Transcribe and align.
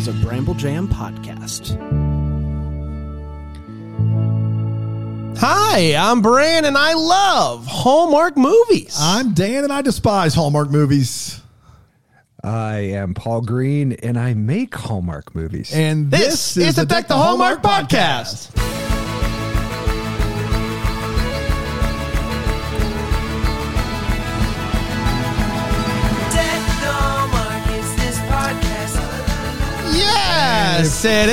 is 0.00 0.08
a 0.08 0.12
Bramble 0.14 0.54
Jam 0.54 0.88
podcast. 0.88 1.76
Hi, 5.36 5.94
I'm 5.94 6.22
Bran 6.22 6.64
and 6.64 6.78
I 6.78 6.94
love 6.94 7.66
Hallmark 7.66 8.34
movies. 8.34 8.96
I'm 8.98 9.34
Dan 9.34 9.62
and 9.62 9.70
I 9.70 9.82
despise 9.82 10.32
Hallmark 10.34 10.70
movies. 10.70 11.42
I 12.42 12.76
am 12.78 13.12
Paul 13.12 13.42
Greene 13.42 13.92
and 13.92 14.18
I 14.18 14.32
make 14.32 14.74
Hallmark 14.74 15.34
movies. 15.34 15.70
And 15.74 16.10
this, 16.10 16.56
is 16.56 16.76
the 16.76 16.86
Deck 16.86 17.06
the 17.06 17.14
Hallmark, 17.14 17.60
podcast. 17.60 18.79
Yes, 30.80 31.04
it 31.04 31.28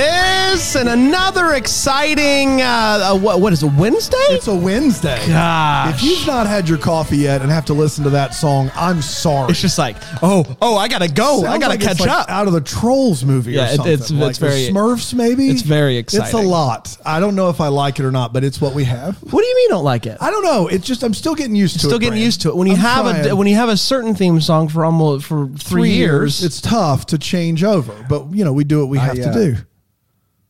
is, 0.56 0.76
and 0.76 0.90
another 0.90 1.54
exciting. 1.54 2.62
Uh, 2.62 2.66
uh, 3.14 3.18
what 3.18 3.40
what 3.40 3.54
is 3.54 3.64
it? 3.64 3.72
Wednesday? 3.78 4.18
It's 4.32 4.48
a 4.50 4.54
Wednesday. 4.54 5.26
Gosh. 5.26 5.96
If 5.96 6.04
you've 6.04 6.28
not 6.28 6.48
had 6.48 6.68
your 6.68 6.78
coffee 6.78 7.16
yet 7.16 7.42
and 7.42 7.50
have 7.50 7.64
to 7.68 7.73
listen 7.73 8.04
to 8.04 8.10
that 8.10 8.36
song, 8.36 8.70
I'm 8.76 9.02
sorry. 9.02 9.52
It's 9.52 9.62
just 9.62 9.78
like, 9.78 9.96
oh, 10.22 10.44
oh, 10.62 10.76
I 10.76 10.90
gotta 10.90 11.08
go. 11.08 11.46
I 11.46 11.60
gotta 11.60 11.70
like 11.70 11.80
it's 11.80 11.88
catch 11.88 12.00
like 12.02 12.10
up. 12.10 12.30
Out 12.30 12.48
of 12.48 12.54
the 12.54 12.60
Trolls 12.60 13.23
movie 13.23 13.54
Yeah, 13.54 13.72
or 13.72 13.76
something. 13.78 13.94
it's- 13.94 14.12
like 14.12 14.32
it's 14.32 14.40
very- 14.40 14.68
Smurfs, 14.68 15.14
maybe? 15.14 15.50
it's 15.50 15.62
very 15.62 15.95
exciting. 15.95 16.26
It's 16.26 16.34
a 16.34 16.42
lot. 16.42 16.98
I 17.06 17.22
don't 17.22 17.36
know 17.36 17.50
if 17.50 17.62
I 17.62 17.70
like 17.70 18.00
it 18.00 18.06
or 18.06 18.12
not, 18.12 18.34
but 18.34 18.44
it's 18.44 18.59
what 18.59 18.73
we 18.73 18.84
have. 18.84 19.16
What 19.32 19.42
do 19.42 19.48
you 19.48 19.56
mean 19.56 19.64
you 19.64 19.70
don't 19.70 19.86
like 19.86 20.06
it? 20.08 20.18
I 20.20 20.30
don't 20.30 20.44
know. 20.44 20.68
It's 20.68 20.86
just 20.86 21.04
I'm 21.04 21.14
still 21.14 21.36
getting 21.36 21.56
used 21.56 21.76
to 21.76 21.86
it. 21.86 21.88
Still 21.88 22.00
getting 22.00 22.12
Brand. 22.12 22.26
used 22.26 22.42
to 22.42 22.50
it. 22.50 22.58
When 22.58 22.68
you 22.68 22.73
I'm 22.73 22.80
have 22.80 23.26
a 23.28 23.34
when 23.38 23.48
you 23.48 23.56
have 23.56 23.70
a 23.70 23.78
certain 23.78 24.14
theme 24.14 24.42
song 24.42 24.68
for 24.68 24.84
almost 24.84 25.26
for 25.26 25.48
three, 25.58 25.92
years, 25.92 26.44
it's 26.44 26.59
tough 26.59 27.06
to 27.08 27.18
change 27.18 27.64
over. 27.64 27.94
But 28.09 28.34
you 28.34 28.44
know, 28.44 28.52
we 28.52 28.66
do 28.66 28.80
what 28.80 28.90
we 28.90 28.98
I, 28.98 29.06
have 29.06 29.16
to 29.16 29.30
uh, 29.30 29.37
do. 29.38 29.56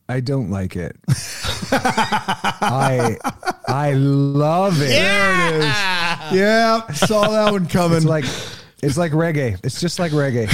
I 0.08 0.20
don't 0.20 0.50
like 0.50 0.74
it. 0.76 0.96
I 1.70 3.16
I 3.66 3.92
love 3.92 4.80
it. 4.80 4.88
There 4.88 5.48
it 5.48 5.54
is. 5.56 5.62
Yeah, 6.38 6.90
saw 6.92 7.28
that 7.28 7.52
one 7.52 7.66
coming. 7.66 7.98
It's 7.98 8.06
like 8.06 8.24
it's 8.82 8.96
like 8.96 9.12
reggae. 9.12 9.58
It's 9.64 9.80
just 9.80 9.98
like 9.98 10.12
reggae. 10.12 10.48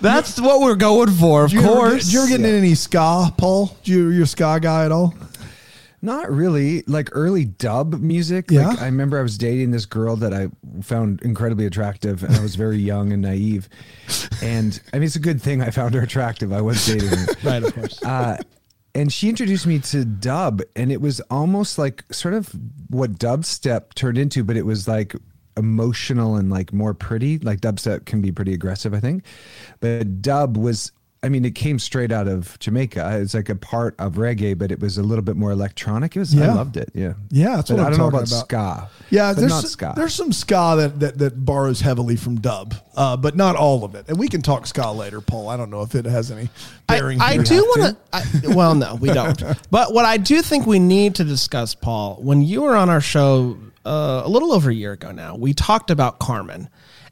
that's 0.00 0.40
what 0.40 0.60
we're 0.60 0.74
going 0.74 1.10
for. 1.12 1.44
Of 1.44 1.52
you 1.52 1.60
ever 1.60 1.68
get- 1.68 1.74
course. 1.76 2.12
you 2.12 2.20
ever 2.20 2.28
get 2.28 2.40
into 2.40 2.50
any 2.50 2.74
ska, 2.74 3.32
Paul? 3.36 3.66
Did 3.84 3.88
you, 3.88 4.08
you 4.10 4.22
a 4.24 4.26
ska 4.26 4.58
guy 4.60 4.84
at 4.86 4.92
all? 4.92 5.14
Not 6.04 6.30
really. 6.30 6.82
Like 6.82 7.08
early 7.12 7.46
dub 7.46 7.94
music. 7.94 8.50
Yeah. 8.50 8.68
Like 8.68 8.82
I 8.82 8.84
remember 8.84 9.18
I 9.18 9.22
was 9.22 9.38
dating 9.38 9.70
this 9.70 9.86
girl 9.86 10.16
that 10.16 10.34
I 10.34 10.48
found 10.82 11.22
incredibly 11.22 11.64
attractive 11.64 12.22
and 12.22 12.36
I 12.36 12.42
was 12.42 12.56
very 12.56 12.76
young 12.92 13.10
and 13.10 13.22
naive. 13.22 13.70
And 14.42 14.78
I 14.92 14.98
mean 14.98 15.06
it's 15.06 15.16
a 15.16 15.20
good 15.20 15.40
thing 15.40 15.62
I 15.62 15.70
found 15.70 15.94
her 15.94 16.02
attractive. 16.02 16.52
I 16.52 16.60
was 16.60 16.84
dating 16.84 17.08
her. 17.08 17.26
right, 17.42 17.62
of 17.62 17.74
course. 17.74 18.02
uh, 18.04 18.36
and 18.94 19.10
she 19.10 19.30
introduced 19.30 19.66
me 19.66 19.78
to 19.80 20.04
dub, 20.04 20.60
and 20.76 20.92
it 20.92 21.00
was 21.00 21.20
almost 21.22 21.78
like 21.78 22.04
sort 22.12 22.34
of 22.34 22.54
what 22.90 23.12
dubstep 23.18 23.94
turned 23.94 24.18
into, 24.18 24.44
but 24.44 24.56
it 24.56 24.66
was 24.66 24.86
like 24.86 25.16
emotional 25.56 26.36
and 26.36 26.50
like 26.50 26.72
more 26.72 26.92
pretty. 26.94 27.38
Like 27.38 27.60
dubstep 27.60 28.04
can 28.04 28.20
be 28.20 28.30
pretty 28.30 28.52
aggressive, 28.52 28.92
I 28.94 29.00
think, 29.00 29.24
but 29.80 30.20
dub 30.22 30.56
was. 30.58 30.92
I 31.24 31.30
mean, 31.30 31.44
it 31.46 31.54
came 31.54 31.78
straight 31.78 32.12
out 32.12 32.28
of 32.28 32.58
Jamaica. 32.58 33.18
It's 33.20 33.32
like 33.32 33.48
a 33.48 33.54
part 33.56 33.94
of 33.98 34.14
reggae, 34.14 34.56
but 34.56 34.70
it 34.70 34.78
was 34.78 34.98
a 34.98 35.02
little 35.02 35.24
bit 35.24 35.36
more 35.36 35.50
electronic. 35.52 36.14
It 36.14 36.18
was. 36.18 36.38
I 36.38 36.46
loved 36.48 36.76
it. 36.76 36.90
Yeah. 36.94 37.14
Yeah, 37.30 37.56
that's 37.56 37.70
But 37.70 37.78
what 37.78 37.84
I 37.84 37.86
I'm 37.86 37.90
don't 37.92 37.98
know 38.00 38.08
about 38.08 38.28
about. 38.28 38.44
ska. 38.44 38.90
Yeah, 39.08 39.32
but 39.32 39.40
there's 39.40 39.50
not 39.52 39.60
some, 39.62 39.70
ska. 39.70 39.92
there's 39.96 40.14
some 40.14 40.32
ska 40.32 40.74
that, 40.78 41.00
that 41.00 41.18
that 41.18 41.44
borrows 41.44 41.80
heavily 41.80 42.16
from 42.16 42.36
dub, 42.40 42.74
uh, 42.94 43.16
but 43.16 43.36
not 43.36 43.56
all 43.56 43.84
of 43.84 43.94
it. 43.94 44.06
And 44.08 44.18
we 44.18 44.28
can 44.28 44.42
talk 44.42 44.66
ska 44.66 44.90
later, 44.92 45.20
Paul. 45.22 45.48
I 45.48 45.56
don't 45.56 45.70
know 45.70 45.80
if 45.82 45.94
it 45.94 46.04
has 46.04 46.30
any 46.30 46.50
bearing. 46.86 47.20
I 47.22 47.32
here. 47.32 47.42
do 47.42 47.62
want 47.62 47.96
to. 48.42 48.54
Well, 48.54 48.74
no, 48.74 48.96
we 48.96 49.08
don't. 49.12 49.42
But 49.70 49.94
what 49.94 50.04
I 50.04 50.18
do 50.18 50.42
think 50.42 50.66
we 50.66 50.78
need 50.78 51.14
to 51.16 51.24
discuss, 51.24 51.74
Paul, 51.74 52.16
when 52.20 52.42
you 52.42 52.62
were 52.62 52.76
on 52.76 52.90
our 52.90 53.00
show 53.00 53.56
uh, 53.86 54.22
a 54.24 54.28
little 54.28 54.52
over 54.52 54.70
a 54.70 54.74
year 54.74 54.92
ago 54.92 55.10
now, 55.10 55.36
we 55.36 55.54
talked 55.54 55.90
about 55.90 56.18
Carmen 56.18 56.68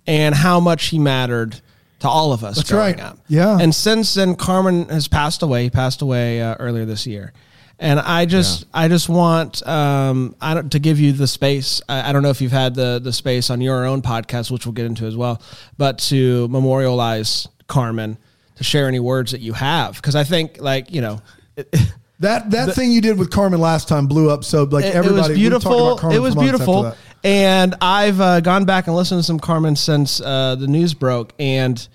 and 0.06 0.34
how 0.34 0.60
much 0.60 0.86
he 0.86 0.98
mattered 0.98 1.60
to 2.02 2.08
all 2.08 2.32
of 2.32 2.42
us 2.42 2.56
That's 2.56 2.70
growing 2.70 2.96
right. 2.96 3.04
up. 3.04 3.18
Yeah. 3.28 3.58
And 3.60 3.72
since 3.72 4.14
then, 4.14 4.34
Carmen 4.34 4.88
has 4.88 5.06
passed 5.06 5.42
away. 5.42 5.62
He 5.64 5.70
passed 5.70 6.02
away 6.02 6.42
uh, 6.42 6.56
earlier 6.58 6.84
this 6.84 7.06
year. 7.06 7.32
And 7.78 8.00
I 8.00 8.26
just, 8.26 8.66
I 8.74 8.88
just 8.88 9.08
want 9.08 9.64
um, 9.66 10.34
I 10.40 10.54
don't, 10.54 10.70
to 10.72 10.80
give 10.80 10.98
you 10.98 11.12
the 11.12 11.28
space. 11.28 11.80
I, 11.88 12.10
I 12.10 12.12
don't 12.12 12.24
know 12.24 12.30
if 12.30 12.40
you've 12.40 12.52
had 12.52 12.74
the 12.74 13.00
the 13.02 13.12
space 13.12 13.50
on 13.50 13.60
your 13.60 13.86
own 13.86 14.02
podcast, 14.02 14.50
which 14.50 14.66
we'll 14.66 14.72
get 14.72 14.86
into 14.86 15.04
as 15.04 15.16
well, 15.16 15.40
but 15.78 15.98
to 16.10 16.46
memorialize 16.48 17.48
Carmen, 17.68 18.18
to 18.56 18.64
share 18.64 18.86
any 18.86 19.00
words 19.00 19.32
that 19.32 19.40
you 19.40 19.52
have, 19.52 19.96
because 19.96 20.14
I 20.14 20.22
think, 20.22 20.60
like 20.60 20.92
you 20.92 21.00
know, 21.00 21.22
it, 21.56 21.72
that 22.20 22.50
that 22.52 22.74
thing 22.74 22.92
you 22.92 23.00
did 23.00 23.18
with 23.18 23.30
Carmen 23.30 23.60
last 23.60 23.88
time 23.88 24.06
blew 24.06 24.30
up. 24.30 24.44
So 24.44 24.62
like 24.64 24.84
it, 24.84 24.94
everybody, 24.94 25.18
it 25.18 25.28
was 25.28 25.38
beautiful. 25.38 26.10
It 26.10 26.20
was 26.20 26.36
beautiful. 26.36 26.94
And 27.24 27.74
I've 27.80 28.20
uh, 28.20 28.40
gone 28.40 28.64
back 28.64 28.86
and 28.86 28.96
listened 28.96 29.20
to 29.20 29.24
some 29.24 29.38
Carmen 29.38 29.76
since 29.76 30.20
uh, 30.20 30.56
the 30.56 30.66
news 30.66 30.94
broke, 30.94 31.32
and 31.38 31.86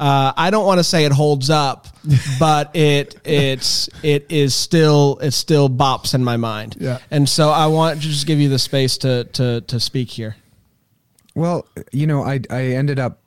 uh, 0.00 0.32
I 0.36 0.50
don't 0.50 0.66
want 0.66 0.78
to 0.78 0.84
say 0.84 1.04
it 1.04 1.12
holds 1.12 1.50
up, 1.50 1.86
but 2.38 2.74
it 2.74 3.16
it's 3.24 3.88
it 4.02 4.26
is 4.28 4.54
still 4.54 5.18
it 5.18 5.30
still 5.32 5.68
bops 5.68 6.14
in 6.14 6.24
my 6.24 6.36
mind. 6.36 6.76
Yeah. 6.78 6.98
and 7.10 7.28
so 7.28 7.50
I 7.50 7.66
want 7.66 8.00
to 8.02 8.08
just 8.08 8.26
give 8.26 8.40
you 8.40 8.48
the 8.48 8.58
space 8.58 8.98
to 8.98 9.24
to 9.24 9.60
to 9.62 9.80
speak 9.80 10.10
here. 10.10 10.36
Well, 11.34 11.66
you 11.92 12.06
know, 12.06 12.22
I 12.22 12.40
I 12.50 12.62
ended 12.62 12.98
up 12.98 13.20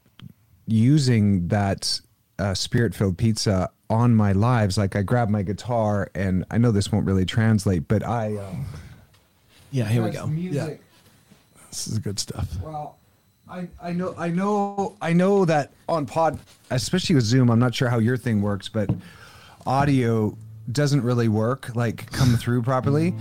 using 0.68 1.48
that 1.48 2.00
uh, 2.40 2.54
spirit 2.54 2.94
filled 2.94 3.18
pizza 3.18 3.70
on 3.90 4.14
my 4.14 4.34
lives. 4.34 4.78
Like 4.78 4.96
I 4.96 5.02
grabbed 5.02 5.32
my 5.32 5.44
guitar, 5.44 6.10
and 6.14 6.44
I 6.52 6.58
know 6.58 6.72
this 6.72 6.92
won't 6.92 7.06
really 7.06 7.26
translate, 7.26 7.88
but 7.88 8.06
I. 8.06 8.36
Um, 8.38 8.66
Yeah, 9.72 9.86
here 9.86 10.02
we 10.04 10.12
go. 10.12 10.28
Music, 10.28 10.82
This 11.78 11.94
is 11.94 12.00
good 12.00 12.18
stuff. 12.18 12.48
Well, 12.64 12.98
I 13.48 13.68
I 13.80 13.94
know 13.94 14.16
I 14.18 14.30
know 14.30 14.98
I 15.00 15.14
know 15.14 15.46
that 15.46 15.74
on 15.88 16.08
pod, 16.08 16.40
especially 16.72 17.14
with 17.14 17.24
Zoom, 17.24 17.52
I'm 17.52 17.60
not 17.60 17.76
sure 17.76 17.88
how 17.88 18.00
your 18.00 18.18
thing 18.18 18.42
works, 18.42 18.68
but 18.68 18.90
audio 19.68 20.36
doesn't 20.72 21.04
really 21.04 21.28
work 21.28 21.76
like 21.76 22.12
come 22.12 22.36
through 22.36 22.64
properly. 22.64 23.14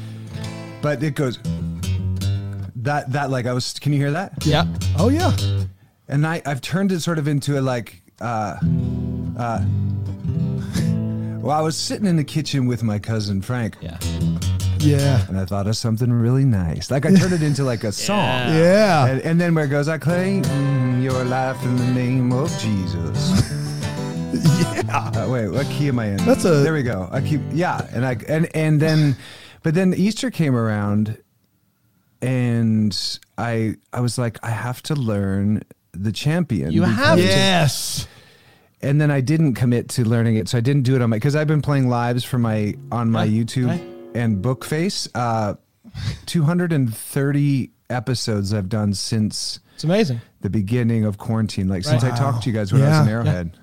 But 0.81 1.03
it 1.03 1.15
goes 1.17 1.39
that 2.77 3.13
that 3.13 3.29
like 3.29 3.45
I 3.45 3.53
was. 3.53 3.75
Can 3.75 3.93
you 3.93 3.99
hear 3.99 4.13
that? 4.13 4.33
Yeah, 4.47 4.65
Oh 4.97 5.11
yeah, 5.11 5.37
and 6.09 6.27
I, 6.27 6.41
I've 6.47 6.63
turned 6.63 6.93
it 6.93 7.01
sort 7.01 7.19
of 7.19 7.29
into 7.29 7.59
a 7.59 7.61
like 7.61 8.01
uh 8.23 8.57
uh 9.39 9.63
well 11.43 11.59
I 11.59 11.61
was 11.61 11.77
sitting 11.77 12.07
in 12.07 12.17
the 12.17 12.25
kitchen 12.25 12.65
with 12.65 12.83
my 12.83 12.99
cousin 12.99 13.43
Frank 13.43 13.77
yeah. 13.83 13.99
Yeah, 14.87 15.27
and 15.29 15.39
I 15.39 15.45
thought 15.45 15.67
of 15.67 15.77
something 15.77 16.13
really 16.13 16.45
nice 16.45 16.91
like 16.91 17.05
I 17.07 17.15
turned 17.15 17.33
it 17.33 17.43
into 17.43 17.65
like 17.65 17.85
a 17.85 17.93
song 18.09 18.17
yeah. 18.19 19.07
and, 19.07 19.21
and 19.23 19.41
then 19.41 19.55
where 19.55 19.65
it 19.65 19.69
goes 19.69 19.89
I 19.89 19.99
claim 19.99 20.43
your 21.03 21.25
life 21.25 21.63
in 21.65 21.77
the 21.77 21.87
name 21.89 22.33
of 22.33 22.49
Jesus 22.59 23.53
yeah. 24.33 25.11
uh, 25.15 25.27
wait 25.31 25.49
what 25.49 25.67
key 25.67 25.89
am 25.89 25.99
I 25.99 26.07
in 26.07 26.17
That's 26.19 26.45
a- 26.45 26.51
there 26.63 26.73
we 26.73 26.83
go 26.83 27.09
I 27.11 27.21
keep 27.21 27.41
yeah 27.53 27.87
and 27.93 28.05
I 28.07 28.17
and 28.29 28.49
and 28.55 28.81
then 28.81 29.17
but 29.63 29.75
then 29.75 29.95
Easter 29.95 30.31
came 30.31 30.55
around 30.57 31.19
and 32.23 33.19
I 33.37 33.75
I 33.93 34.01
was 34.01 34.19
like 34.19 34.39
I 34.43 34.51
have 34.51 34.83
to 34.85 34.95
learn 34.95 35.63
the 35.93 36.13
champion 36.13 36.73
You 36.73 36.83
have. 36.83 37.19
Yes. 37.19 38.07
and 38.83 39.01
then 39.01 39.11
I 39.11 39.21
didn't 39.21 39.55
commit 39.55 39.89
to 39.91 40.05
learning 40.05 40.37
it, 40.37 40.49
so 40.49 40.59
I 40.59 40.61
didn't 40.61 40.83
do 40.83 40.95
it 40.95 41.03
on 41.03 41.11
my 41.11 41.17
because 41.17 41.35
I've 41.37 41.47
been 41.47 41.63
playing 41.63 41.89
lives 41.89 42.23
for 42.25 42.39
my 42.39 42.75
on 42.93 43.11
my 43.11 43.23
Right, 43.23 43.31
YouTube 43.31 43.69
right. 43.69 43.96
And 44.17 44.43
Bookface. 44.45 45.09
Uh, 45.15 45.55
Two 46.27 46.43
hundred 46.43 46.73
and 46.73 46.95
thirty 46.95 47.71
episodes 47.89 48.53
I've 48.53 48.69
done 48.69 48.93
since 48.93 49.61
It's 49.77 49.85
amazing. 49.85 50.21
the 50.43 50.51
beginning 50.51 51.05
of 51.07 51.17
quarantine, 51.17 51.69
like 51.69 51.85
since 51.85 52.05
I 52.05 52.11
talked 52.15 52.43
to 52.43 52.51
you 52.51 52.55
guys 52.57 52.71
when 52.73 52.83
I 52.83 52.89
was 52.89 52.99
in 52.99 53.07
Yeah. 53.07 53.13
Arrowhead, 53.13 53.57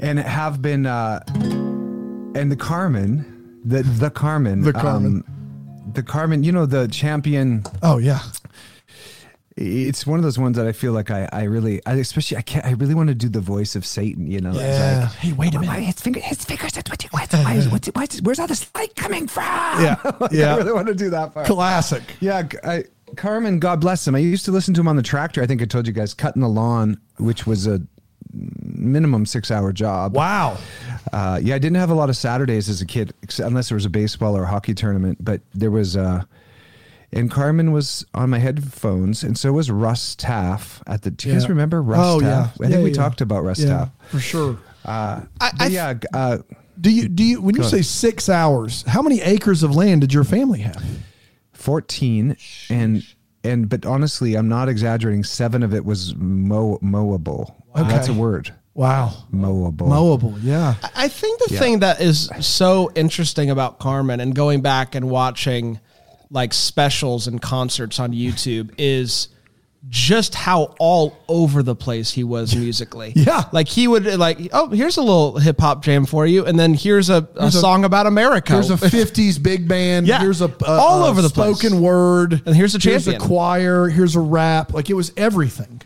and 0.00 0.18
have 0.18 0.60
been 0.60 0.84
uh, 0.84 1.20
and 2.34 2.50
the 2.52 2.56
Carmen, 2.56 3.60
the 3.64 3.82
the 3.84 4.10
Carmen, 4.10 4.62
The 4.62 4.72
Carmen. 4.74 5.24
um, 5.26 5.92
the 5.94 6.02
Carmen. 6.02 6.42
You 6.44 6.52
know 6.52 6.66
the 6.66 6.88
champion 6.88 7.62
Oh 7.82 7.96
yeah. 7.98 8.20
It's 9.56 10.06
one 10.06 10.18
of 10.18 10.22
those 10.22 10.38
ones 10.38 10.56
that 10.56 10.66
I 10.66 10.72
feel 10.72 10.92
like 10.92 11.10
I, 11.10 11.28
I 11.32 11.42
really, 11.44 11.84
I 11.86 11.94
especially, 11.94 12.36
I 12.38 12.42
can't, 12.42 12.64
I 12.64 12.70
really 12.72 12.94
want 12.94 13.08
to 13.08 13.14
do 13.14 13.28
the 13.28 13.40
voice 13.40 13.76
of 13.76 13.84
Satan, 13.84 14.26
you 14.26 14.40
know? 14.40 14.52
Yeah. 14.52 15.00
like, 15.02 15.12
Hey, 15.18 15.32
wait 15.32 15.54
a 15.54 15.60
minute. 15.60 15.80
his, 15.82 16.00
finger, 16.00 16.20
his 16.20 16.44
fingers 16.44 16.76
are 16.78 16.82
twitching. 16.82 17.10
What's, 17.12 17.34
why 17.34 17.54
is, 17.54 17.68
what's, 17.68 17.88
what's, 17.88 18.22
where's 18.22 18.38
all 18.38 18.46
this 18.46 18.70
light 18.74 18.94
coming 18.96 19.26
from? 19.28 19.42
Yeah. 19.44 19.96
Like, 20.20 20.32
Yeah. 20.32 20.54
I 20.54 20.58
really 20.58 20.72
want 20.72 20.88
to 20.88 20.94
do 20.94 21.10
that 21.10 21.34
part. 21.34 21.46
Classic. 21.46 22.02
Yeah. 22.20 22.48
I, 22.64 22.84
Carmen, 23.16 23.58
God 23.58 23.80
bless 23.80 24.06
him. 24.08 24.14
I 24.14 24.20
used 24.20 24.44
to 24.46 24.52
listen 24.52 24.72
to 24.74 24.80
him 24.80 24.88
on 24.88 24.96
the 24.96 25.02
tractor. 25.02 25.42
I 25.42 25.46
think 25.46 25.60
I 25.60 25.66
told 25.66 25.86
you 25.86 25.92
guys, 25.92 26.14
cutting 26.14 26.40
the 26.40 26.48
lawn, 26.48 26.98
which 27.18 27.46
was 27.46 27.66
a 27.66 27.82
minimum 28.32 29.26
six 29.26 29.50
hour 29.50 29.72
job. 29.72 30.14
Wow. 30.14 30.56
Uh, 31.12 31.38
yeah, 31.42 31.54
I 31.54 31.58
didn't 31.58 31.76
have 31.76 31.90
a 31.90 31.94
lot 31.94 32.08
of 32.08 32.16
Saturdays 32.16 32.68
as 32.70 32.80
a 32.80 32.86
kid, 32.86 33.12
unless 33.38 33.68
there 33.68 33.76
was 33.76 33.84
a 33.84 33.90
baseball 33.90 34.34
or 34.36 34.46
hockey 34.46 34.72
tournament. 34.72 35.18
But 35.22 35.42
there 35.52 35.70
was, 35.70 35.96
uh, 35.96 36.22
and 37.12 37.30
Carmen 37.30 37.72
was 37.72 38.04
on 38.14 38.30
my 38.30 38.38
headphones, 38.38 39.22
and 39.22 39.36
so 39.38 39.52
was 39.52 39.70
Russ 39.70 40.14
Taff 40.16 40.82
at 40.86 41.02
the. 41.02 41.10
Do 41.10 41.28
you 41.28 41.34
guys 41.34 41.48
remember 41.48 41.82
Russ 41.82 42.00
Oh, 42.02 42.20
Taff? 42.20 42.28
yeah. 42.28 42.64
I 42.66 42.68
think 42.68 42.78
Yeah, 42.78 42.82
we 42.84 42.90
yeah. 42.90 42.94
talked 42.96 43.20
about 43.20 43.44
Russ 43.44 43.58
Yeah, 43.60 43.68
Taff. 43.68 43.90
for 44.08 44.18
sure. 44.20 44.58
Uh, 44.84 45.20
I- 45.40 45.52
I- 45.60 45.66
yeah, 45.68 45.94
uh, 46.12 46.38
Do 46.80 46.90
you 46.90 47.08
do 47.08 47.22
you 47.22 47.40
when 47.40 47.54
you 47.54 47.62
say 47.62 47.76
ahead. 47.78 47.84
six 47.86 48.28
hours? 48.28 48.82
How 48.88 49.02
many 49.02 49.20
acres 49.20 49.62
of 49.62 49.76
land 49.76 50.00
did 50.00 50.12
your 50.12 50.24
family 50.24 50.60
have? 50.60 50.82
14 51.52 52.36
and 52.70 53.06
and 53.44 53.68
but 53.68 53.86
honestly 53.86 54.34
i'm 54.34 54.48
not 54.48 54.68
exaggerating 54.68 55.22
seven 55.22 55.62
of 55.62 55.72
it 55.72 55.84
was 55.84 56.14
mow, 56.16 56.76
mowable 56.82 57.54
Okay. 57.76 57.88
that's 57.88 58.08
a 58.08 58.12
word 58.14 58.52
Wow, 58.74 59.12
mowable 59.32 59.86
mowable. 59.86 60.38
Yeah, 60.42 60.74
I 60.96 61.06
think 61.08 61.40
the 61.46 61.56
thing 61.58 61.80
that 61.80 62.00
is 62.00 62.30
so 62.40 62.90
interesting 62.94 63.50
about 63.50 63.78
Carmen 63.78 64.18
and 64.18 64.34
going 64.34 64.62
back 64.62 64.94
and 64.94 65.10
watching 65.10 65.78
like 66.32 66.52
specials 66.54 67.26
and 67.28 67.40
concerts 67.40 68.00
on 68.00 68.12
YouTube 68.12 68.72
is 68.78 69.28
just 69.88 70.34
how 70.34 70.74
all 70.78 71.16
over 71.28 71.62
the 71.62 71.74
place 71.74 72.10
he 72.12 72.24
was 72.24 72.54
musically. 72.64 73.12
Yeah. 73.14 73.44
Like 73.52 73.68
he 73.68 73.86
would 73.86 74.06
like, 74.18 74.38
oh, 74.52 74.68
here's 74.70 74.96
a 74.96 75.02
little 75.02 75.38
hip 75.38 75.60
hop 75.60 75.84
jam 75.84 76.06
for 76.06 76.24
you, 76.26 76.44
and 76.46 76.58
then 76.58 76.72
here's 76.74 77.10
a, 77.10 77.28
a 77.36 77.42
Here's 77.42 77.56
a- 77.56 77.60
song 77.60 77.84
about 77.84 78.06
America. 78.06 78.54
Here's 78.54 78.70
a 78.70 78.74
'50s 78.76 79.42
big 79.42 79.68
band. 79.68 80.06
Yeah. 80.06 80.20
Here's 80.20 80.40
a, 80.40 80.46
a- 80.46 80.64
All 80.66 81.04
a 81.04 81.08
over 81.10 81.20
the 81.20 81.28
place. 81.28 81.58
spoken 81.58 81.82
word. 81.82 82.42
And 82.46 82.56
here's 82.56 82.74
a 82.74 82.78
Here's 82.78 83.06
a 83.08 83.18
choir. 83.18 83.88
Here's 83.88 84.16
a 84.16 84.20
rap. 84.20 84.72
Like 84.72 84.88
it 84.88 84.94
was 84.94 85.12
everything. 85.16 85.82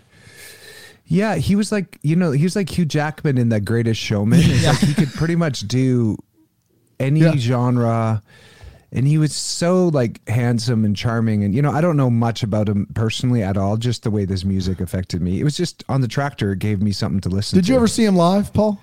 yeah 1.08 1.36
he 1.36 1.54
was 1.56 1.70
like 1.72 1.98
you 2.02 2.16
know 2.16 2.32
he 2.32 2.42
was 2.42 2.56
like 2.56 2.68
hugh 2.68 2.84
jackman 2.84 3.38
in 3.38 3.48
the 3.48 3.60
greatest 3.60 4.00
showman 4.00 4.40
it's 4.42 4.66
like 4.66 4.78
he 4.78 4.92
could 4.92 5.12
pretty 5.14 5.36
much 5.36 5.60
do 5.60 6.16
any 6.98 7.20
Yeah. 7.20 7.36
genre 7.36 8.22
and 8.92 9.06
he 9.06 9.18
was 9.18 9.34
so 9.34 9.88
like 9.88 10.26
handsome 10.28 10.84
and 10.84 10.96
charming 10.96 11.42
and 11.44 11.54
you 11.54 11.60
know 11.62 11.72
i 11.72 11.80
don't 11.80 11.96
know 11.96 12.08
much 12.10 12.42
about 12.42 12.68
him 12.68 12.86
personally 12.94 13.42
at 13.42 13.56
all 13.56 13.76
just 13.76 14.02
the 14.04 14.10
way 14.10 14.24
this 14.24 14.44
music 14.44 14.80
affected 14.80 15.20
me 15.20 15.40
it 15.40 15.44
was 15.44 15.56
just 15.56 15.82
on 15.88 16.00
the 16.00 16.08
tractor 16.08 16.52
it 16.52 16.58
gave 16.60 16.80
me 16.80 16.92
something 16.92 17.20
to 17.20 17.28
listen 17.28 17.56
to. 17.56 17.60
Did 17.62 17.66
to 17.66 17.72
you 17.72 17.76
ever 17.76 17.88
see 17.88 18.04
him 18.04 18.16
live, 18.16 18.52
Paul? 18.52 18.80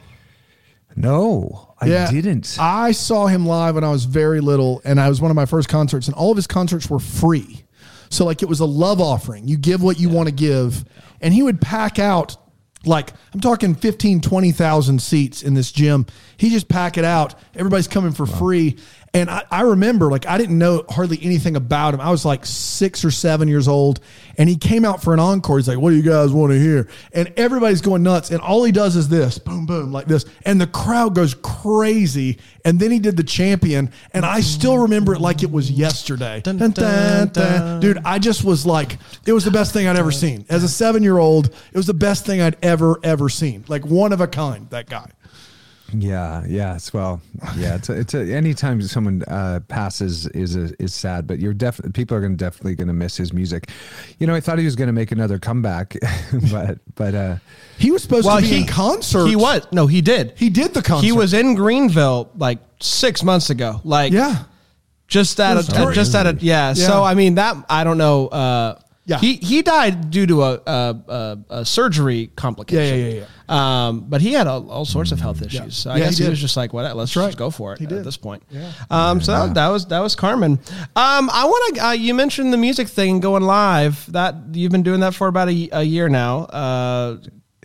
no 0.95 1.73
i 1.81 1.87
Yeah. 1.87 2.09
didn't 2.11 2.55
I 2.59 2.91
saw 2.91 3.27
him 3.27 3.45
live 3.45 3.75
when 3.75 3.83
I 3.83 3.89
was 3.91 4.05
very 4.05 4.39
little, 4.41 4.81
and 4.85 4.99
I 4.99 5.09
was 5.09 5.19
one 5.19 5.31
of 5.31 5.35
my 5.35 5.45
first 5.45 5.67
concerts, 5.69 6.07
and 6.07 6.15
all 6.15 6.31
of 6.31 6.37
his 6.37 6.47
concerts 6.47 6.89
were 6.89 6.99
free. 6.99 7.63
So 8.09 8.25
like 8.25 8.43
it 8.43 8.49
was 8.49 8.59
a 8.59 8.65
love 8.65 9.01
offering. 9.01 9.47
You 9.47 9.57
give 9.57 9.81
what 9.81 9.99
you 9.99 10.07
want 10.09 10.29
to 10.29 10.33
give, 10.35 10.85
and 11.19 11.33
he 11.33 11.41
would 11.43 11.59
pack 11.59 11.97
out 11.99 12.37
like 12.85 13.11
I'm 13.33 13.39
talking 13.39 13.75
15, 13.75 14.21
20,000 14.21 15.01
seats 15.01 15.41
in 15.41 15.53
this 15.55 15.71
gym. 15.71 16.05
He 16.37 16.49
just 16.49 16.67
pack 16.67 16.97
it 16.97 17.05
out. 17.05 17.35
Everybody's 17.55 17.87
coming 17.87 18.11
for 18.11 18.25
free. 18.25 18.77
And 19.15 19.29
I, 19.29 19.43
I 19.51 19.61
remember 19.61 20.09
like 20.09 20.25
I 20.25 20.39
didn't 20.39 20.57
know 20.57 20.83
hardly 20.89 21.19
anything 21.21 21.55
about 21.55 21.93
him. 21.93 22.01
I 22.01 22.09
was 22.09 22.25
like 22.25 22.47
six 22.47 23.05
or 23.05 23.11
seven 23.11 23.47
years 23.47 23.67
old, 23.67 23.99
and 24.39 24.49
he 24.49 24.55
came 24.55 24.85
out 24.85 25.03
for 25.03 25.13
an 25.13 25.19
encore. 25.19 25.57
He's 25.57 25.67
like, 25.67 25.77
"What 25.77 25.91
do 25.91 25.97
you 25.97 26.01
guys 26.01 26.31
want 26.31 26.51
to 26.51 26.59
hear?" 26.59 26.87
And 27.13 27.31
everybody's 27.37 27.81
going 27.81 28.01
nuts. 28.01 28.31
And 28.31 28.41
all 28.41 28.63
he 28.63 28.71
does 28.71 28.95
is 28.95 29.09
this, 29.09 29.37
boom, 29.37 29.67
boom, 29.67 29.91
like 29.91 30.07
this, 30.07 30.25
and 30.47 30.59
the 30.59 30.65
crowd 30.65 31.13
goes 31.13 31.35
crazy. 31.35 32.39
And 32.65 32.79
then 32.79 32.89
he 32.89 32.97
did 32.97 33.15
the 33.15 33.23
champion, 33.23 33.91
and 34.15 34.25
I 34.25 34.39
still 34.39 34.79
remember 34.79 35.13
it 35.13 35.19
like 35.19 35.43
it 35.43 35.51
was 35.51 35.69
yesterday. 35.69 36.41
Dun, 36.41 36.57
dun, 36.57 36.71
dun. 36.71 37.79
Dude, 37.81 37.99
I 38.03 38.17
just 38.17 38.43
was 38.43 38.65
like, 38.65 38.97
it 39.27 39.33
was 39.33 39.45
the 39.45 39.51
best 39.51 39.73
thing 39.73 39.87
I'd 39.87 39.95
ever 39.95 40.11
seen. 40.11 40.43
As 40.49 40.63
a 40.63 40.69
seven 40.69 41.03
year 41.03 41.19
old, 41.19 41.47
it 41.71 41.77
was 41.77 41.85
the 41.85 41.93
best 41.93 42.25
thing 42.25 42.41
I'd 42.41 42.57
ever 42.65 42.99
ever 43.03 43.29
seen. 43.29 43.63
Like 43.67 43.85
one 43.85 44.11
of 44.11 44.21
a 44.21 44.27
kind. 44.27 44.67
That 44.71 44.89
guy. 44.89 45.11
Yeah, 45.95 46.43
yeah. 46.47 46.75
It's 46.75 46.93
well, 46.93 47.21
yeah. 47.55 47.75
It's 47.75 47.89
a, 47.89 47.93
it's 47.93 48.13
a, 48.13 48.19
anytime 48.33 48.81
someone 48.81 49.23
uh, 49.27 49.59
passes 49.67 50.27
is 50.27 50.55
a, 50.55 50.73
is 50.81 50.93
sad, 50.93 51.27
but 51.27 51.39
you're 51.39 51.53
definitely 51.53 51.91
people 51.91 52.17
are 52.17 52.21
going 52.21 52.35
to 52.35 52.43
definitely 52.43 52.75
going 52.75 52.87
to 52.87 52.93
miss 52.93 53.15
his 53.17 53.31
music. 53.33 53.69
You 54.19 54.27
know, 54.27 54.35
I 54.35 54.39
thought 54.39 54.59
he 54.59 54.65
was 54.65 54.75
going 54.75 54.87
to 54.87 54.93
make 54.93 55.11
another 55.11 55.37
comeback, 55.39 55.95
but 56.51 56.79
but 56.95 57.15
uh, 57.15 57.35
He 57.77 57.91
was 57.91 58.01
supposed 58.01 58.25
well, 58.25 58.37
to 58.37 58.41
be 58.41 58.47
he 58.47 58.61
in 58.61 58.67
concert. 58.67 59.27
He 59.27 59.35
was 59.35 59.67
no, 59.71 59.87
he 59.87 60.01
did. 60.01 60.33
He 60.35 60.49
did 60.49 60.73
the 60.73 60.81
concert. 60.81 61.05
He 61.05 61.11
was 61.11 61.33
in 61.33 61.55
Greenville 61.55 62.31
like 62.37 62.59
six 62.79 63.23
months 63.23 63.49
ago. 63.49 63.81
Like 63.83 64.13
Yeah. 64.13 64.43
just 65.07 65.39
at 65.39 65.53
It 65.53 65.55
was 65.57 65.69
a, 65.69 65.93
just 65.93 66.15
at 66.15 66.27
a 66.27 66.37
yeah. 66.39 66.69
Yeah. 66.69 66.73
So 66.73 67.03
I 67.03 67.13
mean 67.13 67.35
that 67.35 67.57
I 67.69 67.83
don't 67.83 67.97
know. 67.97 68.27
Uh, 68.27 68.79
Yeah. 69.05 69.17
he 69.19 69.35
he 69.35 69.61
died 69.61 70.11
due 70.11 70.25
to 70.27 70.43
a 70.43 70.53
a, 70.65 70.95
a, 71.07 71.37
a 71.49 71.65
surgery 71.65 72.31
complication. 72.37 72.99
Yeah, 72.99 73.07
yeah, 73.07 73.25
yeah, 73.49 73.87
Um, 73.87 74.05
but 74.07 74.21
he 74.21 74.31
had 74.31 74.47
all, 74.47 74.71
all 74.71 74.85
sorts 74.85 75.11
of 75.11 75.19
health 75.19 75.41
issues. 75.41 75.75
So 75.75 75.91
I 75.91 75.97
Yeah, 75.97 76.05
guess 76.05 76.17
he 76.17 76.23
he, 76.23 76.29
was 76.29 76.39
just 76.39 76.55
like, 76.55 76.71
"What? 76.71 76.95
Let's 76.95 77.13
right. 77.17 77.25
just 77.25 77.37
go 77.37 77.49
for 77.49 77.73
it." 77.73 77.79
He 77.79 77.85
did. 77.85 77.97
At 77.97 78.05
this 78.05 78.15
point. 78.15 78.43
Yeah. 78.49 78.71
Um, 78.89 79.19
so 79.21 79.33
that, 79.33 79.55
that 79.55 79.67
was 79.67 79.87
that 79.87 79.99
was 79.99 80.15
Carmen. 80.15 80.53
Um, 80.95 81.29
I 81.29 81.43
want 81.45 81.75
to. 81.75 81.85
Uh, 81.87 81.91
you 81.91 82.13
mentioned 82.13 82.53
the 82.53 82.57
music 82.57 82.87
thing 82.87 83.19
going 83.19 83.43
live. 83.43 84.09
That 84.13 84.35
you've 84.53 84.71
been 84.71 84.83
doing 84.83 85.01
that 85.01 85.13
for 85.13 85.27
about 85.27 85.49
a, 85.49 85.69
a 85.73 85.83
year 85.83 86.07
now. 86.07 86.43
Uh, 86.45 87.17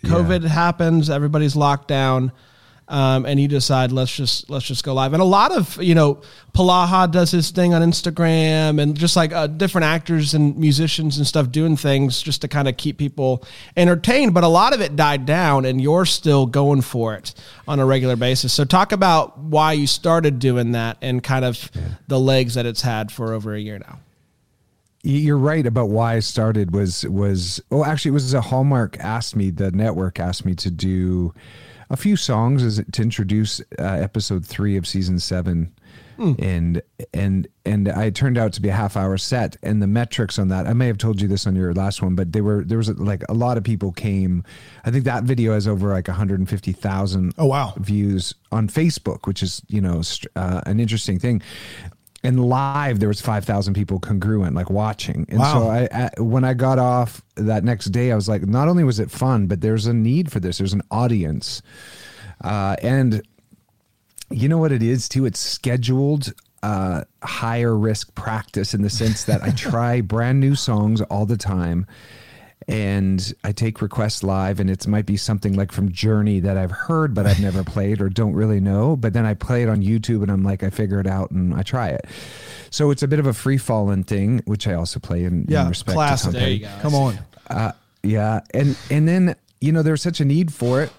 COVID 0.03 0.43
happens. 0.45 1.09
Everybody's 1.09 1.55
locked 1.55 1.87
down. 1.87 2.31
Um, 2.89 3.27
and 3.27 3.39
you 3.39 3.47
decide 3.47 3.91
let's 3.91 4.15
just 4.15 4.49
let's 4.49 4.65
just 4.65 4.83
go 4.83 4.95
live. 4.95 5.13
And 5.13 5.21
a 5.21 5.25
lot 5.25 5.51
of 5.51 5.81
you 5.81 5.93
know, 5.93 6.21
Palaha 6.53 7.09
does 7.09 7.29
his 7.29 7.51
thing 7.51 7.71
on 7.75 7.83
Instagram, 7.83 8.81
and 8.81 8.97
just 8.97 9.15
like 9.15 9.31
uh, 9.31 9.45
different 9.45 9.85
actors 9.85 10.33
and 10.33 10.57
musicians 10.57 11.17
and 11.17 11.27
stuff 11.27 11.51
doing 11.51 11.77
things 11.77 12.19
just 12.19 12.41
to 12.41 12.47
kind 12.47 12.67
of 12.67 12.77
keep 12.77 12.97
people 12.97 13.45
entertained. 13.77 14.33
But 14.33 14.43
a 14.43 14.47
lot 14.47 14.73
of 14.73 14.81
it 14.81 14.95
died 14.95 15.27
down, 15.27 15.65
and 15.65 15.79
you're 15.79 16.05
still 16.05 16.47
going 16.47 16.81
for 16.81 17.13
it 17.13 17.35
on 17.67 17.79
a 17.79 17.85
regular 17.85 18.15
basis. 18.15 18.53
So 18.53 18.65
talk 18.65 18.91
about 18.91 19.37
why 19.37 19.73
you 19.73 19.85
started 19.85 20.39
doing 20.39 20.71
that 20.71 20.97
and 20.99 21.23
kind 21.23 21.45
of 21.45 21.69
the 22.07 22.19
legs 22.19 22.55
that 22.55 22.65
it's 22.65 22.81
had 22.81 23.11
for 23.11 23.33
over 23.33 23.53
a 23.53 23.59
year 23.59 23.77
now. 23.77 23.99
you're 25.03 25.37
right 25.37 25.65
about 25.67 25.89
why 25.89 26.15
I 26.15 26.19
started 26.21 26.73
was 26.73 27.05
was 27.05 27.61
oh 27.71 27.85
actually 27.85 28.09
it 28.09 28.13
was 28.13 28.33
a 28.33 28.41
Hallmark 28.41 28.97
asked 28.99 29.35
me 29.35 29.51
the 29.51 29.69
network 29.71 30.19
asked 30.19 30.43
me 30.43 30.55
to 30.55 30.71
do 30.71 31.33
a 31.89 31.97
few 31.97 32.15
songs 32.15 32.63
as 32.63 32.81
to 32.91 33.01
introduce 33.01 33.59
uh, 33.79 33.83
episode 33.83 34.45
three 34.45 34.77
of 34.77 34.87
season 34.87 35.19
seven. 35.19 35.73
And 36.37 36.81
and 37.13 37.47
and 37.63 37.87
I 37.87 38.09
turned 38.09 38.37
out 38.37 38.51
to 38.51 38.61
be 38.61 38.67
a 38.67 38.73
half 38.73 38.97
hour 38.97 39.17
set, 39.17 39.55
and 39.63 39.81
the 39.81 39.87
metrics 39.87 40.37
on 40.37 40.49
that 40.49 40.67
I 40.67 40.73
may 40.73 40.87
have 40.87 40.97
told 40.97 41.21
you 41.21 41.29
this 41.29 41.47
on 41.47 41.55
your 41.55 41.73
last 41.73 42.01
one, 42.01 42.15
but 42.15 42.33
they 42.33 42.41
were 42.41 42.65
there 42.65 42.77
was 42.77 42.89
like 42.89 43.23
a 43.29 43.33
lot 43.33 43.55
of 43.57 43.63
people 43.63 43.93
came. 43.93 44.43
I 44.83 44.91
think 44.91 45.05
that 45.05 45.23
video 45.23 45.53
has 45.53 45.65
over 45.65 45.87
like 45.93 46.09
150,000 46.09 47.33
Oh, 47.37 47.45
wow. 47.45 47.73
views 47.77 48.35
on 48.51 48.67
Facebook, 48.67 49.27
which 49.27 49.41
is 49.41 49.61
you 49.69 49.79
know 49.79 50.01
str- 50.01 50.27
uh, 50.35 50.59
an 50.65 50.81
interesting 50.81 51.19
thing. 51.19 51.41
And 52.21 52.43
live, 52.45 52.99
there 52.99 53.07
was 53.07 53.21
five 53.21 53.45
thousand 53.45 53.75
people 53.75 53.97
congruent, 53.99 54.53
like 54.53 54.69
watching. 54.69 55.25
And 55.29 55.39
Wow. 55.39 55.53
so 55.53 55.69
I, 55.69 55.87
I, 56.17 56.21
when 56.21 56.43
I 56.43 56.53
got 56.53 56.77
off 56.77 57.21
that 57.35 57.63
next 57.63 57.85
day, 57.85 58.11
I 58.11 58.15
was 58.15 58.27
like, 58.27 58.45
not 58.45 58.67
only 58.67 58.83
was 58.83 58.99
it 58.99 59.09
fun, 59.09 59.47
but 59.47 59.61
there's 59.61 59.85
a 59.85 59.93
need 59.93 60.29
for 60.29 60.41
this. 60.41 60.57
There's 60.57 60.73
an 60.73 60.81
audience, 60.91 61.61
uh, 62.43 62.75
and 62.81 63.21
you 64.29 64.49
know 64.49 64.57
what 64.57 64.73
it 64.73 64.83
is 64.83 65.07
too. 65.07 65.25
It's 65.25 65.39
scheduled 65.39 66.33
uh, 66.61 67.03
higher 67.23 67.73
risk 67.77 68.13
practice 68.15 68.73
in 68.73 68.81
the 68.81 68.89
sense 68.89 69.23
that 69.23 69.41
I 69.41 69.51
try 69.55 70.01
brand 70.01 70.41
new 70.41 70.55
songs 70.55 70.99
all 71.03 71.25
the 71.25 71.37
time 71.37 71.85
and 72.69 73.33
I 73.43 73.51
take 73.51 73.81
requests 73.81 74.23
live, 74.23 74.59
and 74.59 74.69
it 74.69 74.87
might 74.87 75.05
be 75.05 75.17
something 75.17 75.53
like 75.55 75.71
from 75.71 75.91
Journey 75.91 76.39
that 76.41 76.55
I've 76.55 76.71
heard 76.71 77.13
but 77.13 77.25
I've 77.25 77.41
never 77.41 77.63
played 77.63 77.99
or 77.99 78.09
don't 78.09 78.33
really 78.33 78.59
know. 78.59 78.95
But 78.95 79.13
then 79.13 79.25
I 79.25 79.33
play 79.33 79.63
it 79.63 79.69
on 79.69 79.81
YouTube, 79.81 80.21
and 80.21 80.31
I'm 80.31 80.43
like, 80.43 80.63
I 80.63 80.69
figure 80.69 80.99
it 80.99 81.07
out 81.07 81.31
and 81.31 81.53
I 81.55 81.63
try 81.63 81.89
it. 81.89 82.05
So 82.69 82.91
it's 82.91 83.01
a 83.01 83.07
bit 83.07 83.19
of 83.19 83.25
a 83.25 83.33
free 83.33 83.57
falling 83.57 84.03
thing, 84.03 84.43
which 84.45 84.67
I 84.67 84.75
also 84.75 84.99
play 84.99 85.23
in, 85.23 85.41
in 85.43 85.45
Yeah, 85.49 85.67
respect 85.67 85.95
classic. 85.95 86.31
to 86.33 86.39
There 86.39 86.49
you 86.49 86.59
go. 86.59 86.69
Come 86.81 86.93
on. 86.95 87.19
Uh, 87.47 87.71
yeah, 88.03 88.41
and 88.53 88.77
and 88.91 89.07
then 89.07 89.35
you 89.59 89.71
know 89.71 89.81
there's 89.81 90.01
such 90.03 90.21
a 90.21 90.25
need 90.25 90.53
for 90.53 90.83
it, 90.83 90.91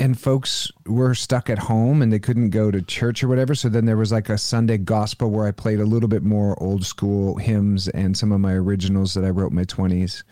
and 0.00 0.18
folks 0.18 0.72
were 0.86 1.14
stuck 1.14 1.50
at 1.50 1.58
home 1.58 2.00
and 2.00 2.10
they 2.10 2.18
couldn't 2.18 2.50
go 2.50 2.70
to 2.70 2.80
church 2.80 3.22
or 3.22 3.28
whatever. 3.28 3.54
So 3.54 3.68
then 3.68 3.84
there 3.84 3.96
was 3.98 4.10
like 4.10 4.30
a 4.30 4.38
Sunday 4.38 4.78
gospel 4.78 5.30
where 5.30 5.46
I 5.46 5.50
played 5.52 5.80
a 5.80 5.84
little 5.84 6.08
bit 6.08 6.22
more 6.22 6.60
old 6.62 6.86
school 6.86 7.36
hymns 7.36 7.88
and 7.88 8.16
some 8.16 8.32
of 8.32 8.40
my 8.40 8.54
originals 8.54 9.12
that 9.14 9.24
I 9.24 9.28
wrote 9.30 9.50
in 9.50 9.56
my 9.56 9.64
twenties, 9.64 10.24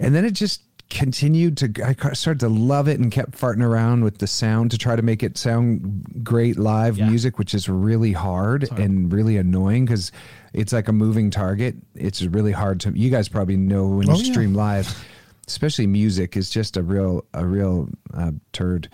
and 0.00 0.12
then 0.14 0.24
it 0.24 0.32
just 0.32 0.62
continued 0.88 1.56
to 1.56 1.72
i 1.84 2.12
started 2.14 2.40
to 2.40 2.48
love 2.48 2.88
it 2.88 2.98
and 2.98 3.12
kept 3.12 3.30
farting 3.38 3.62
around 3.62 4.02
with 4.02 4.18
the 4.18 4.26
sound 4.26 4.72
to 4.72 4.76
try 4.76 4.96
to 4.96 5.02
make 5.02 5.22
it 5.22 5.38
sound 5.38 6.24
great 6.24 6.58
live 6.58 6.98
Yeah. 6.98 7.08
music 7.08 7.38
which 7.38 7.54
is 7.54 7.68
really 7.68 8.10
hard, 8.12 8.68
and 8.76 9.12
really 9.12 9.36
annoying 9.36 9.84
because 9.84 10.10
it's 10.52 10.72
like 10.72 10.88
a 10.88 10.92
moving 10.92 11.30
target 11.30 11.76
it's 11.94 12.22
really 12.22 12.50
hard 12.50 12.80
to 12.80 12.90
you 12.98 13.08
guys 13.08 13.28
probably 13.28 13.56
know 13.56 13.86
when 13.86 14.08
you 14.08 14.14
Oh, 14.14 14.16
yeah. 14.16 14.32
stream 14.32 14.52
live 14.54 15.04
especially 15.46 15.86
music 15.86 16.36
is 16.36 16.50
just 16.50 16.76
a 16.76 16.82
real 16.82 17.24
a 17.34 17.46
real 17.46 17.88
uh, 18.12 18.32
turd 18.52 18.88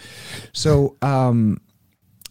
so 0.52 0.96
um 1.00 1.58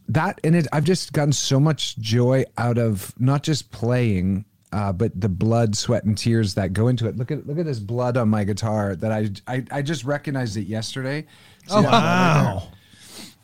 that 0.08 0.40
and 0.44 0.56
it 0.56 0.68
i've 0.74 0.84
just 0.84 1.12
gotten 1.12 1.34
so 1.34 1.60
much 1.60 1.98
joy 1.98 2.44
out 2.60 2.78
of 2.78 3.14
not 3.20 3.42
just 3.42 3.72
playing 3.72 4.46
uh, 4.76 4.92
but 4.92 5.12
the 5.20 5.30
blood 5.30 5.76
sweat 5.76 6.04
and 6.04 6.18
tears 6.18 6.54
that 6.56 6.74
go 6.74 6.88
into 6.90 7.08
it 7.08 7.16
look 7.18 7.32
at 7.32 7.48
look 7.48 7.58
at 7.58 7.66
this 7.66 7.80
blood 7.80 8.18
on 8.18 8.28
my 8.30 8.44
guitar 8.44 8.96
that 8.96 9.12
i 9.12 9.30
i, 9.48 9.64
I 9.72 9.82
just 9.82 10.04
recognized 10.04 10.58
it 10.58 10.68
yesterday 10.68 11.26
See 11.68 11.76
that 11.76 11.82
blood 11.82 11.94
right 11.94 12.44
there? 12.44 12.54
Wow. 12.56 12.68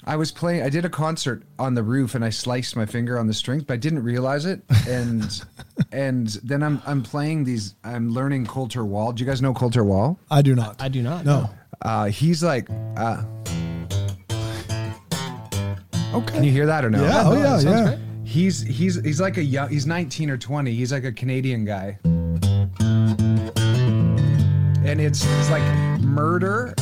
I 0.03 0.15
was 0.15 0.31
playing. 0.31 0.63
I 0.63 0.69
did 0.69 0.83
a 0.83 0.89
concert 0.89 1.43
on 1.59 1.75
the 1.75 1.83
roof, 1.83 2.15
and 2.15 2.25
I 2.25 2.31
sliced 2.31 2.75
my 2.75 2.87
finger 2.87 3.19
on 3.19 3.27
the 3.27 3.35
strings, 3.35 3.63
but 3.63 3.75
I 3.75 3.77
didn't 3.77 4.01
realize 4.01 4.47
it. 4.47 4.63
And 4.89 5.29
and 5.91 6.27
then 6.43 6.63
I'm 6.63 6.81
I'm 6.87 7.03
playing 7.03 7.43
these. 7.43 7.75
I'm 7.83 8.09
learning 8.09 8.47
Colter 8.47 8.83
Wall. 8.83 9.11
Do 9.13 9.23
you 9.23 9.29
guys 9.29 9.43
know 9.43 9.53
Colter 9.53 9.83
Wall? 9.83 10.17
I 10.31 10.41
do 10.41 10.55
not. 10.55 10.81
I 10.81 10.89
do 10.89 11.03
not. 11.03 11.23
No. 11.23 11.51
Uh, 11.83 12.05
he's 12.05 12.43
like, 12.43 12.67
uh, 12.97 13.21
Okay. 16.13 16.33
Can 16.33 16.43
you 16.43 16.51
hear 16.51 16.65
that 16.65 16.83
or 16.83 16.89
no? 16.89 17.03
Yeah. 17.03 17.23
Oh 17.23 17.33
yeah. 17.33 17.59
sounds 17.59 17.63
Yeah. 17.65 17.83
great. 17.95 17.99
He's 18.31 18.61
he's 18.61 18.95
he's 19.03 19.19
like 19.19 19.35
a 19.37 19.43
young. 19.43 19.67
He's 19.69 19.85
19 19.85 20.29
or 20.29 20.37
20. 20.37 20.73
He's 20.73 20.93
like 20.93 21.03
a 21.03 21.11
Canadian 21.11 21.65
guy, 21.65 21.97
and 24.85 25.01
it's 25.01 25.25
it's 25.25 25.49
like 25.49 25.63
murder, 26.01 26.73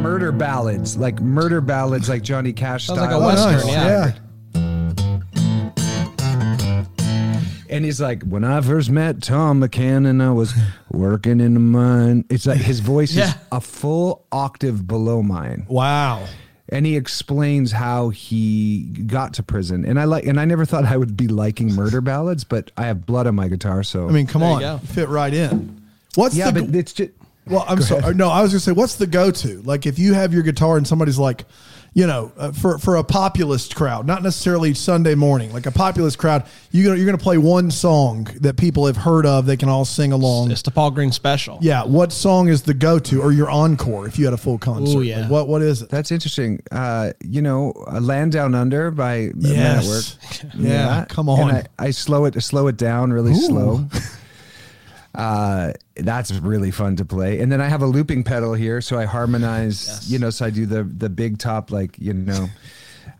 murder 0.00 0.30
ballads, 0.30 0.96
like 0.96 1.20
murder 1.20 1.60
ballads, 1.60 2.08
like 2.08 2.22
Johnny 2.22 2.52
Cash 2.52 2.86
Sounds 2.86 3.00
style. 3.00 3.18
like 3.20 3.20
a 3.20 3.24
Oh, 3.24 3.26
Western, 3.26 3.74
nice. 3.74 4.14
yeah. 4.14 4.14
And 7.68 7.84
he's 7.84 8.00
like, 8.00 8.22
when 8.24 8.42
I 8.44 8.60
first 8.60 8.90
met 8.90 9.22
Tom 9.22 9.60
McCann 9.60 10.04
and 10.08 10.20
I 10.22 10.30
was 10.30 10.52
working 10.90 11.40
in 11.40 11.54
the 11.54 11.60
mine. 11.60 12.24
It's 12.28 12.44
like 12.46 12.58
his 12.58 12.80
voice 12.80 13.12
Yeah. 13.12 13.28
is 13.30 13.34
a 13.52 13.60
full 13.60 14.26
octave 14.32 14.86
below 14.88 15.22
mine. 15.22 15.66
Wow. 15.68 16.24
And 16.70 16.86
he 16.86 16.96
explains 16.96 17.72
how 17.72 18.08
he 18.08 18.82
got 19.06 19.34
to 19.34 19.42
prison. 19.42 19.84
And 19.84 19.98
I 19.98 20.04
like, 20.04 20.24
and 20.24 20.38
I 20.40 20.44
never 20.44 20.64
thought 20.64 20.84
I 20.84 20.96
would 20.96 21.16
be 21.16 21.28
liking 21.28 21.74
murder 21.74 22.00
ballads, 22.00 22.44
but 22.44 22.70
I 22.76 22.84
have 22.84 23.04
blood 23.04 23.26
on 23.26 23.34
my 23.34 23.48
guitar, 23.48 23.82
so 23.82 24.08
I 24.08 24.12
mean, 24.12 24.26
come 24.26 24.42
There 24.42 24.70
on, 24.70 24.78
fit 24.80 25.08
right 25.08 25.34
in. 25.34 25.82
What's 26.14 26.36
yeah, 26.36 26.50
the 26.50 26.62
but 26.62 26.74
it's 26.74 26.92
just 26.92 27.10
Well, 27.46 27.64
I'm 27.66 27.80
sorry. 27.80 28.14
No, 28.14 28.28
I 28.28 28.42
was 28.42 28.52
gonna 28.52 28.60
say, 28.60 28.72
what's 28.72 28.96
the 28.96 29.06
go-to? 29.06 29.60
Like, 29.62 29.86
if 29.86 29.98
you 29.98 30.14
have 30.14 30.32
your 30.32 30.42
guitar 30.42 30.76
and 30.76 30.86
somebody's 30.86 31.18
like, 31.18 31.44
you 31.92 32.06
know, 32.06 32.30
uh, 32.36 32.52
for 32.52 32.78
for 32.78 32.96
a 32.96 33.04
populist 33.04 33.74
crowd, 33.74 34.06
not 34.06 34.22
necessarily 34.22 34.74
Sunday 34.74 35.14
morning, 35.14 35.52
like 35.52 35.66
a 35.66 35.72
populist 35.72 36.18
crowd, 36.18 36.46
you 36.70 36.84
gonna, 36.84 36.96
you're 36.96 37.06
gonna 37.06 37.18
play 37.18 37.36
one 37.38 37.70
song 37.70 38.28
that 38.40 38.56
people 38.56 38.86
have 38.86 38.96
heard 38.96 39.26
of, 39.26 39.46
they 39.46 39.56
can 39.56 39.68
all 39.68 39.84
sing 39.84 40.12
along. 40.12 40.50
It's 40.50 40.62
the 40.62 40.70
Paul 40.70 40.92
Greene 40.92 41.10
special. 41.10 41.58
Yeah, 41.60 41.84
what 41.84 42.12
song 42.12 42.48
is 42.48 42.62
the 42.62 42.74
go-to 42.74 43.20
or 43.20 43.32
your 43.32 43.50
encore 43.50 44.06
if 44.06 44.18
you 44.18 44.24
had 44.24 44.34
a 44.34 44.38
full 44.38 44.58
concert? 44.58 44.98
Ooh, 44.98 45.02
yeah. 45.02 45.22
Like, 45.22 45.30
what 45.30 45.48
what 45.48 45.62
is 45.62 45.82
it? 45.82 45.88
that's 45.90 46.12
interesting. 46.12 46.62
Uh, 46.70 47.12
you 47.24 47.42
know, 47.42 47.72
uh, 47.90 48.00
"Land 48.00 48.32
Down 48.32 48.54
Under" 48.54 48.90
by 48.90 49.30
Men 49.34 49.56
at 49.56 49.84
Work. 49.84 50.04
Yes. 50.30 50.54
Yeah, 50.54 51.04
come 51.08 51.28
on. 51.28 51.50
And 51.50 51.68
I, 51.78 51.86
I 51.86 51.90
slow 51.90 52.24
it, 52.24 52.40
slow 52.42 52.68
it 52.68 52.76
down 52.76 53.12
really 53.12 53.32
Ooh. 53.32 53.34
slow. 53.34 53.88
Uh, 55.12 55.72
that's 56.04 56.32
really 56.32 56.70
fun 56.70 56.96
to 56.96 57.04
play. 57.04 57.40
And 57.40 57.50
then 57.52 57.60
I 57.60 57.68
have 57.68 57.82
a 57.82 57.86
looping 57.86 58.24
pedal 58.24 58.54
here, 58.54 58.80
so 58.80 58.98
I 58.98 59.04
harmonize. 59.04 59.86
Yes. 59.86 60.10
You 60.10 60.18
know, 60.18 60.30
so 60.30 60.46
I 60.46 60.50
do 60.50 60.66
the 60.66 60.84
the 60.84 61.08
big 61.08 61.38
top, 61.38 61.70
like 61.70 61.98
you 61.98 62.14
know. 62.14 62.48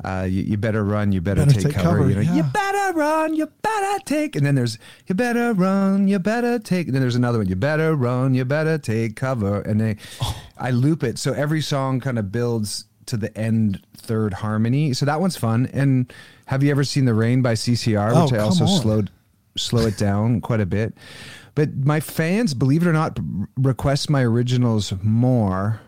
Uh, 0.03 0.23
you, 0.23 0.43
you 0.43 0.57
better 0.57 0.83
run, 0.83 1.13
you 1.13 1.21
better, 1.21 1.45
Better 1.45 1.61
take, 1.61 1.65
take 1.65 1.75
cover. 1.75 1.99
cover, 1.99 2.09
You 2.09 2.15
know, 2.17 2.35
you 2.35 2.43
better 2.43 2.97
run, 2.97 3.35
you 3.35 3.47
better 3.47 4.03
take. 4.07 4.35
And 4.35 4.47
then 4.47 4.55
there's 4.55 4.79
you 5.07 5.15
better 5.15 5.53
run, 5.53 6.09
you 6.09 6.19
better 6.19 6.59
take. 6.59 6.87
And 6.87 6.95
then 6.95 7.03
there's 7.03 7.17
another 7.17 7.37
one, 7.37 7.49
you 7.49 7.57
better 7.57 7.95
run, 7.95 8.33
you 8.33 8.47
better 8.47 8.79
take 8.79 9.17
cover. 9.17 9.61
And 9.61 9.79
they, 9.79 9.97
Oh. 10.23 10.43
I 10.57 10.71
loop 10.71 11.03
it, 11.03 11.19
so 11.19 11.35
every 11.35 11.61
song 11.61 12.01
kind 12.01 12.19
of 12.19 12.33
builds 12.33 12.87
to 13.07 13.19
the 13.19 13.37
end 13.37 13.83
third 13.95 14.33
harmony. 14.33 14.95
So 14.95 15.05
that 15.05 15.21
one's 15.21 15.37
fun. 15.37 15.69
And 15.75 16.11
have 16.47 16.63
you 16.63 16.71
ever 16.71 16.85
seen 16.85 17.05
The 17.05 17.13
Rain 17.15 17.43
by 17.43 17.53
CCR, 17.53 18.13
Oh, 18.15 18.25
which 18.25 18.33
I 18.33 18.39
also 18.39 18.65
on. 18.65 18.81
slowed 18.81 19.11
slow 19.57 19.85
it 19.87 19.99
down 19.99 20.41
quite 20.41 20.61
a 20.61 20.67
bit. 20.67 20.95
But 21.61 21.77
my 21.77 22.01
fans, 22.01 22.55
believe 22.55 22.81
it 22.81 22.89
or 22.89 22.93
not, 22.95 23.19
request 23.59 24.09
my 24.09 24.25
originals 24.25 24.95
more 25.03 25.83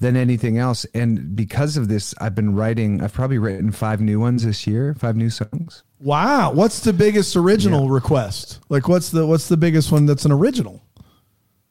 than 0.00 0.16
anything 0.16 0.56
else. 0.56 0.86
And 0.94 1.36
because 1.36 1.76
of 1.76 1.88
this, 1.88 2.14
I've 2.22 2.34
been 2.34 2.54
writing, 2.54 3.02
I've 3.02 3.12
probably 3.12 3.36
written 3.36 3.70
five 3.70 4.00
new 4.00 4.18
ones 4.18 4.46
this 4.46 4.66
year, 4.66 4.94
five 4.98 5.14
new 5.14 5.28
songs. 5.28 5.82
Wow, 6.00 6.52
what's 6.54 6.80
the 6.80 6.94
biggest 6.94 7.36
original 7.36 7.90
request? 7.90 8.60
Like, 8.70 8.88
what's 8.88 9.10
the 9.10 9.26
what's 9.26 9.48
the 9.48 9.58
biggest 9.58 9.92
one 9.92 10.06
that's 10.06 10.24
an 10.24 10.32
original? 10.32 10.82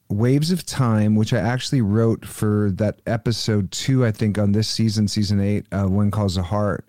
Waves 0.09 0.51
of 0.51 0.63
Time, 0.63 1.15
which 1.15 1.33
I 1.33 1.39
actually 1.39 1.81
wrote 1.81 2.25
for 2.25 2.69
that 2.75 3.01
episode 3.07 3.71
two, 3.71 4.05
I 4.05 4.11
think, 4.11 4.37
on 4.37 4.51
this 4.51 4.67
season, 4.67 5.07
season 5.07 5.41
eight, 5.41 5.65
uh, 5.71 5.85
When 5.85 6.11
Calls 6.11 6.37
a 6.37 6.43
Heart, 6.43 6.85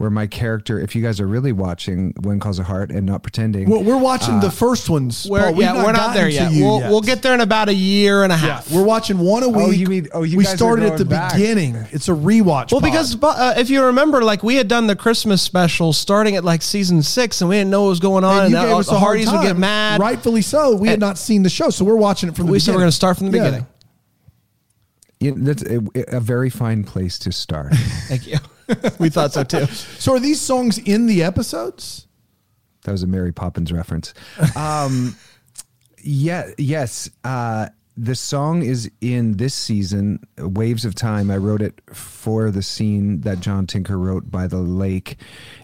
where 0.00 0.08
my 0.08 0.26
character, 0.26 0.80
if 0.80 0.96
you 0.96 1.02
guys 1.02 1.20
are 1.20 1.26
really 1.26 1.52
watching 1.52 2.14
When 2.22 2.40
Calls 2.40 2.58
a 2.58 2.62
Heart 2.62 2.90
and 2.90 3.04
not 3.04 3.22
pretending, 3.22 3.68
Well, 3.68 3.84
we're 3.84 3.98
watching 3.98 4.40
the 4.40 4.50
first 4.50 4.88
ones. 4.88 5.26
We're, 5.28 5.40
Paul. 5.42 5.52
We've 5.52 5.60
yeah, 5.66 5.84
we're 5.84 5.92
not 5.92 6.14
there 6.14 6.26
yet. 6.26 6.50
We'll, 6.52 6.80
yet. 6.80 6.90
we'll 6.90 7.02
get 7.02 7.20
there 7.20 7.34
in 7.34 7.42
about 7.42 7.68
a 7.68 7.74
year 7.74 8.22
and 8.24 8.32
a 8.32 8.36
Yeah, 8.36 8.40
half. 8.40 8.70
we're 8.72 8.82
watching 8.82 9.18
one 9.18 9.42
a 9.42 9.48
week. 9.50 9.66
Oh, 9.66 9.70
you 9.70 9.86
mean- 9.88 10.08
oh, 10.14 10.22
you 10.22 10.38
we 10.38 10.44
guys 10.44 10.54
are 10.54 10.56
started 10.56 10.86
at 10.90 10.96
the 10.96 11.04
back. 11.04 11.34
beginning. 11.34 11.74
It's 11.90 12.08
a 12.08 12.12
rewatch. 12.12 12.72
Well, 12.72 12.80
pod. 12.80 12.84
because 12.84 13.22
uh, 13.22 13.52
if 13.58 13.68
you 13.68 13.84
remember, 13.84 14.22
like 14.24 14.42
we 14.42 14.54
had 14.54 14.68
done 14.68 14.86
the 14.86 14.96
Christmas 14.96 15.42
special 15.42 15.92
starting 15.92 16.34
at 16.34 16.44
like 16.44 16.62
season 16.62 17.02
six, 17.02 17.42
and 17.42 17.50
we 17.50 17.56
didn't 17.56 17.70
know 17.70 17.82
what 17.82 17.88
was 17.90 18.00
going 18.00 18.24
on, 18.24 18.44
and, 18.44 18.52
you 18.52 18.56
uh, 18.56 18.64
gave 18.68 18.76
us 18.76 18.86
the 18.86 18.94
a 18.94 18.98
hard 18.98 19.18
Hearties 19.18 19.30
would 19.34 19.42
get 19.42 19.58
mad. 19.58 20.00
rightfully 20.00 20.40
so. 20.40 20.76
We 20.76 20.88
had 20.88 20.98
not 21.00 21.18
seen 21.18 21.42
the 21.42 21.50
show, 21.50 21.68
so 21.68 21.84
we're 21.84 21.94
watching 21.96 22.30
it 22.30 22.36
from 22.36 22.46
the 22.46 22.52
We 22.52 22.56
beginning. 22.56 22.64
said 22.64 22.74
we're 22.74 22.80
going 22.80 22.88
to 22.90 22.96
start 22.96 23.18
from 23.18 23.30
the 23.30 23.36
Yeah. 23.36 23.44
beginning. 23.44 23.66
Yeah, 25.20 25.32
that's 25.36 25.62
a, 25.64 25.82
a 26.16 26.20
very 26.20 26.48
fine 26.48 26.84
place 26.84 27.18
to 27.18 27.32
start. 27.32 27.74
Thank 28.08 28.26
you. 28.26 28.38
We 28.98 29.08
thought 29.10 29.32
so 29.32 29.44
too. 29.44 29.66
So, 30.00 30.14
are 30.14 30.20
these 30.20 30.40
songs 30.40 30.78
in 30.78 31.06
the 31.06 31.22
episodes? 31.22 32.06
That 32.84 32.92
was 32.92 33.02
a 33.02 33.06
Mary 33.06 33.32
Poppins 33.32 33.72
reference. 33.72 34.14
Um, 34.56 35.16
yeah, 36.02 36.50
yes. 36.56 37.10
Uh, 37.22 37.68
the 38.02 38.14
song 38.14 38.62
is 38.62 38.90
in 39.02 39.36
this 39.36 39.54
season, 39.54 40.26
Waves 40.38 40.86
of 40.86 40.94
Time. 40.94 41.30
I 41.30 41.36
wrote 41.36 41.60
it 41.60 41.82
for 41.92 42.50
the 42.50 42.62
scene 42.62 43.20
that 43.20 43.40
John 43.40 43.66
Tinker 43.66 43.98
wrote 43.98 44.30
by 44.30 44.46
the 44.46 44.56
lake. 44.56 45.18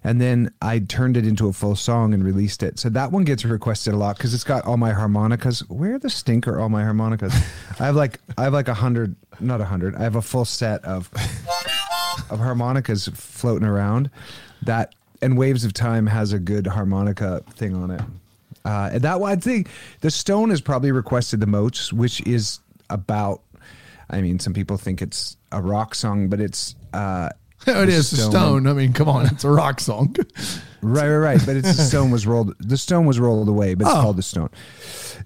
And 0.05 0.21
then 0.21 0.53
I 0.61 0.81
turned 0.81 1.17
it 1.17 1.27
into 1.27 1.49
a 1.49 1.55
full 1.55 1.77
song 1.77 2.13
and 2.13 2.23
released 2.23 2.63
it. 2.63 2.79
So 2.79 2.91
that 2.91 3.11
one 3.11 3.25
gets 3.25 3.47
requested 3.47 3.95
a 3.95 3.97
lot 3.97 4.19
because 4.19 4.35
it's 4.35 4.45
got 4.45 4.67
all 4.67 4.77
my 4.77 4.93
harmonicas. 4.93 5.61
Where 5.71 5.99
the 5.99 6.11
stink 6.11 6.47
are 6.47 6.61
all 6.61 6.69
my 6.69 6.83
harmonicas? 6.83 7.33
I 7.81 7.87
have 7.87 7.97
like 7.97 8.21
I 8.37 8.45
have 8.45 8.53
like 8.53 8.69
a 8.69 8.75
hundred, 8.75 9.17
not 9.41 9.63
a 9.63 9.65
hundred. 9.65 9.97
I 9.97 10.03
have 10.03 10.17
a 10.17 10.23
full 10.23 10.45
set 10.45 10.85
of 10.85 11.11
of 12.29 12.39
harmonicas 12.39 13.09
floating 13.15 13.67
around 13.67 14.11
that 14.61 14.95
and 15.23 15.39
waves 15.39 15.65
of 15.65 15.73
time 15.73 16.07
has 16.07 16.35
a 16.35 16.39
good 16.39 16.67
harmonica 16.67 17.43
thing 17.55 17.75
on 17.75 17.91
it 17.91 18.03
uh, 18.67 18.91
and 18.93 19.03
that 19.03 19.21
one 19.21 19.33
i 19.33 19.37
think 19.37 19.69
the 20.01 20.11
stone 20.11 20.51
is 20.51 20.61
probably 20.61 20.93
requested 20.93 21.41
the 21.41 21.47
most 21.47 21.93
which 21.93 22.21
is 22.27 22.61
about 22.91 23.41
i 24.11 24.21
mean 24.21 24.39
some 24.39 24.53
people 24.53 24.77
think 24.77 25.01
it's 25.01 25.37
a 25.53 25.63
rock 25.63 25.95
song 25.95 26.29
but 26.29 26.41
it's 26.41 26.75
uh 26.93 27.29
it 27.67 27.89
is 27.89 28.11
the 28.11 28.19
stone. 28.19 28.67
I 28.69 28.75
mean, 28.75 28.93
come 28.93 29.09
on, 29.09 29.27
it's 29.27 29.43
a 29.43 29.51
rock 29.51 29.81
song. 29.81 30.15
Right, 30.83 31.09
right, 31.09 31.17
right. 31.17 31.41
But 31.45 31.57
it's 31.57 31.75
the 31.77 31.83
stone 31.83 32.11
was 32.13 32.27
rolled. 32.29 32.55
The 32.61 32.77
stone 32.77 33.07
was 33.07 33.19
rolled 33.19 33.49
away, 33.49 33.75
but 33.75 33.89
it's 33.89 33.97
Oh. 33.97 34.03
called 34.03 34.17
the 34.17 34.23
stone. 34.23 34.51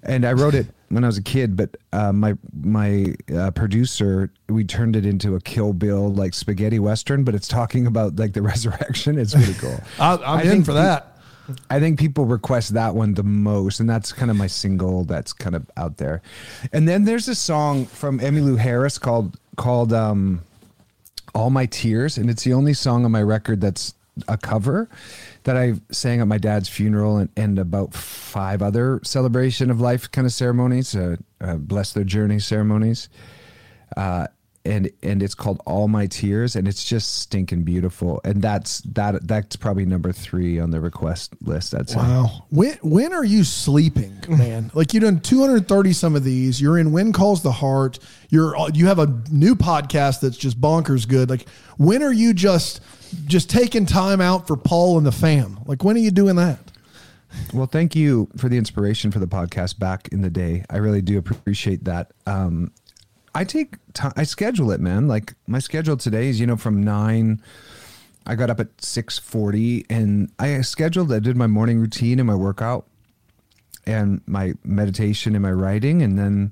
And 0.01 0.25
I 0.25 0.31
wrote 0.33 0.55
it 0.55 0.65
when 0.89 1.03
I 1.03 1.07
was 1.07 1.17
a 1.19 1.21
kid. 1.21 1.55
But 1.55 1.77
uh, 1.93 2.11
my 2.13 2.35
my 2.63 3.13
uh, 3.35 3.51
producer, 3.51 4.31
we 4.49 4.63
turned 4.63 4.95
it 4.95 5.05
into 5.05 5.35
a 5.35 5.41
Kill 5.41 5.73
Bill 5.73 6.11
like 6.11 6.33
spaghetti 6.33 6.79
western. 6.79 7.23
But 7.25 7.35
it's 7.35 7.47
talking 7.47 7.85
about 7.85 8.15
like 8.17 8.33
the 8.33 8.41
resurrection. 8.53 9.19
It's 9.19 9.35
pretty 9.35 9.53
cool. 9.55 9.79
I, 9.99 10.13
I'm 10.15 10.39
I 10.39 10.51
in 10.51 10.63
for 10.63 10.73
that. 10.73 11.10
I 11.69 11.79
think 11.79 11.99
people 11.99 12.25
request 12.25 12.73
that 12.73 12.95
one 12.95 13.13
the 13.13 13.23
most, 13.23 13.79
and 13.79 13.89
that's 13.89 14.11
kind 14.11 14.31
of 14.31 14.37
my 14.37 14.47
single 14.47 15.03
that's 15.03 15.33
kind 15.33 15.55
of 15.55 15.69
out 15.77 15.97
there. 15.97 16.21
And 16.73 16.87
then 16.87 17.05
there's 17.05 17.27
a 17.27 17.35
song 17.35 17.85
from 17.85 18.19
Emmylou 18.19 18.57
Harris 18.57 18.97
called 18.97 19.37
called 19.57 19.93
um, 19.93 20.41
"All 21.33 21.49
My 21.49 21.65
Tears," 21.65 22.17
and 22.17 22.29
it's 22.29 22.43
the 22.43 22.53
only 22.53 22.73
song 22.73 23.05
on 23.05 23.11
my 23.11 23.21
record 23.21 23.61
that's 23.61 23.93
a 24.27 24.37
cover 24.37 24.89
that 25.43 25.57
I 25.57 25.75
sang 25.91 26.21
at 26.21 26.27
my 26.27 26.37
dad's 26.37 26.69
funeral 26.69 27.17
and, 27.17 27.29
and 27.35 27.57
about 27.57 27.93
five 27.93 28.61
other 28.61 28.99
celebration 29.03 29.71
of 29.71 29.79
life 29.79 30.11
kind 30.11 30.27
of 30.27 30.33
ceremonies, 30.33 30.95
uh, 30.95 31.15
uh, 31.39 31.55
bless 31.55 31.93
their 31.93 32.03
journey 32.03 32.39
ceremonies. 32.39 33.09
Uh, 33.95 34.27
and 34.65 34.91
and 35.01 35.23
it's 35.23 35.35
called 35.35 35.61
All 35.65 35.87
My 35.87 36.07
Tears, 36.07 36.55
and 36.55 36.67
it's 36.67 36.83
just 36.83 37.19
stinking 37.19 37.63
beautiful. 37.63 38.21
And 38.23 38.41
that's 38.41 38.81
that 38.81 39.27
that's 39.27 39.55
probably 39.55 39.85
number 39.85 40.11
three 40.11 40.59
on 40.59 40.71
the 40.71 40.79
request 40.79 41.33
list. 41.41 41.73
I'd. 41.73 41.93
Wow. 41.95 42.45
When 42.49 42.77
when 42.81 43.13
are 43.13 43.23
you 43.23 43.43
sleeping, 43.43 44.17
man? 44.29 44.71
like 44.73 44.93
you've 44.93 45.03
done 45.03 45.19
230 45.19 45.93
some 45.93 46.15
of 46.15 46.23
these. 46.23 46.61
You're 46.61 46.77
in 46.77 46.91
When 46.91 47.13
Calls 47.13 47.43
the 47.43 47.51
Heart. 47.51 47.99
You're 48.29 48.55
you 48.73 48.87
have 48.87 48.99
a 48.99 49.21
new 49.31 49.55
podcast 49.55 50.21
that's 50.21 50.37
just 50.37 50.59
bonkers 50.59 51.07
good. 51.07 51.29
Like 51.29 51.47
when 51.77 52.03
are 52.03 52.13
you 52.13 52.33
just 52.33 52.81
just 53.25 53.49
taking 53.49 53.85
time 53.85 54.21
out 54.21 54.47
for 54.47 54.55
Paul 54.55 54.97
and 54.97 55.05
the 55.05 55.11
fam? 55.11 55.59
Like 55.65 55.83
when 55.83 55.95
are 55.95 55.99
you 55.99 56.11
doing 56.11 56.35
that? 56.37 56.59
Well, 57.53 57.65
thank 57.65 57.95
you 57.95 58.29
for 58.37 58.49
the 58.49 58.57
inspiration 58.57 59.11
for 59.11 59.19
the 59.19 59.27
podcast 59.27 59.79
back 59.79 60.09
in 60.09 60.21
the 60.21 60.29
day. 60.29 60.65
I 60.69 60.77
really 60.77 61.01
do 61.01 61.17
appreciate 61.17 61.85
that. 61.85 62.11
Um, 62.25 62.71
I 63.33 63.43
take 63.43 63.75
time, 63.93 64.13
I 64.17 64.23
schedule 64.23 64.71
it, 64.71 64.79
man. 64.81 65.07
Like 65.07 65.33
my 65.47 65.59
schedule 65.59 65.97
today 65.97 66.27
is, 66.29 66.39
you 66.39 66.47
know, 66.47 66.57
from 66.57 66.83
nine, 66.83 67.41
I 68.25 68.35
got 68.35 68.49
up 68.49 68.59
at 68.59 68.67
640 68.81 69.85
and 69.89 70.29
I 70.37 70.59
scheduled, 70.61 71.11
I 71.13 71.19
did 71.19 71.35
my 71.37 71.47
morning 71.47 71.79
routine 71.79 72.19
and 72.19 72.27
my 72.27 72.35
workout 72.35 72.85
and 73.85 74.21
my 74.27 74.53
meditation 74.63 75.33
and 75.35 75.41
my 75.41 75.51
writing. 75.51 76.01
And 76.01 76.19
then 76.19 76.51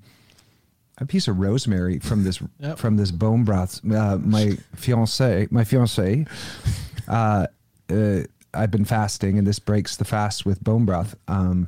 a 0.97 1.05
piece 1.05 1.27
of 1.27 1.37
rosemary 1.39 1.99
from 1.99 2.23
this, 2.23 2.41
Yep. 2.59 2.77
from 2.79 2.97
this 2.97 3.11
bone 3.11 3.43
broth. 3.43 3.81
Uh, 3.89 4.17
my 4.17 4.57
fiance, 4.75 5.47
my 5.51 5.63
fiance, 5.63 6.25
uh, 7.07 7.47
uh, 7.89 8.19
I've 8.53 8.71
been 8.71 8.85
fasting, 8.85 9.37
and 9.37 9.45
this 9.45 9.59
breaks 9.59 9.95
the 9.95 10.05
fast 10.05 10.45
with 10.45 10.63
bone 10.63 10.85
broth. 10.85 11.15
Um, 11.27 11.67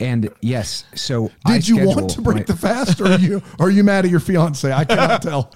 and 0.00 0.28
yes, 0.40 0.84
so 0.94 1.30
I 1.44 1.54
Did 1.58 1.68
you 1.68 1.86
want 1.86 2.10
to 2.10 2.20
break 2.22 2.36
my- 2.36 2.42
the 2.44 2.56
fast 2.56 3.00
or 3.00 3.06
are 3.06 3.18
you 3.18 3.42
are 3.58 3.70
you 3.70 3.84
mad 3.84 4.04
at 4.04 4.10
your 4.10 4.20
fiance? 4.20 4.70
I 4.72 4.84
cannot 4.84 5.22
tell. 5.30 5.52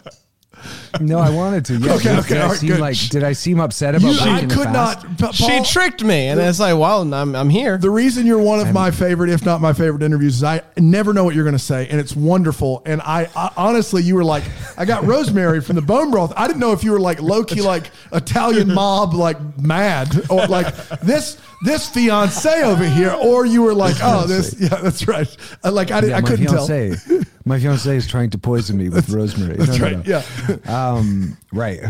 No, 1.00 1.18
I 1.18 1.30
wanted 1.30 1.64
to. 1.66 1.74
Yeah. 1.76 1.88
Okay, 1.98 2.10
did, 2.10 2.18
okay, 2.20 2.28
did 2.28 2.38
I 2.38 2.42
all 2.42 2.48
right, 2.50 2.58
seem 2.58 2.68
good. 2.70 2.80
like 2.80 2.96
did 3.10 3.24
I 3.24 3.32
seem 3.32 3.60
upset 3.60 3.94
about 3.94 4.12
You, 4.14 4.20
I 4.20 4.40
could 4.42 4.52
fast? 4.52 5.04
not. 5.04 5.18
Pa- 5.18 5.30
she 5.32 5.62
tricked 5.64 6.04
me, 6.04 6.28
and 6.28 6.40
it's 6.40 6.60
like, 6.60 6.76
well, 6.78 7.02
I'm 7.12 7.34
I'm 7.34 7.50
here. 7.50 7.76
The 7.78 7.90
reason 7.90 8.26
you're 8.26 8.38
one 8.42 8.60
of 8.60 8.72
my 8.72 8.90
favorite, 8.90 9.30
if 9.30 9.44
not 9.44 9.60
my 9.60 9.72
favorite 9.72 10.02
interviews, 10.02 10.36
is 10.36 10.44
I 10.44 10.62
never 10.76 11.12
know 11.12 11.24
what 11.24 11.34
you're 11.34 11.44
going 11.44 11.56
to 11.56 11.58
say, 11.58 11.88
and 11.88 12.00
it's 12.00 12.14
wonderful. 12.14 12.82
And 12.86 13.00
I, 13.02 13.28
I 13.34 13.50
honestly, 13.56 14.02
you 14.02 14.14
were 14.14 14.24
like, 14.24 14.44
I 14.76 14.84
got 14.84 15.04
rosemary 15.04 15.60
from 15.60 15.76
the 15.76 15.82
bone 15.82 16.10
broth. 16.10 16.32
I 16.36 16.46
didn't 16.46 16.60
know 16.60 16.72
if 16.72 16.84
you 16.84 16.92
were 16.92 17.00
like 17.00 17.20
low 17.20 17.42
key, 17.42 17.62
like 17.62 17.90
Italian 18.12 18.72
mob, 18.72 19.14
like 19.14 19.38
mad, 19.58 20.30
or 20.30 20.46
like 20.46 20.72
this 21.00 21.38
this 21.64 21.88
fiance 21.88 22.62
over 22.62 22.88
here, 22.88 23.10
or 23.10 23.44
you 23.44 23.62
were 23.62 23.74
like, 23.74 23.96
oh, 24.00 24.26
this, 24.26 24.54
yeah, 24.60 24.68
that's 24.80 25.08
right. 25.08 25.28
Uh, 25.64 25.72
Like 25.72 25.90
I, 25.90 26.00
didn't, 26.00 26.10
Yeah, 26.10 26.16
I 26.18 26.20
couldn't 26.22 26.46
fiance, 26.46 27.24
My 27.49 27.59
fiance 27.59 27.97
is 27.97 28.07
trying 28.07 28.31
to 28.31 28.38
poison 28.38 28.76
me 28.76 28.88
with 28.88 29.09
rosemary. 29.11 29.57
That's 29.57 29.78
No, 29.78 29.88
no, 29.88 29.97
right. 29.97 30.07
no. 30.07 30.59
Yeah. 30.67 30.93
Um, 30.93 31.37
right. 31.52 31.81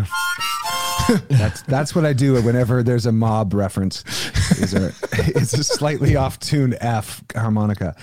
that's 1.28 1.62
that's 1.62 1.94
what 1.94 2.04
I 2.04 2.12
do 2.12 2.40
whenever 2.42 2.82
there's 2.82 3.06
a 3.06 3.12
mob 3.12 3.54
reference. 3.54 4.04
Is 4.58 4.74
a 4.74 4.92
it's 5.12 5.54
a 5.54 5.64
slightly 5.64 6.16
off 6.16 6.38
tune 6.38 6.76
F 6.80 7.22
harmonica. 7.34 7.96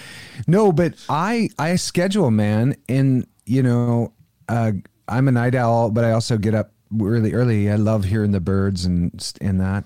No, 0.47 0.71
but 0.71 0.93
I 1.09 1.49
I 1.57 1.75
schedule 1.75 2.31
man, 2.31 2.75
and 2.89 3.27
you 3.45 3.63
know 3.63 4.11
uh, 4.49 4.71
I'm 5.07 5.27
a 5.27 5.31
night 5.31 5.55
owl, 5.55 5.91
but 5.91 6.03
I 6.03 6.11
also 6.11 6.37
get 6.37 6.53
up 6.55 6.71
really 6.91 7.33
early. 7.33 7.69
I 7.69 7.75
love 7.75 8.03
hearing 8.05 8.31
the 8.31 8.39
birds 8.39 8.85
and 8.85 9.11
and 9.39 9.61
that. 9.61 9.85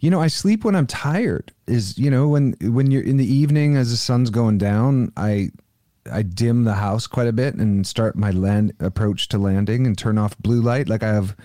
You 0.00 0.10
know, 0.10 0.20
I 0.20 0.28
sleep 0.28 0.64
when 0.64 0.76
I'm 0.76 0.86
tired. 0.86 1.52
Is 1.66 1.98
you 1.98 2.10
know 2.10 2.28
when 2.28 2.54
when 2.60 2.90
you're 2.90 3.02
in 3.04 3.16
the 3.16 3.26
evening 3.26 3.76
as 3.76 3.90
the 3.90 3.96
sun's 3.96 4.30
going 4.30 4.58
down, 4.58 5.12
I 5.16 5.50
I 6.10 6.22
dim 6.22 6.64
the 6.64 6.74
house 6.74 7.06
quite 7.06 7.26
a 7.28 7.32
bit 7.32 7.54
and 7.54 7.86
start 7.86 8.16
my 8.16 8.30
land 8.30 8.72
approach 8.80 9.28
to 9.28 9.38
landing 9.38 9.86
and 9.86 9.96
turn 9.96 10.18
off 10.18 10.36
blue 10.38 10.60
light. 10.60 10.88
Like 10.88 11.02
I 11.02 11.08
have 11.08 11.36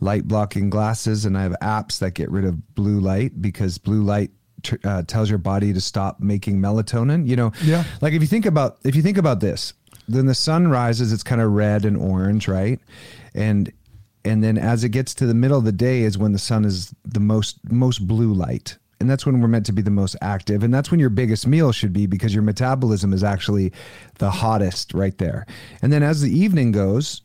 light 0.00 0.26
blocking 0.28 0.70
glasses 0.70 1.24
and 1.24 1.36
I 1.36 1.42
have 1.42 1.56
apps 1.62 1.98
that 1.98 2.12
get 2.12 2.30
rid 2.30 2.44
of 2.44 2.74
blue 2.74 3.00
light 3.00 3.40
because 3.42 3.78
blue 3.78 4.02
light 4.02 4.30
tr- 4.62 4.76
uh, 4.84 5.02
tells 5.02 5.28
your 5.28 5.38
body 5.38 5.72
to 5.72 5.80
stop 5.80 6.20
making 6.20 6.60
melatonin. 6.60 7.26
You 7.26 7.36
know, 7.36 7.52
Yeah. 7.62 7.84
Like 8.00 8.12
if 8.12 8.22
you 8.22 8.28
think 8.28 8.46
about 8.46 8.78
if 8.84 8.94
you 8.94 9.02
think 9.02 9.18
about 9.18 9.40
this, 9.40 9.72
then 10.06 10.26
the 10.26 10.34
sun 10.34 10.68
rises, 10.68 11.12
it's 11.12 11.22
kind 11.22 11.40
of 11.40 11.52
red 11.52 11.84
and 11.84 11.96
orange, 11.96 12.48
right? 12.48 12.80
And 13.34 13.72
and 14.24 14.42
then 14.44 14.58
as 14.58 14.84
it 14.84 14.90
gets 14.90 15.14
to 15.14 15.26
the 15.26 15.34
middle 15.34 15.58
of 15.58 15.64
the 15.64 15.72
day 15.72 16.02
is 16.02 16.18
when 16.18 16.32
the 16.32 16.38
sun 16.38 16.64
is 16.64 16.94
the 17.04 17.20
most 17.20 17.58
most 17.70 18.06
blue 18.06 18.32
light 18.32 18.78
and 19.00 19.08
that's 19.08 19.24
when 19.24 19.40
we're 19.40 19.48
meant 19.48 19.66
to 19.66 19.72
be 19.72 19.82
the 19.82 19.90
most 19.90 20.16
active 20.20 20.62
and 20.62 20.72
that's 20.72 20.90
when 20.90 21.00
your 21.00 21.10
biggest 21.10 21.46
meal 21.46 21.72
should 21.72 21.92
be 21.92 22.06
because 22.06 22.34
your 22.34 22.42
metabolism 22.42 23.12
is 23.12 23.22
actually 23.22 23.72
the 24.18 24.30
hottest 24.30 24.92
right 24.94 25.18
there. 25.18 25.46
And 25.82 25.92
then 25.92 26.02
as 26.02 26.20
the 26.20 26.36
evening 26.36 26.72
goes 26.72 27.22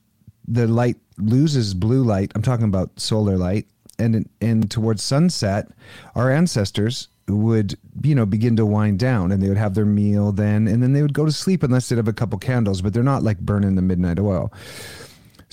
the 0.48 0.68
light 0.68 0.98
loses 1.18 1.74
blue 1.74 2.04
light 2.04 2.32
i'm 2.36 2.42
talking 2.42 2.66
about 2.66 2.90
solar 3.00 3.38
light 3.38 3.66
and 4.00 4.28
and 4.42 4.70
towards 4.70 5.04
sunset 5.04 5.68
our 6.16 6.32
ancestors 6.32 7.08
would 7.28 7.78
you 8.04 8.16
know 8.16 8.26
begin 8.26 8.56
to 8.56 8.66
wind 8.66 9.00
down 9.00 9.32
and 9.32 9.42
they 9.42 9.48
would 9.48 9.58
have 9.58 9.76
their 9.76 9.86
meal 9.86 10.32
then 10.32 10.68
and 10.68 10.84
then 10.84 10.94
they 10.94 11.02
would 11.02 11.14
go 11.14 11.26
to 11.26 11.32
sleep 11.32 11.64
unless 11.64 11.88
they'd 11.88 11.98
have 11.98 12.08
a 12.08 12.14
couple 12.14 12.38
candles 12.38 12.82
but 12.82 12.94
they're 12.94 13.04
not 13.04 13.24
like 13.24 13.40
burning 13.40 13.76
the 13.76 13.82
midnight 13.82 14.20
oil 14.20 14.52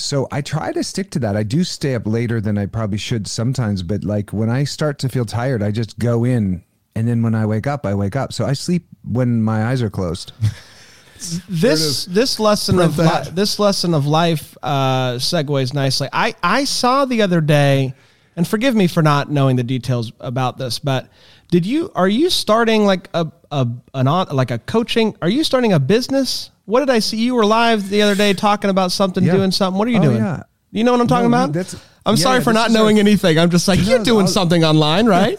so 0.00 0.26
I 0.32 0.40
try 0.40 0.72
to 0.72 0.82
stick 0.82 1.10
to 1.12 1.18
that. 1.20 1.36
I 1.36 1.42
do 1.42 1.64
stay 1.64 1.94
up 1.94 2.06
later 2.06 2.40
than 2.40 2.58
I 2.58 2.66
probably 2.66 2.98
should 2.98 3.26
sometimes, 3.26 3.82
but 3.82 4.04
like 4.04 4.32
when 4.32 4.50
I 4.50 4.64
start 4.64 4.98
to 5.00 5.08
feel 5.08 5.24
tired, 5.24 5.62
I 5.62 5.70
just 5.70 5.98
go 5.98 6.24
in. 6.24 6.64
And 6.94 7.06
then 7.06 7.22
when 7.22 7.34
I 7.34 7.46
wake 7.46 7.66
up, 7.66 7.86
I 7.86 7.94
wake 7.94 8.16
up. 8.16 8.32
So 8.32 8.44
I 8.44 8.52
sleep 8.52 8.86
when 9.04 9.42
my 9.42 9.66
eyes 9.66 9.82
are 9.82 9.90
closed. 9.90 10.32
this 11.48 12.06
this 12.06 12.40
lesson 12.40 12.76
Print 12.76 12.98
of 12.98 12.98
li- 12.98 13.32
this 13.32 13.58
lesson 13.58 13.94
of 13.94 14.06
life 14.06 14.56
uh, 14.62 15.14
segues 15.14 15.74
nicely. 15.74 16.08
I 16.12 16.34
I 16.42 16.64
saw 16.64 17.04
the 17.04 17.22
other 17.22 17.40
day, 17.40 17.94
and 18.36 18.48
forgive 18.48 18.74
me 18.74 18.86
for 18.86 19.02
not 19.02 19.30
knowing 19.30 19.56
the 19.56 19.62
details 19.62 20.12
about 20.20 20.58
this, 20.58 20.78
but 20.78 21.08
did 21.50 21.66
you 21.66 21.92
are 21.94 22.08
you 22.08 22.30
starting 22.30 22.84
like 22.84 23.08
a 23.14 23.30
a 23.52 23.68
an 23.94 24.08
on 24.08 24.28
like 24.34 24.50
a 24.50 24.58
coaching? 24.58 25.16
Are 25.20 25.28
you 25.28 25.44
starting 25.44 25.72
a 25.72 25.80
business? 25.80 26.50
What 26.70 26.80
did 26.80 26.90
I 26.90 27.00
see? 27.00 27.16
You 27.18 27.34
were 27.34 27.44
live 27.44 27.88
the 27.90 28.02
other 28.02 28.14
day 28.14 28.32
talking 28.32 28.70
about 28.70 28.92
something, 28.92 29.24
Yeah. 29.24 29.32
doing 29.32 29.50
something. 29.50 29.76
What 29.78 29.88
are 29.88 29.90
you 29.90 29.98
Oh, 29.98 30.02
doing? 30.02 30.16
yeah. 30.18 30.44
You 30.70 30.84
know 30.84 30.92
what 30.92 31.00
I'm 31.00 31.08
talking 31.08 31.30
No, 31.30 31.36
about? 31.36 31.52
that's- 31.52 31.74
I'm 32.06 32.14
yeah, 32.16 32.22
sorry 32.22 32.40
for 32.42 32.52
not 32.52 32.70
knowing 32.70 32.96
our- 32.96 33.00
anything. 33.00 33.38
I'm 33.38 33.50
just 33.50 33.66
like 33.66 33.84
you're 33.84 33.98
doing 34.04 34.26
I'll- 34.26 34.32
something 34.32 34.64
online, 34.64 35.06
right? 35.18 35.36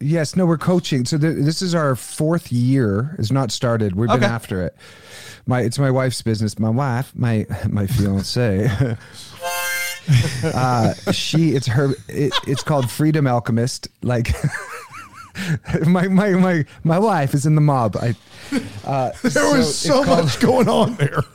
Yes, 0.00 0.36
no, 0.36 0.46
we're 0.46 0.56
coaching. 0.58 1.04
So 1.06 1.18
th- 1.18 1.38
this 1.40 1.60
is 1.60 1.74
our 1.74 1.96
fourth 1.96 2.52
year. 2.52 3.16
It's 3.18 3.32
not 3.32 3.50
started. 3.50 3.96
We've 3.96 4.08
been 4.08 4.22
after 4.22 4.62
it. 4.62 4.76
My 5.46 5.60
it's 5.62 5.78
my 5.78 5.90
wife's 5.90 6.22
business. 6.22 6.58
My 6.58 6.70
wife, 6.70 7.12
my 7.16 7.46
my 7.68 7.86
fiance. 7.86 8.70
uh, 10.44 10.94
she 11.12 11.50
it's 11.54 11.66
her. 11.66 11.94
It, 12.08 12.32
it's 12.46 12.62
called 12.62 12.90
Freedom 12.90 13.26
Alchemist. 13.26 13.88
Like. 14.02 14.34
my 15.86 16.08
my 16.08 16.30
my 16.30 16.64
my 16.82 16.98
wife 16.98 17.34
is 17.34 17.46
in 17.46 17.54
the 17.54 17.60
mob. 17.60 17.96
I 17.96 18.14
uh, 18.84 19.12
There 19.22 19.56
was 19.56 19.78
so, 19.78 20.04
much 20.04 20.40
going 20.40 20.68
on 20.68 20.96
there. 20.96 21.22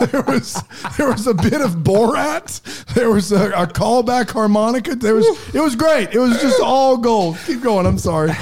There 0.00 0.22
was 0.22 0.60
there 0.98 1.12
was 1.12 1.28
a 1.28 1.34
bit 1.34 1.60
of 1.60 1.76
Borat. 1.84 2.60
There 2.94 3.08
was 3.08 3.30
a, 3.30 3.50
a 3.50 3.68
callback 3.68 4.30
harmonica. 4.30 4.96
There 4.96 5.14
was 5.14 5.54
it 5.54 5.60
was 5.60 5.76
great. 5.76 6.12
It 6.12 6.18
was 6.18 6.40
just 6.42 6.60
all 6.60 6.96
gold. 6.96 7.38
Keep 7.46 7.62
going. 7.62 7.86
I'm 7.86 7.98
sorry. 7.98 8.32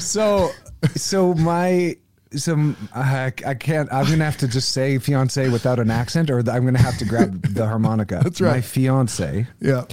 so 0.00 0.50
so 0.96 1.32
my 1.34 1.96
so 2.34 2.74
I, 2.94 3.32
I 3.46 3.54
can't 3.54 3.92
i'm 3.92 4.06
gonna 4.06 4.24
have 4.24 4.38
to 4.38 4.48
just 4.48 4.70
say 4.70 4.98
fiance 4.98 5.48
without 5.48 5.78
an 5.78 5.90
accent 5.90 6.30
or 6.30 6.38
i'm 6.38 6.64
gonna 6.64 6.78
have 6.78 6.96
to 6.98 7.04
grab 7.04 7.42
the 7.54 7.66
harmonica 7.66 8.20
that's 8.22 8.40
right. 8.40 8.52
my 8.54 8.60
fiance 8.62 9.46
Yeah. 9.60 9.84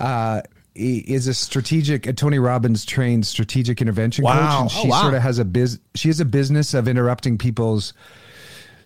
uh 0.00 0.40
is 0.78 1.26
a 1.26 1.34
strategic 1.34 2.06
a 2.06 2.12
tony 2.12 2.38
robbins 2.38 2.84
trained 2.84 3.26
strategic 3.26 3.80
intervention 3.80 4.24
coach 4.24 4.34
Wow. 4.34 4.60
and 4.62 4.70
Oh, 4.72 4.82
she 4.82 4.88
wow. 4.88 5.02
sort 5.02 5.14
of 5.14 5.22
has 5.22 5.38
a 5.38 5.44
biz 5.44 5.78
she 5.94 6.08
has 6.08 6.20
a 6.20 6.24
business 6.24 6.72
of 6.74 6.86
interrupting 6.88 7.36
people's 7.38 7.92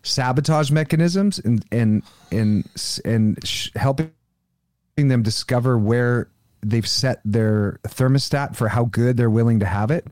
sabotage 0.03 0.71
mechanisms 0.71 1.39
and 1.39 1.65
and 1.71 2.03
and 2.31 2.65
and 3.05 3.39
sh- 3.47 3.71
helping 3.77 4.11
them 4.97 5.23
discover 5.23 5.79
where 5.79 6.29
they've 6.65 6.87
set 6.89 7.21
their 7.25 7.79
thermostat 7.89 8.57
for 8.57 8.69
how 8.69 8.85
good 8.85 9.17
they're 9.17 9.31
willing 9.31 9.61
to 9.61 9.67
have 9.67 9.91
it 9.91 10.07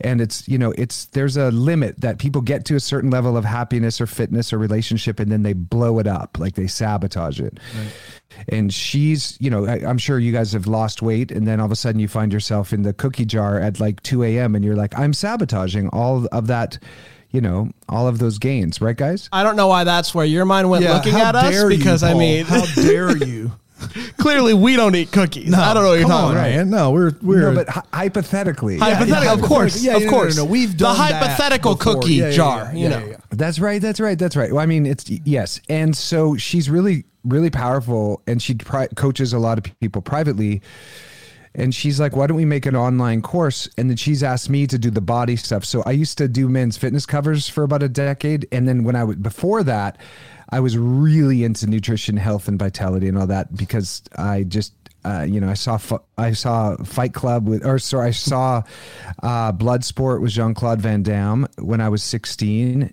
and 0.00 0.20
it's 0.20 0.46
you 0.48 0.58
know 0.58 0.72
it's 0.78 1.06
there's 1.06 1.36
a 1.36 1.50
limit 1.50 2.00
that 2.00 2.18
people 2.18 2.40
get 2.40 2.64
to 2.66 2.74
a 2.74 2.80
certain 2.80 3.10
level 3.10 3.36
of 3.36 3.44
happiness 3.44 4.00
or 4.00 4.06
fitness 4.06 4.52
or 4.52 4.58
relationship 4.58 5.20
and 5.20 5.30
then 5.30 5.42
they 5.42 5.52
blow 5.52 5.98
it 5.98 6.06
up 6.06 6.38
like 6.38 6.54
they 6.54 6.66
sabotage 6.66 7.40
it. 7.40 7.58
And 8.48 8.72
she's 8.72 9.38
you 9.40 9.48
know 9.48 9.66
I, 9.66 9.76
i'm 9.86 9.98
sure 9.98 10.18
you 10.18 10.32
guys 10.32 10.52
have 10.52 10.66
lost 10.66 11.00
weight 11.00 11.30
and 11.30 11.46
then 11.46 11.60
all 11.60 11.66
of 11.66 11.72
a 11.72 11.76
sudden 11.76 12.00
you 12.00 12.08
find 12.08 12.32
yourself 12.32 12.72
in 12.72 12.82
the 12.82 12.92
cookie 12.92 13.24
jar 13.24 13.58
at 13.58 13.80
like 13.80 14.02
2 14.02 14.24
a.m 14.24 14.54
and 14.54 14.64
you're 14.64 14.76
like 14.76 14.98
i'm 14.98 15.14
sabotaging 15.14 15.88
all 15.88 16.26
of 16.32 16.48
that 16.48 16.78
you 17.30 17.40
know 17.40 17.70
all 17.88 18.08
of 18.08 18.18
those 18.18 18.38
gains. 18.38 18.80
Right 18.80 18.96
guys? 18.96 19.28
I 19.32 19.42
don't 19.42 19.56
know 19.56 19.68
why 19.68 19.84
that's 19.84 20.14
where 20.14 20.24
your 20.24 20.44
mind 20.44 20.70
went 20.70 20.84
Yeah, 20.84 20.94
looking 20.94 21.14
at 21.14 21.34
us 21.34 21.54
you, 21.54 21.68
because 21.68 22.02
I 22.02 22.14
mean, 22.14 22.44
how 22.46 22.64
dare 22.74 23.16
you? 23.16 23.52
clearly 24.18 24.54
we 24.54 24.76
don't 24.76 24.94
eat 24.94 25.12
cookies. 25.12 25.50
No, 25.50 25.58
I 25.58 25.74
don't 25.74 25.82
know 25.82 25.90
what 25.90 25.94
you're 25.98 26.02
Come 26.08 26.10
talking 26.10 26.36
on, 26.38 26.44
about. 26.44 26.56
man. 26.56 26.70
No, 26.70 26.90
we're 26.92 27.12
we're 27.22 27.50
no 27.52 27.54
but 27.54 27.68
hy- 27.68 27.82
hypothetically 27.92 28.78
Hypothetical, 28.78 29.24
yeah, 29.24 29.32
of 29.32 29.42
course, 29.42 29.82
yeah, 29.82 29.96
of 29.96 30.02
no, 30.02 30.06
no, 30.06 30.10
course. 30.12 30.36
no, 30.36 30.44
no, 30.44 30.50
we've 30.50 30.72
the 30.72 30.78
done 30.78 30.96
that 30.96 31.12
hypothetical 31.22 31.74
before. 31.76 31.94
cookie 31.96 32.14
Yeah, 32.14 32.28
yeah, 32.28 32.32
jar. 32.36 32.58
yeah, 32.64 32.72
you 32.72 32.78
yeah, 32.82 32.88
know, 32.88 32.98
yeah, 32.98 33.10
yeah. 33.10 33.16
That's 33.30 33.58
right. 33.58 33.80
That's 33.82 34.00
right. 34.00 34.18
That's 34.18 34.36
right. 34.36 34.50
Well, 34.52 34.62
I 34.62 34.66
mean, 34.66 34.86
it's 34.86 35.08
yes, 35.10 35.60
and 35.68 35.96
so 35.96 36.36
she's 36.36 36.70
really, 36.70 37.04
really 37.24 37.50
powerful, 37.50 38.22
and 38.26 38.40
she 38.40 38.54
pri- 38.54 38.88
coaches 38.96 39.32
a 39.32 39.38
lot 39.38 39.58
of 39.58 39.64
people 39.80 40.00
privately. 40.02 40.62
And 41.58 41.74
she's 41.74 41.98
like, 41.98 42.14
"Why 42.14 42.26
don't 42.26 42.36
we 42.36 42.44
make 42.44 42.66
an 42.66 42.76
online 42.76 43.22
course?" 43.22 43.66
And 43.78 43.88
then 43.88 43.96
she's 43.96 44.22
asked 44.22 44.50
me 44.50 44.66
to 44.66 44.78
do 44.78 44.90
the 44.90 45.00
body 45.00 45.36
stuff. 45.36 45.64
So 45.64 45.82
I 45.86 45.92
used 45.92 46.18
to 46.18 46.28
do 46.28 46.50
men's 46.50 46.76
fitness 46.76 47.06
covers 47.06 47.48
for 47.48 47.62
about 47.64 47.82
a 47.82 47.88
decade, 47.88 48.46
and 48.52 48.68
then 48.68 48.84
when 48.84 48.94
I 48.94 49.04
was 49.04 49.16
before 49.16 49.62
that, 49.62 49.96
I 50.50 50.60
was 50.60 50.78
really 50.78 51.44
into 51.44 51.66
nutrition, 51.66 52.16
health, 52.16 52.48
and 52.48 52.58
vitality, 52.58 53.08
and 53.08 53.18
all 53.18 53.26
that 53.26 53.54
because 53.54 54.02
I 54.16 54.44
just 54.44 54.72
uh, 55.06 55.22
you 55.22 55.40
know, 55.40 55.48
I 55.48 55.54
saw 55.54 55.78
I 56.18 56.32
saw 56.32 56.76
Fight 56.78 57.14
Club 57.14 57.48
with, 57.48 57.64
or 57.64 57.78
sorry, 57.78 58.08
I 58.08 58.10
saw 58.10 58.62
uh, 59.22 59.52
Bloodsport 59.52 60.20
with 60.20 60.32
Jean 60.32 60.52
Claude 60.52 60.80
Van 60.80 61.04
Damme 61.04 61.46
when 61.58 61.80
I 61.80 61.88
was 61.88 62.02
sixteen, 62.02 62.92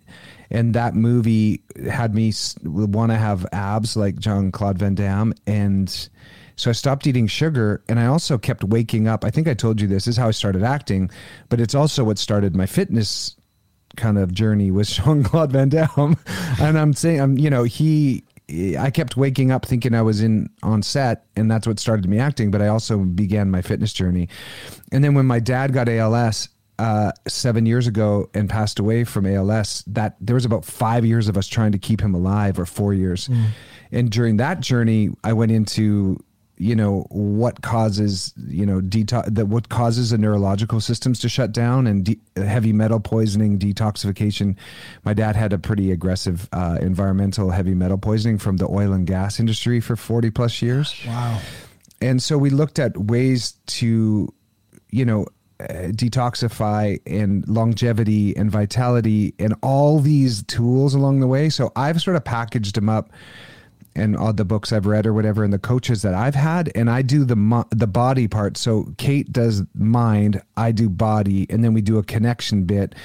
and 0.52 0.76
that 0.76 0.94
movie 0.94 1.64
had 1.90 2.14
me 2.14 2.32
want 2.66 3.12
to 3.12 3.18
have 3.18 3.48
abs 3.52 3.98
like 3.98 4.20
Jean 4.20 4.52
Claude 4.52 4.78
Van 4.78 4.94
Damme, 4.94 5.34
and 5.48 6.10
so 6.56 6.70
I 6.70 6.74
stopped 6.74 7.08
eating 7.08 7.26
sugar, 7.26 7.84
and 7.90 8.00
I 8.00 8.06
also 8.06 8.38
kept 8.38 8.64
waking 8.64 9.08
up. 9.08 9.26
I 9.26 9.32
think 9.32 9.48
I 9.48 9.56
told 9.56 9.82
you 9.82 9.88
this, 9.88 10.06
this 10.06 10.14
is 10.14 10.18
how 10.18 10.28
I 10.28 10.32
started 10.32 10.62
acting, 10.62 11.10
but 11.50 11.60
it's 11.60 11.74
also 11.74 12.04
what 12.04 12.20
started 12.20 12.56
my 12.56 12.68
fitness 12.68 13.36
kind 13.98 14.18
of 14.18 14.34
journey 14.34 14.72
with 14.72 14.88
Jean 14.90 15.24
Claude 15.24 15.52
Van 15.52 15.70
Damme, 15.70 16.18
and 16.60 16.78
I'm 16.78 16.94
saying, 16.94 17.22
I'm 17.22 17.38
you 17.38 17.50
know 17.50 17.64
he. 17.64 18.24
I 18.78 18.92
kept 18.92 19.16
waking 19.16 19.52
up 19.52 19.66
thinking 19.66 19.96
I 19.96 20.02
was 20.02 20.22
in 20.22 20.50
on 20.62 20.84
set, 20.84 21.26
and 21.36 21.50
that's 21.50 21.66
what 21.66 21.80
started 21.80 22.08
me 22.10 22.20
acting. 22.20 22.52
But 22.52 22.62
I 22.62 22.68
also 22.68 22.98
began 22.98 23.50
my 23.50 23.62
fitness 23.62 23.94
journey. 23.94 24.28
And 24.92 25.02
then 25.04 25.14
when 25.16 25.26
my 25.26 25.40
dad 25.40 25.74
got 25.74 25.88
ALS, 25.88 26.50
uh, 26.78 27.12
seven 27.28 27.66
years 27.66 27.88
ago 27.88 28.30
and 28.34 28.50
passed 28.50 28.80
away 28.80 29.06
from 29.06 29.26
ALS, 29.26 29.84
that 29.88 30.18
there 30.20 30.34
was 30.34 30.44
about 30.44 30.66
five 30.66 31.06
years 31.06 31.30
of 31.30 31.38
us 31.38 31.48
trying 31.48 31.72
to 31.72 31.78
keep 31.78 32.02
him 32.02 32.14
alive, 32.14 32.60
or 32.60 32.66
four 32.66 32.94
years. 32.94 33.30
Mm. 33.30 33.46
And 33.92 34.12
during 34.12 34.38
that 34.38 34.60
journey, 34.60 35.10
I 35.24 35.34
went 35.34 35.52
into 35.52 36.18
you 36.58 36.76
know 36.76 37.06
what 37.10 37.62
causes 37.62 38.34
you 38.38 38.66
know 38.66 38.80
detox 38.80 39.34
that 39.34 39.48
what 39.48 39.70
causes 39.70 40.12
the 40.12 40.18
neurological 40.18 40.80
systems 40.80 41.20
to 41.20 41.28
shut 41.28 41.52
down 41.52 41.88
and 41.88 42.06
de- 42.06 42.20
heavy 42.36 42.72
metal 42.72 43.00
poisoning 43.00 43.58
detoxification. 43.58 44.56
My 45.04 45.14
dad 45.14 45.36
had 45.36 45.52
a 45.52 45.58
pretty 45.58 45.92
aggressive 45.92 46.48
uh, 46.54 46.78
environmental 46.80 47.50
heavy 47.50 47.74
metal 47.74 47.98
poisoning 47.98 48.38
from 48.38 48.58
the 48.58 48.68
oil 48.68 48.94
and 48.94 49.08
gas 49.08 49.40
industry 49.40 49.80
for 49.80 49.96
40 49.96 50.30
plus 50.30 50.62
years 50.62 50.96
wow. 51.08 51.40
And 52.02 52.22
so 52.22 52.38
we 52.38 52.50
looked 52.50 52.80
at 52.80 52.98
ways 52.98 53.54
to 53.68 54.32
you 54.90 55.06
know 55.06 55.26
uh, 55.60 55.90
detoxify 55.90 57.00
and 57.08 57.48
longevity 57.48 58.36
and 58.36 58.52
vitality 58.52 59.34
and 59.40 59.56
all 59.64 60.00
these 60.00 60.44
tools 60.44 60.94
along 60.94 61.20
the 61.20 61.28
way. 61.28 61.50
So 61.50 61.72
i've 61.76 62.02
sort 62.02 62.16
of 62.16 62.24
packaged 62.24 62.76
them 62.76 62.90
up 62.90 63.12
and 63.96 64.16
all 64.16 64.34
the 64.34 64.46
books 64.46 64.72
I've 64.72 64.86
read 64.86 65.06
or 65.06 65.14
whatever, 65.14 65.44
and 65.44 65.54
the 65.54 65.60
coaches 65.60 66.02
that 66.02 66.14
I've 66.14 66.36
had, 66.36 66.72
and 66.76 66.90
I 66.90 67.02
do 67.02 67.24
the 67.24 67.66
the 67.72 67.88
body 67.88 68.28
part. 68.28 68.58
So 68.58 68.94
Kate 68.98 69.32
does 69.32 69.64
mind, 69.74 70.42
I 70.58 70.72
do 70.72 70.90
body, 70.90 71.46
and 71.50 71.64
then 71.64 71.74
we 71.74 71.82
do 71.82 71.98
a 71.98 72.04
connection 72.04 72.64
bit. 72.64 72.96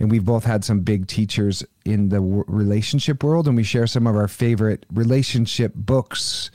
And 0.00 0.10
we've 0.10 0.24
both 0.24 0.44
had 0.44 0.64
some 0.64 0.80
big 0.80 1.06
teachers 1.06 1.64
in 1.84 2.08
the 2.08 2.16
w- 2.16 2.44
relationship 2.46 3.22
world, 3.22 3.46
and 3.46 3.56
we 3.56 3.62
share 3.62 3.86
some 3.86 4.06
of 4.06 4.16
our 4.16 4.28
favorite 4.28 4.86
relationship 4.92 5.74
books 5.74 6.50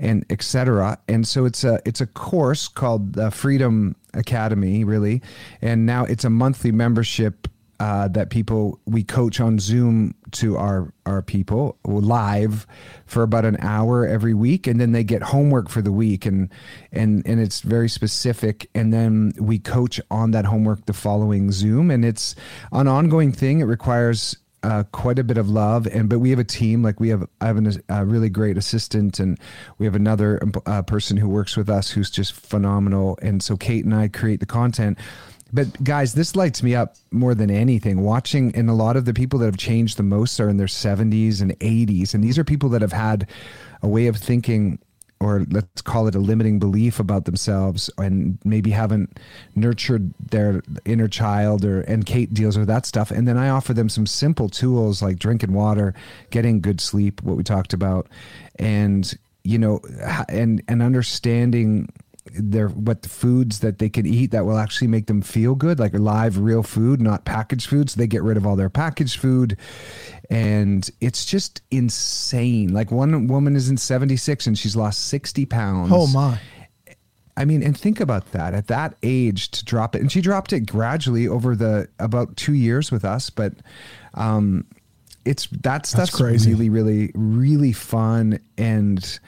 and 0.00 0.24
etc. 0.30 0.98
And 1.08 1.26
so 1.26 1.44
it's 1.44 1.64
a 1.64 1.80
it's 1.84 2.00
a 2.00 2.06
course 2.06 2.68
called 2.68 3.14
the 3.14 3.30
Freedom 3.30 3.96
Academy, 4.14 4.84
really, 4.84 5.22
and 5.60 5.86
now 5.86 6.04
it's 6.04 6.24
a 6.24 6.30
monthly 6.30 6.72
membership 6.72 7.48
uh, 7.80 8.08
that 8.08 8.30
people 8.30 8.80
we 8.86 9.04
coach 9.04 9.40
on 9.40 9.58
Zoom 9.58 10.14
to 10.32 10.56
our 10.56 10.92
our 11.06 11.22
people 11.22 11.78
live 11.84 12.66
for 13.06 13.22
about 13.22 13.44
an 13.44 13.56
hour 13.60 14.06
every 14.06 14.34
week, 14.34 14.66
and 14.66 14.80
then 14.80 14.92
they 14.92 15.04
get 15.04 15.22
homework 15.22 15.68
for 15.68 15.80
the 15.80 15.92
week, 15.92 16.26
and 16.26 16.50
and 16.92 17.22
and 17.26 17.40
it's 17.40 17.60
very 17.60 17.88
specific, 17.88 18.68
and 18.74 18.92
then 18.92 19.32
we 19.38 19.58
coach 19.58 20.00
on 20.10 20.32
that 20.32 20.44
homework 20.44 20.86
the 20.86 20.92
following 20.92 21.52
Zoom, 21.52 21.90
and 21.90 22.04
it's 22.04 22.34
an 22.72 22.88
ongoing 22.88 23.32
thing. 23.32 23.60
It 23.60 23.64
requires 23.64 24.36
uh, 24.62 24.82
quite 24.90 25.18
a 25.18 25.24
bit 25.24 25.38
of 25.38 25.48
love 25.48 25.86
and 25.86 26.08
but 26.08 26.18
we 26.18 26.30
have 26.30 26.38
a 26.38 26.44
team 26.44 26.82
like 26.82 26.98
we 26.98 27.08
have 27.08 27.24
i 27.40 27.46
have 27.46 27.56
an, 27.56 27.80
a 27.88 28.04
really 28.04 28.28
great 28.28 28.58
assistant 28.58 29.20
and 29.20 29.38
we 29.78 29.86
have 29.86 29.94
another 29.94 30.40
uh, 30.66 30.82
person 30.82 31.16
who 31.16 31.28
works 31.28 31.56
with 31.56 31.70
us 31.70 31.90
who's 31.90 32.10
just 32.10 32.32
phenomenal 32.32 33.16
and 33.22 33.40
so 33.42 33.56
kate 33.56 33.84
and 33.84 33.94
i 33.94 34.08
create 34.08 34.40
the 34.40 34.46
content 34.46 34.98
but 35.52 35.82
guys, 35.82 36.14
this 36.14 36.36
lights 36.36 36.62
me 36.62 36.74
up 36.74 36.96
more 37.10 37.34
than 37.34 37.50
anything. 37.50 38.02
Watching, 38.02 38.54
and 38.54 38.68
a 38.68 38.74
lot 38.74 38.96
of 38.96 39.04
the 39.04 39.14
people 39.14 39.38
that 39.40 39.46
have 39.46 39.56
changed 39.56 39.96
the 39.96 40.02
most 40.02 40.38
are 40.40 40.48
in 40.48 40.58
their 40.58 40.66
70s 40.66 41.40
and 41.40 41.58
80s. 41.58 42.14
And 42.14 42.22
these 42.22 42.38
are 42.38 42.44
people 42.44 42.68
that 42.70 42.82
have 42.82 42.92
had 42.92 43.28
a 43.82 43.88
way 43.88 44.08
of 44.08 44.16
thinking, 44.16 44.78
or 45.20 45.46
let's 45.50 45.80
call 45.80 46.06
it 46.06 46.14
a 46.14 46.18
limiting 46.18 46.58
belief 46.58 47.00
about 47.00 47.24
themselves, 47.24 47.88
and 47.96 48.38
maybe 48.44 48.70
haven't 48.70 49.18
nurtured 49.54 50.12
their 50.20 50.62
inner 50.84 51.08
child. 51.08 51.64
Or 51.64 51.80
and 51.82 52.04
Kate 52.04 52.32
deals 52.34 52.58
with 52.58 52.68
that 52.68 52.84
stuff. 52.84 53.10
And 53.10 53.26
then 53.26 53.38
I 53.38 53.48
offer 53.48 53.72
them 53.72 53.88
some 53.88 54.06
simple 54.06 54.50
tools 54.50 55.00
like 55.00 55.18
drinking 55.18 55.54
water, 55.54 55.94
getting 56.30 56.60
good 56.60 56.80
sleep, 56.80 57.22
what 57.22 57.38
we 57.38 57.42
talked 57.42 57.72
about, 57.72 58.06
and 58.58 59.16
you 59.44 59.58
know, 59.58 59.80
and 60.28 60.62
and 60.68 60.82
understanding 60.82 61.88
their 62.34 62.68
what 62.68 63.02
the 63.02 63.08
foods 63.08 63.60
that 63.60 63.78
they 63.78 63.88
can 63.88 64.06
eat 64.06 64.30
that 64.30 64.44
will 64.44 64.58
actually 64.58 64.88
make 64.88 65.06
them 65.06 65.22
feel 65.22 65.54
good, 65.54 65.78
like 65.78 65.92
live, 65.94 66.38
real 66.38 66.62
food, 66.62 67.00
not 67.00 67.24
packaged 67.24 67.68
foods. 67.68 67.94
They 67.94 68.06
get 68.06 68.22
rid 68.22 68.36
of 68.36 68.46
all 68.46 68.56
their 68.56 68.70
packaged 68.70 69.18
food, 69.18 69.56
and 70.30 70.88
it's 71.00 71.24
just 71.24 71.62
insane. 71.70 72.72
Like 72.72 72.90
one 72.90 73.26
woman 73.26 73.56
is 73.56 73.68
in 73.68 73.76
seventy 73.76 74.16
six 74.16 74.46
and 74.46 74.58
she's 74.58 74.76
lost 74.76 75.06
sixty 75.06 75.46
pounds. 75.46 75.90
Oh 75.92 76.06
my! 76.06 76.38
I 77.36 77.44
mean, 77.44 77.62
and 77.62 77.78
think 77.78 78.00
about 78.00 78.32
that 78.32 78.54
at 78.54 78.66
that 78.68 78.96
age 79.02 79.50
to 79.52 79.64
drop 79.64 79.94
it, 79.94 80.00
and 80.00 80.10
she 80.10 80.20
dropped 80.20 80.52
it 80.52 80.60
gradually 80.60 81.28
over 81.28 81.54
the 81.54 81.88
about 81.98 82.36
two 82.36 82.54
years 82.54 82.90
with 82.90 83.04
us, 83.04 83.30
but. 83.30 83.54
Um, 84.14 84.66
it's 85.24 85.46
that's 85.46 85.92
that's, 85.92 85.92
that's 85.92 86.10
crazy. 86.10 86.52
really 86.52 86.70
really 86.70 87.10
really 87.14 87.72
fun 87.72 88.40
and 88.56 89.20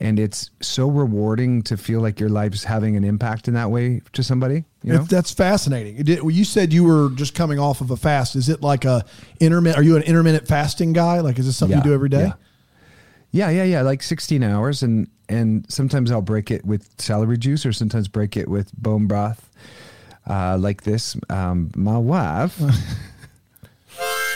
and 0.00 0.18
it's 0.18 0.50
so 0.60 0.88
rewarding 0.88 1.62
to 1.62 1.76
feel 1.76 2.00
like 2.00 2.20
your 2.20 2.28
life's 2.28 2.64
having 2.64 2.96
an 2.96 3.04
impact 3.04 3.48
in 3.48 3.54
that 3.54 3.70
way 3.70 4.00
to 4.12 4.22
somebody. 4.22 4.64
You 4.82 4.92
know? 4.92 5.02
That's 5.02 5.32
fascinating. 5.32 6.06
You 6.06 6.44
said 6.44 6.72
you 6.72 6.84
were 6.84 7.10
just 7.10 7.34
coming 7.34 7.58
off 7.58 7.80
of 7.80 7.90
a 7.90 7.96
fast. 7.96 8.36
Is 8.36 8.48
it 8.48 8.62
like 8.62 8.84
a 8.84 9.04
intermittent? 9.40 9.78
Are 9.78 9.82
you 9.82 9.96
an 9.96 10.02
intermittent 10.04 10.46
fasting 10.46 10.92
guy? 10.92 11.20
Like, 11.20 11.38
is 11.38 11.46
this 11.46 11.56
something 11.56 11.78
yeah, 11.78 11.84
you 11.84 11.90
do 11.90 11.94
every 11.94 12.08
day? 12.08 12.30
Yeah. 13.32 13.50
yeah, 13.50 13.50
yeah, 13.50 13.64
yeah. 13.64 13.82
Like 13.82 14.02
sixteen 14.02 14.44
hours, 14.44 14.84
and 14.84 15.08
and 15.28 15.66
sometimes 15.68 16.12
I'll 16.12 16.22
break 16.22 16.52
it 16.52 16.64
with 16.64 16.88
celery 16.98 17.36
juice, 17.36 17.66
or 17.66 17.72
sometimes 17.72 18.06
break 18.06 18.36
it 18.36 18.48
with 18.48 18.72
bone 18.74 19.08
broth, 19.08 19.50
uh, 20.28 20.56
like 20.58 20.82
this. 20.82 21.16
Um, 21.28 21.72
my 21.74 21.98
wife. 21.98 22.60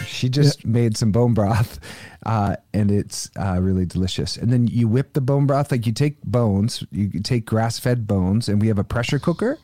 she 0.06 0.28
just 0.28 0.64
made 0.66 0.96
some 0.96 1.12
bone 1.12 1.34
broth 1.34 1.78
uh, 2.24 2.56
and 2.72 2.90
it's 2.90 3.30
uh, 3.38 3.58
really 3.60 3.86
delicious. 3.86 4.36
And 4.36 4.52
then 4.52 4.66
you 4.66 4.88
whip 4.88 5.12
the 5.12 5.20
bone 5.20 5.46
broth 5.46 5.70
like 5.70 5.86
you 5.86 5.92
take 5.92 6.22
bones, 6.22 6.84
you 6.90 7.20
take 7.20 7.44
grass 7.44 7.78
fed 7.78 8.06
bones, 8.06 8.48
and 8.48 8.60
we 8.60 8.68
have 8.68 8.78
a 8.78 8.84
pressure 8.84 9.18
cooker, 9.18 9.58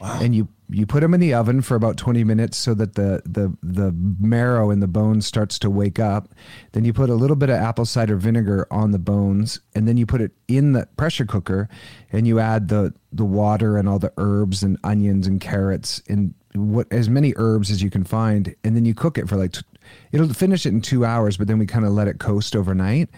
wow. 0.00 0.18
and 0.22 0.34
you 0.34 0.48
you 0.68 0.84
put 0.84 1.00
them 1.00 1.14
in 1.14 1.20
the 1.20 1.32
oven 1.32 1.62
for 1.62 1.76
about 1.76 1.96
20 1.96 2.24
minutes 2.24 2.56
so 2.56 2.74
that 2.74 2.94
the 2.94 3.22
the 3.24 3.56
the 3.62 3.92
marrow 4.20 4.70
in 4.70 4.80
the 4.80 4.88
bones 4.88 5.26
starts 5.26 5.58
to 5.60 5.70
wake 5.70 5.98
up. 5.98 6.28
Then 6.72 6.84
you 6.84 6.92
put 6.92 7.10
a 7.10 7.14
little 7.14 7.36
bit 7.36 7.50
of 7.50 7.56
apple 7.56 7.84
cider 7.84 8.16
vinegar 8.16 8.66
on 8.70 8.92
the 8.92 8.98
bones, 8.98 9.60
and 9.74 9.88
then 9.88 9.96
you 9.96 10.06
put 10.06 10.20
it 10.20 10.32
in 10.48 10.72
the 10.72 10.86
pressure 10.96 11.26
cooker, 11.26 11.68
and 12.12 12.26
you 12.26 12.38
add 12.38 12.68
the 12.68 12.94
the 13.12 13.24
water 13.24 13.76
and 13.76 13.88
all 13.88 13.98
the 13.98 14.12
herbs 14.16 14.62
and 14.62 14.78
onions 14.84 15.26
and 15.26 15.40
carrots 15.40 16.02
and 16.08 16.34
what 16.56 16.86
as 16.90 17.08
many 17.08 17.32
herbs 17.36 17.70
as 17.70 17.82
you 17.82 17.90
can 17.90 18.04
find, 18.04 18.54
and 18.64 18.76
then 18.76 18.84
you 18.84 18.94
cook 18.94 19.18
it 19.18 19.28
for 19.28 19.36
like 19.36 19.54
it'll 20.12 20.32
finish 20.32 20.66
it 20.66 20.70
in 20.70 20.80
two 20.80 21.04
hours, 21.04 21.36
but 21.36 21.48
then 21.48 21.58
we 21.58 21.66
kind 21.66 21.84
of 21.84 21.92
let 21.92 22.08
it 22.08 22.18
coast 22.18 22.56
overnight. 22.56 23.08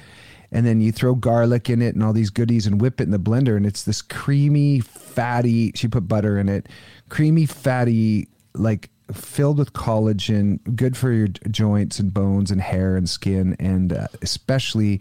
And 0.51 0.67
then 0.67 0.81
you 0.81 0.93
throw 0.93 1.15
garlic 1.15 1.69
in 1.69 1.83
it 1.83 1.95
and 1.95 2.03
all 2.03 2.15
these 2.15 2.31
goodies 2.31 2.67
and 2.67 2.81
whip 2.81 3.01
it 3.01 3.05
in 3.05 3.11
the 3.11 3.19
blender. 3.19 3.55
And 3.55 3.67
it's 3.67 3.83
this 3.83 4.01
creamy, 4.01 4.81
fatty, 4.81 5.73
she 5.75 5.89
put 5.89 6.09
butter 6.09 6.39
in 6.39 6.49
it, 6.49 6.69
creamy, 7.11 7.45
fatty, 7.45 8.29
like 8.55 8.89
filled 9.13 9.59
with 9.59 9.75
collagen, 9.75 10.59
good 10.75 10.97
for 10.97 11.13
your 11.13 11.29
joints 11.29 11.99
and 11.99 12.15
bones 12.15 12.51
and 12.51 12.61
hair 12.61 12.97
and 12.97 13.09
skin, 13.09 13.57
and 13.59 13.93
uh, 13.93 14.07
especially 14.23 15.01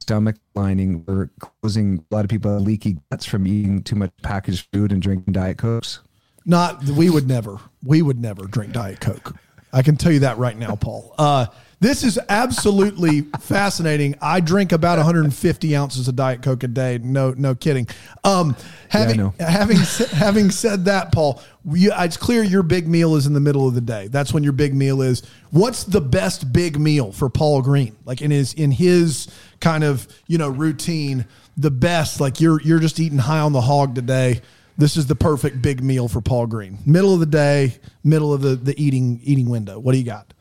stomach 0.00 0.36
lining. 0.54 1.04
We're 1.06 1.30
closing 1.40 2.04
a 2.10 2.14
lot 2.14 2.24
of 2.24 2.30
people 2.30 2.58
leaky 2.60 2.98
guts 3.10 3.24
from 3.26 3.46
eating 3.46 3.82
too 3.82 3.96
much 3.96 4.12
packaged 4.22 4.68
food 4.72 4.92
and 4.92 5.02
drinking 5.02 5.32
Diet 5.32 5.58
Cokes. 5.58 6.00
Not, 6.46 6.82
we 6.84 7.10
would 7.10 7.26
never, 7.26 7.58
we 7.84 8.00
would 8.00 8.20
never 8.20 8.46
drink 8.46 8.72
Diet 8.72 9.00
Coke. 9.00 9.34
I 9.72 9.82
can 9.82 9.96
tell 9.96 10.12
you 10.12 10.20
that 10.20 10.38
right 10.38 10.56
now, 10.56 10.76
Paul. 10.76 11.12
Uh, 11.18 11.46
this 11.80 12.02
is 12.02 12.18
absolutely 12.30 13.22
fascinating. 13.40 14.14
I 14.22 14.40
drink 14.40 14.72
about 14.72 14.96
150 14.96 15.76
ounces 15.76 16.08
of 16.08 16.16
Diet 16.16 16.40
Coke 16.40 16.62
a 16.62 16.68
day. 16.68 16.98
No, 17.02 17.32
no 17.32 17.54
kidding. 17.54 17.86
Um, 18.24 18.56
having 18.88 19.20
yeah, 19.20 19.50
having 19.50 19.76
having 20.12 20.50
said 20.50 20.86
that, 20.86 21.12
Paul, 21.12 21.42
you, 21.70 21.92
it's 21.98 22.16
clear 22.16 22.42
your 22.42 22.62
big 22.62 22.88
meal 22.88 23.16
is 23.16 23.26
in 23.26 23.34
the 23.34 23.40
middle 23.40 23.68
of 23.68 23.74
the 23.74 23.82
day. 23.82 24.08
That's 24.08 24.32
when 24.32 24.42
your 24.42 24.54
big 24.54 24.74
meal 24.74 25.02
is. 25.02 25.22
What's 25.50 25.84
the 25.84 26.00
best 26.00 26.50
big 26.50 26.80
meal 26.80 27.12
for 27.12 27.28
Paul 27.28 27.60
Greene? 27.60 27.96
Like 28.06 28.22
in 28.22 28.30
his 28.30 28.54
in 28.54 28.70
his 28.70 29.28
kind 29.60 29.84
of 29.84 30.08
you 30.26 30.38
know 30.38 30.48
routine, 30.48 31.26
the 31.58 31.70
best. 31.70 32.20
Like 32.20 32.40
you're 32.40 32.62
you're 32.62 32.80
just 32.80 32.98
eating 32.98 33.18
high 33.18 33.40
on 33.40 33.52
the 33.52 33.60
hog 33.60 33.94
today 33.94 34.40
this 34.78 34.96
is 34.96 35.06
the 35.06 35.14
perfect 35.14 35.62
big 35.62 35.82
meal 35.82 36.08
for 36.08 36.20
Paul 36.20 36.46
Greene. 36.46 36.78
Middle 36.86 37.14
of 37.14 37.20
the 37.20 37.26
day, 37.26 37.78
middle 38.04 38.32
of 38.32 38.42
the, 38.42 38.56
the 38.56 38.80
eating 38.82 39.20
eating 39.22 39.48
window. 39.48 39.78
What 39.78 39.92
do 39.92 39.98
you 39.98 40.04
got? 40.04 40.32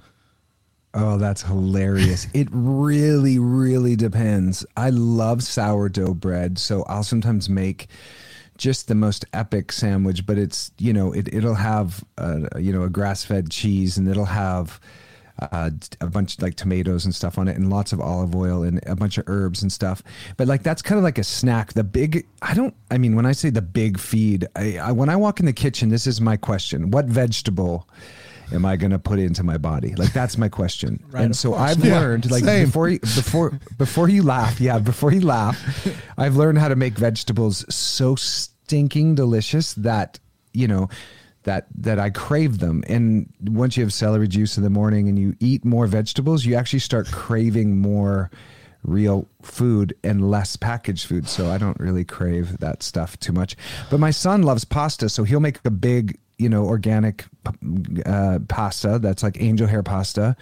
Oh, 0.93 1.17
that's 1.17 1.41
hilarious. 1.41 2.27
it 2.33 2.47
really, 2.51 3.37
really 3.37 3.97
depends. 3.97 4.65
I 4.77 4.91
love 4.91 5.43
sourdough 5.43 6.13
bread, 6.13 6.57
so 6.57 6.83
I'll 6.83 7.03
sometimes 7.03 7.49
make 7.49 7.87
just 8.57 8.87
the 8.87 8.95
most 8.95 9.25
epic 9.33 9.73
sandwich, 9.73 10.25
but 10.25 10.37
it's, 10.37 10.71
you 10.77 10.93
know, 10.93 11.11
it, 11.11 11.33
it'll 11.33 11.55
have, 11.55 12.01
a, 12.17 12.61
you 12.61 12.71
know, 12.71 12.83
a 12.83 12.89
grass 12.89 13.25
fed 13.25 13.51
cheese 13.51 13.97
and 13.97 14.07
it'll 14.07 14.23
have, 14.23 14.79
uh, 15.39 15.69
a 16.01 16.07
bunch 16.07 16.37
of 16.37 16.41
like 16.43 16.55
tomatoes 16.55 17.05
and 17.05 17.13
stuff 17.13 17.37
on 17.37 17.47
it 17.47 17.57
and 17.57 17.69
lots 17.69 17.91
of 17.91 17.99
olive 17.99 18.35
oil 18.35 18.63
and 18.63 18.79
a 18.85 18.95
bunch 18.95 19.17
of 19.17 19.25
herbs 19.27 19.61
and 19.61 19.71
stuff. 19.71 20.01
But 20.37 20.47
like 20.47 20.63
that's 20.63 20.81
kind 20.81 20.97
of 20.97 21.03
like 21.03 21.17
a 21.17 21.23
snack. 21.23 21.73
The 21.73 21.83
big, 21.83 22.25
I 22.41 22.53
don't, 22.53 22.73
I 22.89 22.97
mean, 22.97 23.15
when 23.15 23.25
I 23.25 23.33
say 23.33 23.49
the 23.49 23.61
big 23.61 23.99
feed, 23.99 24.47
I, 24.55 24.77
I 24.77 24.91
when 24.91 25.09
I 25.09 25.15
walk 25.15 25.39
in 25.39 25.45
the 25.45 25.53
kitchen, 25.53 25.89
this 25.89 26.07
is 26.07 26.21
my 26.21 26.37
question: 26.37 26.91
What 26.91 27.05
vegetable? 27.05 27.87
am 28.51 28.63
I 28.63 28.75
going 28.75 28.91
to 28.91 28.99
put 28.99 29.17
into 29.17 29.43
my 29.43 29.57
body? 29.57 29.95
Like 29.95 30.13
that's 30.13 30.37
my 30.37 30.49
question. 30.49 31.03
Right, 31.15 31.23
and 31.23 31.35
so 31.35 31.55
I've 31.55 31.83
yeah, 31.83 31.99
learned 31.99 32.29
like 32.29 32.43
same. 32.43 32.65
before 32.65 32.89
you, 32.89 32.99
before 32.99 33.59
before 33.77 34.09
you 34.09 34.21
laugh, 34.21 34.59
yeah, 34.59 34.79
before 34.79 35.13
you 35.13 35.21
laugh, 35.21 35.87
I've 36.17 36.35
learned 36.35 36.57
how 36.57 36.67
to 36.67 36.75
make 36.75 36.93
vegetables 36.93 37.65
so 37.73 38.15
stinking 38.15 39.15
delicious 39.15 39.73
that, 39.75 40.19
you 40.53 40.67
know, 40.67 40.89
that 41.45 41.67
that 41.77 41.97
I 41.97 42.09
crave 42.09 42.59
them. 42.59 42.83
And 42.87 43.31
once 43.41 43.77
you 43.77 43.83
have 43.83 43.93
celery 43.93 44.27
juice 44.27 44.57
in 44.57 44.63
the 44.63 44.69
morning 44.69 45.07
and 45.07 45.17
you 45.17 45.35
eat 45.39 45.63
more 45.63 45.87
vegetables, 45.87 46.45
you 46.45 46.55
actually 46.55 46.79
start 46.79 47.07
craving 47.07 47.79
more 47.79 48.29
real 48.83 49.27
food 49.41 49.95
and 50.03 50.29
less 50.29 50.55
packaged 50.55 51.07
food. 51.07 51.27
So 51.27 51.49
I 51.49 51.57
don't 51.57 51.79
really 51.79 52.03
crave 52.03 52.59
that 52.59 52.83
stuff 52.83 53.17
too 53.19 53.31
much. 53.31 53.55
But 53.89 53.99
my 53.99 54.11
son 54.11 54.43
loves 54.43 54.65
pasta, 54.65 55.09
so 55.09 55.23
he'll 55.23 55.39
make 55.39 55.59
a 55.65 55.71
big, 55.71 56.19
you 56.37 56.49
know, 56.49 56.65
organic 56.65 57.25
uh, 58.05 58.39
pasta 58.47 58.99
that's 58.99 59.23
like 59.23 59.41
angel 59.41 59.67
hair 59.67 59.83
pasta. 59.83 60.35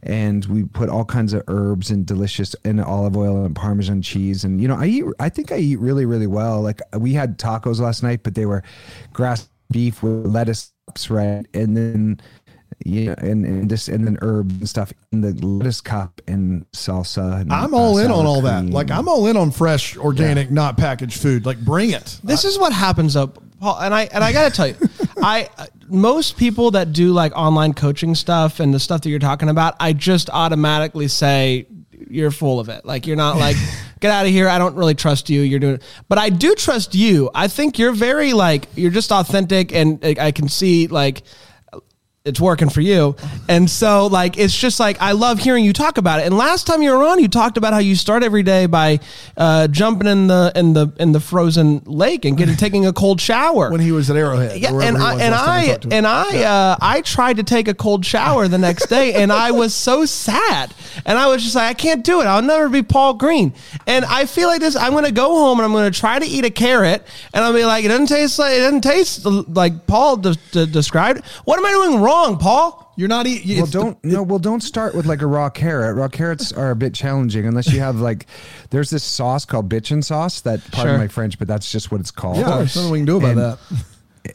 And 0.00 0.44
we 0.46 0.64
put 0.64 0.88
all 0.88 1.04
kinds 1.04 1.32
of 1.32 1.42
herbs 1.48 1.90
and 1.90 2.06
delicious 2.06 2.54
and 2.64 2.80
olive 2.80 3.16
oil 3.16 3.44
and 3.44 3.56
Parmesan 3.56 4.00
cheese. 4.00 4.44
And, 4.44 4.60
you 4.60 4.68
know, 4.68 4.76
I 4.76 4.86
eat, 4.86 5.04
I 5.18 5.28
think 5.28 5.50
I 5.50 5.56
eat 5.56 5.80
really, 5.80 6.04
really 6.04 6.28
well. 6.28 6.60
Like 6.62 6.80
we 6.96 7.14
had 7.14 7.36
tacos 7.36 7.80
last 7.80 8.02
night, 8.02 8.22
but 8.22 8.36
they 8.36 8.46
were 8.46 8.62
grass 9.12 9.48
beef 9.70 10.02
with 10.02 10.26
lettuce, 10.26 10.72
right? 11.10 11.44
And 11.54 11.76
then 11.76 12.20
yeah, 12.84 13.14
and, 13.18 13.44
and 13.44 13.68
this 13.68 13.88
and 13.88 14.06
then 14.06 14.18
herbs 14.22 14.54
and 14.54 14.68
stuff 14.68 14.92
in 15.12 15.20
the 15.20 15.32
lettuce 15.44 15.80
cup 15.80 16.20
and 16.26 16.70
salsa. 16.72 17.40
And, 17.40 17.52
I'm 17.52 17.74
all 17.74 17.96
uh, 17.96 18.04
in 18.04 18.10
on 18.10 18.18
sour 18.18 18.26
all 18.26 18.40
that. 18.42 18.66
Like 18.66 18.90
I'm 18.90 19.08
all 19.08 19.26
in 19.26 19.36
on 19.36 19.50
fresh, 19.50 19.96
organic, 19.96 20.50
not 20.50 20.76
packaged 20.76 21.20
food. 21.20 21.44
Like 21.44 21.58
bring 21.58 21.90
it. 21.90 22.20
This 22.22 22.44
is 22.44 22.58
what 22.58 22.72
happens 22.72 23.14
though, 23.14 23.28
Paul. 23.60 23.78
And 23.80 23.92
I 23.92 24.04
and 24.04 24.22
I 24.22 24.32
got 24.32 24.50
to 24.50 24.56
tell 24.56 24.68
you, 24.68 24.76
I 25.22 25.48
most 25.88 26.36
people 26.36 26.70
that 26.72 26.92
do 26.92 27.12
like 27.12 27.32
online 27.34 27.74
coaching 27.74 28.14
stuff 28.14 28.60
and 28.60 28.72
the 28.72 28.80
stuff 28.80 29.00
that 29.02 29.10
you're 29.10 29.18
talking 29.18 29.48
about, 29.48 29.74
I 29.80 29.92
just 29.92 30.30
automatically 30.30 31.08
say 31.08 31.66
you're 32.10 32.30
full 32.30 32.60
of 32.60 32.68
it. 32.68 32.84
Like 32.84 33.06
you're 33.06 33.16
not 33.16 33.36
like 33.38 33.56
get 34.00 34.10
out 34.10 34.26
of 34.26 34.32
here. 34.32 34.48
I 34.48 34.58
don't 34.58 34.74
really 34.74 34.94
trust 34.94 35.30
you. 35.30 35.40
You're 35.42 35.60
doing, 35.60 35.74
it. 35.74 35.82
but 36.08 36.18
I 36.18 36.30
do 36.30 36.54
trust 36.54 36.94
you. 36.94 37.30
I 37.34 37.48
think 37.48 37.78
you're 37.78 37.92
very 37.92 38.32
like 38.32 38.66
you're 38.74 38.90
just 38.90 39.12
authentic, 39.12 39.72
and 39.72 40.04
I 40.04 40.16
I 40.18 40.30
can 40.32 40.48
see 40.48 40.86
like 40.86 41.22
it's 42.28 42.40
working 42.40 42.68
for 42.68 42.80
you. 42.80 43.16
And 43.48 43.68
so 43.68 44.06
like 44.06 44.38
it's 44.38 44.56
just 44.56 44.78
like 44.78 45.00
I 45.00 45.12
love 45.12 45.38
hearing 45.38 45.64
you 45.64 45.72
talk 45.72 45.98
about 45.98 46.20
it. 46.20 46.26
And 46.26 46.36
last 46.36 46.66
time 46.66 46.82
you 46.82 46.90
were 46.92 47.02
on, 47.02 47.18
you 47.18 47.28
talked 47.28 47.56
about 47.56 47.72
how 47.72 47.78
you 47.78 47.96
start 47.96 48.22
every 48.22 48.42
day 48.42 48.66
by 48.66 49.00
uh, 49.36 49.68
jumping 49.68 50.06
in 50.06 50.26
the 50.26 50.52
in 50.54 50.74
the 50.74 50.92
in 51.00 51.12
the 51.12 51.20
frozen 51.20 51.82
lake 51.86 52.24
and 52.24 52.36
getting 52.36 52.56
taking 52.56 52.86
a 52.86 52.92
cold 52.92 53.20
shower. 53.20 53.70
when 53.72 53.80
he 53.80 53.92
was 53.92 54.10
at 54.10 54.16
Arrowhead. 54.16 54.60
yeah, 54.60 54.72
and 54.72 54.96
I 54.96 55.20
and 55.20 55.34
I 55.34 55.64
him. 55.64 55.80
and 55.90 56.06
I 56.06 56.42
uh, 56.42 56.76
I 56.80 57.00
tried 57.00 57.38
to 57.38 57.42
take 57.42 57.68
a 57.68 57.74
cold 57.74 58.04
shower 58.04 58.48
the 58.48 58.58
next 58.58 58.86
day, 58.88 59.14
and 59.14 59.32
I 59.32 59.50
was 59.50 59.74
so 59.74 60.04
sad, 60.04 60.74
and 61.06 61.18
I 61.18 61.26
was 61.28 61.42
just 61.42 61.54
like, 61.54 61.70
I 61.70 61.74
can't 61.74 62.04
do 62.04 62.20
it. 62.20 62.24
I'll 62.26 62.42
never 62.42 62.68
be 62.68 62.82
Paul 62.82 63.14
Greene. 63.14 63.54
And 63.86 64.04
I 64.04 64.26
feel 64.26 64.48
like 64.48 64.60
this. 64.60 64.76
I'm 64.76 64.92
going 64.92 65.04
to 65.04 65.12
go 65.12 65.28
home 65.28 65.58
and 65.58 65.64
I'm 65.64 65.72
going 65.72 65.90
to 65.90 65.98
try 65.98 66.18
to 66.18 66.26
eat 66.26 66.44
a 66.44 66.50
carrot, 66.50 67.06
and 67.32 67.44
I'll 67.44 67.52
be 67.52 67.64
like, 67.64 67.84
it 67.84 67.88
doesn't 67.88 68.06
taste 68.06 68.38
like 68.38 68.54
it 68.54 68.60
doesn't 68.60 68.82
taste 68.82 69.24
like 69.24 69.86
Paul 69.86 70.16
de- 70.18 70.36
de- 70.52 70.66
described. 70.66 71.24
What 71.44 71.58
am 71.58 71.64
I 71.64 71.70
doing 71.70 72.00
wrong, 72.00 72.17
Paul? 72.38 72.92
You're 72.96 73.08
not 73.08 73.26
eating. 73.26 73.58
Well, 73.58 73.66
don't 73.66 74.04
no. 74.04 74.22
Well, 74.22 74.38
don't 74.38 74.62
start 74.62 74.94
with 74.94 75.06
like 75.06 75.22
a 75.22 75.26
raw 75.26 75.50
carrot. 75.50 75.96
Raw 75.96 76.08
carrots 76.08 76.52
are 76.52 76.70
a 76.70 76.76
bit 76.76 76.94
challenging 76.94 77.46
unless 77.46 77.72
you 77.72 77.80
have 77.80 77.96
like. 77.96 78.26
There's 78.70 78.90
this 78.90 79.04
sauce 79.04 79.44
called 79.44 79.68
bitchin 79.68 80.02
sauce. 80.02 80.40
That 80.40 80.60
pardon 80.72 80.94
Sure. 80.94 80.98
my 80.98 81.08
French, 81.08 81.38
but 81.38 81.46
that's 81.48 81.70
just 81.70 81.92
what 81.92 82.00
it's 82.00 82.10
called. 82.10 82.38
Yeah, 82.38 82.58
there's 82.58 82.74
nothing 82.76 82.90
we 82.90 82.98
can 82.98 83.06
do 83.06 83.16
about 83.18 83.30
And- 83.30 83.38
that. 83.38 83.58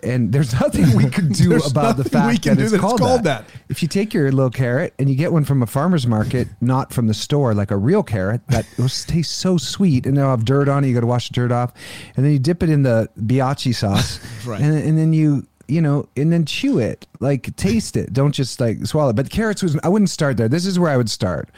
And 0.02 0.32
there's 0.32 0.54
nothing 0.60 0.96
we 0.96 1.08
can 1.08 1.30
do 1.34 1.56
about 1.68 1.98
the 1.98 2.04
fact 2.04 2.28
we 2.32 2.38
can 2.40 2.52
that 2.52 2.56
do 2.56 2.62
it's 2.64 2.72
that 2.72 2.78
it's 2.78 2.82
called, 2.82 3.00
called 3.00 3.24
that. 3.26 3.48
that. 3.48 3.54
If 3.70 3.84
you 3.84 3.88
take 3.88 4.12
your 4.12 4.32
little 4.32 4.50
carrot 4.50 4.94
and 4.98 5.08
you 5.08 5.16
get 5.16 5.32
one 5.32 5.44
from 5.46 5.62
a 5.62 5.68
farmer's 5.68 6.08
market, 6.08 6.48
not 6.62 6.92
from 6.92 7.06
the 7.06 7.14
store, 7.14 7.54
like 7.54 7.70
a 7.70 7.78
real 7.78 8.02
carrot 8.02 8.42
that 8.48 8.66
will 8.80 8.88
taste 8.90 9.34
so 9.38 9.58
sweet, 9.58 10.08
and 10.08 10.18
they'll 10.18 10.32
have 10.32 10.46
dirt 10.46 10.68
on 10.68 10.84
it. 10.84 10.88
You 10.88 10.96
got 10.96 11.02
to 11.02 11.06
wash 11.08 11.28
the 11.28 11.34
dirt 11.34 11.52
off, 11.52 11.74
and 12.16 12.26
then 12.26 12.32
you 12.32 12.40
dip 12.40 12.64
it 12.64 12.70
in 12.72 12.82
the 12.82 13.08
biachi 13.20 13.76
sauce, 13.76 14.20
Right. 14.48 14.62
and, 14.62 14.76
and 14.76 14.98
then 14.98 15.14
you 15.14 15.46
you 15.68 15.82
know, 15.82 16.08
and 16.18 16.32
then 16.32 16.46
chew 16.46 16.80
it, 16.80 17.08
like 17.20 17.56
taste 17.56 17.96
it. 17.98 18.14
Don't 18.14 18.34
just 18.34 18.60
like 18.60 18.86
swallow. 18.86 19.10
it. 19.12 19.16
But 19.16 19.30
carrots 19.30 19.64
was 19.64 19.78
I 19.84 19.90
wouldn't 19.90 20.10
start 20.10 20.38
there. 20.38 20.48
This 20.50 20.66
is 20.66 20.78
where 20.80 20.92
I 20.92 20.98
would 20.98 21.10
start. 21.10 21.50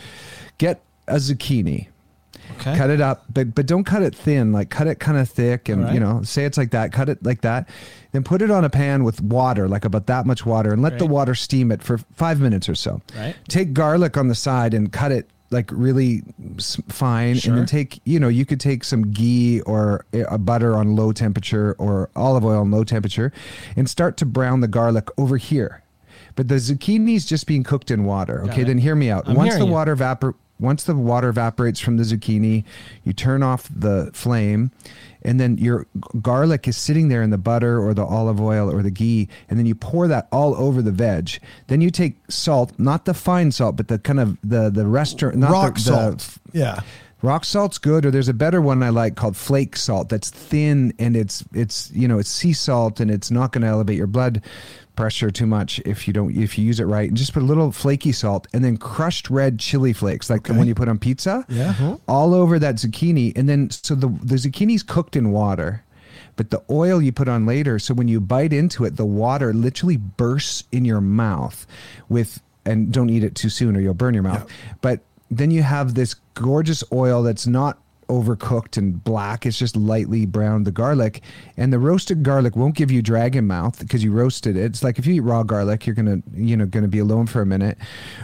Get 0.58 0.82
a 1.08 1.15
zucchini. 1.15 1.88
Okay. 2.58 2.78
Cut 2.78 2.89
it 2.89 3.02
up, 3.02 3.26
but 3.34 3.56
but 3.56 3.65
don't 3.65 3.84
cut 3.84 4.04
it 4.04 4.15
thin. 4.15 4.52
Like 4.54 4.70
cut 4.70 4.88
it 4.88 5.00
kind 5.00 5.18
of 5.18 5.28
thick, 5.30 5.68
and 5.68 5.84
Right. 5.86 5.94
you 5.96 6.00
know, 6.00 6.22
say 6.24 6.46
it's 6.46 6.58
like 6.58 6.72
that. 6.72 6.91
Cut 6.94 7.10
it 7.10 7.24
like 7.26 7.41
that, 7.41 7.68
then 8.12 8.24
put 8.24 8.41
it 8.41 8.52
on 8.52 8.63
a 8.63 8.70
pan 8.70 9.04
with 9.04 9.20
water, 9.22 9.68
like 9.68 9.84
about 9.84 10.06
that 10.08 10.26
much 10.26 10.46
water, 10.46 10.72
and 10.72 10.82
let 10.82 11.00
the 11.00 11.06
water 11.08 11.34
steam 11.36 11.72
it 11.72 11.82
for 11.82 11.98
five 12.13 12.39
minutes 12.39 12.70
or 12.70 12.76
so. 12.76 13.02
Right. 13.18 13.36
Take 13.50 13.74
garlic 13.74 14.15
on 14.15 14.28
the 14.28 14.36
side 14.36 14.74
and 14.74 14.91
cut 14.91 15.12
it 15.12 15.28
like 15.51 15.69
really 15.71 16.23
fine, 16.89 17.39
and 17.45 17.58
then 17.58 17.65
take 17.65 18.01
you 18.05 18.19
know 18.19 18.27
you 18.27 18.45
could 18.45 18.60
take 18.60 18.84
some 18.84 19.12
ghee 19.12 19.62
or 19.62 20.05
a 20.13 20.38
butter 20.38 20.75
on 20.75 20.95
low 20.95 21.12
temperature 21.12 21.75
or 21.77 22.10
olive 22.15 22.45
oil 22.45 22.62
on 22.62 22.71
low 22.71 22.84
temperature, 22.84 23.31
and 23.75 23.89
start 23.89 24.17
to 24.17 24.25
brown 24.25 24.62
the 24.62 24.67
garlic 24.67 25.10
over 25.17 25.38
here. 25.38 25.81
But 26.36 26.47
the 26.47 26.55
zucchini 26.55 27.15
is 27.15 27.25
just 27.25 27.47
being 27.47 27.63
cooked 27.63 27.91
in 27.91 28.03
water. 28.03 28.43
Okay, 28.45 28.63
then 28.63 28.77
hear 28.77 28.95
me 28.95 29.10
out. 29.10 29.27
I'm 29.27 29.36
Once 29.36 29.58
the 29.58 29.65
water 29.65 29.95
evapor 29.95 30.34
once 30.60 30.84
the 30.84 30.95
water 30.95 31.29
evaporates 31.29 31.79
from 31.79 31.97
the 31.97 32.03
zucchini, 32.03 32.63
you 33.03 33.13
turn 33.13 33.43
off 33.43 33.69
the 33.73 34.10
flame, 34.13 34.71
and 35.26 35.40
then 35.40 35.58
your 35.58 35.88
garlic 36.22 36.68
is 36.68 36.78
sitting 36.78 37.10
there 37.10 37.22
in 37.22 37.32
the 37.32 37.38
butter 37.38 37.80
or 37.80 37.94
the 37.94 38.06
olive 38.06 38.40
oil 38.40 38.72
or 38.72 38.82
the 38.84 38.92
ghee, 38.92 39.28
and 39.50 39.60
then 39.60 39.66
you 39.66 39.76
pour 39.76 40.08
that 40.08 40.28
all 40.32 40.56
over 40.56 40.82
the 40.82 40.92
veg. 40.92 41.40
Then 41.68 41.82
you 41.82 41.90
take 41.90 42.16
salt, 42.30 42.72
not 42.78 43.06
the 43.06 43.14
fine 43.14 43.52
salt, 43.52 43.76
but 43.76 43.88
the 43.88 44.00
kind 44.00 44.20
of 44.20 44.38
the 44.42 44.70
the 44.70 44.86
restaurant 44.86 45.38
rock 45.42 45.76
the, 45.76 45.82
salt. 45.82 46.38
yeah. 46.54 46.82
Rock 47.21 47.43
salt's 47.45 47.78
good, 47.78 48.06
or 48.06 48.12
there's 48.12 48.28
a 48.28 48.34
better 48.34 48.62
one 48.62 48.84
I 48.84 48.89
like 48.89 49.15
called 49.15 49.36
flake 49.36 49.75
salt. 49.78 50.10
That's 50.10 50.30
thin 50.30 50.93
and 50.99 51.15
it's 51.15 51.43
it's 51.54 51.89
you 51.91 52.08
know 52.08 52.19
it's 52.19 52.30
sea 52.30 52.54
salt 52.54 52.99
and 52.99 53.10
it's 53.10 53.32
not 53.32 53.51
going 53.51 53.62
to 53.63 53.67
elevate 53.67 53.97
your 53.97 54.06
blood 54.08 54.43
pressure 54.95 55.30
too 55.30 55.45
much 55.45 55.80
if 55.86 56.08
you 56.08 56.13
don't 56.13 56.36
if 56.36 56.58
you 56.58 56.65
use 56.65 56.80
it 56.80 56.86
right. 56.86 57.08
And 57.10 57.17
just 57.17 57.34
put 57.34 57.41
a 57.41 57.45
little 57.45 57.71
flaky 57.71 58.12
salt 58.12 58.47
and 58.54 58.63
then 58.63 58.78
crushed 58.78 59.30
red 59.30 59.60
chili 59.60 59.91
flakes, 59.93 60.30
like 60.30 60.43
the 60.43 60.54
one 60.54 60.67
you 60.67 60.75
put 60.75 60.88
on 60.88 60.99
pizza, 60.99 61.45
Yeah. 61.49 61.69
Uh-huh. 61.71 61.97
all 62.08 62.34
over 62.34 62.60
that 62.60 62.75
zucchini. 62.75 63.36
And 63.36 63.49
then 63.49 63.69
so 63.71 63.95
the 63.95 64.08
the 64.08 64.36
zucchini's 64.36 64.84
cooked 64.84 65.15
in 65.15 65.32
water. 65.32 65.84
But 66.38 66.49
the 66.49 66.62
oil 66.69 67.01
you 67.01 67.13
put 67.13 67.30
on 67.30 67.45
later, 67.45 67.80
so 67.80 67.93
when 67.93 68.10
you 68.10 68.19
bite 68.19 68.51
into 68.51 68.84
it, 68.84 68.97
the 68.97 69.06
water 69.06 69.54
literally 69.54 69.95
bursts 69.95 70.65
in 70.69 70.84
your 70.84 70.99
mouth 70.99 71.65
with, 72.10 72.41
and 72.65 72.91
don't 72.91 73.10
eat 73.10 73.23
it 73.23 73.36
too 73.36 73.47
soon 73.47 73.78
or 73.78 73.80
you'll 73.80 73.93
burn 73.93 74.13
your 74.13 74.23
mouth. 74.23 74.45
But 74.82 74.99
then 75.32 75.52
you 75.52 75.64
have 75.64 75.94
this 75.96 76.16
gorgeous 76.34 76.84
oil 76.92 77.24
that's 77.24 77.48
not 77.48 77.80
overcooked 78.10 78.78
and 78.78 79.04
black. 79.04 79.48
It's 79.48 79.58
just 79.58 79.76
lightly 79.76 80.28
browned 80.28 80.66
the 80.68 80.72
garlic. 80.72 81.22
And 81.58 81.74
the 81.74 81.80
roasted 81.80 82.22
garlic 82.22 82.56
won't 82.56 82.76
give 82.76 82.92
you 82.92 83.02
dragon 83.02 83.48
mouth 83.48 83.80
because 83.80 84.04
you 84.04 84.12
roasted 84.12 84.56
it. 84.56 84.64
It's 84.66 84.84
like 84.84 85.00
if 85.00 85.08
you 85.08 85.16
eat 85.16 85.22
raw 85.22 85.42
garlic, 85.42 85.88
you're 85.88 85.96
gonna, 85.96 86.22
you 86.34 86.56
know, 86.56 86.68
gonna 86.68 86.88
be 86.88 87.00
alone 87.00 87.26
for 87.26 87.42
a 87.42 87.46
minute. 87.48 87.80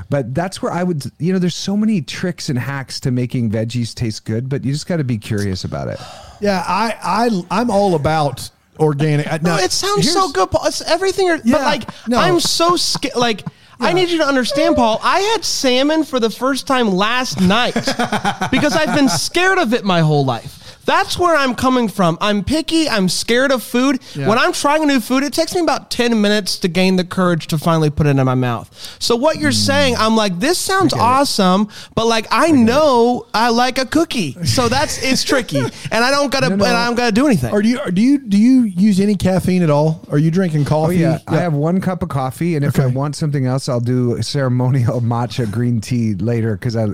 But 0.09 0.35
that's 0.35 0.61
where 0.61 0.71
I 0.71 0.83
would, 0.83 1.03
you 1.17 1.33
know, 1.33 1.39
there's 1.39 1.55
so 1.55 1.75
many 1.75 2.01
tricks 2.03 2.47
and 2.49 2.59
hacks 2.59 2.99
to 3.01 3.11
making 3.11 3.49
veggies 3.49 3.95
taste 3.95 4.23
good, 4.25 4.49
but 4.49 4.63
you 4.63 4.71
just 4.71 4.85
got 4.87 4.97
to 4.97 5.03
be 5.03 5.17
curious 5.17 5.63
about 5.63 5.87
it. 5.87 5.99
Yeah, 6.41 6.63
I, 6.67 6.95
I, 7.01 7.59
I'm 7.59 7.71
all 7.71 7.95
about 7.95 8.51
organic. 8.79 9.31
I- 9.33 9.39
No, 9.41 9.55
it 9.57 9.71
sounds 9.71 10.11
so 10.11 10.31
good, 10.31 10.51
Paul. 10.51 10.67
It's 10.67 10.81
everything. 10.81 11.25
You're, 11.25 11.37
Yeah, 11.37 11.53
but 11.57 11.61
like, 11.63 12.07
no. 12.07 12.17
I'm 12.19 12.39
so 12.39 12.75
scared. 12.75 13.15
Like, 13.15 13.43
I 13.81 13.93
need 13.93 14.09
you 14.09 14.17
to 14.19 14.27
understand, 14.27 14.75
Paul. 14.75 14.99
I 15.03 15.19
had 15.19 15.43
salmon 15.43 16.03
for 16.03 16.19
the 16.19 16.29
first 16.29 16.67
time 16.67 16.89
last 16.91 17.41
night 17.41 17.73
because 18.51 18.75
I've 18.75 18.95
been 18.95 19.09
scared 19.09 19.57
of 19.57 19.73
it 19.73 19.83
my 19.83 20.01
whole 20.01 20.23
life. 20.23 20.60
That's 20.85 21.17
where 21.17 21.35
I'm 21.35 21.55
coming 21.55 21.87
from. 21.87 22.17
I'm 22.21 22.43
picky. 22.43 22.89
I'm 22.89 23.09
scared 23.09 23.51
of 23.51 23.63
food. 23.63 24.01
Yeah. 24.15 24.27
When 24.27 24.37
I'm 24.37 24.53
trying 24.53 24.83
a 24.83 24.85
new 24.85 24.99
food, 24.99 25.23
it 25.23 25.33
takes 25.33 25.53
me 25.55 25.61
about 25.61 25.91
10 25.91 26.19
minutes 26.21 26.57
to 26.59 26.67
gain 26.67 26.95
the 26.95 27.03
courage 27.03 27.47
to 27.47 27.57
finally 27.57 27.89
put 27.89 28.07
it 28.07 28.17
in 28.17 28.25
my 28.25 28.35
mouth. 28.35 28.69
So, 28.99 29.15
what 29.15 29.37
you're 29.37 29.51
mm. 29.51 29.65
saying, 29.65 29.95
I'm 29.97 30.15
like, 30.15 30.39
this 30.39 30.57
sounds 30.57 30.93
awesome, 30.93 31.69
but 31.95 32.07
like, 32.07 32.27
I, 32.31 32.51
know 32.51 33.27
I 33.33 33.49
like 33.49 33.77
a 33.77 33.85
cookie. 33.85 34.33
So, 34.43 34.67
that's 34.69 35.01
it's 35.03 35.23
tricky. 35.23 35.61
And 35.91 36.05
I 36.05 36.11
don't 36.11 36.31
got 36.31 36.41
to, 36.41 36.49
No, 36.49 36.55
no. 36.55 36.65
and 36.65 36.77
I 36.77 36.85
don't 36.85 36.95
got 36.95 37.07
to 37.07 37.11
do 37.11 37.25
anything. 37.25 37.51
Or 37.51 37.61
do 37.61 37.67
you 37.67 37.79
do 37.91 38.01
you 38.01 38.17
do 38.17 38.37
you 38.37 38.61
use 38.61 38.99
any 38.99 39.15
caffeine 39.15 39.61
at 39.61 39.69
all? 39.69 40.05
Are 40.09 40.17
you 40.17 40.31
drinking 40.31 40.61
Oh 40.61 40.69
coffee? 40.69 40.97
yeah. 40.97 41.19
I 41.27 41.37
have 41.37 41.53
one 41.53 41.81
cup 41.81 42.01
of 42.01 42.09
coffee, 42.09 42.55
and 42.55 42.63
if 42.63 42.79
I 42.79 42.85
want 42.85 43.15
something 43.15 43.45
else, 43.45 43.67
I'll 43.67 43.79
do 43.79 44.15
a 44.15 44.23
ceremonial 44.23 45.01
matcha 45.13 45.51
green 45.51 45.81
tea 45.81 46.13
later 46.15 46.55
because 46.55 46.75
I, 46.75 46.87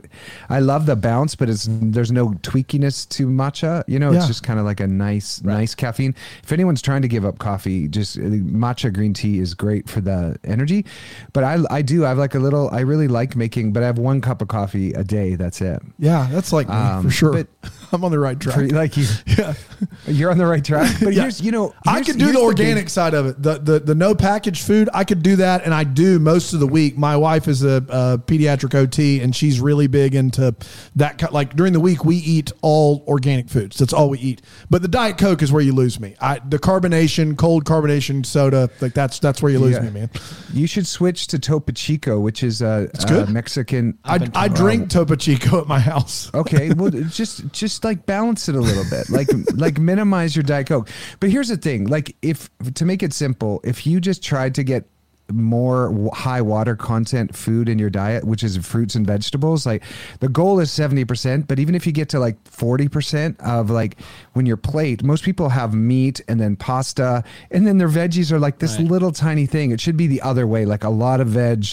I 0.50 0.60
love 0.60 0.86
the 0.86 0.96
bounce, 0.96 1.36
but 1.36 1.50
it's 1.50 1.68
there's 1.70 2.12
no 2.12 2.30
tweakiness 2.42 3.08
to 3.10 3.28
matcha. 3.28 3.77
You 3.88 4.00
know, 4.00 4.12
it's 4.14 4.28
just 4.28 4.44
kind 4.44 4.60
of 4.60 4.66
like 4.66 4.80
a 4.80 4.88
nice, 4.88 5.42
nice 5.44 5.76
caffeine. 5.76 6.16
If 6.44 6.52
anyone's 6.52 6.82
trying 6.82 7.02
to 7.04 7.08
give 7.08 7.26
up 7.26 7.38
coffee, 7.40 7.88
just 7.88 8.18
uh, 8.18 8.22
matcha 8.22 8.94
green 8.94 9.14
tea 9.14 9.40
is 9.40 9.54
great 9.54 9.90
for 9.90 10.02
the 10.02 10.38
energy. 10.44 10.86
But 11.34 11.44
I, 11.44 11.58
I 11.70 11.82
do. 11.82 12.06
I 12.06 12.10
have 12.10 12.18
like 12.18 12.36
a 12.36 12.40
little. 12.40 12.70
I 12.72 12.82
really 12.82 13.08
like 13.08 13.36
making, 13.36 13.74
but 13.74 13.84
I 13.84 13.86
have 13.86 13.98
one 14.00 14.22
cup 14.22 14.42
of 14.42 14.48
coffee 14.48 14.94
a 14.94 15.04
day. 15.04 15.36
That's 15.36 15.62
it. 15.62 15.82
Yeah, 16.00 16.28
that's 16.32 16.52
like 16.54 16.68
me 16.70 16.76
Um, 16.76 17.04
for 17.04 17.10
sure. 17.12 17.34
but- 17.34 17.48
I'm 17.94 18.04
on 18.04 18.12
the 18.12 18.20
right 18.20 18.38
track. 18.38 18.56
For, 18.56 18.68
like 18.68 18.98
you, 18.98 19.06
yeah. 19.38 19.54
you're 20.08 20.30
on 20.30 20.38
the 20.38 20.46
right 20.46 20.64
track. 20.64 20.94
But 21.02 21.14
Yeah. 21.14 21.22
here's, 21.24 21.40
you 21.40 21.52
know, 21.52 21.74
I 21.86 21.94
here's- 21.94 22.08
could 22.08 22.18
do 22.20 22.26
the 22.28 22.34
big- 22.34 22.42
organic 22.42 22.90
side 22.90 23.14
of 23.14 23.26
it. 23.28 23.42
The, 23.42 23.60
the 23.60 23.80
the 23.80 23.96
no 23.96 24.14
packaged 24.14 24.66
food, 24.66 24.90
I 24.94 25.04
could 25.06 25.24
do 25.24 25.38
that, 25.38 25.64
and 25.64 25.74
I 25.74 25.84
do 25.86 26.20
most 26.20 26.54
of 26.54 26.60
the 26.60 26.68
week. 26.68 26.98
My 26.98 27.16
wife 27.16 27.48
is 27.48 27.64
a, 27.64 27.78
a 27.90 28.18
pediatric 28.18 28.76
OT, 28.76 29.22
and 29.22 29.34
she's 29.36 29.60
really 29.62 29.88
big 29.88 30.16
into 30.16 30.54
that. 30.98 31.18
ki- 31.18 31.28
Like 31.32 31.56
during 31.56 31.72
the 31.74 31.80
week, 31.80 32.04
we 32.04 32.18
eat 32.18 32.52
all 32.62 33.04
organic 33.08 33.48
food. 33.50 33.67
Foods. 33.68 33.78
That's 33.80 33.94
all 33.94 34.10
we 34.10 34.20
eat. 34.20 34.42
But 34.70 34.82
the 34.82 34.88
Diet 34.88 35.18
Coke 35.18 35.42
is 35.42 35.52
where 35.52 35.62
you 35.62 35.74
lose 35.74 36.00
me. 36.00 36.16
I 36.22 36.40
the 36.40 36.60
carbonation, 36.60 37.38
cold 37.38 37.66
carbonation 37.66 38.26
soda, 38.26 38.70
like 38.82 38.94
that's 38.94 39.20
that's 39.20 39.42
where 39.42 39.52
you 39.52 39.60
lose 39.60 39.76
Yeah. 39.76 39.82
me, 39.82 39.92
man. 39.92 40.10
You 40.54 40.68
should 40.68 40.88
switch 40.88 41.28
to 41.28 41.40
Topo 41.40 41.72
Chico, 41.74 42.20
which 42.20 42.44
is 42.44 42.62
a, 42.62 42.90
a 42.94 43.08
good. 43.08 43.30
Mexican. 43.30 43.98
I, 44.04 44.30
I 44.34 44.48
drink 44.48 44.90
Topo 44.90 45.16
Chico 45.16 45.62
at 45.62 45.68
my 45.68 45.80
house. 45.80 46.32
Okay, 46.34 46.72
well, 46.76 46.92
just 46.92 47.52
just 47.52 47.84
like 47.84 48.06
balance 48.06 48.50
it 48.50 48.56
a 48.56 48.62
little 48.62 48.86
bit, 48.90 49.10
like 49.10 49.28
like 49.56 49.78
minimize 49.80 50.36
your 50.36 50.44
diet 50.44 50.68
coke. 50.68 50.90
But 51.20 51.30
here's 51.30 51.50
the 51.50 51.58
thing: 51.58 51.88
like 51.88 52.16
if 52.22 52.50
to 52.76 52.86
make 52.86 53.04
it 53.04 53.14
simple, 53.14 53.62
if 53.64 53.86
you 53.86 54.00
just 54.00 54.24
tried 54.24 54.56
to 54.56 54.64
get 54.64 54.86
more 55.32 56.10
high 56.14 56.42
water 56.42 56.76
content 56.76 57.36
food 57.36 57.68
in 57.70 57.80
your 57.80 57.90
diet, 57.90 58.24
which 58.24 58.44
is 58.44 58.58
fruits 58.58 58.96
and 58.96 59.06
vegetables, 59.06 59.66
like 59.66 59.84
the 60.20 60.30
goal 60.30 60.60
is 60.60 60.72
seventy 60.72 61.06
percent. 61.06 61.48
But 61.48 61.60
even 61.60 61.76
if 61.76 61.86
you 61.86 61.92
get 61.92 62.10
to 62.10 62.20
like 62.20 62.38
forty 62.48 62.88
percent 62.88 63.40
of 63.42 63.70
like 63.70 63.98
when 64.38 64.46
your 64.46 64.56
plate, 64.56 65.04
most 65.04 65.24
people 65.26 65.50
have 65.50 65.74
meat 65.74 66.22
and 66.30 66.40
then 66.40 66.56
pasta, 66.56 67.24
and 67.52 67.68
then 67.68 67.78
their 67.80 67.90
veggies 67.90 68.32
are 68.32 68.40
like 68.40 68.60
this 68.60 68.78
Right. 68.78 68.88
little 68.88 69.12
tiny 69.12 69.46
thing. 69.48 69.72
It 69.72 69.82
should 69.82 69.98
be 69.98 70.08
the 70.08 70.22
other 70.22 70.48
way, 70.48 70.64
like 70.66 70.84
a 70.86 70.90
lot 70.90 71.20
of 71.20 71.28
veg, 71.28 71.66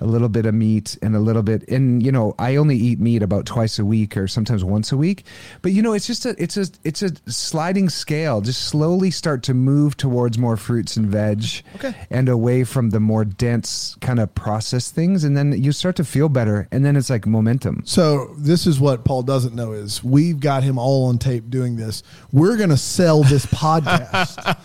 a 0.00 0.06
little 0.06 0.28
bit 0.28 0.46
of 0.46 0.54
meat, 0.54 0.96
and 1.02 1.14
a 1.14 1.20
little 1.20 1.42
bit. 1.42 1.68
And 1.68 2.02
you 2.02 2.10
know, 2.10 2.34
I 2.38 2.56
only 2.56 2.76
eat 2.76 2.98
meat 2.98 3.22
about 3.22 3.44
twice 3.46 3.78
a 3.78 3.84
week 3.84 4.16
or 4.16 4.26
sometimes 4.26 4.64
once 4.64 4.90
a 4.90 4.96
week. 4.96 5.24
But 5.62 5.72
you 5.72 5.82
know, 5.82 5.92
it's 5.92 6.06
just 6.06 6.26
a 6.26 6.34
it's 6.42 6.56
a 6.56 6.66
it's 6.82 7.02
a 7.02 7.10
sliding 7.30 7.88
scale. 7.90 8.40
Just 8.40 8.64
slowly 8.64 9.10
start 9.10 9.42
to 9.44 9.54
move 9.54 9.96
towards 9.96 10.38
more 10.38 10.56
fruits 10.56 10.96
and 10.96 11.06
veg, 11.06 11.44
Okay. 11.76 11.94
and 12.10 12.28
away 12.28 12.64
from 12.64 12.90
the 12.90 13.00
more 13.00 13.24
dense 13.24 13.96
kind 14.00 14.18
of 14.18 14.34
processed 14.34 14.94
things, 14.94 15.24
and 15.24 15.36
then 15.36 15.52
you 15.62 15.72
start 15.72 15.96
to 15.96 16.04
feel 16.04 16.28
better, 16.28 16.66
and 16.72 16.84
then 16.84 16.96
it's 16.96 17.10
like 17.10 17.26
momentum. 17.26 17.82
So 17.84 18.34
this 18.38 18.66
is 18.66 18.80
what 18.80 19.04
Paul 19.04 19.22
doesn't 19.22 19.54
know 19.54 19.72
is 19.72 20.02
we've 20.02 20.40
got 20.40 20.62
him 20.62 20.78
all 20.78 21.06
on 21.06 21.18
tape 21.18 21.50
doing 21.50 21.76
this. 21.76 21.97
We're 22.32 22.56
going 22.56 22.70
to 22.70 22.76
sell 22.76 23.22
this 23.22 23.46
podcast 23.78 24.56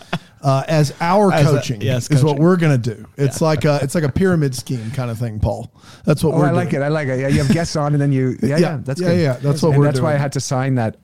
uh, 0.42 0.64
as 0.68 0.92
our 1.00 1.32
As 1.32 1.46
a- 1.46 1.50
coaching. 1.56 1.80
yes, 1.80 2.10
is 2.10 2.22
what 2.24 2.38
we're 2.38 2.56
going 2.56 2.80
to 2.80 2.94
do. 2.94 3.06
It's 3.16 3.40
like 3.40 3.64
a 3.64 3.78
it's 3.82 3.94
like 3.94 4.04
a 4.04 4.12
pyramid 4.12 4.54
scheme 4.54 4.90
kind 4.92 5.10
of 5.10 5.18
thing, 5.18 5.40
Paul. 5.40 5.70
That's 6.04 6.22
what 6.22 6.34
Oh, 6.34 6.38
we're. 6.38 6.46
I 6.46 6.50
like 6.50 6.72
it. 6.74 6.82
I 6.82 6.88
like 6.88 7.08
it. 7.08 7.18
Yeah, 7.20 7.28
you 7.28 7.42
have 7.42 7.52
guests 7.52 7.76
on, 7.76 7.92
and 7.94 8.00
then 8.02 8.12
you. 8.12 8.36
Yeah, 8.42 8.48
yeah, 8.48 8.58
Yeah, 8.58 8.78
that's 8.82 9.00
yeah, 9.00 9.08
good. 9.08 9.20
yeah, 9.20 9.32
that's 9.34 9.62
what 9.62 9.70
and 9.70 9.78
we're 9.78 9.84
That's 9.86 10.00
why 10.00 10.14
I 10.14 10.18
had 10.18 10.32
to 10.32 10.40
sign 10.40 10.74
that. 10.76 10.96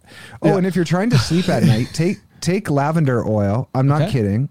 Oh, 0.42 0.48
Yeah. 0.48 0.56
and 0.58 0.66
if 0.66 0.76
you're 0.76 0.84
trying 0.84 1.10
to 1.10 1.18
sleep 1.18 1.48
at 1.48 1.62
night, 1.62 1.88
take 1.94 2.18
take 2.40 2.70
lavender 2.70 3.26
oil. 3.26 3.68
I'm 3.74 3.86
not 3.86 4.02
Okay. 4.02 4.12
kidding, 4.12 4.48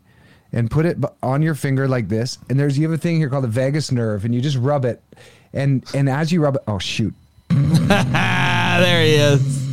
and 0.51 0.71
put 0.71 0.85
it 0.87 0.97
on 1.21 1.41
your 1.43 1.53
finger 1.55 1.87
like 1.87 2.07
this. 2.09 2.37
And 2.49 2.59
there's 2.59 2.77
you 2.77 2.89
have 2.89 2.97
a 2.97 3.01
thing 3.01 3.17
here 3.17 3.29
called 3.29 3.43
the 3.43 3.47
vagus 3.49 3.91
nerve, 3.91 4.25
and 4.25 4.33
you 4.33 4.41
just 4.41 4.57
rub 4.57 4.85
it, 4.85 5.03
and 5.53 5.83
and 5.93 6.09
as 6.09 6.31
you 6.31 6.41
rub 6.41 6.55
it, 6.55 6.61
oh 6.67 6.79
shoot, 6.79 7.13
there 7.49 9.03
he 9.03 9.13
is. 9.13 9.68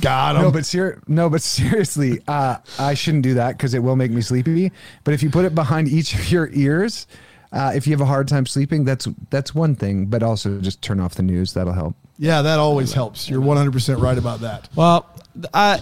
Got 0.00 0.36
him. 0.36 0.42
no, 0.42 0.50
but 0.50 0.64
ser- 0.66 1.02
no, 1.06 1.28
but 1.30 1.42
seriously, 1.42 2.20
uh, 2.28 2.56
I 2.78 2.94
shouldn't 2.94 3.22
do 3.24 3.34
that 3.34 3.56
because 3.56 3.74
it 3.74 3.82
will 3.82 3.96
make 3.96 4.10
me 4.10 4.20
sleepy. 4.20 4.72
But 5.04 5.14
if 5.14 5.22
you 5.22 5.30
put 5.30 5.44
it 5.44 5.54
behind 5.54 5.88
each 5.88 6.14
of 6.14 6.30
your 6.30 6.48
ears, 6.52 7.06
uh, 7.52 7.72
if 7.74 7.86
you 7.86 7.92
have 7.92 8.00
a 8.00 8.06
hard 8.06 8.28
time 8.28 8.46
sleeping, 8.46 8.84
that's 8.84 9.08
that's 9.30 9.54
one 9.54 9.74
thing. 9.74 10.06
But 10.06 10.22
also 10.22 10.58
just 10.60 10.82
turn 10.82 11.00
off 11.00 11.14
the 11.14 11.22
news. 11.22 11.52
That'll 11.54 11.72
help. 11.72 11.94
yeah, 12.18 12.42
that 12.42 12.58
always 12.58 12.92
helps. 12.92 13.28
You're 13.28 13.40
100 13.40 13.72
percent 13.72 13.98
right 14.00 14.16
about 14.18 14.40
that. 14.40 14.68
Well, 14.76 15.06
I, 15.54 15.78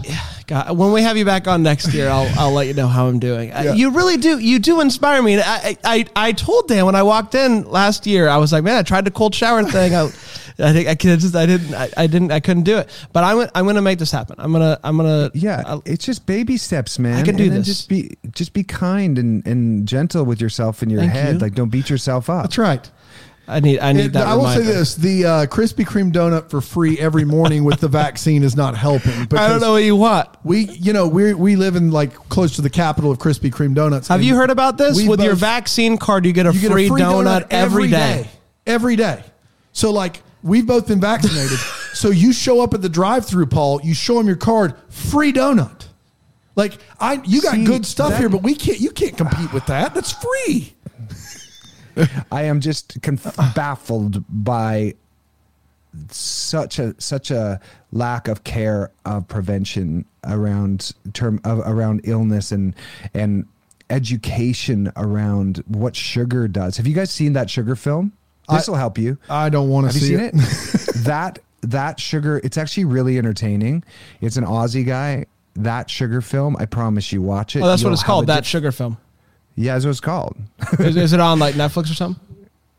God, 0.46 0.76
when 0.76 0.92
we 0.92 1.02
have 1.02 1.16
you 1.16 1.24
back 1.24 1.48
on 1.48 1.62
next 1.62 1.92
year, 1.94 2.08
I'll, 2.10 2.30
I'll 2.38 2.52
let 2.52 2.66
you 2.68 2.74
know 2.74 2.86
how 2.86 3.06
I'm 3.08 3.18
doing. 3.18 3.50
Uh, 3.52 3.62
Yeah. 3.64 3.72
You 3.72 3.90
really 3.90 4.16
do. 4.18 4.38
You 4.38 4.58
do 4.58 4.80
inspire 4.80 5.22
me. 5.22 5.34
And 5.34 5.42
I, 5.44 5.76
I, 5.84 6.04
I 6.14 6.32
told 6.32 6.68
Dan 6.68 6.84
when 6.86 6.94
I 6.94 7.02
walked 7.02 7.34
in 7.34 7.64
last 7.68 8.06
year, 8.06 8.28
I 8.28 8.36
was 8.36 8.52
like, 8.52 8.62
man, 8.62 8.76
I 8.76 8.82
tried 8.82 9.04
the 9.06 9.10
cold 9.10 9.34
shower 9.34 9.64
thing. 9.64 9.94
I, 9.94 10.10
I 10.60 10.72
think 10.72 10.88
I 10.88 10.94
could 10.96 11.20
just, 11.20 11.36
I 11.36 11.46
didn't, 11.46 11.72
I, 11.74 11.88
I 11.96 12.06
didn't, 12.08 12.32
I 12.32 12.40
couldn't 12.40 12.64
do 12.64 12.78
it. 12.78 12.88
But 13.12 13.22
I'm, 13.24 13.48
I'm 13.54 13.64
going 13.64 13.76
to 13.76 13.82
make 13.82 13.98
this 14.00 14.10
happen. 14.10 14.36
I'm 14.38 14.50
going 14.50 14.62
to, 14.62 14.80
I'm 14.82 14.96
going 14.96 15.30
to, 15.30 15.38
Yeah, 15.38 15.78
it's 15.84 16.04
just 16.04 16.26
baby 16.26 16.56
steps, 16.56 16.98
man. 16.98 17.14
I 17.18 17.22
can 17.22 17.36
do 17.36 17.44
and 17.44 17.52
then 17.52 17.58
this. 17.60 17.66
Just 17.68 17.88
be 17.88 18.16
just 18.32 18.52
be 18.52 18.64
kind 18.64 19.18
and, 19.18 19.46
and 19.46 19.86
gentle 19.86 20.24
with 20.24 20.40
yourself 20.40 20.82
in 20.82 20.90
your 20.90 21.00
Thank 21.00 21.12
head. 21.12 21.32
you. 21.34 21.38
Like 21.38 21.54
don't 21.54 21.68
beat 21.68 21.88
yourself 21.88 22.28
up. 22.28 22.42
That's 22.44 22.58
right. 22.58 22.90
I 23.50 23.60
need, 23.60 23.78
I 23.78 23.92
need 23.92 24.06
It- 24.06 24.12
that. 24.12 24.26
I 24.26 24.34
will 24.34 24.48
say 24.48 24.60
this: 24.62 24.94
the 24.94 25.24
uh, 25.24 25.46
Krispy 25.46 25.86
Kreme 25.86 26.12
donut 26.12 26.50
for 26.50 26.60
free 26.60 26.98
every 26.98 27.24
morning 27.24 27.64
with 27.64 27.80
the 27.80 27.88
vaccine 27.88 28.42
is 28.42 28.54
not 28.56 28.76
helping. 28.76 29.12
I 29.38 29.48
don't 29.48 29.60
know 29.62 29.72
what 29.72 29.84
you 29.84 29.96
want. 29.96 30.28
We, 30.44 30.64
you 30.64 30.92
know, 30.92 31.08
we 31.08 31.32
we 31.32 31.56
live 31.56 31.74
in 31.76 31.90
like 31.90 32.12
close 32.28 32.56
to 32.56 32.62
the 32.62 32.68
capital 32.68 33.10
of 33.10 33.16
Krispy 33.18 33.50
Kreme 33.50 33.74
donuts. 33.74 34.08
Have 34.08 34.22
you 34.22 34.36
heard 34.36 34.50
about 34.50 34.76
this? 34.76 34.98
we 34.98 35.08
With 35.08 35.22
your 35.22 35.34
vaccine 35.34 35.96
card, 35.96 36.26
you 36.26 36.34
get 36.34 36.44
a, 36.46 36.52
you 36.52 36.60
get 36.60 36.70
free, 36.72 36.88
donut, 36.88 37.46
every 37.50 37.88
day. 37.88 38.28
every 38.66 38.96
day. 38.96 39.24
So 39.72 39.92
like 39.92 40.20
we've 40.42 40.66
both 40.66 40.88
been 40.88 41.00
vaccinated. 41.00 41.58
so 41.94 42.10
you 42.10 42.32
show 42.32 42.60
up 42.60 42.74
at 42.74 42.82
the 42.82 42.88
drive-through, 42.88 43.46
Paul. 43.46 43.80
You 43.82 43.94
show 43.94 44.18
them 44.18 44.26
your 44.26 44.36
card, 44.36 44.74
free 44.88 45.32
donut. 45.32 45.86
Like 46.56 46.78
I, 46.98 47.20
you 47.24 47.40
got 47.40 47.54
See, 47.54 47.64
good 47.64 47.86
stuff 47.86 48.10
that- 48.10 48.18
here, 48.18 48.28
but 48.28 48.42
we 48.42 48.54
can't. 48.54 48.80
You 48.80 48.90
can't 48.90 49.16
compete 49.16 49.52
with 49.52 49.66
that. 49.66 49.94
That's 49.94 50.12
free. 50.12 50.74
I 52.32 52.42
am 52.44 52.60
just 52.60 53.00
conf- 53.02 53.36
baffled 53.54 54.24
by 54.28 54.94
such 56.10 56.78
a 56.78 56.94
such 57.00 57.30
a 57.30 57.60
lack 57.92 58.28
of 58.28 58.44
care 58.44 58.90
of 59.04 59.26
prevention 59.28 60.04
around 60.24 60.92
term 61.12 61.40
of, 61.44 61.60
around 61.60 62.00
illness 62.04 62.52
and 62.52 62.74
and 63.14 63.46
education 63.90 64.92
around 64.96 65.62
what 65.66 65.96
sugar 65.96 66.46
does. 66.46 66.76
Have 66.76 66.86
you 66.86 66.94
guys 66.94 67.10
seen 67.10 67.32
that 67.32 67.48
sugar 67.50 67.74
film? 67.74 68.12
This 68.50 68.68
will 68.68 68.76
help 68.76 68.98
you. 68.98 69.18
I 69.28 69.48
don't 69.48 69.68
want 69.68 69.90
to 69.90 69.92
see 69.98 70.06
seen 70.08 70.20
it. 70.20 70.34
it? 70.34 70.94
that 71.04 71.38
that 71.62 71.98
sugar, 72.00 72.40
it's 72.44 72.56
actually 72.56 72.84
really 72.86 73.18
entertaining. 73.18 73.84
It's 74.20 74.36
an 74.36 74.44
Aussie 74.44 74.86
guy. 74.86 75.26
That 75.56 75.90
sugar 75.90 76.20
film, 76.20 76.56
I 76.60 76.66
promise 76.66 77.12
you, 77.12 77.20
watch 77.20 77.56
it. 77.56 77.62
Oh, 77.62 77.66
that's 77.66 77.82
what 77.82 77.92
it's 77.92 78.02
called. 78.04 78.28
That 78.28 78.36
diff- 78.40 78.46
sugar 78.46 78.70
film. 78.70 78.96
yeah, 79.56 79.72
that's 79.74 79.84
what 79.84 79.90
it's 79.90 80.00
called. 80.00 80.36
Is, 80.78 80.96
is 80.96 81.12
it 81.12 81.18
on 81.20 81.38
like 81.40 81.56
Netflix 81.56 81.90
or 81.90 81.94
something? 81.94 82.24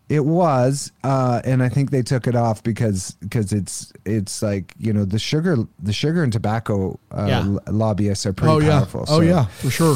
It 0.07 0.25
was, 0.25 0.91
uh, 1.03 1.41
and 1.45 1.61
I 1.61 1.69
think 1.69 1.91
they 1.91 2.01
took 2.01 2.25
it 2.25 2.35
off 2.35 2.63
because 2.63 3.11
because 3.19 3.51
it's 3.53 3.91
it's 4.05 4.41
like 4.41 4.73
you 4.79 4.91
know 4.93 5.03
the 5.05 5.19
sugar 5.19 5.57
the 5.77 5.93
sugar 5.93 6.23
and 6.23 6.31
tobacco 6.33 6.97
uh, 7.11 7.25
Yeah. 7.27 7.39
l- 7.41 7.59
lobbyists 7.69 8.25
are 8.25 8.33
pretty 8.33 8.53
Oh 8.53 8.59
yeah. 8.59 8.77
powerful. 8.79 9.01
Oh 9.01 9.17
so- 9.17 9.21
yeah, 9.21 9.45
for 9.45 9.69
sure. 9.69 9.95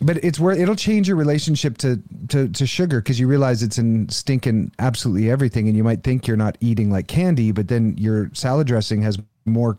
But 0.00 0.22
it's 0.24 0.38
where 0.38 0.54
it'll 0.54 0.76
change 0.76 1.08
your 1.08 1.16
relationship 1.16 1.78
to 1.78 2.00
to, 2.28 2.48
to 2.48 2.66
sugar 2.66 3.00
because 3.00 3.18
you 3.18 3.26
realize 3.26 3.62
it's 3.62 3.78
in 3.78 4.08
stinking 4.08 4.72
absolutely 4.78 5.30
everything, 5.30 5.68
and 5.68 5.76
you 5.76 5.84
might 5.84 6.02
think 6.02 6.26
you're 6.26 6.36
not 6.36 6.56
eating 6.60 6.90
like 6.90 7.06
candy, 7.06 7.52
but 7.52 7.68
then 7.68 7.94
your 7.96 8.30
salad 8.34 8.66
dressing 8.66 9.02
has 9.02 9.18
more 9.44 9.78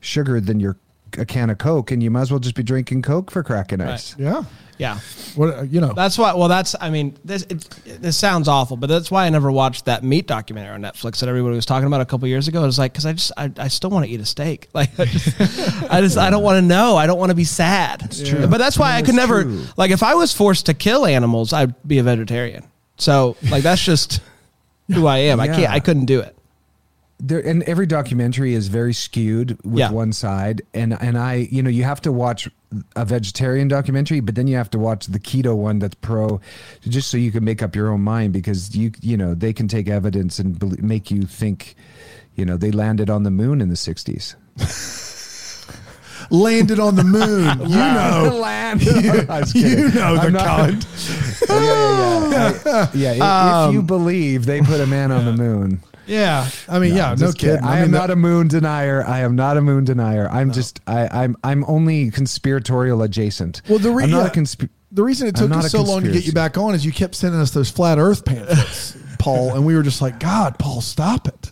sugar 0.00 0.40
than 0.40 0.60
your 0.60 0.76
a 1.16 1.24
can 1.24 1.50
of 1.50 1.58
Coke, 1.58 1.90
and 1.90 2.02
you 2.02 2.10
might 2.10 2.22
as 2.22 2.30
well 2.30 2.40
just 2.40 2.54
be 2.54 2.62
drinking 2.62 3.02
Coke 3.02 3.30
for 3.30 3.42
cracking 3.42 3.80
ice. 3.80 4.14
Yeah. 4.18 4.44
Yeah. 4.78 5.00
What 5.34 5.58
uh, 5.58 5.62
you 5.62 5.80
know? 5.80 5.92
That's 5.92 6.16
why. 6.16 6.34
Well, 6.34 6.48
that's. 6.48 6.76
I 6.80 6.90
mean, 6.90 7.16
this 7.24 7.42
it, 7.42 7.68
this 8.00 8.16
sounds 8.16 8.46
awful, 8.46 8.76
but 8.76 8.86
that's 8.86 9.10
why 9.10 9.26
I 9.26 9.28
never 9.28 9.50
watched 9.50 9.86
that 9.86 10.04
meat 10.04 10.28
documentary 10.28 10.72
on 10.72 10.80
Netflix 10.80 11.18
that 11.18 11.28
everybody 11.28 11.56
was 11.56 11.66
talking 11.66 11.86
about 11.86 12.00
a 12.00 12.06
couple 12.06 12.28
years 12.28 12.46
ago. 12.46 12.62
It 12.62 12.66
was 12.66 12.78
like 12.78 12.92
because 12.92 13.04
I 13.04 13.12
just 13.12 13.32
I, 13.36 13.50
I 13.58 13.68
still 13.68 13.90
want 13.90 14.06
to 14.06 14.10
eat 14.10 14.20
a 14.20 14.26
steak. 14.26 14.68
Like 14.78 15.00
I 15.00 15.06
just 15.06 15.40
I, 15.90 16.00
just, 16.00 16.18
I 16.18 16.30
don't 16.30 16.44
want 16.44 16.58
to 16.58 16.62
know. 16.62 16.96
I 16.96 17.08
don't 17.08 17.18
want 17.18 17.30
to 17.30 17.34
be 17.34 17.42
sad. 17.42 18.02
It's 18.02 18.22
true. 18.28 18.46
But 18.46 18.58
that's 18.58 18.78
why 18.78 18.94
I 18.94 19.02
could 19.02 19.16
never 19.16 19.42
true. 19.42 19.64
like 19.76 19.90
if 19.90 20.04
I 20.04 20.14
was 20.14 20.32
forced 20.32 20.66
to 20.66 20.74
kill 20.74 21.04
animals, 21.04 21.52
I'd 21.52 21.74
be 21.86 21.98
a 21.98 22.04
vegetarian. 22.04 22.64
So 22.96 23.36
like 23.50 23.64
that's 23.64 23.82
just 23.82 24.20
who 24.86 25.08
I 25.08 25.18
am. 25.18 25.40
I 25.40 25.48
can't. 25.48 25.72
I 25.72 25.80
couldn't 25.80 26.04
do 26.04 26.20
it. 26.20 26.37
There 27.20 27.40
and 27.40 27.62
every 27.64 27.86
documentary 27.86 28.54
is 28.54 28.68
very 28.68 28.92
skewed 28.94 29.58
with 29.64 29.78
Yeah. 29.78 29.90
one 29.90 30.12
side 30.12 30.62
and 30.72 30.96
and 31.00 31.18
i 31.18 31.48
you 31.50 31.62
know 31.62 31.70
you 31.70 31.82
have 31.84 32.00
to 32.02 32.12
watch 32.12 32.48
a 32.96 33.04
vegetarian 33.04 33.66
documentary 33.66 34.20
but 34.20 34.34
then 34.36 34.46
you 34.46 34.56
have 34.56 34.70
to 34.70 34.78
watch 34.78 35.06
the 35.06 35.18
keto 35.18 35.56
one 35.56 35.78
that's 35.80 35.96
pro 35.96 36.40
just 36.86 37.10
so 37.10 37.16
you 37.16 37.32
can 37.32 37.42
make 37.44 37.60
up 37.62 37.74
your 37.74 37.90
own 37.90 38.02
mind 38.02 38.32
because 38.32 38.76
you 38.76 38.92
you 39.00 39.16
know 39.16 39.34
they 39.34 39.52
can 39.52 39.66
take 39.66 39.88
evidence 39.88 40.38
and 40.38 40.58
bel- 40.58 40.74
make 40.80 41.10
you 41.10 41.22
think 41.22 41.74
you 42.36 42.44
know 42.44 42.56
they 42.56 42.70
landed 42.70 43.10
on 43.10 43.24
the 43.24 43.30
moon 43.32 43.60
in 43.60 43.68
the 43.68 43.74
60s 43.74 44.36
Landed 46.30 46.78
on 46.78 46.94
the 46.96 47.04
moon. 47.04 47.58
You 47.68 47.76
know. 47.76 48.24
The 48.24 48.36
land 48.36 48.82
You 49.54 49.88
know 49.90 50.14
the 50.16 50.20
I'm 50.20 50.32
not- 50.32 50.46
kind. 50.46 50.86
yeah 51.48 51.56
yeah 51.56 52.30
yeah, 52.30 52.62
I- 52.66 52.90
yeah 52.94 53.24
i- 53.24 53.68
if, 53.68 53.72
you 53.72 53.80
Um, 53.80 53.86
believe 53.86 54.44
they 54.44 54.60
put 54.60 54.80
a 54.80 54.86
man 54.86 55.10
on 55.10 55.24
the 55.24 55.32
moon 55.32 55.80
Yeah. 56.08 56.48
I 56.68 56.78
mean, 56.78 56.94
yeah, 56.94 57.10
no 57.10 57.16
Just 57.16 57.38
kidding. 57.38 57.62
I, 57.62 57.76
mean, 57.76 57.84
am 57.84 57.90
not 57.90 58.10
a 58.10 58.16
moon 58.16 58.48
denier. 58.48 59.04
I 59.04 59.20
am 59.20 59.36
not 59.36 59.56
a 59.56 59.60
moon 59.60 59.84
denier. 59.84 60.28
I'm 60.28 60.52
just 60.52 60.80
I, 60.86 61.08
I'm 61.24 61.36
I'm 61.44 61.64
only 61.66 62.10
conspiratorial 62.10 63.02
adjacent. 63.02 63.62
Well, 63.68 63.78
the 63.78 63.90
re- 63.90 64.04
I'm 64.04 64.10
not 64.10 64.34
yeah. 64.34 64.42
a 64.42 64.44
consp- 64.44 64.68
The 64.92 65.02
reason 65.02 65.28
it 65.28 65.36
took 65.36 65.50
not 65.50 65.60
us 65.60 65.66
a 65.66 65.70
so 65.70 65.82
long 65.82 66.02
to 66.02 66.10
get 66.10 66.26
you 66.26 66.32
back 66.32 66.56
on 66.58 66.74
is 66.74 66.84
you 66.84 66.92
kept 66.92 67.14
sending 67.14 67.40
us 67.40 67.50
those 67.50 67.70
flat 67.70 67.98
Earth 67.98 68.24
pamphlets, 68.24 68.96
Paul, 69.18 69.54
and 69.54 69.64
we 69.66 69.74
were 69.74 69.82
just 69.82 70.00
like, 70.02 70.18
God, 70.18 70.58
Paul, 70.58 70.80
stop 70.80 71.28
it. 71.28 71.50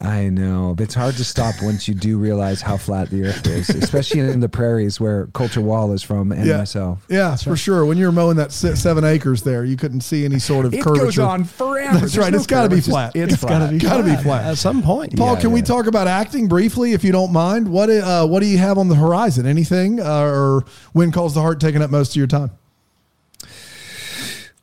I 0.00 0.28
know. 0.28 0.76
It's 0.78 0.94
hard 0.94 1.16
to 1.16 1.24
stop 1.24 1.56
once 1.60 1.88
you 1.88 1.94
do 1.94 2.18
realize 2.18 2.60
how 2.62 2.76
flat 2.76 3.10
the 3.10 3.24
earth 3.24 3.44
is, 3.48 3.68
especially 3.82 4.20
in 4.20 4.38
the 4.38 4.48
prairies 4.48 5.00
where 5.00 5.26
Colter 5.28 5.60
Wall 5.60 5.92
is 5.92 6.04
from 6.04 6.30
and 6.30 6.46
yeah, 6.46 6.58
myself. 6.58 7.04
Yeah, 7.08 7.34
for 7.34 7.56
sure. 7.56 7.84
When 7.84 7.98
you're 7.98 8.12
mowing 8.12 8.36
that 8.36 8.52
se- 8.52 8.76
seven 8.76 9.02
acres 9.02 9.42
there, 9.42 9.64
you 9.64 9.76
couldn't 9.76 10.02
see 10.02 10.24
any 10.24 10.38
sort 10.38 10.66
of 10.66 10.72
It 10.74 10.82
curvature. 10.82 11.04
goes 11.06 11.18
on 11.18 11.42
forever. 11.42 11.98
That's 11.98 12.12
There's 12.14 12.18
right. 12.18 12.30
no 12.32 12.38
It's 12.38 12.46
got 12.46 12.62
to 12.62 12.68
be 12.68 12.80
flat. 12.80 13.16
It's, 13.16 13.32
It's 13.32 13.42
flat. 13.42 13.58
gotta 13.58 13.72
be 13.72 13.78
Gotta 13.80 14.02
be 14.04 14.10
flat 14.10 14.22
flat. 14.22 14.44
at 14.52 14.58
some 14.58 14.82
point. 14.84 15.16
Paul, 15.16 15.34
Yeah, 15.34 15.40
can 15.40 15.50
we 15.50 15.62
talk 15.62 15.86
about 15.88 16.06
acting 16.06 16.46
briefly, 16.46 16.92
if 16.92 17.02
you 17.02 17.10
don't 17.10 17.32
mind? 17.32 17.66
What 17.66 17.90
uh, 17.90 18.24
What 18.24 18.38
do 18.40 18.46
you 18.46 18.58
have 18.58 18.78
on 18.78 18.86
the 18.88 18.94
horizon? 18.94 19.46
Anything, 19.46 19.98
uh, 19.98 20.20
or 20.20 20.64
when 20.92 21.10
calls 21.10 21.34
the 21.34 21.40
heart 21.42 21.58
taking 21.58 21.82
up 21.82 21.90
most 21.90 22.10
of 22.12 22.16
your 22.16 22.28
time? 22.28 22.52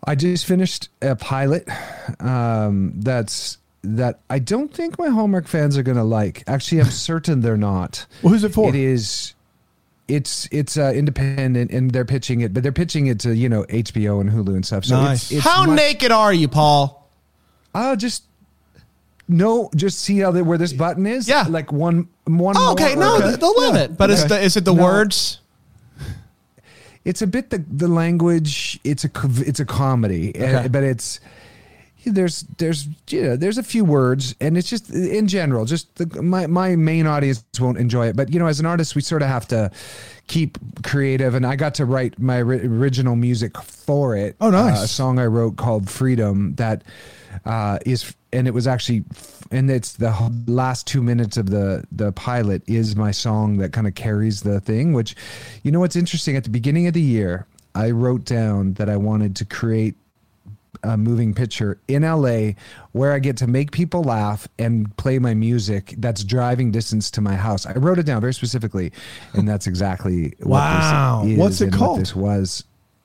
I 0.08 0.16
just 0.16 0.46
finished 0.46 0.88
a 1.02 1.16
pilot 1.18 1.68
um, 2.22 2.94
that's 3.02 3.58
that 3.86 4.20
I 4.30 4.40
don't 4.40 4.74
think 4.74 4.98
my 5.00 5.08
Hallmark 5.10 5.48
fans 5.48 5.78
are 5.78 5.84
going 5.84 5.98
to 5.98 6.04
like. 6.04 6.44
Actually, 6.48 6.82
I'm 6.82 6.90
certain 6.90 7.42
they're 7.42 7.58
not. 7.58 8.06
Well, 8.22 8.34
who's 8.34 8.44
it 8.44 8.54
for? 8.54 8.70
It 8.70 8.76
is. 8.76 9.34
It's 10.08 10.48
it's 10.52 10.78
uh, 10.78 10.92
independent, 10.96 11.72
and 11.72 11.90
they're 11.92 12.06
pitching 12.06 12.42
it, 12.42 12.54
but 12.54 12.62
they're 12.64 12.72
pitching 12.72 13.08
it 13.08 13.20
to 13.22 13.36
you 13.36 13.50
know 13.50 13.64
HBO 13.64 14.22
and 14.22 14.30
Hulu 14.30 14.50
and 14.56 14.66
stuff. 14.66 14.86
So 14.86 14.96
Nice. 15.02 15.24
it's, 15.24 15.32
it's 15.32 15.44
How 15.44 15.66
much- 15.66 15.78
naked 15.78 16.12
are 16.12 16.32
you, 16.34 16.48
Paul? 16.48 17.10
Uh, 17.74 17.96
just 17.96 18.24
no, 19.28 19.70
just 19.76 20.00
see 20.00 20.20
how 20.20 20.30
they, 20.32 20.44
where 20.44 20.58
this 20.60 20.74
button 20.74 21.08
is. 21.08 21.28
Yeah. 21.28 21.46
like 21.50 21.72
one 21.72 22.08
one. 22.26 22.56
Oh, 22.58 22.74
okay, 22.74 22.94
no, 22.96 23.18
okay. 23.18 23.36
they'll 23.36 23.60
love 23.60 23.76
Yeah. 23.76 23.82
it. 23.86 23.98
But 23.98 24.12
is 24.12 24.26
the 24.28 24.40
is 24.40 24.56
it 24.58 24.64
the 24.66 24.74
No. 24.76 24.84
words? 24.84 25.40
it's 27.04 27.22
a 27.22 27.28
bit 27.28 27.50
the 27.50 27.64
the 27.72 27.88
language. 27.88 28.80
It's 28.84 29.06
a 29.06 29.10
it's 29.40 29.60
a 29.60 29.66
comedy, 29.66 30.30
Okay. 30.36 30.54
uh, 30.54 30.68
but 30.68 30.84
it's 30.84 31.20
there's 32.12 32.42
there's 32.58 32.88
you 33.10 33.24
know 33.24 33.36
there's 33.36 33.58
a 33.58 33.64
few 33.64 33.86
words, 33.86 34.36
and 34.40 34.58
it's 34.58 34.70
just 34.70 34.90
in 34.90 35.28
general, 35.28 35.66
just 35.66 35.94
the, 35.96 36.22
my 36.22 36.48
my 36.48 36.76
main 36.76 37.08
audience 37.08 37.44
won't 37.60 37.78
enjoy 37.78 38.08
it. 38.08 38.16
But 38.16 38.34
you 38.34 38.40
know, 38.40 38.48
as 38.48 38.60
an 38.60 38.66
artist, 38.66 38.96
we 38.96 39.02
sort 39.02 39.22
of 39.22 39.28
have 39.28 39.48
to 39.50 39.72
keep 40.28 40.58
creative, 40.84 41.36
and 41.36 41.46
I 41.46 41.56
got 41.56 41.76
to 41.76 41.86
write 41.86 42.20
my 42.20 42.38
ri- 42.38 42.66
original 42.66 43.16
music 43.16 43.58
for 43.62 44.16
it. 44.16 44.36
Oh, 44.42 44.50
nice. 44.50 44.80
Uh, 44.80 44.84
a 44.84 44.88
song 44.88 45.20
I 45.20 45.26
wrote 45.26 45.58
called 45.58 45.90
Freedom 45.90 46.56
that 46.56 46.84
uh, 47.46 47.80
is, 47.86 48.16
and 48.32 48.48
it 48.48 48.54
was 48.54 48.68
actually, 48.68 49.04
and 49.52 49.70
it's 49.70 49.94
the 49.94 50.12
last 50.48 50.88
two 50.88 51.04
minutes 51.04 51.38
of 51.38 51.50
the 51.50 51.84
the 51.92 52.12
pilot 52.14 52.64
is 52.68 52.96
my 52.96 53.12
song 53.12 53.58
that 53.58 53.74
kind 53.74 53.88
of 53.88 53.96
carries 53.96 54.42
the 54.42 54.60
thing. 54.60 54.94
Which, 54.94 55.16
you 55.64 55.72
know, 55.72 55.80
what's 55.80 55.96
interesting 55.96 56.36
at 56.36 56.44
the 56.44 56.50
beginning 56.50 56.88
of 56.88 56.94
the 56.94 57.02
year, 57.02 57.48
I 57.74 57.92
wrote 57.92 58.26
down 58.26 58.74
that 58.74 58.90
I 58.90 58.98
wanted 58.98 59.36
to 59.38 59.46
create 59.46 59.96
a 60.84 60.98
moving 60.98 61.34
picture 61.34 61.80
in 61.88 62.04
LA 62.04 62.52
where 62.92 63.12
I 63.14 63.20
get 63.20 63.38
to 63.38 63.48
make 63.48 63.72
people 63.72 64.04
laugh 64.04 64.48
and 64.60 64.96
play 64.98 65.20
my 65.20 65.34
music 65.34 65.96
that's 65.98 66.24
driving 66.24 66.72
distance 66.72 67.10
to 67.12 67.22
my 67.22 67.36
house. 67.36 67.66
I 67.66 67.74
wrote 67.74 68.00
it 68.00 68.04
down 68.06 68.22
very 68.22 68.34
specifically, 68.34 68.92
and 69.34 69.48
that's 69.48 69.68
exactly 69.68 70.34
what 70.40 70.60
Wow. 70.60 71.22
this 71.24 71.32
is 71.34 71.38
What's 71.40 71.62
it 71.62 71.64
and 71.66 71.74
what 71.74 71.80
called? 71.80 72.00
this 72.02 72.16
was. 72.16 72.64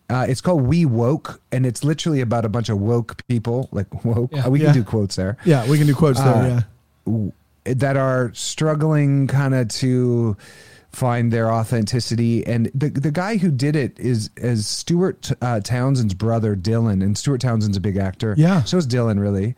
Uh, 0.09 0.27
it's 0.29 0.41
called 0.41 0.63
We 0.63 0.85
Woke, 0.87 1.41
and 1.53 1.65
it's 1.65 1.85
literally 1.85 2.21
about 2.21 2.45
a 2.45 2.49
bunch 2.49 2.69
of 2.69 2.79
woke 2.81 3.25
people, 3.29 3.69
like 3.71 3.87
woke. 4.05 4.31
Yeah. 4.33 4.47
uh, 4.47 4.51
we 4.51 4.61
Yeah. 4.61 4.67
can 4.73 4.75
do 4.75 4.85
quotes 4.85 5.15
there 5.17 5.37
Yeah, 5.45 5.69
we 5.69 5.79
can 5.79 5.87
do 5.87 5.95
quotes 5.95 6.21
there. 6.21 6.35
Uh, 6.35 6.63
Yeah. 7.07 7.31
that 7.75 7.97
are 7.97 8.31
struggling 8.35 9.27
kind 9.27 9.55
of 9.55 9.69
to 9.69 10.37
find 10.93 11.33
their 11.33 11.53
authenticity 11.53 12.45
and 12.47 12.71
the 12.75 12.89
the 12.91 13.11
guy 13.13 13.37
who 13.37 13.51
did 13.51 13.77
it 13.77 13.99
is 13.99 14.29
is 14.37 14.67
Stuart 14.67 15.31
uh, 15.41 15.61
Townsend's 15.61 16.15
brother 16.15 16.57
Dylan 16.57 17.03
and 17.03 17.17
Stuart 17.17 17.41
Townsend's 17.41 17.77
a 17.77 17.81
big 17.81 17.97
actor 17.97 18.35
Yeah. 18.37 18.65
so 18.65 18.77
is 18.77 18.87
Dylan 18.87 19.21
really 19.21 19.55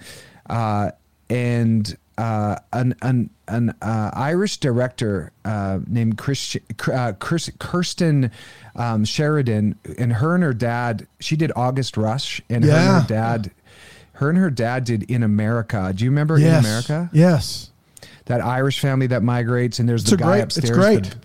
uh, 0.50 0.90
and 1.30 1.96
uh, 2.18 2.56
an 2.74 2.94
an 3.00 3.30
an 3.48 3.74
uh, 3.80 4.10
Irish 4.12 4.58
director 4.58 5.32
uh, 5.46 5.78
named 5.86 6.18
Chris, 6.18 6.56
uh, 6.92 7.12
Kirsten 7.18 8.30
um, 8.76 9.04
Sheridan 9.06 9.76
and 9.98 10.12
her 10.12 10.34
and 10.34 10.44
her 10.44 10.52
dad 10.52 11.06
she 11.20 11.36
did 11.36 11.50
August 11.56 11.96
Rush 11.96 12.42
and 12.50 12.64
her 12.64 12.70
and 12.70 12.88
her 13.02 13.06
dad 13.08 13.50
her 14.14 14.28
and 14.28 14.38
her 14.38 14.50
dad 14.50 14.84
did 14.84 15.04
In 15.10 15.22
America. 15.22 15.92
Do 15.96 16.04
you 16.04 16.10
remember 16.10 16.36
In 16.36 16.44
America? 16.66 17.08
Yes. 17.12 17.70
That 18.26 18.40
Irish 18.40 18.78
family 18.80 19.06
that 19.08 19.22
migrates, 19.22 19.78
and 19.78 19.88
there's 19.88 20.02
It's 20.02 20.10
the 20.10 20.16
guy 20.16 20.24
great- 20.26 20.42
it's 20.44 20.56
upstairs 20.58 20.78
great. 20.78 21.02
that- 21.04 21.16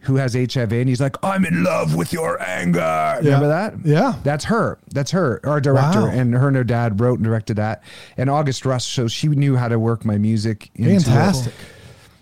who 0.00 0.16
has 0.16 0.34
HIV, 0.36 0.70
and 0.80 0.86
he's 0.86 1.00
like, 1.00 1.16
"I'm 1.22 1.46
in 1.46 1.64
love 1.64 1.94
with 1.94 2.12
your 2.12 2.38
anger." 2.42 3.16
Remember 3.22 3.48
that? 3.48 3.74
Yeah. 3.84 4.16
That's 4.22 4.44
her. 4.44 4.76
That's 4.92 5.12
her, 5.12 5.40
our 5.44 5.62
director, 5.62 6.02
Wow. 6.02 6.08
and 6.08 6.34
her 6.34 6.48
and 6.48 6.56
her 6.58 6.64
dad 6.64 7.00
wrote 7.00 7.18
and 7.20 7.24
directed 7.24 7.56
that. 7.56 7.82
And 8.18 8.28
August 8.28 8.66
Rush, 8.66 8.84
so 8.84 9.08
she 9.08 9.28
knew 9.28 9.56
how 9.56 9.68
to 9.68 9.78
work 9.78 10.04
my 10.04 10.18
music. 10.18 10.70
into 10.74 10.90
it. 10.90 11.02
Fantastic. 11.04 11.54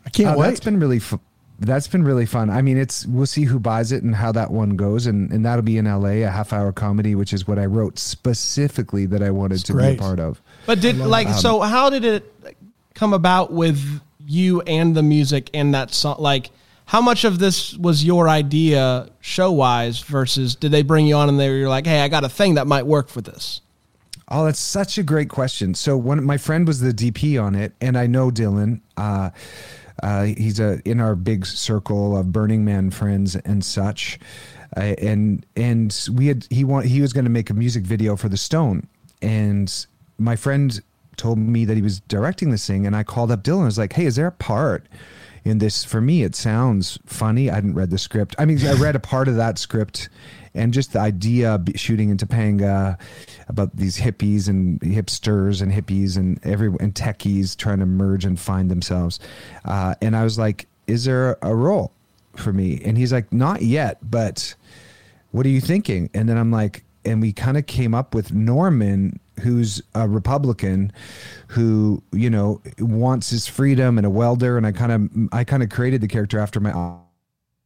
I 0.06 0.10
can't 0.10 0.36
Uh, 0.36 0.38
wait. 0.38 0.46
That's 0.48 0.60
been 0.60 0.78
really 0.78 1.00
fu- 1.00 1.18
that's 1.58 1.88
been 1.88 2.04
really 2.04 2.24
fun. 2.26 2.50
I 2.50 2.62
mean, 2.62 2.76
it's 2.76 3.04
we'll 3.06 3.26
see 3.26 3.44
who 3.44 3.58
buys 3.58 3.90
it 3.90 4.04
and 4.04 4.14
how 4.14 4.30
that 4.30 4.52
one 4.52 4.76
goes, 4.76 5.06
and 5.08 5.32
and 5.32 5.44
that'll 5.44 5.62
be 5.62 5.76
in 5.76 5.86
LA, 5.88 6.22
a 6.22 6.30
half 6.30 6.52
hour 6.52 6.70
comedy, 6.70 7.16
which 7.16 7.32
is 7.32 7.48
what 7.48 7.58
I 7.58 7.66
wrote 7.66 7.98
specifically 7.98 9.06
that 9.06 9.24
I 9.24 9.30
wanted 9.30 9.64
to 9.64 9.74
be 9.74 9.84
a 9.84 9.94
part 9.96 10.20
of. 10.20 10.40
But 10.66 10.80
did 10.80 10.98
like 10.98 11.28
so? 11.30 11.60
How 11.62 11.90
did 11.90 12.04
it 12.04 12.32
come 12.94 13.12
about 13.12 13.52
with 13.52 14.00
you 14.26 14.60
and 14.62 14.94
the 14.94 15.02
music 15.02 15.50
and 15.54 15.74
that 15.74 15.92
song? 15.92 16.16
Like, 16.18 16.50
how 16.86 17.00
much 17.00 17.24
of 17.24 17.38
this 17.38 17.74
was 17.76 18.04
your 18.04 18.28
idea 18.28 19.08
show 19.20 19.52
wise 19.52 20.00
versus 20.00 20.54
did 20.54 20.72
they 20.72 20.82
bring 20.82 21.06
you 21.06 21.14
on 21.14 21.28
and 21.28 21.38
they 21.38 21.48
were 21.48 21.68
like, 21.68 21.86
hey, 21.86 22.00
I 22.00 22.08
got 22.08 22.24
a 22.24 22.28
thing 22.28 22.54
that 22.54 22.66
might 22.66 22.86
work 22.86 23.08
for 23.08 23.20
this? 23.20 23.60
Oh, 24.28 24.44
that's 24.46 24.60
such 24.60 24.98
a 24.98 25.02
great 25.02 25.28
question. 25.28 25.74
So 25.74 25.96
one, 25.96 26.24
my 26.24 26.38
friend 26.38 26.66
was 26.66 26.80
the 26.80 26.92
DP 26.92 27.42
on 27.42 27.54
it, 27.54 27.74
and 27.80 27.98
I 27.98 28.06
know 28.06 28.30
Dylan. 28.30 28.80
Uh, 28.96 29.30
uh, 30.02 30.24
he's 30.24 30.58
a 30.58 30.80
in 30.88 31.00
our 31.00 31.14
big 31.14 31.44
circle 31.44 32.16
of 32.16 32.32
Burning 32.32 32.64
Man 32.64 32.90
friends 32.90 33.36
and 33.36 33.64
such. 33.64 34.18
Uh, 34.76 34.94
and 34.98 35.44
and 35.54 36.08
we 36.14 36.28
had 36.28 36.46
he 36.48 36.64
want 36.64 36.86
he 36.86 37.02
was 37.02 37.12
going 37.12 37.24
to 37.24 37.30
make 37.30 37.50
a 37.50 37.54
music 37.54 37.84
video 37.84 38.16
for 38.16 38.30
the 38.30 38.38
Stone, 38.38 38.86
and 39.20 39.86
my 40.18 40.34
friend 40.34 40.80
told 41.22 41.38
me 41.38 41.64
that 41.64 41.76
he 41.76 41.82
was 41.82 42.00
directing 42.00 42.50
this 42.50 42.66
thing, 42.66 42.84
and 42.84 42.96
I 42.96 43.04
called 43.04 43.30
up 43.30 43.44
Dylan. 43.44 43.62
I 43.62 43.66
was 43.66 43.78
like, 43.78 43.92
"Hey, 43.92 44.06
is 44.06 44.16
there 44.16 44.26
a 44.26 44.32
part?" 44.32 44.88
in 45.44 45.58
this? 45.58 45.84
For 45.84 46.00
me 46.00 46.22
it 46.22 46.34
sounds 46.34 46.98
funny. 47.06 47.50
I 47.50 47.54
hadn't 47.54 47.74
read 47.74 47.90
the 47.90 47.98
script. 47.98 48.34
I 48.38 48.44
mean 48.44 48.64
i 48.66 48.74
read 48.74 48.96
a 48.96 49.00
part 49.00 49.28
of 49.28 49.36
that 49.36 49.58
script 49.58 50.08
and 50.54 50.72
just 50.72 50.92
the 50.92 51.00
idea 51.00 51.54
of 51.54 51.66
shooting 51.74 52.10
in 52.10 52.16
Topanga 52.16 52.98
about 53.48 53.74
these 53.76 53.98
hippies 53.98 54.48
and 54.48 54.80
hipsters 54.80 55.62
and 55.62 55.72
hippies 55.72 56.16
and 56.16 56.38
every 56.44 56.68
and 56.78 56.94
techies 56.94 57.56
trying 57.56 57.78
to 57.78 57.86
merge 57.86 58.24
and 58.24 58.38
find 58.38 58.70
themselves. 58.70 59.18
Uh, 59.64 59.94
and 60.00 60.16
i 60.16 60.24
was 60.24 60.38
like 60.38 60.66
is 60.86 61.04
there 61.04 61.38
a 61.42 61.54
role 61.54 61.92
for 62.36 62.52
me? 62.52 62.80
And 62.84 62.96
he's 62.98 63.12
like 63.12 63.32
not 63.32 63.62
yet 63.62 63.98
but 64.08 64.54
what 65.30 65.46
are 65.46 65.50
you 65.50 65.60
thinking? 65.60 66.10
And 66.14 66.28
then 66.28 66.38
i'm 66.38 66.50
like 66.50 66.84
and 67.04 67.20
we 67.20 67.32
kind 67.32 67.56
of 67.56 67.66
came 67.66 67.94
up 67.94 68.14
with 68.14 68.32
norman 68.32 69.18
who's 69.40 69.82
a 69.94 70.08
republican 70.08 70.92
who 71.48 72.02
you 72.12 72.30
know 72.30 72.60
wants 72.78 73.30
his 73.30 73.46
freedom 73.46 73.98
and 73.98 74.06
a 74.06 74.10
welder. 74.10 74.56
And 74.56 74.66
i 74.66 74.72
kind 74.72 74.92
of 74.92 75.28
i 75.32 75.44
kind 75.44 75.62
of 75.62 75.70
created 75.70 76.00
the 76.00 76.08
character 76.08 76.38
after 76.38 76.60
my 76.60 76.98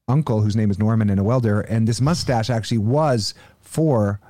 uncle 0.08 0.40
whose 0.40 0.56
name 0.56 0.70
is 0.70 0.78
norman 0.78 1.10
and 1.10 1.20
a 1.20 1.24
welder. 1.24 1.60
And 1.62 1.86
this 1.86 2.00
mustache 2.00 2.50
actually 2.50 2.78
was 2.78 3.34
for 3.60 4.20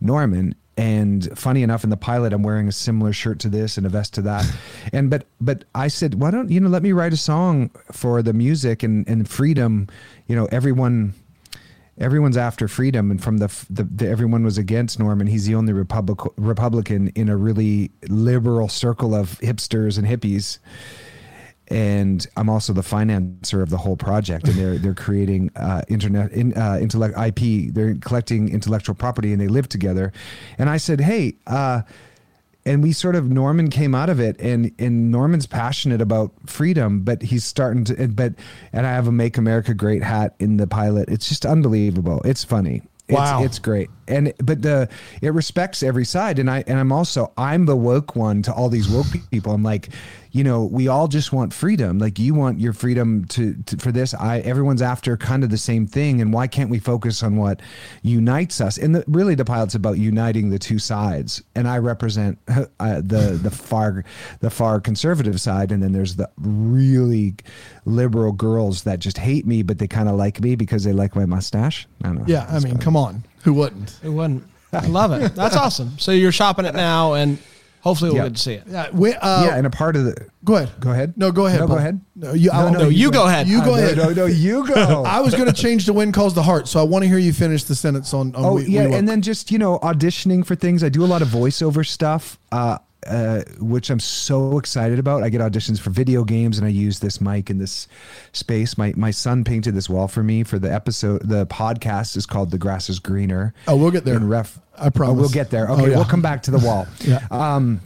norman. 0.00 0.54
And 0.78 1.26
funny 1.38 1.62
enough 1.62 1.84
in 1.84 1.90
the 1.90 1.96
pilot 1.96 2.32
i'm 2.32 2.42
wearing 2.42 2.68
a 2.68 2.72
similar 2.72 3.12
shirt 3.12 3.38
to 3.40 3.48
this 3.48 3.76
and 3.78 3.86
a 3.86 3.88
vest 3.88 4.14
to 4.14 4.22
that. 4.22 4.44
And 4.92 5.10
but 5.10 5.26
but 5.40 5.64
i 5.74 5.88
said 5.88 6.14
why 6.14 6.30
don't 6.30 6.50
you 6.50 6.60
know 6.60 6.68
let 6.68 6.82
me 6.82 6.92
write 6.92 7.12
a 7.12 7.16
song 7.16 7.70
for 7.92 8.22
the 8.22 8.32
music 8.32 8.82
and 8.82 9.08
and 9.08 9.28
freedom 9.28 9.88
you 10.26 10.36
know 10.36 10.46
everyone 10.46 11.14
everyone's 11.98 12.36
after 12.36 12.68
freedom 12.68 13.10
and 13.10 13.22
from 13.22 13.38
the, 13.38 13.48
the, 13.70 13.84
the 13.84 14.08
everyone 14.08 14.44
was 14.44 14.58
against 14.58 14.98
norman 14.98 15.26
he's 15.26 15.46
the 15.46 15.54
only 15.54 15.72
republic, 15.72 16.20
republican 16.36 17.08
in 17.08 17.28
a 17.28 17.36
really 17.36 17.90
liberal 18.08 18.68
circle 18.68 19.14
of 19.14 19.38
hipsters 19.40 19.98
and 19.98 20.06
hippies. 20.06 20.58
And 21.68 22.24
i'm 22.36 22.48
also 22.48 22.72
the 22.72 22.82
financer 22.82 23.62
of 23.62 23.70
the 23.70 23.78
whole 23.78 23.96
project 23.96 24.46
and 24.46 24.56
they're 24.56 24.78
they're 24.78 24.94
creating 24.94 25.50
uh, 25.56 25.82
internet 25.88 26.32
in, 26.32 26.56
uh, 26.56 26.78
intellect 26.80 27.16
ip 27.18 27.74
they're 27.74 27.96
collecting 27.96 28.50
intellectual 28.50 28.94
property 28.94 29.32
and 29.32 29.40
they 29.40 29.48
live 29.48 29.68
together. 29.68 30.12
And 30.58 30.70
i 30.70 30.76
said 30.76 31.00
hey 31.00 31.36
uh, 31.46 31.82
and 32.66 32.82
we 32.82 32.92
sort 32.92 33.14
of 33.16 33.30
Norman 33.30 33.70
came 33.70 33.94
out 33.94 34.10
of 34.10 34.20
it 34.20 34.38
and 34.40 34.72
and 34.78 35.10
Norman's 35.10 35.46
passionate 35.46 36.02
about 36.02 36.32
freedom 36.44 37.00
but 37.00 37.22
he's 37.22 37.44
starting 37.44 37.84
to 37.84 38.08
but 38.08 38.34
and 38.72 38.86
I 38.86 38.90
have 38.92 39.06
a 39.08 39.12
make 39.12 39.38
America 39.38 39.72
great 39.72 40.02
hat 40.02 40.34
in 40.38 40.58
the 40.58 40.66
pilot. 40.66 41.08
It's 41.08 41.28
just 41.28 41.46
unbelievable. 41.46 42.20
It's 42.24 42.44
funny. 42.44 42.82
It's, 43.08 43.16
Wow. 43.16 43.44
it's 43.44 43.60
great. 43.60 43.88
And 44.08 44.32
but 44.42 44.62
the 44.62 44.88
it 45.22 45.32
respects 45.32 45.84
every 45.84 46.04
side, 46.04 46.40
and 46.40 46.50
I 46.50 46.64
and 46.66 46.78
I'm 46.78 46.90
also 46.90 47.32
I'm 47.38 47.66
the 47.66 47.76
woke 47.76 48.16
one 48.16 48.42
to 48.42 48.52
all 48.52 48.68
these 48.68 48.88
woke 48.88 49.06
people. 49.30 49.52
I'm 49.52 49.62
like, 49.62 49.90
you 50.36 50.44
know, 50.44 50.64
we 50.64 50.86
all 50.86 51.08
just 51.08 51.32
want 51.32 51.54
freedom. 51.54 51.98
Like 51.98 52.18
you 52.18 52.34
want 52.34 52.60
your 52.60 52.74
freedom 52.74 53.24
to, 53.28 53.54
to, 53.54 53.78
for 53.78 53.90
this. 53.90 54.12
I 54.12 54.40
everyone's 54.40 54.82
after 54.82 55.16
kind 55.16 55.42
of 55.42 55.48
the 55.48 55.56
same 55.56 55.86
thing, 55.86 56.20
and 56.20 56.30
why 56.30 56.46
can't 56.46 56.68
we 56.68 56.78
focus 56.78 57.22
on 57.22 57.36
what 57.36 57.62
unites 58.02 58.60
us? 58.60 58.76
And 58.76 58.94
the, 58.96 59.04
really, 59.06 59.34
the 59.34 59.46
pilot's 59.46 59.74
about 59.74 59.96
uniting 59.96 60.50
the 60.50 60.58
two 60.58 60.78
sides. 60.78 61.42
And 61.54 61.66
I 61.66 61.78
represent 61.78 62.38
uh, 62.48 62.66
the 62.96 63.38
the 63.42 63.50
far 63.50 64.04
the 64.40 64.50
far 64.50 64.78
conservative 64.78 65.40
side, 65.40 65.72
and 65.72 65.82
then 65.82 65.92
there's 65.92 66.16
the 66.16 66.28
really 66.36 67.36
liberal 67.86 68.32
girls 68.32 68.82
that 68.82 68.98
just 68.98 69.16
hate 69.16 69.46
me, 69.46 69.62
but 69.62 69.78
they 69.78 69.88
kind 69.88 70.06
of 70.06 70.16
like 70.16 70.42
me 70.42 70.54
because 70.54 70.84
they 70.84 70.92
like 70.92 71.16
my 71.16 71.24
mustache. 71.24 71.88
I 72.04 72.08
don't 72.08 72.18
know. 72.18 72.24
Yeah, 72.26 72.46
I 72.50 72.58
mean, 72.58 72.76
come 72.76 72.94
on, 72.94 73.24
who 73.42 73.54
wouldn't? 73.54 73.98
It 74.02 74.10
wouldn't. 74.10 74.44
I 74.74 74.86
love 74.86 75.12
it. 75.12 75.34
That's 75.34 75.56
awesome. 75.56 75.98
So 75.98 76.12
you're 76.12 76.30
shopping 76.30 76.66
it 76.66 76.74
now, 76.74 77.14
and 77.14 77.38
hopefully 77.86 78.10
we'll 78.10 78.18
Yeah. 78.18 78.24
get 78.28 78.36
to 78.36 78.42
see 78.42 78.52
it. 78.54 78.64
Yeah, 78.68 78.86
we, 78.92 79.14
uh, 79.14 79.44
yeah, 79.44 79.56
and 79.56 79.66
a 79.66 79.70
part 79.70 79.94
of 79.96 80.04
the 80.04 80.14
Go 80.44 80.56
ahead. 80.56 80.70
Go 80.80 80.90
ahead. 80.90 81.14
No, 81.16 81.32
go 81.32 81.46
ahead. 81.46 81.60
No, 81.60 81.66
go 81.66 81.76
ahead. 81.76 82.00
No, 82.14 82.32
you, 82.32 82.50
No, 82.50 82.58
I'll- 82.58 82.72
no, 82.72 82.78
No, 82.80 82.88
you 82.88 83.10
go 83.10 83.26
ahead. 83.26 83.48
You 83.48 83.62
go 83.64 83.74
Uh, 83.74 83.78
ahead. 83.78 83.96
No, 83.96 84.04
no, 84.08 84.12
no, 84.12 84.26
you 84.26 84.66
go. 84.66 85.04
I 85.06 85.20
was 85.20 85.34
going 85.34 85.46
to 85.46 85.52
change 85.52 85.86
the 85.86 85.92
"When 85.92 86.12
Calls 86.12 86.34
the 86.34 86.42
Heart," 86.42 86.68
so 86.68 86.80
I 86.80 86.84
want 86.84 87.02
to 87.04 87.08
hear 87.08 87.18
you 87.18 87.32
finish 87.32 87.64
the 87.64 87.74
sentence 87.74 88.12
on. 88.14 88.34
on 88.36 88.44
Oh 88.44 88.54
we, 88.54 88.66
yeah, 88.66 88.86
We 88.88 88.94
and 88.94 89.08
then 89.08 89.22
just 89.22 89.50
you 89.50 89.58
know 89.58 89.78
auditioning 89.80 90.44
for 90.46 90.54
things. 90.54 90.84
I 90.84 90.88
do 90.88 91.04
a 91.04 91.06
lot 91.14 91.22
of 91.22 91.28
voiceover 91.28 91.86
stuff, 91.86 92.38
uh, 92.52 92.78
uh, 93.06 93.42
which 93.60 93.90
I'm 93.90 94.00
so 94.00 94.58
excited 94.58 94.98
about. 94.98 95.22
I 95.22 95.28
get 95.28 95.40
auditions 95.40 95.80
for 95.80 95.90
video 95.90 96.24
games, 96.24 96.58
and 96.58 96.66
I 96.66 96.70
use 96.70 97.00
this 97.00 97.20
mic 97.20 97.50
in 97.50 97.58
this 97.58 97.88
space. 98.32 98.76
My 98.76 98.92
my 98.96 99.10
son 99.10 99.44
painted 99.44 99.74
this 99.74 99.88
wall 99.88 100.08
for 100.08 100.22
me 100.22 100.42
for 100.42 100.58
the 100.58 100.72
episode. 100.72 101.22
The 101.28 101.46
podcast 101.46 102.16
is 102.16 102.26
called 102.26 102.50
"The 102.50 102.58
Grass 102.58 102.88
Is 102.90 102.98
Greener." 102.98 103.54
Oh, 103.68 103.76
we'll 103.76 103.90
get 103.90 104.04
there. 104.04 104.16
In 104.16 104.28
ref, 104.28 104.58
I 104.78 104.90
promise. 104.90 105.12
Oh, 105.16 105.20
we'll 105.20 105.28
get 105.28 105.50
there. 105.50 105.70
Oh, 105.70 105.74
Okay, 105.74 105.90
yeah. 105.90 105.96
we'll 105.96 106.04
come 106.04 106.22
back 106.22 106.42
to 106.44 106.50
the 106.50 106.58
wall. 106.58 106.86
Yeah. 107.00 107.20
Um, 107.30 107.80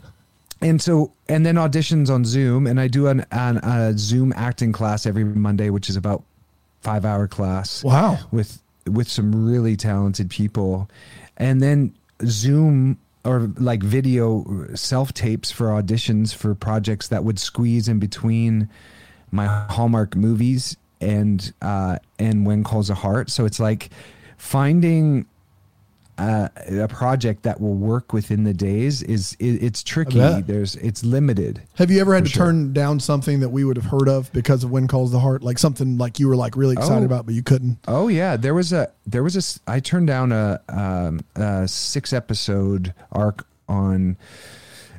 and 0.62 0.80
so 0.80 1.12
and 1.28 1.44
then 1.46 1.54
auditions 1.54 2.10
on 2.10 2.24
Zoom, 2.24 2.66
and 2.66 2.78
I 2.80 2.88
do 2.88 3.06
an, 3.06 3.24
an 3.30 3.56
a 3.58 3.96
Zoom 3.96 4.32
acting 4.36 4.72
class 4.72 5.06
every 5.06 5.24
Monday, 5.24 5.70
which 5.70 5.88
is 5.88 5.96
about 5.96 6.22
five 6.82 7.04
hour 7.04 7.26
class 7.28 7.82
Wow. 7.84 8.18
with 8.30 8.60
with 8.86 9.08
some 9.08 9.46
really 9.46 9.76
talented 9.76 10.30
people 10.30 10.88
and 11.36 11.60
then 11.60 11.94
zoom 12.24 12.98
or 13.24 13.50
like 13.58 13.82
video 13.82 14.66
self 14.74 15.12
tapes 15.12 15.50
for 15.50 15.68
auditions 15.68 16.34
for 16.34 16.54
projects 16.54 17.08
that 17.08 17.24
would 17.24 17.38
squeeze 17.38 17.88
in 17.88 17.98
between 17.98 18.68
my 19.30 19.46
hallmark 19.68 20.16
movies 20.16 20.76
and 21.00 21.52
uh 21.62 21.98
and 22.18 22.46
when 22.46 22.64
calls 22.64 22.90
a 22.90 22.94
heart. 22.94 23.30
So 23.30 23.44
it's 23.44 23.60
like 23.60 23.90
finding 24.36 25.26
uh, 26.20 26.48
a 26.82 26.86
project 26.88 27.42
that 27.44 27.60
will 27.60 27.74
work 27.74 28.12
within 28.12 28.44
the 28.44 28.52
days 28.52 29.02
is 29.02 29.34
it, 29.40 29.62
it's 29.62 29.82
tricky 29.82 30.18
there's 30.42 30.76
it's 30.76 31.02
limited 31.02 31.62
Have 31.76 31.90
you 31.90 32.00
ever 32.00 32.14
had 32.14 32.24
to 32.26 32.30
sure. 32.30 32.46
turn 32.46 32.72
down 32.74 33.00
something 33.00 33.40
that 33.40 33.48
we 33.48 33.64
would 33.64 33.76
have 33.76 33.86
heard 33.86 34.08
of 34.08 34.30
because 34.32 34.62
of 34.64 34.70
"When 34.70 34.86
Calls 34.86 35.12
the 35.12 35.20
Heart"? 35.20 35.42
Like 35.42 35.58
something 35.58 35.96
like 35.98 36.20
you 36.20 36.28
were 36.28 36.36
like 36.36 36.56
really 36.56 36.74
excited 36.74 37.02
Oh. 37.02 37.06
about, 37.06 37.24
but 37.26 37.34
you 37.34 37.42
couldn't. 37.42 37.78
Oh 37.88 38.08
yeah, 38.08 38.36
there 38.36 38.52
was 38.54 38.72
a 38.72 38.92
there 39.06 39.22
was 39.22 39.34
a 39.66 39.70
I 39.70 39.80
turned 39.80 40.06
down 40.08 40.30
a, 40.32 40.60
um, 40.68 41.20
a 41.36 41.66
six 41.66 42.12
episode 42.12 42.92
arc 43.12 43.46
on. 43.68 44.16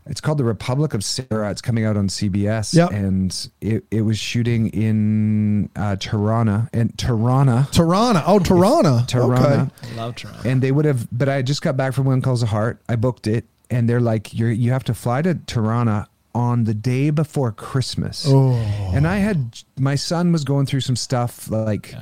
It's 0.07 0.19
called 0.19 0.39
the 0.39 0.43
Republic 0.43 0.93
of 0.93 1.03
Sarah. 1.03 1.51
It's 1.51 1.61
coming 1.61 1.85
out 1.85 1.95
on 1.95 2.07
CBS, 2.07 2.73
Yep. 2.73 2.91
and 2.91 3.49
it, 3.61 3.85
it 3.91 4.01
was 4.01 4.17
shooting 4.17 4.67
in 4.69 5.69
uh, 5.75 5.95
Tirana 5.97 6.69
and 6.73 6.97
Tirana, 6.97 7.67
Tirana. 7.71 8.23
Oh, 8.25 8.39
Tirana. 8.39 9.05
Tirana, 9.07 9.71
Okay. 9.83 9.95
Love 9.95 10.15
Toronto. 10.15 10.49
and 10.49 10.61
they 10.61 10.71
would 10.71 10.85
have. 10.85 11.07
But 11.11 11.29
I 11.29 11.41
just 11.43 11.61
got 11.61 11.77
back 11.77 11.93
from 11.93 12.05
When 12.05 12.21
Calls 12.21 12.41
a 12.43 12.47
Heart. 12.47 12.81
I 12.89 12.95
booked 12.95 13.27
it, 13.27 13.45
and 13.69 13.87
they're 13.87 14.01
like, 14.01 14.33
"You 14.33 14.47
you 14.47 14.71
have 14.71 14.83
to 14.85 14.93
fly 14.93 15.21
to 15.21 15.35
Tirana 15.35 16.07
on 16.33 16.63
the 16.63 16.73
day 16.73 17.09
before 17.11 17.51
Christmas." 17.51 18.25
Oh. 18.27 18.53
And 18.93 19.05
I 19.07 19.17
had 19.17 19.59
my 19.79 19.95
son 19.95 20.31
was 20.31 20.43
going 20.43 20.65
through 20.65 20.81
some 20.81 20.95
stuff 20.95 21.49
like 21.51 21.93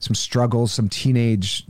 some 0.00 0.14
struggles, 0.14 0.72
some 0.72 0.88
teenage. 0.88 1.64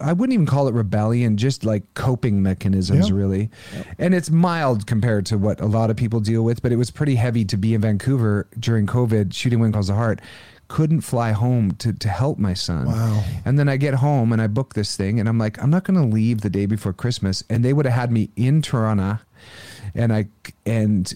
I 0.00 0.12
wouldn't 0.12 0.34
even 0.34 0.46
call 0.46 0.68
it 0.68 0.74
rebellion, 0.74 1.36
just 1.36 1.64
like 1.64 1.82
coping 1.94 2.42
mechanisms, 2.42 3.08
Yeah. 3.08 3.14
really. 3.14 3.50
And 3.98 4.14
it's 4.14 4.30
mild 4.30 4.86
compared 4.86 5.26
to 5.26 5.38
what 5.38 5.60
a 5.60 5.66
lot 5.66 5.90
of 5.90 5.96
people 5.96 6.20
deal 6.20 6.42
with, 6.44 6.60
but 6.62 6.72
it 6.72 6.76
was 6.76 6.90
pretty 6.90 7.14
heavy 7.14 7.44
to 7.46 7.56
be 7.56 7.74
in 7.74 7.80
Vancouver 7.80 8.46
during 8.58 8.86
COVID, 8.86 9.32
shooting 9.32 9.60
When 9.60 9.72
Calls 9.72 9.86
the 9.88 9.94
Heart. 9.94 10.20
Couldn't 10.68 11.00
fly 11.00 11.32
home 11.32 11.70
to 11.76 11.94
to 11.94 12.08
help 12.10 12.38
my 12.38 12.52
son. 12.52 12.88
Wow. 12.88 13.24
And 13.46 13.58
then 13.58 13.70
I 13.70 13.78
get 13.78 13.94
home 13.94 14.34
and 14.34 14.42
I 14.42 14.48
book 14.48 14.74
this 14.74 14.96
thing, 14.96 15.18
and 15.18 15.26
I'm 15.26 15.38
like, 15.38 15.62
I'm 15.62 15.70
not 15.70 15.84
going 15.84 15.98
to 15.98 16.04
leave 16.14 16.42
the 16.42 16.50
day 16.50 16.66
before 16.66 16.92
Christmas. 16.92 17.42
And 17.48 17.64
they 17.64 17.72
would 17.72 17.86
have 17.86 17.94
had 17.94 18.12
me 18.12 18.28
in 18.36 18.60
Toronto, 18.60 19.18
and 19.94 20.12
I 20.12 20.26
and 20.66 21.14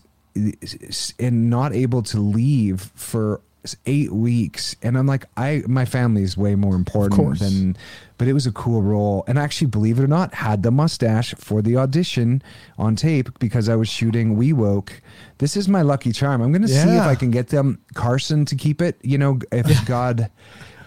and 1.19 1.51
not 1.51 1.75
able 1.75 2.03
to 2.05 2.19
leave 2.19 2.91
for 2.95 3.43
eight 3.87 4.13
weeks. 4.13 4.77
And 4.83 4.97
I'm 4.99 5.07
like, 5.07 5.27
I 5.37 5.63
my 5.67 5.85
family 5.85 6.23
is 6.23 6.37
way 6.37 6.55
more 6.55 6.75
important 6.75 7.39
than. 7.39 7.77
But 8.19 8.29
it 8.29 8.35
was 8.35 8.47
a 8.47 8.53
cool 8.53 8.83
role, 8.83 9.25
and 9.27 9.37
actually, 9.37 9.67
believe 9.67 9.99
it 9.99 10.05
or 10.05 10.07
not, 10.07 10.33
had 10.33 10.63
the 10.63 10.71
mustache 10.71 11.35
for 11.39 11.61
the 11.61 11.77
audition 11.77 12.41
on 12.79 12.95
tape 12.95 13.37
because 13.41 13.69
I 13.69 13.75
was 13.75 13.89
shooting 13.89 14.37
We 14.37 14.53
Woke. 14.53 15.03
This 15.39 15.57
is 15.57 15.69
my 15.69 15.83
lucky 15.83 16.13
charm. 16.13 16.41
I'm 16.41 16.53
going 16.53 16.63
to 16.63 16.69
see 16.69 16.89
if 16.89 17.03
I 17.03 17.17
can 17.17 17.33
get 17.33 17.49
them 17.49 17.81
Carson 17.95 18.45
to 18.45 18.55
keep 18.55 18.81
it. 18.81 18.97
You 19.03 19.19
know, 19.19 19.41
if 19.51 19.87
God. 19.87 20.31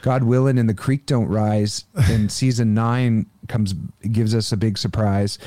God 0.02 0.24
willing, 0.24 0.60
and 0.60 0.70
the 0.70 0.76
creek 0.76 1.08
don't 1.08 1.26
rise, 1.26 1.84
and 1.96 2.32
season 2.32 2.76
nine 2.76 3.26
comes 3.48 3.74
gives 4.12 4.36
us 4.36 4.52
a 4.52 4.58
big 4.58 4.78
surprise. 4.78 5.40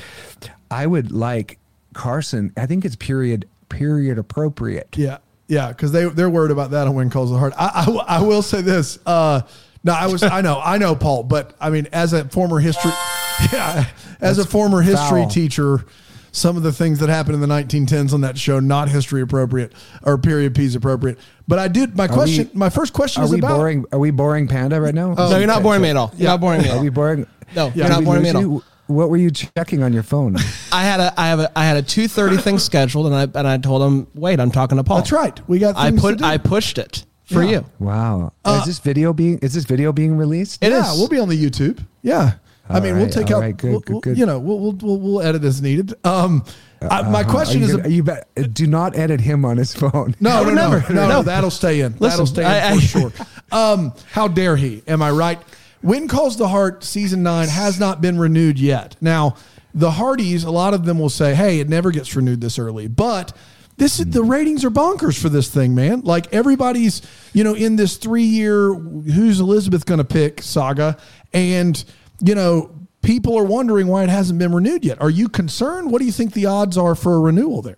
I 0.69 0.85
would 0.85 1.13
like 1.13 1.59
Carson. 1.93 2.51
I 2.57 2.65
think 2.65 2.83
it's 2.83 2.97
period 2.97 3.47
period 3.69 4.17
appropriate. 4.17 4.89
Yeah, 4.97 5.19
yeah, 5.49 5.67
because 5.69 5.91
they 5.91 6.05
they're 6.05 6.29
worried 6.29 6.51
about 6.51 6.71
that 6.71 6.87
on 6.87 6.93
"When 6.93 7.09
Calls 7.09 7.29
the 7.31 7.37
Heart." 7.37 7.53
I 7.57 7.85
I 8.07 8.21
will 8.21 8.41
say 8.41 8.61
this. 8.61 8.97
Uh, 9.05 9.41
no, 9.83 9.93
I 9.93 10.07
was 10.07 10.23
I 10.23 10.39
know 10.41 10.61
I 10.63 10.77
know 10.77 10.95
Paul, 10.95 11.23
but 11.23 11.55
I 11.59 11.69
mean, 11.69 11.87
as 11.91 12.13
a 12.13 12.23
former 12.29 12.59
history, 12.59 12.91
yeah, 13.51 13.85
as 14.21 14.37
a 14.39 14.45
former 14.45 14.81
history 14.81 15.21
foul. 15.23 15.29
teacher, 15.29 15.85
some 16.31 16.55
of 16.57 16.63
the 16.63 16.71
things 16.71 16.99
that 16.99 17.09
happened 17.09 17.35
in 17.35 17.41
the 17.41 17.47
1910s 17.47 18.13
on 18.13 18.21
that 18.21 18.37
show 18.37 18.59
not 18.59 18.89
history 18.89 19.21
appropriate 19.21 19.73
or 20.03 20.17
period 20.17 20.53
piece 20.55 20.75
appropriate. 20.75 21.17
But 21.47 21.59
I 21.59 21.67
did 21.67 21.95
my 21.97 22.07
question. 22.07 22.49
my 22.53 22.69
first 22.69 22.93
question 22.93 23.23
Are 23.23 23.25
is 23.25 23.31
we 23.31 23.39
about 23.39 23.57
boring? 23.57 23.85
Are 23.91 23.99
we 23.99 24.11
boring 24.11 24.47
Panda 24.47 24.79
right 24.79 24.93
now? 24.93 25.13
no, 25.13 25.37
you're 25.37 25.47
not 25.47 25.63
boring 25.63 25.81
me 25.81 25.89
at 25.89 25.95
all. 25.97 26.11
You're 26.15 26.29
not 26.29 26.41
boring 26.41 26.61
me 26.61 26.67
at 26.67 26.73
Are 26.73 26.77
all. 26.77 26.83
we 26.83 26.89
boring? 26.89 27.25
No, 27.55 27.67
Yeah. 27.67 27.73
you're 27.75 27.89
not 27.89 28.03
boring 28.03 28.21
me 28.23 28.29
at 28.29 28.35
all. 28.35 28.41
you? 28.43 28.63
What 28.89 29.09
were 29.09 29.17
you 29.17 29.29
checking 29.31 29.83
on 29.83 29.93
your 29.93 30.03
phone? 30.03 30.35
I 30.71 30.83
had 30.83 30.99
a 30.99 31.13
I 31.19 31.27
have 31.27 31.39
a 31.39 31.57
I 31.57 31.63
had 31.63 31.77
a 31.77 31.81
two 31.83 32.07
thirty 32.07 32.37
thing 32.37 32.57
scheduled, 32.57 33.05
and 33.05 33.15
I 33.15 33.23
and 33.39 33.47
I 33.47 33.57
told 33.57 33.81
him, 33.83 34.07
wait, 34.15 34.39
I'm 34.39 34.51
talking 34.51 34.77
to 34.77 34.83
Paul. 34.83 34.97
That's 34.97 35.11
right. 35.11 35.39
We 35.47 35.59
got 35.59 35.77
I 35.77 35.91
put 35.91 36.11
to 36.11 36.15
do. 36.17 36.25
I 36.25 36.37
pushed 36.37 36.77
it 36.79 37.05
for 37.25 37.43
Yeah. 37.43 37.49
you. 37.51 37.65
Wow. 37.79 38.33
is 38.47 38.65
this 38.65 38.79
video 38.79 39.13
being 39.13 39.37
is 39.39 39.53
this 39.53 39.65
video 39.65 39.91
being 39.91 40.17
released? 40.17 40.63
It 40.63 40.71
yeah, 40.71 40.91
is. 40.91 40.97
we'll 40.97 41.07
be 41.07 41.19
on 41.19 41.29
the 41.29 41.37
YouTube. 41.41 41.85
Yeah. 42.01 42.33
I 42.67 42.75
All 42.75 42.81
mean, 42.81 42.95
we'll 42.97 43.05
right, 43.05 43.13
take 43.13 43.31
all 43.31 43.37
out, 43.37 43.41
right, 43.41 43.57
good, 43.57 43.71
we'll- 43.71 43.79
good, 43.79 43.91
we'll- 43.93 44.01
good. 44.01 44.17
you 44.19 44.25
know, 44.27 44.37
we'll, 44.37 44.59
we'll, 44.59 44.73
we'll, 44.73 44.97
we'll 44.99 45.21
edit 45.23 45.43
as 45.43 45.59
needed. 45.59 45.93
Um, 46.05 46.45
I, 46.83 47.01
my 47.01 47.21
Uh-huh. 47.21 47.31
question 47.31 47.61
Are 47.61 47.65
is, 47.65 47.71
you, 47.71 47.77
gonna- 47.77 47.89
you 47.89 48.03
bet, 48.03 48.53
do 48.53 48.67
not 48.67 48.95
edit 48.95 49.19
him 49.21 49.43
on 49.43 49.57
his 49.57 49.73
phone. 49.73 50.15
No, 50.19 50.29
I 50.29 50.39
no, 50.41 50.45
would 50.45 50.53
no, 50.55 50.69
no, 50.71 50.87
no, 50.89 51.07
No. 51.09 51.21
That'll 51.23 51.49
stay 51.49 51.81
in. 51.81 51.93
Listen, 51.93 52.09
that'll 52.09 52.25
stay 52.27 52.41
in 52.43 52.47
I- 52.47 52.69
for 52.69 52.75
I- 52.75 52.79
sure. 52.79 53.11
Um, 53.51 53.93
how 54.11 54.27
dare 54.27 54.55
he? 54.55 54.83
Am 54.87 55.01
I 55.01 55.09
right? 55.09 55.39
When 55.81 56.07
Calls 56.07 56.37
the 56.37 56.49
Heart 56.49 56.83
season 56.83 57.23
nine 57.23 57.47
has 57.47 57.79
not 57.79 58.01
been 58.01 58.19
renewed 58.19 58.59
yet. 58.59 58.95
Now, 58.99 59.35
the 59.73 59.91
Hearties, 59.91 60.43
a 60.43 60.51
lot 60.51 60.73
of 60.73 60.85
them 60.85 60.99
will 60.99 61.09
say, 61.09 61.35
"Hey, 61.35 61.59
it 61.59 61.69
never 61.69 61.91
gets 61.91 62.15
renewed 62.15 62.41
this 62.41 62.59
early," 62.59 62.87
but 62.87 63.33
this 63.77 63.99
is 63.99 64.07
the 64.07 64.23
ratings 64.23 64.65
are 64.65 64.71
bonkers 64.71 65.17
for 65.17 65.29
this 65.29 65.47
thing, 65.47 65.73
man. 65.73 66.01
Like 66.01 66.27
everybody's, 66.33 67.01
you 67.33 67.43
know, 67.43 67.53
in 67.53 67.75
this 67.77 67.97
three 67.97 68.23
year 68.23 68.73
who's 68.73 69.39
Elizabeth 69.39 69.85
to 69.85 70.03
pick 70.03 70.41
saga, 70.41 70.97
and 71.33 71.83
you 72.21 72.35
know. 72.35 72.71
People 73.01 73.39
are 73.39 73.45
wondering 73.45 73.87
why 73.87 74.03
it 74.03 74.09
hasn't 74.09 74.39
been 74.39 74.51
renewed 74.53 74.83
yet. 74.83 74.99
Are 75.01 75.09
you 75.09 75.29
concerned? 75.29 75.89
What 75.89 75.99
do 75.99 76.05
you 76.05 76.11
think 76.11 76.33
the 76.33 76.47
odds 76.47 76.77
are 76.77 76.95
for 76.95 77.15
a 77.15 77.19
renewal 77.21 77.61
there? 77.61 77.77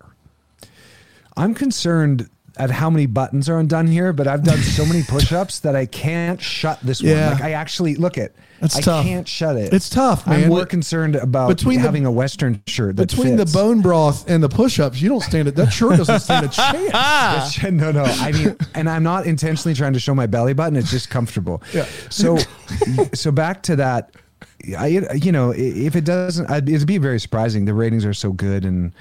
I'm 1.38 1.54
concerned 1.54 2.28
at 2.58 2.70
how 2.70 2.90
many 2.90 3.06
buttons 3.06 3.48
are 3.50 3.58
undone 3.60 3.88
here, 3.88 4.12
but 4.14 4.28
I've 4.28 4.44
done 4.44 4.60
so 4.60 4.86
many 4.86 5.04
push-ups 5.08 5.60
that 5.62 5.76
I 5.76 5.86
can't 5.86 6.42
shut 6.42 6.80
this 6.82 7.02
Yeah. 7.02 7.30
one. 7.30 7.34
Like 7.36 7.44
I 7.44 7.52
actually 7.54 7.96
look 7.96 8.18
at. 8.18 8.34
That's 8.60 8.76
I 8.78 8.82
tough. 8.82 9.06
can't 9.06 9.28
shut 9.28 9.56
it. 9.56 9.74
It's 9.74 9.90
tough, 9.90 10.28
man. 10.28 10.44
I'm 10.44 10.50
more 10.50 10.66
concerned 10.68 11.16
about 11.16 11.48
Between 11.48 11.80
the- 11.80 11.86
having 11.86 12.06
a 12.06 12.12
Western 12.12 12.62
shirt 12.68 12.96
between 12.96 13.38
fits. 13.38 13.52
the 13.52 13.58
bone 13.58 13.82
broth 13.82 14.30
and 14.30 14.44
the 14.44 14.50
push-ups, 14.50 15.02
you 15.02 15.10
don't 15.10 15.24
stand 15.24 15.48
it. 15.48 15.56
That 15.56 15.72
shirt 15.72 15.98
doesn't 15.98 16.20
stand 16.28 16.46
a 16.46 16.50
chance. 16.50 17.58
It's- 17.58 17.72
no, 17.72 17.92
no. 17.92 18.04
I 18.04 18.32
mean, 18.32 18.56
and 18.76 18.88
I'm 18.90 19.02
not 19.04 19.26
intentionally 19.26 19.74
trying 19.74 19.94
to 19.94 20.00
show 20.00 20.14
my 20.14 20.28
belly 20.28 20.54
button. 20.54 20.76
It's 20.76 20.92
just 20.92 21.10
comfortable. 21.10 21.64
Yeah. 21.74 21.86
So, 22.10 22.38
so 23.14 23.32
back 23.32 23.64
to 23.64 23.76
that. 23.78 24.12
I, 24.78 24.88
you 25.16 25.32
know, 25.32 25.52
if 25.58 25.96
it 25.96 26.06
doesn't, 26.06 26.50
it'd 26.52 26.86
be 26.88 27.00
very 27.00 27.20
surprising. 27.20 27.66
The 27.66 27.74
ratings 27.74 28.06
are 28.06 28.14
so 28.14 28.32
good, 28.32 28.64
and 28.64 28.92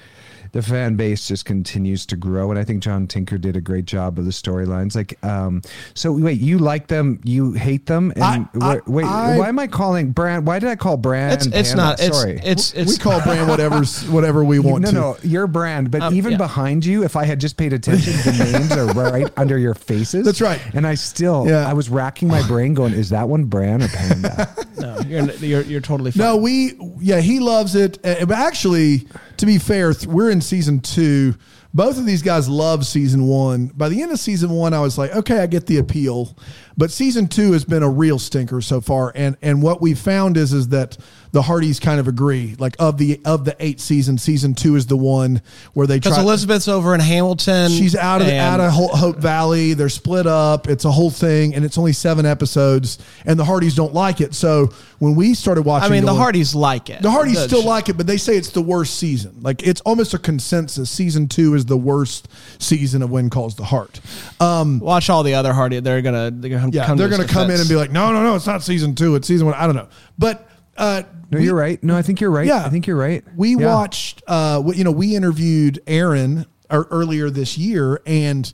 the 0.53 0.61
fan 0.61 0.95
base 0.95 1.27
just 1.27 1.45
continues 1.45 2.05
to 2.07 2.15
grow, 2.15 2.49
and 2.51 2.59
I 2.59 2.63
think 2.63 2.83
John 2.83 3.07
Tinker 3.07 3.37
did 3.37 3.55
a 3.55 3.61
great 3.61 3.85
job 3.85 4.19
of 4.19 4.25
the 4.25 4.31
storylines. 4.31 4.95
Like, 4.95 5.17
um, 5.23 5.61
so 5.93 6.11
wait, 6.11 6.41
you 6.41 6.57
like 6.59 6.87
them, 6.87 7.19
you 7.23 7.53
hate 7.53 7.85
them, 7.85 8.11
and 8.15 8.23
I- 8.23 8.45
I- 8.61 8.79
wait, 8.85 9.05
I- 9.05 9.37
why 9.37 9.47
am 9.47 9.59
I 9.59 9.67
calling 9.67 10.11
Brand? 10.11 10.45
Why 10.45 10.59
did 10.59 10.69
I 10.69 10.75
call 10.75 10.97
Brand? 10.97 11.33
It's 11.33 11.45
it's 11.47 11.73
not. 11.75 11.99
It's 12.01 12.17
Sorry. 12.19 12.39
it's 12.43 12.73
it's 12.73 12.91
we 12.91 12.97
call 12.97 13.21
brand 13.21 13.47
whatever's 13.47 14.03
whatever 14.09 14.43
we 14.43 14.59
want 14.59 14.83
no, 14.83 14.89
to. 14.89 14.95
no, 14.95 15.01
no. 15.13 15.17
your 15.23 15.47
brand. 15.47 15.89
But 15.91 16.01
Um, 16.01 16.15
even 16.15 16.31
yeah. 16.33 16.37
behind 16.37 16.85
you, 16.85 17.03
if 17.03 17.15
I 17.15 17.23
had 17.25 17.39
just 17.39 17.55
paid 17.57 17.73
attention, 17.73 18.13
the 18.13 18.49
names 18.51 18.71
are 18.73 18.87
right 18.93 19.27
under 19.37 19.57
your 19.57 19.73
faces. 19.73 20.25
That's 20.25 20.41
right. 20.41 20.59
And 20.73 20.85
I 20.85 20.95
still, 20.95 21.45
Yeah. 21.47 21.67
I 21.69 21.73
was 21.73 21.89
racking 21.89 22.27
my 22.27 22.45
brain, 22.47 22.73
going, 22.73 22.93
"Is 22.93 23.09
that 23.11 23.29
one 23.29 23.45
brand 23.45 23.83
or 23.83 23.87
Panda?" 23.87 24.49
no. 24.79 24.99
You're 25.07 25.31
you're, 25.35 25.61
you're 25.63 25.81
totally 25.81 26.11
fine. 26.11 26.25
No, 26.25 26.35
we 26.37 26.73
yeah, 26.99 27.19
he 27.21 27.39
loves 27.39 27.75
it. 27.75 27.99
But 28.03 28.31
actually, 28.31 29.07
to 29.41 29.47
be 29.47 29.57
fair, 29.57 29.91
we're 30.07 30.29
in 30.29 30.39
season 30.39 30.81
two. 30.81 31.33
Both 31.73 31.97
of 31.97 32.05
these 32.05 32.21
guys 32.21 32.47
love 32.47 32.85
season 32.85 33.25
one. 33.25 33.71
By 33.75 33.89
the 33.89 33.99
end 34.03 34.11
of 34.11 34.19
season 34.19 34.51
one, 34.51 34.71
I 34.71 34.81
was 34.81 34.99
like, 34.99 35.15
okay, 35.15 35.39
I 35.39 35.47
get 35.47 35.65
the 35.65 35.79
appeal. 35.79 36.37
But 36.77 36.91
season 36.91 37.27
two 37.27 37.51
has 37.53 37.65
been 37.65 37.81
a 37.81 37.89
real 37.89 38.19
stinker 38.19 38.61
so 38.61 38.81
far. 38.81 39.11
And 39.15 39.35
and 39.41 39.63
what 39.63 39.81
we 39.81 39.95
found 39.95 40.37
is 40.37 40.53
is 40.53 40.67
that 40.67 40.95
the 41.33 41.41
Hearties 41.41 41.79
kind 41.79 41.99
of 41.99 42.07
agree. 42.07 42.55
Like 42.59 42.75
of 42.79 42.97
the 42.97 43.21
of 43.25 43.45
the 43.45 43.55
eight 43.59 43.79
seasons, 43.79 44.21
season 44.21 44.53
two 44.53 44.75
is 44.75 44.85
the 44.87 44.97
one 44.97 45.41
where 45.73 45.87
they 45.87 45.99
try. 45.99 46.11
because. 46.11 46.23
Elizabeth's 46.23 46.67
over 46.67 46.93
in 46.93 46.99
Hamilton. 46.99 47.71
She's 47.71 47.95
out 47.95 48.21
of 48.21 48.27
and- 48.27 48.37
out 48.37 48.59
of 48.59 48.71
Ho- 48.73 48.87
Hope 48.95 49.17
Valley. 49.17 49.73
They're 49.73 49.89
split 49.89 50.27
up. 50.27 50.67
It's 50.67 50.83
a 50.85 50.91
whole 50.91 51.09
thing, 51.09 51.55
and 51.55 51.63
it's 51.63 51.77
only 51.77 51.93
seven 51.93 52.25
episodes. 52.25 52.97
And 53.25 53.39
the 53.39 53.45
Hearties 53.45 53.75
don't 53.75 53.93
like 53.93 54.19
it. 54.21 54.33
So 54.35 54.71
when 54.99 55.15
we 55.15 55.33
started 55.33 55.61
watching, 55.63 55.89
I 55.89 55.89
mean, 55.95 56.05
the 56.05 56.13
Hearties 56.13 56.53
like 56.53 56.89
it. 56.89 57.01
the 57.01 57.09
Hearties 57.11 57.35
The- 57.35 57.47
still 57.47 57.63
like 57.65 57.87
it, 57.89 57.97
but 57.97 58.07
they 58.07 58.17
say 58.17 58.35
it's 58.35 58.49
the 58.49 58.61
worst 58.61 58.95
season. 58.95 59.37
Like 59.41 59.65
it's 59.65 59.81
almost 59.81 60.13
a 60.13 60.17
consensus. 60.19 60.89
Season 60.89 61.27
two 61.27 61.55
is 61.55 61.65
the 61.65 61.77
worst 61.77 62.27
season 62.59 63.01
of 63.01 63.09
When 63.09 63.29
Calls 63.29 63.55
the 63.55 63.63
Heart. 63.63 64.01
Um, 64.39 64.79
Watch 64.79 65.09
all 65.09 65.23
the 65.23 65.35
other 65.35 65.53
Hearty. 65.53 65.79
They're 65.79 66.01
gonna 66.01 66.29
they're 66.31 66.49
gonna 66.59 66.71
yeah, 66.73 66.85
come 66.85 66.97
they're 66.97 67.07
to 67.09 67.25
come 67.25 67.49
in 67.49 67.59
and 67.59 67.69
be 67.69 67.75
like, 67.75 67.91
no, 67.91 68.11
no, 68.11 68.21
no, 68.23 68.35
it's 68.35 68.47
not 68.47 68.63
season 68.63 68.95
two. 68.95 69.15
It's 69.15 69.27
season 69.27 69.45
one. 69.47 69.55
I 69.55 69.65
don't 69.65 69.75
know, 69.75 69.87
but 70.19 70.47
uh, 70.81 71.03
No, 71.31 71.37
we- 71.39 71.45
you're 71.45 71.55
right. 71.55 71.81
No, 71.83 71.95
I 71.95 72.01
think 72.01 72.19
you're 72.19 72.31
right. 72.31 72.45
Yeah. 72.47 72.65
I 72.65 72.69
think 72.69 72.87
you're 72.87 72.97
right. 72.97 73.23
We 73.37 73.55
Yeah. 73.55 73.73
watched, 73.73 74.21
uh, 74.27 74.61
you 74.75 74.83
know, 74.83 74.91
we 74.91 75.15
interviewed 75.15 75.79
Erin 75.87 76.45
er, 76.71 76.87
earlier 76.91 77.29
this 77.29 77.57
year, 77.57 78.01
and 78.05 78.51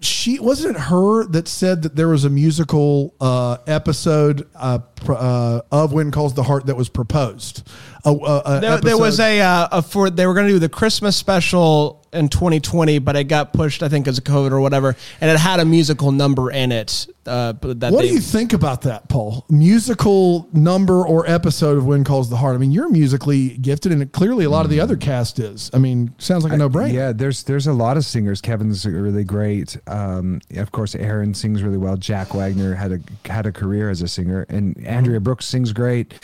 she 0.00 0.38
wasn't 0.40 0.76
it 0.76 0.80
her 0.82 1.24
that 1.26 1.46
said 1.46 1.82
that 1.82 1.94
there 1.94 2.08
was 2.08 2.24
a 2.24 2.30
musical 2.30 3.14
uh, 3.20 3.58
episode 3.66 4.46
uh, 4.56 4.78
uh, 5.08 5.62
of 5.72 5.92
When 5.92 6.10
Calls 6.10 6.34
the 6.34 6.42
Heart 6.42 6.66
that 6.66 6.76
was 6.76 6.88
proposed. 6.88 7.68
A, 8.04 8.10
a- 8.10 8.12
a 8.56 8.60
There, 8.60 8.80
there 8.80 8.98
was 8.98 9.20
a, 9.20 9.40
uh, 9.40 9.68
a 9.72 9.82
for 9.82 10.08
they 10.10 10.26
were 10.26 10.34
going 10.34 10.46
to 10.46 10.52
do 10.54 10.58
the 10.58 10.68
Christmas 10.70 11.16
special 11.16 11.98
in 12.12 12.28
2020, 12.28 12.98
but 12.98 13.14
it 13.14 13.24
got 13.24 13.52
pushed, 13.52 13.82
I 13.82 13.88
think, 13.88 14.08
as 14.08 14.18
of 14.18 14.24
COVID 14.24 14.50
or 14.50 14.60
whatever, 14.60 14.96
and 15.20 15.30
it 15.30 15.38
had 15.38 15.60
a 15.60 15.64
musical 15.64 16.10
number 16.10 16.50
in 16.50 16.72
it. 16.72 17.06
Uh, 17.26 17.52
that 17.52 17.92
What 17.92 18.00
they, 18.02 18.08
do 18.08 18.14
you 18.14 18.20
think 18.20 18.52
about 18.52 18.82
that, 18.82 19.08
Paul? 19.08 19.44
Musical 19.48 20.48
number 20.52 21.06
or 21.06 21.28
episode 21.30 21.78
of 21.78 21.86
When 21.86 22.02
Calls 22.02 22.28
the 22.30 22.36
Heart? 22.36 22.56
I 22.56 22.58
mean, 22.58 22.72
you're 22.72 22.88
musically 22.88 23.50
gifted, 23.58 23.92
and 23.92 24.10
clearly 24.10 24.44
a 24.44 24.50
lot 24.50 24.64
of 24.64 24.70
the 24.70 24.80
other 24.80 24.96
cast 24.96 25.38
is. 25.38 25.70
I 25.72 25.78
mean, 25.78 26.12
sounds 26.18 26.42
like 26.42 26.52
a 26.52 26.56
no 26.56 26.68
brainer. 26.68 26.92
Yeah, 26.92 27.12
there's 27.12 27.44
there's 27.44 27.66
a 27.66 27.72
lot 27.72 27.96
of 27.96 28.04
singers. 28.04 28.40
Kevin's 28.40 28.84
really 28.86 29.22
great. 29.24 29.76
Um, 29.86 30.40
of 30.56 30.72
course, 30.72 30.94
Erin 30.96 31.34
sings 31.34 31.62
really 31.62 31.76
well. 31.78 31.96
Jack 31.96 32.34
Wagner 32.34 32.74
had 32.74 32.92
a 32.92 33.28
had 33.30 33.46
a 33.46 33.52
career 33.52 33.90
as 33.90 34.02
a 34.02 34.08
singer, 34.08 34.46
and 34.48 34.76
Andrea 34.90 35.20
Brooks 35.20 35.46
sings 35.46 35.72
great. 35.72 36.14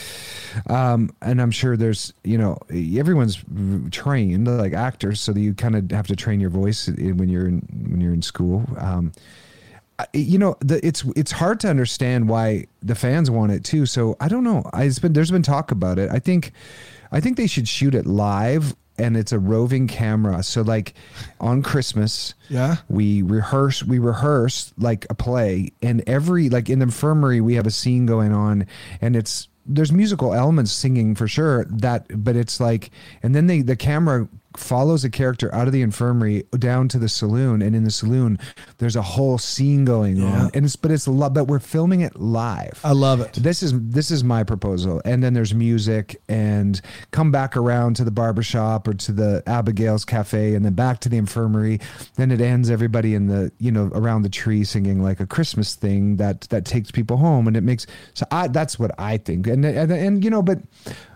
Um, 0.68 1.10
and 1.22 1.40
I'm 1.40 1.50
sure 1.50 1.76
there's 1.76 2.12
you 2.24 2.38
know 2.38 2.58
everyone's 2.70 3.42
trained 3.90 4.48
like 4.48 4.72
actors, 4.72 5.20
so 5.20 5.32
that 5.32 5.40
you 5.40 5.54
kind 5.54 5.76
of 5.76 5.90
have 5.90 6.06
to 6.08 6.16
train 6.16 6.40
your 6.40 6.50
voice 6.50 6.88
when 6.88 7.28
you're 7.28 7.48
in 7.48 7.60
when 7.88 8.00
you're 8.00 8.14
in 8.14 8.22
school. 8.22 8.64
Um, 8.78 9.12
you 10.12 10.38
know 10.38 10.56
the, 10.60 10.84
it's 10.86 11.04
it's 11.16 11.32
hard 11.32 11.60
to 11.60 11.68
understand 11.68 12.28
why 12.28 12.66
the 12.82 12.94
fans 12.94 13.30
want 13.30 13.50
it 13.50 13.64
too 13.64 13.86
so 13.86 14.16
i 14.20 14.28
don't 14.28 14.44
know 14.44 14.62
I, 14.72 14.84
it's 14.84 14.98
been 14.98 15.14
there's 15.14 15.30
been 15.30 15.42
talk 15.42 15.70
about 15.70 15.98
it 15.98 16.10
i 16.10 16.18
think 16.18 16.52
i 17.12 17.20
think 17.20 17.36
they 17.36 17.46
should 17.46 17.66
shoot 17.66 17.94
it 17.94 18.06
live 18.06 18.74
and 18.98 19.16
it's 19.16 19.32
a 19.32 19.38
roving 19.38 19.86
camera 19.86 20.42
so 20.42 20.62
like 20.62 20.94
on 21.40 21.62
christmas 21.62 22.34
Yeah. 22.48 22.76
we 22.88 23.22
rehearse 23.22 23.82
we 23.84 23.98
rehearse 23.98 24.72
like 24.78 25.06
a 25.10 25.14
play 25.14 25.72
and 25.82 26.02
every 26.06 26.48
like 26.48 26.70
in 26.70 26.78
the 26.78 26.84
infirmary 26.84 27.40
we 27.40 27.54
have 27.54 27.66
a 27.66 27.70
scene 27.70 28.06
going 28.06 28.32
on 28.32 28.66
and 29.00 29.16
it's 29.16 29.48
there's 29.68 29.90
musical 29.92 30.32
elements 30.32 30.70
singing 30.72 31.14
for 31.14 31.26
sure 31.26 31.64
that 31.66 32.06
but 32.24 32.36
it's 32.36 32.60
like 32.60 32.90
and 33.22 33.34
then 33.34 33.46
they 33.48 33.62
the 33.62 33.76
camera 33.76 34.28
follows 34.58 35.04
a 35.04 35.10
character 35.10 35.54
out 35.54 35.66
of 35.66 35.72
the 35.72 35.82
infirmary 35.82 36.44
down 36.58 36.88
to 36.88 36.98
the 36.98 37.08
saloon 37.08 37.62
and 37.62 37.74
in 37.76 37.84
the 37.84 37.90
saloon 37.90 38.38
there's 38.78 38.96
a 38.96 39.02
whole 39.02 39.38
scene 39.38 39.84
going 39.84 40.16
Yeah. 40.16 40.44
on 40.44 40.50
and 40.54 40.64
it's 40.64 40.76
but 40.76 40.90
it's 40.90 41.06
lo- 41.08 41.30
but 41.30 41.44
we're 41.46 41.58
filming 41.58 42.00
it 42.00 42.16
live 42.20 42.80
I 42.84 42.92
love 42.92 43.20
it. 43.20 43.32
this 43.34 43.62
is 43.62 43.72
this 43.78 44.10
is 44.10 44.22
my 44.24 44.44
proposal 44.44 45.00
and 45.04 45.22
then 45.22 45.34
there's 45.34 45.54
music 45.54 46.20
and 46.28 46.80
come 47.10 47.30
back 47.30 47.56
around 47.56 47.96
to 47.96 48.04
the 48.04 48.10
barbershop 48.10 48.86
or 48.88 48.94
to 48.94 49.12
the 49.12 49.42
abigail's 49.46 50.04
cafe 50.04 50.54
and 50.54 50.64
then 50.64 50.74
back 50.74 51.00
to 51.00 51.08
the 51.08 51.16
infirmary 51.16 51.80
then 52.16 52.30
it 52.30 52.40
ends 52.40 52.70
everybody 52.70 53.14
in 53.14 53.26
the 53.26 53.50
you 53.58 53.70
know 53.70 53.90
around 53.94 54.22
the 54.22 54.28
tree 54.28 54.64
singing 54.64 55.02
like 55.02 55.20
a 55.20 55.26
christmas 55.26 55.74
thing 55.74 56.16
that 56.16 56.42
that 56.42 56.64
takes 56.64 56.90
people 56.90 57.16
home 57.16 57.46
and 57.46 57.56
it 57.56 57.62
makes 57.62 57.86
so 58.14 58.24
i 58.30 58.48
that's 58.48 58.78
what 58.78 58.90
i 58.98 59.16
think 59.16 59.46
and 59.46 59.64
and, 59.64 59.90
and 59.92 60.24
you 60.24 60.30
know 60.30 60.42
but 60.42 60.58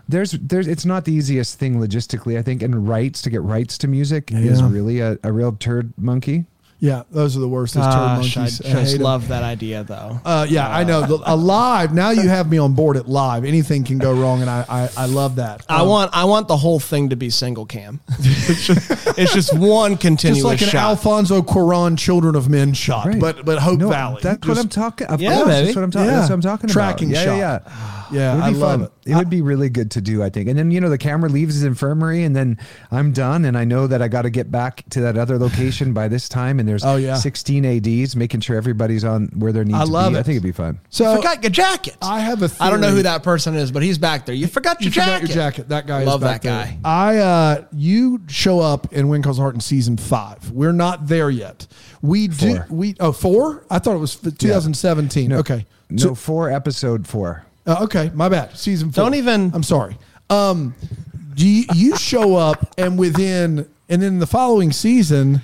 there's 0.09 0.31
there's 0.31 0.67
it's 0.67 0.85
not 0.85 1.05
the 1.05 1.13
easiest 1.13 1.57
thing 1.59 1.79
logistically 1.79 2.37
i 2.37 2.41
think 2.41 2.61
and 2.61 2.87
rights 2.87 3.21
to 3.21 3.29
get 3.29 3.41
rights 3.41 3.77
to 3.77 3.87
music 3.87 4.31
is 4.31 4.61
really 4.63 4.99
a, 4.99 5.17
a 5.23 5.31
real 5.31 5.51
turd 5.53 5.93
monkey 5.97 6.45
Yeah, 6.83 7.03
those 7.11 7.37
are 7.37 7.39
the 7.41 7.47
worst. 7.47 7.75
Those 7.75 7.85
turd 7.85 7.93
Gosh, 7.93 8.37
I 8.37 8.45
just 8.45 8.63
hate 8.65 8.95
'em. 8.95 9.01
love 9.03 9.27
that 9.27 9.43
idea 9.43 9.83
though. 9.83 10.19
Uh, 10.25 10.47
yeah, 10.49 10.67
I 10.67 10.83
know. 10.83 11.05
The, 11.05 11.21
a 11.31 11.35
live. 11.35 11.93
Now 11.93 12.09
you 12.09 12.27
have 12.27 12.49
me 12.49 12.57
on 12.57 12.73
board 12.73 12.97
at 12.97 13.07
live. 13.07 13.45
Anything 13.45 13.83
can 13.83 13.99
go 13.99 14.11
wrong, 14.11 14.41
and 14.41 14.49
I 14.49 14.65
I, 14.67 14.89
I 14.97 15.05
love 15.05 15.35
that. 15.35 15.63
I 15.69 15.81
Um, 15.81 15.89
want 15.89 16.09
I 16.11 16.23
want 16.25 16.47
the 16.47 16.57
whole 16.57 16.79
thing 16.79 17.09
to 17.09 17.15
be 17.15 17.29
single 17.29 17.67
cam. 17.67 17.99
it's, 18.17 18.65
just, 18.65 18.89
it's 19.15 19.31
just 19.31 19.55
one 19.55 19.95
continuous 19.95 20.39
just 20.41 20.43
like 20.53 20.61
an 20.63 20.69
shot. 20.69 20.83
Alfonso 20.89 21.43
Cuarón 21.43 21.99
Children 21.99 22.33
of 22.35 22.49
Men 22.49 22.73
shot, 22.73 23.05
Right. 23.05 23.19
but 23.21 23.45
but 23.45 23.59
Hope 23.59 23.77
no, 23.77 23.89
Valley. 23.89 24.21
that's 24.23 24.47
what 24.47 24.57
i'm 24.57 24.67
talking 24.67 25.05
of 25.05 25.21
Yeah, 25.21 25.35
course, 25.35 25.47
that's 25.49 25.75
what 25.75 25.83
i'm 25.83 25.91
talking 25.91 26.07
Yeah. 26.09 26.15
that's 26.17 26.29
what 26.31 26.35
i'm 26.35 26.41
talking 26.41 26.67
Tracking 26.67 27.11
about 27.11 27.25
shot. 27.25 27.37
yeah 27.37 27.59
yeah 27.59 27.59
yeah 27.75 28.00
Yeah, 28.11 28.33
it 28.33 28.35
would 28.35 28.43
I 28.43 28.49
be 28.51 28.55
love 28.57 28.79
fun. 28.81 28.89
it. 29.05 29.11
It 29.11 29.15
would 29.15 29.29
be 29.29 29.41
really 29.41 29.69
good 29.69 29.91
to 29.91 30.01
do, 30.01 30.21
I 30.21 30.29
think. 30.29 30.47
And 30.49 30.57
then, 30.59 30.69
you 30.71 30.79
know, 30.79 30.89
the 30.89 30.97
camera 30.97 31.29
leaves 31.29 31.55
his 31.55 31.63
infirmary 31.63 32.23
and 32.23 32.35
then 32.35 32.59
I'm 32.91 33.11
done 33.13 33.45
and 33.45 33.57
I 33.57 33.63
know 33.65 33.87
that 33.87 34.01
I 34.01 34.07
got 34.07 34.23
to 34.23 34.29
get 34.29 34.51
back 34.51 34.83
to 34.91 35.01
that 35.01 35.17
other 35.17 35.37
location 35.39 35.93
by 35.93 36.07
this 36.07 36.29
time 36.29 36.59
and 36.59 36.67
there's 36.69 36.83
Oh, 36.85 36.97
yeah. 36.97 37.15
16 37.15 37.65
ADs 37.65 38.15
making 38.15 38.41
sure 38.41 38.55
everybody's 38.57 39.03
on 39.03 39.27
where 39.35 39.51
they 39.51 39.63
need 39.63 39.73
I 39.75 39.85
to 39.85 39.91
love 39.91 40.11
be. 40.13 40.17
it. 40.17 40.19
I 40.19 40.23
think 40.23 40.33
it'd 40.35 40.43
be 40.43 40.51
fun. 40.51 40.79
So 40.89 41.11
I 41.11 41.15
forgot 41.15 41.41
your 41.43 41.49
jacket. 41.51 41.97
I 42.01 42.19
have 42.19 42.43
a. 42.43 42.51
I 42.59 42.69
don't 42.69 42.81
know 42.81 42.91
who 42.91 43.03
that 43.03 43.23
person 43.23 43.55
is, 43.55 43.71
but 43.71 43.81
he's 43.83 43.97
back 43.97 44.25
there. 44.25 44.35
You 44.35 44.47
forgot 44.47 44.81
your 44.81 44.85
You 44.87 44.91
forgot 44.91 45.05
jacket. 45.21 45.27
your 45.29 45.35
jacket. 45.35 45.69
That 45.69 45.87
guy. 45.87 46.03
Love 46.03 46.21
is 46.21 46.25
back 46.27 46.41
that 46.43 46.65
guy. 46.65 46.71
there. 46.71 46.79
I. 46.83 47.17
Uh, 47.17 47.65
you 47.71 48.21
show 48.27 48.59
up 48.59 48.93
in 48.93 49.07
When 49.07 49.23
Calls 49.23 49.37
Heart 49.37 49.55
in 49.55 49.61
season 49.61 49.97
five. 49.97 50.51
We're 50.51 50.71
not 50.73 51.07
there 51.07 51.29
yet. 51.29 51.65
We 52.01 52.27
do. 52.27 52.61
We 52.69 52.95
oh 52.99 53.11
four. 53.11 53.63
I 53.69 53.79
thought 53.79 53.95
it 53.95 53.99
was 53.99 54.15
2017. 54.15 55.29
No, 55.29 55.37
Okay. 55.39 55.65
No, 55.89 55.97
So- 56.03 56.15
for 56.15 56.49
episode 56.51 57.07
four. 57.07 57.45
Uh, 57.71 57.83
okay, 57.83 58.11
my 58.13 58.29
bad. 58.29 58.57
Season 58.57 58.91
four. 58.91 59.03
Don't 59.03 59.15
even- 59.15 59.51
I'm 59.53 59.63
sorry. 59.63 59.97
Um, 60.29 60.73
do 61.33 61.47
you, 61.47 61.65
you 61.75 61.95
show 61.97 62.35
up 62.35 62.73
and 62.77 62.97
within 62.99 63.67
and 63.89 64.01
then 64.01 64.19
the 64.19 64.27
following 64.27 64.71
season, 64.71 65.41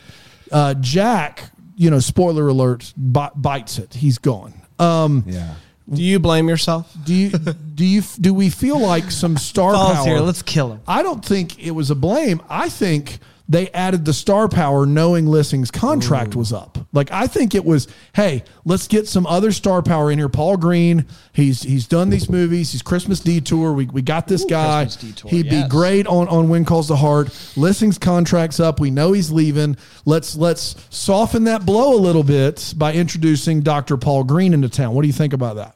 uh, 0.52 0.74
Jack, 0.76 1.52
you 1.76 1.90
know, 1.90 2.00
spoiler 2.00 2.48
alert, 2.48 2.94
bi- 2.96 3.30
bites 3.36 3.78
it. 3.78 3.94
He's 3.94 4.18
gone. 4.18 4.54
Um, 4.80 5.24
Yeah. 5.28 5.54
Do 5.92 6.04
you 6.04 6.20
blame 6.20 6.50
yourself? 6.50 6.94
do 7.06 7.14
you 7.14 7.30
do 7.30 7.86
you 7.86 8.02
do 8.20 8.34
we 8.34 8.50
feel 8.50 8.78
like 8.78 9.10
some 9.10 9.38
star 9.38 9.74
Falls 9.74 9.94
power? 9.96 10.06
here. 10.06 10.20
Let's 10.20 10.42
kill 10.42 10.72
him. 10.74 10.82
I 10.86 11.02
don't 11.02 11.24
think 11.24 11.58
it 11.66 11.72
was 11.72 11.90
a 11.92 11.96
blame. 11.96 12.42
I 12.50 12.68
think 12.68 13.20
they 13.50 13.70
added 13.70 14.04
the 14.04 14.14
star 14.14 14.50
power 14.50 14.86
knowing 14.86 15.26
Lissing's 15.26 15.72
contract 15.72 16.36
was 16.36 16.52
up. 16.52 16.78
Like 16.92 17.12
I 17.12 17.28
think 17.28 17.56
it 17.56 17.64
was, 17.64 17.88
hey, 18.14 18.44
let's 18.66 18.88
get 18.88 19.08
some 19.08 19.26
other 19.26 19.52
star 19.52 19.82
power 19.82 20.12
in 20.12 20.18
here. 20.18 20.28
Paul 20.28 20.58
Greene, 20.58 21.06
he's 21.32 21.62
he's 21.62 21.88
done 21.88 22.10
these 22.10 22.30
movies. 22.30 22.72
He's 22.72 22.82
Christmas 22.82 23.20
Detour. 23.20 23.74
We, 23.74 23.86
we 23.86 24.02
got 24.02 24.28
this 24.28 24.44
guy. 24.44 24.86
Detour, 24.86 25.32
He'd 25.32 25.46
yes. 25.46 25.64
be 25.64 25.70
great 25.70 26.08
on 26.08 26.28
on 26.28 26.50
When 26.50 26.66
Calls 26.66 26.90
the 26.90 26.98
Heart. 26.98 27.30
Lissing's 27.56 27.98
contract's 27.98 28.60
up. 28.60 28.80
We 28.80 28.92
know 28.92 29.14
he's 29.14 29.32
leaving. 29.32 29.78
Let's 30.06 30.36
let's 30.36 30.76
soften 30.90 31.46
that 31.46 31.66
blow 31.66 31.96
a 31.96 32.02
little 32.02 32.24
bit 32.24 32.74
by 32.76 32.94
introducing 32.94 33.62
Dr. 33.62 33.96
Paul 33.98 34.24
Greene 34.26 34.54
into 34.54 34.70
town. 34.70 34.94
What 34.94 35.04
do 35.04 35.08
you 35.08 35.14
think 35.14 35.34
about 35.34 35.56
that? 35.56 35.76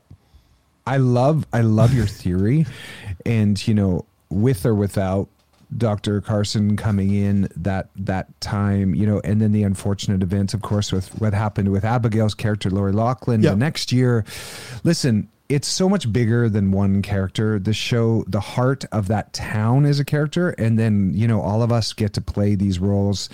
I 0.86 0.98
love 0.98 1.46
I 1.54 1.62
love 1.62 1.94
your 1.94 2.08
theory, 2.08 2.66
and 3.26 3.66
you 3.66 3.74
know, 3.74 4.06
with 4.30 4.66
or 4.66 4.76
without 4.76 5.30
Dr. 5.78 6.20
Carson 6.22 6.76
coming 6.76 7.14
in 7.14 7.48
that 7.56 7.90
that 7.96 8.40
time, 8.42 8.94
you 8.94 9.06
know, 9.06 9.22
and 9.24 9.42
then 9.42 9.52
the 9.52 9.64
unfortunate 9.64 10.22
events, 10.22 10.54
of 10.54 10.62
course, 10.62 10.92
with 10.92 11.08
what 11.22 11.34
happened 11.34 11.72
with 11.72 11.86
Abigail's 11.86 12.34
character 12.34 12.70
Lori 12.70 12.92
Loughlin 12.92 13.42
Yeah. 13.42 13.52
the 13.52 13.56
next 13.58 13.92
year. 13.92 14.26
Listen, 14.84 15.30
it's 15.50 15.68
so 15.68 15.88
much 15.90 16.12
bigger 16.12 16.48
than 16.50 16.72
one 16.72 17.02
character. 17.02 17.60
The 17.60 17.74
show, 17.74 18.24
the 18.28 18.40
heart 18.40 18.86
of 18.92 19.08
that 19.08 19.34
town 19.34 19.86
is 19.86 20.00
a 20.00 20.06
character, 20.06 20.50
and 20.52 20.78
then 20.80 21.12
you 21.14 21.28
know 21.28 21.42
all 21.42 21.62
of 21.64 21.72
us 21.72 21.94
get 21.94 22.14
to 22.14 22.22
play 22.22 22.56
these 22.56 22.80
roles. 22.80 23.30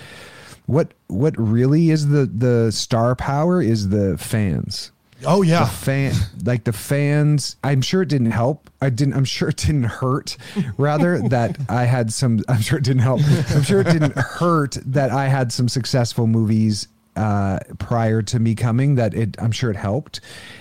What 0.66 0.92
what 1.06 1.34
really 1.38 1.90
is 1.90 2.08
the 2.08 2.26
the 2.26 2.70
star 2.72 3.14
power 3.16 3.62
is 3.62 3.88
the 3.88 4.18
fans. 4.18 4.90
Oh 5.26 5.42
yeah, 5.42 5.64
The 5.64 5.70
fan 5.70 6.12
like 6.44 6.64
the 6.64 6.72
fans. 6.72 7.56
I'm 7.64 7.82
sure 7.82 8.02
it 8.02 8.08
didn't 8.08 8.30
help. 8.30 8.70
I 8.80 8.90
didn't. 8.90 9.14
I'm 9.14 9.24
sure 9.24 9.48
it 9.48 9.56
didn't 9.56 9.84
hurt. 9.84 10.36
Rather 10.76 11.18
that 11.28 11.58
I 11.68 11.84
had 11.84 12.12
some. 12.12 12.40
I'm 12.48 12.60
sure 12.60 12.78
it 12.78 12.84
didn't 12.84 13.02
help. 13.02 13.20
I'm 13.50 13.62
sure 13.62 13.80
it 13.80 13.88
didn't 13.88 14.16
hurt 14.16 14.78
that 14.86 15.10
I 15.10 15.28
had 15.28 15.52
some 15.52 15.68
successful 15.68 16.26
movies 16.26 16.88
uh, 17.16 17.58
prior 17.78 18.22
to 18.22 18.38
me 18.38 18.54
coming. 18.54 18.94
That 18.94 19.14
it. 19.14 19.36
I'm 19.40 19.52
sure 19.52 19.70
it 19.70 19.76
helped. 19.76 20.20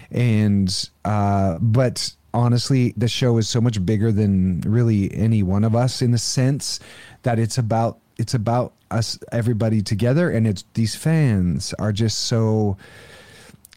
And 0.10 0.90
uh, 1.06 1.60
but 1.60 2.12
honestly, 2.34 2.94
the 2.98 3.08
show 3.08 3.38
is 3.38 3.48
so 3.48 3.62
much 3.62 3.86
bigger 3.86 4.12
than 4.12 4.62
really 4.62 5.14
any 5.14 5.44
one 5.44 5.64
of 5.64 5.76
us 5.76 6.02
in 6.02 6.12
the 6.12 6.18
sense 6.18 6.80
that 7.24 7.38
it's 7.38 7.58
about 7.58 8.00
it's 8.18 8.34
about 8.34 8.74
us 8.90 9.20
everybody 9.32 9.82
together 9.82 10.30
and 10.30 10.48
it's 10.48 10.64
these 10.74 10.96
fans 10.96 11.74
are 11.78 11.92
just 11.92 12.20
so 12.20 12.78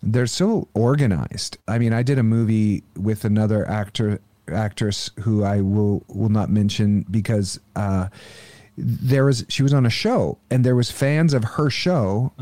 they're 0.02 0.26
so 0.26 0.68
organized. 0.74 1.58
I 1.68 1.78
mean, 1.78 1.92
I 1.92 2.02
did 2.02 2.18
a 2.18 2.22
movie 2.22 2.82
with 2.96 3.24
another 3.24 3.68
actor 3.68 4.20
actress 4.48 5.10
who 5.20 5.44
I 5.44 5.60
will 5.60 6.02
will 6.08 6.28
not 6.28 6.50
mention 6.50 7.06
because 7.10 7.60
uh, 7.76 8.08
there 8.76 9.24
was 9.24 9.44
she 9.48 9.62
was 9.62 9.72
on 9.72 9.86
a 9.86 9.90
show 9.90 10.38
and 10.50 10.64
there 10.64 10.76
was 10.76 10.90
fans 10.90 11.34
of 11.34 11.44
her 11.44 11.70
show. 11.70 12.32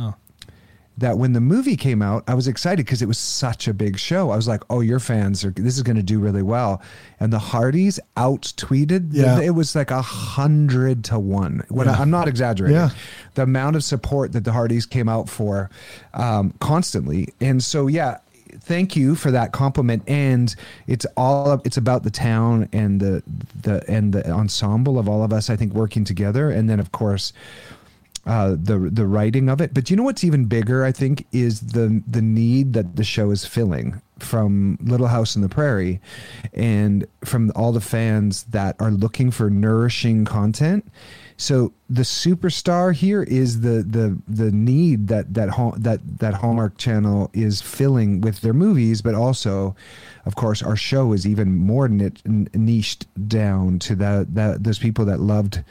That 0.99 1.16
when 1.16 1.32
the 1.32 1.40
movie 1.40 1.76
came 1.76 2.03
out, 2.03 2.24
I 2.26 2.34
was 2.34 2.49
excited 2.49 2.84
because 2.84 3.03
it 3.03 3.07
was 3.09 3.18
such 3.18 3.68
a 3.68 3.72
big 3.74 3.99
show. 3.99 4.30
I 4.30 4.36
was 4.36 4.49
like, 4.49 4.62
"Oh, 4.68 4.80
your 4.80 4.99
fans 4.99 5.44
are 5.44 5.51
this 5.51 5.76
is 5.76 5.82
going 5.84 5.96
to 5.96 6.03
do 6.03 6.18
really 6.18 6.42
well." 6.42 6.82
And 7.20 7.32
the 7.32 7.38
Hearties 7.38 8.01
out 8.16 8.53
tweeted. 8.57 9.11
Yeah. 9.12 9.40
it 9.40 9.51
was 9.51 9.74
like 9.76 9.90
a 9.92 10.03
hundred 10.03 11.05
to 11.05 11.18
one. 11.18 11.62
When 11.68 11.88
I, 11.88 11.94
I'm 12.01 12.11
not 12.11 12.26
exaggerating 12.26 12.76
Yeah. 12.76 12.90
the 13.34 13.42
amount 13.42 13.76
of 13.76 13.84
support 13.84 14.32
that 14.32 14.44
the 14.44 14.53
Hearties 14.53 14.86
came 14.86 15.09
out 15.09 15.28
for 15.28 15.70
um, 16.14 16.53
constantly. 16.61 17.32
And 17.40 17.62
so, 17.62 17.86
yeah, 17.86 18.18
thank 18.61 18.96
you 18.96 19.14
for 19.14 19.30
that 19.30 19.53
compliment. 19.53 20.03
And 20.09 20.53
it's 20.88 21.07
all 21.16 21.61
it's 21.64 21.76
about 21.76 22.03
the 22.03 22.11
town 22.11 22.68
and 22.72 23.01
the 23.01 23.22
the 23.62 23.84
and 23.88 24.12
the 24.12 24.28
ensemble 24.30 24.99
of 24.99 25.09
all 25.09 25.22
of 25.22 25.32
us. 25.32 25.49
I 25.49 25.55
think 25.55 25.74
working 25.74 26.03
together, 26.05 26.51
and 26.51 26.68
then 26.68 26.80
of 26.80 26.90
course. 26.90 27.32
Uh, 28.29 28.57
the 28.61 28.91
the 28.93 29.07
writing 29.07 29.49
of 29.49 29.59
it, 29.62 29.72
but 29.72 29.89
you 29.89 29.97
know 29.97 30.03
what's 30.03 30.22
even 30.22 30.45
bigger? 30.45 30.85
I 30.85 30.93
think 30.93 31.26
is 31.33 31.61
the 31.61 32.03
the 32.07 32.20
need 32.20 32.74
that 32.74 32.97
the 32.97 33.03
show 33.03 33.31
is 33.31 33.47
filling 33.47 34.03
from 34.18 34.76
Little 34.83 35.07
House 35.07 35.35
on 35.35 35.41
the 35.41 35.49
Prairie, 35.49 35.99
and 36.53 37.07
from 37.24 37.51
all 37.57 37.72
the 37.72 37.81
fans 37.81 38.43
that 38.51 38.76
are 38.81 38.91
looking 38.91 39.31
for 39.31 39.49
nourishing 39.49 40.26
content. 40.26 40.85
So 41.39 41.72
the 41.89 42.03
superstar 42.03 42.93
here 42.93 43.22
is 43.22 43.62
the 43.62 43.83
the 43.83 44.18
the 44.29 44.53
need 44.53 45.09
that 45.09 45.33
that 45.33 45.49
that 45.79 46.01
that 46.18 46.35
Hallmark 46.35 46.76
Channel 46.76 47.31
is 47.33 47.62
filling 47.62 48.20
with 48.20 48.43
their 48.43 48.53
movies, 48.53 49.01
but 49.01 49.14
also, 49.14 49.74
of 50.26 50.35
course, 50.35 50.62
our 50.62 50.76
show 50.76 51.14
is 51.14 51.26
even 51.26 51.57
more 51.57 51.89
niched 51.89 53.29
down 53.29 53.79
to 53.79 53.95
that 53.95 54.35
that 54.35 54.64
those 54.64 54.79
people 54.79 55.07
that 55.07 55.20
loved 55.20 55.62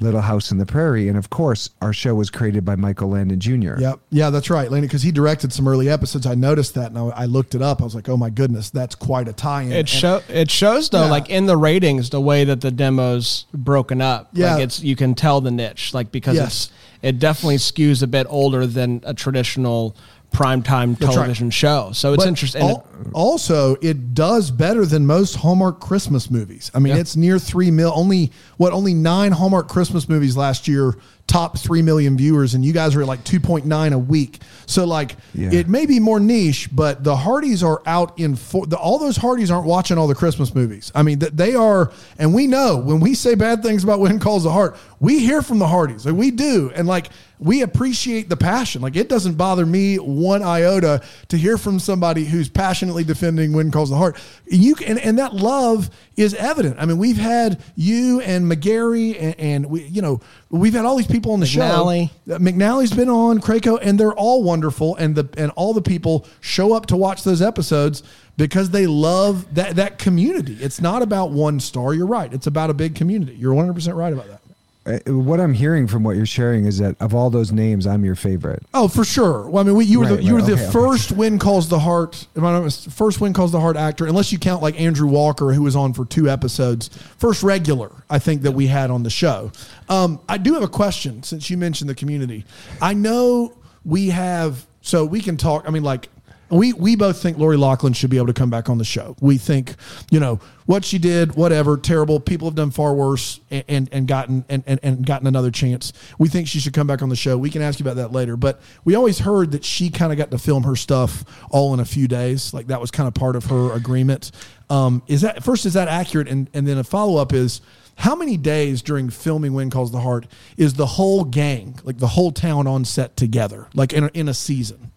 Little 0.00 0.22
House 0.22 0.50
in 0.50 0.58
the 0.58 0.66
Prairie, 0.66 1.08
and 1.08 1.16
of 1.18 1.28
course, 1.30 1.70
our 1.82 1.92
show 1.92 2.14
was 2.14 2.30
created 2.30 2.64
by 2.64 2.74
Michael 2.74 3.10
Landon 3.10 3.38
Jr. 3.38 3.78
Yep. 3.78 4.00
Yeah, 4.10 4.30
that's 4.30 4.48
right, 4.50 4.70
Landon, 4.70 4.88
because 4.88 5.02
he 5.02 5.12
directed 5.12 5.52
some 5.52 5.68
early 5.68 5.88
episodes. 5.88 6.26
I 6.26 6.34
noticed 6.34 6.74
that 6.74 6.90
and 6.90 6.98
I, 6.98 7.08
I 7.08 7.24
looked 7.26 7.54
it 7.54 7.62
up. 7.62 7.80
I 7.80 7.84
was 7.84 7.94
like, 7.94 8.08
oh 8.08 8.16
my 8.16 8.30
goodness, 8.30 8.70
that's 8.70 8.94
quite 8.94 9.28
a 9.28 9.32
tie 9.32 9.62
in. 9.62 9.72
It 9.72 9.88
show 9.88 10.22
it 10.28 10.50
shows 10.50 10.88
though, 10.90 11.04
Yeah. 11.04 11.10
like 11.10 11.28
in 11.28 11.46
the 11.46 11.56
ratings, 11.56 12.10
the 12.10 12.20
way 12.20 12.44
that 12.44 12.60
the 12.62 12.70
demo's 12.70 13.46
broken 13.52 14.00
up. 14.00 14.30
Yeah. 14.32 14.54
like 14.54 14.64
it's 14.64 14.80
you 14.82 14.96
can 14.96 15.14
tell 15.14 15.40
the 15.40 15.50
niche, 15.50 15.92
like 15.94 16.10
because 16.10 16.36
Yes. 16.36 16.46
it's 16.46 16.70
it 17.02 17.18
definitely 17.18 17.56
skews 17.56 18.02
a 18.02 18.06
bit 18.06 18.26
older 18.28 18.66
than 18.66 19.00
a 19.04 19.14
traditional 19.14 19.96
primetime 20.32 21.00
right. 21.00 21.10
television 21.12 21.50
show. 21.50 21.90
So 21.92 22.12
it's 22.12 22.22
But 22.22 22.28
interesting. 22.28 22.62
al- 22.62 22.86
also, 23.12 23.76
it 23.82 24.14
does 24.14 24.50
better 24.50 24.84
than 24.86 25.06
most 25.06 25.36
Hallmark 25.36 25.80
Christmas 25.80 26.30
movies. 26.30 26.70
I 26.74 26.78
mean, 26.78 26.94
Yeah. 26.94 27.00
it's 27.00 27.16
near 27.16 27.38
three 27.38 27.70
mil. 27.70 27.92
Only 27.94 28.30
what? 28.56 28.72
Only 28.72 28.94
nine 28.94 29.32
Hallmark 29.32 29.68
Christmas 29.68 30.08
movies 30.08 30.36
last 30.36 30.68
year 30.68 30.96
top 31.26 31.56
three 31.56 31.80
million 31.80 32.16
viewers, 32.16 32.54
and 32.54 32.64
you 32.64 32.72
guys 32.72 32.96
are 32.96 33.02
at 33.02 33.06
like 33.06 33.22
two 33.22 33.38
point 33.38 33.64
nine 33.64 33.92
a 33.92 33.98
week. 33.98 34.40
So 34.66 34.84
like, 34.84 35.16
Yeah. 35.32 35.50
it 35.52 35.68
may 35.68 35.86
be 35.86 36.00
more 36.00 36.18
niche, 36.18 36.68
but 36.72 37.04
the 37.04 37.16
Hearties 37.16 37.62
are 37.62 37.80
out 37.86 38.18
in 38.18 38.34
for 38.34 38.66
the, 38.66 38.76
all 38.76 38.98
those 38.98 39.16
Hearties 39.16 39.48
aren't 39.50 39.66
watching 39.66 39.96
all 39.96 40.08
the 40.08 40.14
Christmas 40.16 40.54
movies. 40.56 40.90
I 40.94 41.02
mean, 41.04 41.20
that 41.20 41.36
they 41.36 41.54
are, 41.54 41.92
and 42.18 42.34
we 42.34 42.48
know 42.48 42.76
when 42.78 42.98
we 42.98 43.14
say 43.14 43.36
bad 43.36 43.62
things 43.62 43.84
about 43.84 44.00
When 44.00 44.18
Calls 44.18 44.42
the 44.42 44.50
Heart, 44.50 44.76
we 44.98 45.20
hear 45.20 45.40
from 45.40 45.60
the 45.60 45.68
Hearties, 45.68 46.04
like 46.04 46.16
we 46.16 46.32
do, 46.32 46.72
and 46.74 46.88
like 46.88 47.10
we 47.40 47.62
appreciate 47.62 48.28
the 48.28 48.36
passion. 48.36 48.82
Like 48.82 48.96
it 48.96 49.08
doesn't 49.08 49.34
bother 49.34 49.64
me 49.64 49.96
one 49.96 50.42
iota 50.42 51.02
to 51.28 51.36
hear 51.38 51.56
from 51.56 51.78
somebody 51.78 52.26
who's 52.26 52.50
passionately 52.50 53.02
defending 53.02 53.54
When 53.54 53.70
Calls 53.70 53.88
the 53.88 53.96
Heart. 53.96 54.18
You 54.46 54.74
can, 54.74 54.90
and, 54.90 54.98
and 55.00 55.18
that 55.18 55.34
love 55.34 55.88
is 56.16 56.34
evident. 56.34 56.76
I 56.78 56.84
mean, 56.84 56.98
we've 56.98 57.16
had 57.16 57.62
you 57.76 58.20
and 58.20 58.50
McGarry 58.50 59.16
and, 59.18 59.40
and 59.40 59.66
we, 59.66 59.84
you 59.84 60.02
know, 60.02 60.20
we've 60.50 60.74
had 60.74 60.84
all 60.84 60.96
these 60.96 61.06
people 61.06 61.32
on 61.32 61.40
the 61.40 61.46
McNally. 61.46 62.10
show. 62.26 62.34
Uh, 62.34 62.38
McNally's 62.38 62.92
been 62.92 63.08
on 63.08 63.40
Krakow, 63.40 63.76
and 63.76 63.98
they're 63.98 64.12
all 64.12 64.42
wonderful. 64.42 64.96
And 64.96 65.14
the 65.14 65.28
and 65.38 65.50
all 65.52 65.72
the 65.72 65.82
people 65.82 66.26
show 66.40 66.74
up 66.74 66.86
to 66.86 66.96
watch 66.96 67.24
those 67.24 67.40
episodes 67.40 68.02
because 68.36 68.70
they 68.70 68.86
love 68.86 69.54
that 69.54 69.76
that 69.76 69.98
community. 69.98 70.58
It's 70.60 70.80
not 70.80 71.00
about 71.00 71.30
one 71.30 71.58
star. 71.58 71.94
You're 71.94 72.06
right. 72.06 72.32
It's 72.32 72.46
about 72.46 72.68
a 72.68 72.74
big 72.74 72.94
community. 72.94 73.34
You're 73.34 73.54
100 73.54 73.72
percent 73.72 73.96
right 73.96 74.12
about 74.12 74.28
that. 74.28 74.39
Uh, 74.86 74.98
What 75.12 75.40
I'm 75.40 75.52
hearing 75.52 75.86
from 75.86 76.02
what 76.04 76.16
you're 76.16 76.24
sharing 76.26 76.64
is 76.64 76.78
that 76.78 76.96
of 77.00 77.14
all 77.14 77.28
those 77.30 77.52
names, 77.52 77.86
I'm 77.86 78.04
your 78.04 78.14
favorite. 78.14 78.62
Oh, 78.72 78.88
for 78.88 79.04
sure. 79.04 79.48
Well, 79.48 79.62
I 79.62 79.66
mean, 79.66 79.76
we, 79.76 79.84
you 79.84 80.00
were 80.00 80.06
Right, 80.06 80.16
the 80.16 80.22
you 80.22 80.34
right. 80.36 80.40
were 80.42 80.46
the 80.46 80.54
Okay, 80.54 80.62
okay. 80.64 80.72
first 80.72 81.12
When 81.12 81.38
Calls 81.38 81.68
the 81.68 81.78
Heart. 81.78 82.26
If 82.34 82.42
I'm 82.42 82.62
not 82.64 82.72
First 82.72 83.20
When 83.20 83.32
Calls 83.32 83.52
the 83.52 83.60
Heart 83.60 83.76
actor, 83.76 84.06
unless 84.06 84.32
you 84.32 84.38
count 84.38 84.62
like 84.62 84.80
Andrew 84.80 85.06
Walker, 85.08 85.52
who 85.52 85.62
was 85.62 85.76
on 85.76 85.92
for 85.92 86.04
two 86.06 86.30
episodes. 86.30 86.88
First 87.18 87.42
regular, 87.42 87.90
I 88.08 88.18
think 88.18 88.42
that 88.42 88.52
we 88.52 88.66
had 88.68 88.90
on 88.90 89.02
the 89.02 89.10
show. 89.10 89.52
Um, 89.88 90.18
I 90.28 90.38
do 90.38 90.54
have 90.54 90.62
a 90.62 90.68
question 90.68 91.22
since 91.22 91.50
you 91.50 91.56
mentioned 91.58 91.90
the 91.90 91.94
community. 91.94 92.44
I 92.80 92.94
know 92.94 93.56
we 93.84 94.08
have, 94.08 94.66
so 94.80 95.04
we 95.04 95.20
can 95.20 95.36
talk. 95.36 95.64
I 95.66 95.70
mean, 95.70 95.82
like. 95.84 96.08
We, 96.50 96.72
we 96.72 96.96
both 96.96 97.22
think 97.22 97.38
Lori 97.38 97.56
Loughlin 97.56 97.92
should 97.92 98.10
be 98.10 98.16
able 98.16 98.26
to 98.26 98.32
come 98.32 98.50
back 98.50 98.68
on 98.68 98.78
the 98.78 98.84
show. 98.84 99.16
We 99.20 99.38
think, 99.38 99.74
you 100.10 100.18
know, 100.20 100.40
what 100.66 100.84
she 100.84 100.98
did, 100.98 101.34
whatever, 101.34 101.76
terrible. 101.76 102.20
People 102.20 102.48
have 102.48 102.54
done 102.54 102.70
far 102.70 102.94
worse 102.94 103.40
and, 103.50 103.64
and, 103.68 103.88
and 103.92 104.08
gotten 104.08 104.44
and, 104.48 104.62
and, 104.66 104.80
and 104.82 105.06
gotten 105.06 105.26
another 105.26 105.50
chance. 105.50 105.92
We 106.18 106.28
think 106.28 106.48
she 106.48 106.60
should 106.60 106.74
come 106.74 106.86
back 106.86 107.02
on 107.02 107.08
the 107.08 107.16
show. 107.16 107.38
We 107.38 107.50
can 107.50 107.62
ask 107.62 107.78
you 107.78 107.84
about 107.84 107.96
that 107.96 108.12
later. 108.12 108.36
But 108.36 108.60
we 108.84 108.94
always 108.94 109.20
heard 109.20 109.52
that 109.52 109.64
she 109.64 109.90
kind 109.90 110.12
of 110.12 110.18
got 110.18 110.30
to 110.30 110.38
film 110.38 110.64
her 110.64 110.76
stuff 110.76 111.24
all 111.50 111.74
in 111.74 111.80
a 111.80 111.84
few 111.84 112.08
days. 112.08 112.52
Like 112.52 112.68
that 112.68 112.80
was 112.80 112.90
kind 112.90 113.06
of 113.06 113.14
part 113.14 113.36
of 113.36 113.46
her 113.46 113.72
agreement. 113.72 114.30
Um, 114.68 115.02
is 115.06 115.22
that 115.22 115.42
first? 115.42 115.66
Is 115.66 115.74
that 115.74 115.88
accurate? 115.88 116.28
And 116.28 116.48
and 116.54 116.66
then 116.66 116.78
a 116.78 116.84
follow 116.84 117.20
up 117.20 117.32
is 117.32 117.60
how 117.96 118.14
many 118.14 118.36
days 118.36 118.80
during 118.80 119.10
filming 119.10 119.52
When 119.52 119.68
Calls 119.68 119.92
the 119.92 120.00
Heart 120.00 120.26
is 120.56 120.74
the 120.74 120.86
whole 120.86 121.24
gang, 121.24 121.78
like 121.84 121.98
the 121.98 122.06
whole 122.06 122.32
town, 122.32 122.66
on 122.66 122.84
set 122.84 123.16
together, 123.16 123.68
like 123.74 123.92
in 123.92 124.04
a, 124.04 124.10
in 124.14 124.28
a 124.28 124.34
season? 124.34 124.90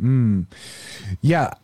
Mm. 0.00 0.46
Yeah, 1.20 1.54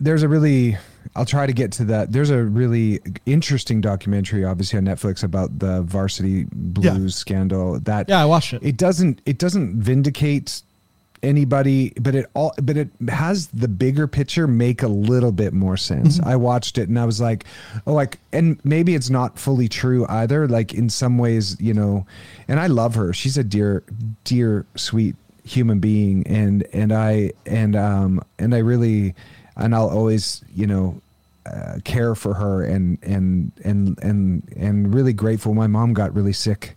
there's 0.00 0.22
a 0.22 0.28
really. 0.28 0.76
I'll 1.16 1.24
try 1.24 1.46
to 1.46 1.52
get 1.52 1.72
to 1.72 1.84
that. 1.86 2.12
There's 2.12 2.30
a 2.30 2.42
really 2.42 3.00
interesting 3.26 3.80
documentary, 3.80 4.44
obviously 4.44 4.78
on 4.78 4.84
Netflix, 4.84 5.24
about 5.24 5.58
the 5.58 5.82
varsity 5.82 6.46
blues 6.52 7.16
scandal. 7.16 7.80
That 7.80 8.08
Yeah, 8.08 8.22
I 8.22 8.26
watched 8.26 8.52
it. 8.52 8.62
It 8.62 8.76
doesn't. 8.76 9.20
It 9.26 9.38
doesn't 9.38 9.80
vindicate 9.80 10.62
anybody, 11.22 11.92
but 12.00 12.14
it 12.14 12.26
all. 12.34 12.54
But 12.62 12.76
it 12.76 12.90
has 13.08 13.48
the 13.48 13.68
bigger 13.68 14.06
picture 14.06 14.46
make 14.46 14.82
a 14.82 14.88
little 14.88 15.32
bit 15.32 15.52
more 15.52 15.76
sense. 15.76 16.18
Mm-hmm. 16.18 16.28
I 16.28 16.36
watched 16.36 16.78
it 16.78 16.88
and 16.88 16.98
I 16.98 17.04
was 17.04 17.20
like, 17.20 17.44
oh, 17.86 17.94
like, 17.94 18.18
and 18.32 18.60
maybe 18.64 18.94
it's 18.94 19.10
not 19.10 19.38
fully 19.38 19.68
true 19.68 20.06
either. 20.08 20.46
Like 20.46 20.74
in 20.74 20.90
some 20.90 21.18
ways, 21.18 21.56
you 21.58 21.74
know, 21.74 22.06
and 22.46 22.60
I 22.60 22.66
love 22.66 22.94
her. 22.94 23.12
She's 23.12 23.38
a 23.38 23.44
dear, 23.44 23.82
dear, 24.24 24.66
sweet 24.76 25.16
human 25.48 25.78
being 25.78 26.26
and 26.26 26.66
and 26.72 26.92
I 26.92 27.32
and 27.46 27.74
um 27.74 28.22
and 28.38 28.54
I 28.54 28.58
really 28.58 29.14
and 29.56 29.74
I'll 29.74 29.88
always 29.90 30.44
you 30.54 30.66
know 30.66 31.00
uh, 31.46 31.78
care 31.84 32.14
for 32.14 32.34
her 32.34 32.62
and 32.62 32.98
and 33.02 33.52
and 33.64 33.98
and 34.02 34.52
and 34.56 34.94
really 34.94 35.12
grateful. 35.12 35.54
My 35.54 35.66
mom 35.66 35.94
got 35.94 36.14
really 36.14 36.32
sick 36.32 36.76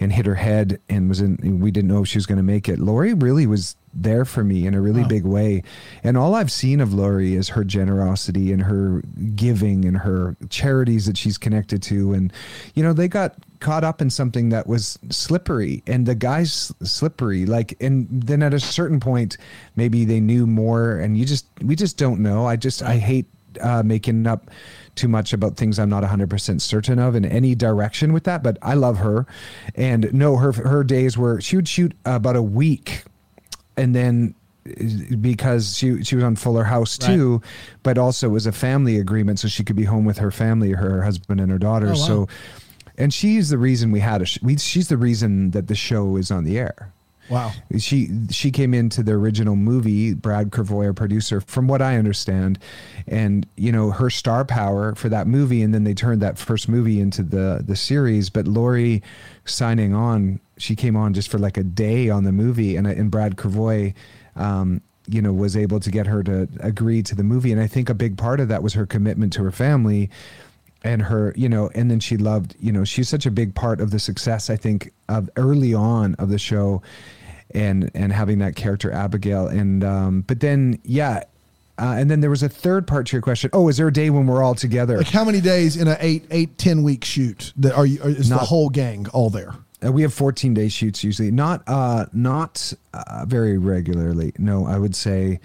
and 0.00 0.12
hit 0.12 0.26
her 0.26 0.34
head 0.34 0.80
and 0.88 1.08
was 1.08 1.20
in 1.20 1.60
we 1.60 1.70
didn't 1.70 1.88
know 1.88 2.02
if 2.02 2.08
she 2.08 2.18
was 2.18 2.26
going 2.26 2.38
to 2.38 2.42
make 2.42 2.68
it. 2.68 2.78
Lori 2.78 3.14
really 3.14 3.46
was 3.46 3.76
there 3.92 4.24
for 4.24 4.44
me 4.44 4.66
in 4.66 4.74
a 4.74 4.80
really 4.80 5.04
big 5.04 5.24
way. 5.24 5.62
And 6.02 6.16
all 6.16 6.34
I've 6.34 6.52
seen 6.52 6.80
of 6.80 6.94
Lori 6.94 7.34
is 7.34 7.48
her 7.50 7.64
generosity 7.64 8.52
and 8.52 8.62
her 8.62 9.02
giving 9.34 9.84
and 9.84 9.96
her 9.96 10.36
charities 10.48 11.06
that 11.06 11.16
she's 11.16 11.38
connected 11.38 11.82
to. 11.84 12.12
And 12.12 12.32
you 12.74 12.82
know 12.82 12.92
they 12.92 13.08
got 13.08 13.34
caught 13.60 13.84
up 13.84 14.00
in 14.00 14.08
something 14.08 14.48
that 14.48 14.66
was 14.66 14.98
slippery 15.10 15.82
and 15.86 16.06
the 16.06 16.14
guy's 16.14 16.72
slippery. 16.82 17.46
Like 17.46 17.76
and 17.80 18.08
then 18.10 18.42
at 18.42 18.54
a 18.54 18.60
certain 18.60 19.00
point 19.00 19.36
maybe 19.76 20.04
they 20.04 20.20
knew 20.20 20.46
more 20.46 20.98
and 20.98 21.18
you 21.18 21.24
just 21.24 21.46
we 21.62 21.74
just 21.76 21.96
don't 21.96 22.20
know. 22.20 22.46
I 22.46 22.56
just 22.56 22.82
i 22.82 22.96
hate 22.96 23.26
uh, 23.60 23.82
making 23.82 24.26
up 24.26 24.50
too 24.94 25.08
much 25.08 25.32
about 25.32 25.56
things 25.56 25.78
I'm 25.78 25.88
not 25.88 26.02
100% 26.02 26.60
certain 26.60 26.98
of 26.98 27.14
in 27.14 27.24
any 27.24 27.54
direction 27.54 28.12
with 28.12 28.24
that, 28.24 28.42
but 28.42 28.58
I 28.62 28.74
love 28.74 28.98
her. 28.98 29.26
And 29.74 30.12
no, 30.12 30.36
her 30.36 30.52
her 30.52 30.84
days 30.84 31.16
were 31.16 31.40
she 31.40 31.56
would 31.56 31.68
shoot 31.68 31.92
about 32.04 32.36
a 32.36 32.42
week 32.42 33.04
and 33.76 33.94
then 33.94 34.34
because 35.20 35.76
she 35.76 36.02
she 36.04 36.14
was 36.14 36.24
on 36.24 36.36
Fuller 36.36 36.64
House 36.64 36.98
too, 36.98 37.34
right. 37.34 37.50
but 37.82 37.98
also 37.98 38.28
it 38.28 38.30
was 38.30 38.46
a 38.46 38.52
family 38.52 38.98
agreement 38.98 39.38
so 39.38 39.48
she 39.48 39.64
could 39.64 39.76
be 39.76 39.84
home 39.84 40.04
with 40.04 40.18
her 40.18 40.30
family, 40.30 40.72
her 40.72 41.02
husband 41.02 41.40
and 41.40 41.50
her 41.50 41.58
daughter. 41.58 41.86
Oh, 41.86 41.90
wow. 41.90 41.94
So 41.94 42.28
and 42.98 43.12
she's 43.12 43.48
the 43.48 43.58
reason 43.58 43.92
we 43.92 44.00
had 44.00 44.22
a 44.22 44.26
sh- 44.26 44.38
we, 44.42 44.58
she's 44.58 44.88
the 44.88 44.98
reason 44.98 45.52
that 45.52 45.68
the 45.68 45.74
show 45.74 46.16
is 46.16 46.30
on 46.30 46.44
the 46.44 46.58
air. 46.58 46.92
Wow. 47.30 47.52
She 47.78 48.10
she 48.30 48.50
came 48.50 48.74
into 48.74 49.02
the 49.04 49.12
original 49.12 49.54
movie, 49.54 50.14
Brad 50.14 50.50
Krevoy, 50.50 50.94
producer, 50.94 51.40
from 51.40 51.68
what 51.68 51.80
I 51.80 51.96
understand, 51.96 52.58
and 53.06 53.46
you 53.56 53.70
know 53.70 53.92
her 53.92 54.10
star 54.10 54.44
power 54.44 54.94
for 54.96 55.08
that 55.08 55.28
movie, 55.28 55.62
and 55.62 55.72
then 55.72 55.84
they 55.84 55.94
turned 55.94 56.20
that 56.22 56.38
first 56.38 56.68
movie 56.68 57.00
into 57.00 57.22
the 57.22 57.62
the 57.64 57.76
series. 57.76 58.30
But 58.30 58.48
Lori 58.48 59.02
signing 59.44 59.94
on, 59.94 60.40
she 60.58 60.74
came 60.74 60.96
on 60.96 61.14
just 61.14 61.30
for 61.30 61.38
like 61.38 61.56
a 61.56 61.62
day 61.62 62.10
on 62.10 62.24
the 62.24 62.32
movie, 62.32 62.74
and 62.76 62.86
and 62.86 63.10
Brad 63.10 63.36
Krevoy. 63.36 63.94
Um, 64.34 64.80
you 65.06 65.20
know, 65.20 65.32
was 65.32 65.56
able 65.56 65.80
to 65.80 65.90
get 65.90 66.06
her 66.06 66.22
to 66.22 66.46
agree 66.60 67.02
to 67.02 67.16
the 67.16 67.24
movie, 67.24 67.50
and 67.50 67.60
I 67.60 67.66
think 67.66 67.88
a 67.88 67.94
big 67.94 68.16
part 68.16 68.38
of 68.38 68.46
that 68.48 68.62
was 68.62 68.74
her 68.74 68.86
commitment 68.86 69.32
to 69.32 69.42
her 69.42 69.50
family 69.50 70.08
and 70.82 71.02
her 71.02 71.34
you 71.36 71.48
know 71.48 71.70
and 71.74 71.90
then 71.90 72.00
she 72.00 72.16
loved 72.16 72.56
you 72.60 72.72
know 72.72 72.84
she's 72.84 73.08
such 73.08 73.26
a 73.26 73.30
big 73.30 73.54
part 73.54 73.80
of 73.80 73.90
the 73.90 73.98
success 73.98 74.48
i 74.48 74.56
think 74.56 74.92
of 75.08 75.28
early 75.36 75.74
on 75.74 76.14
of 76.14 76.30
the 76.30 76.38
show 76.38 76.80
and 77.54 77.90
and 77.94 78.12
having 78.12 78.38
that 78.38 78.56
character 78.56 78.90
Abigail 78.90 79.46
and 79.48 79.84
um, 79.84 80.20
but 80.22 80.40
then 80.40 80.78
yeah. 80.84 81.24
Uh, 81.78 81.96
and 81.96 82.10
then 82.10 82.20
there 82.20 82.28
was 82.28 82.42
a 82.42 82.48
third 82.48 82.86
part 82.86 83.06
to 83.06 83.16
your 83.16 83.22
question. 83.22 83.48
Oh, 83.54 83.68
is 83.68 83.78
there 83.78 83.88
a 83.88 83.92
day 83.92 84.10
when 84.10 84.26
we're 84.26 84.42
all 84.42 84.54
together? 84.54 84.98
Like 84.98 85.06
how 85.06 85.24
many 85.24 85.40
days 85.40 85.78
in 85.78 85.88
a 85.88 85.96
eight, 85.98 86.26
eight, 86.30 86.58
ten 86.58 86.82
week 86.82 87.06
shoot 87.06 87.54
that 87.56 87.72
are 87.72 87.86
you? 87.86 88.02
Is 88.02 88.28
Not, 88.28 88.40
the 88.40 88.46
whole 88.46 88.68
gang 88.68 89.06
all 89.14 89.30
there? 89.30 89.54
Uh, 89.82 89.90
we 89.90 90.02
have 90.02 90.12
14 90.12 90.52
day 90.52 90.68
shoots 90.68 91.02
usually. 91.02 91.30
Not 91.30 91.62
uh, 91.66 92.06
not 92.12 92.72
uh, 92.92 93.24
very 93.26 93.56
regularly. 93.56 94.32
No, 94.38 94.66
I 94.66 94.78
would 94.78 94.94
say 94.94 95.40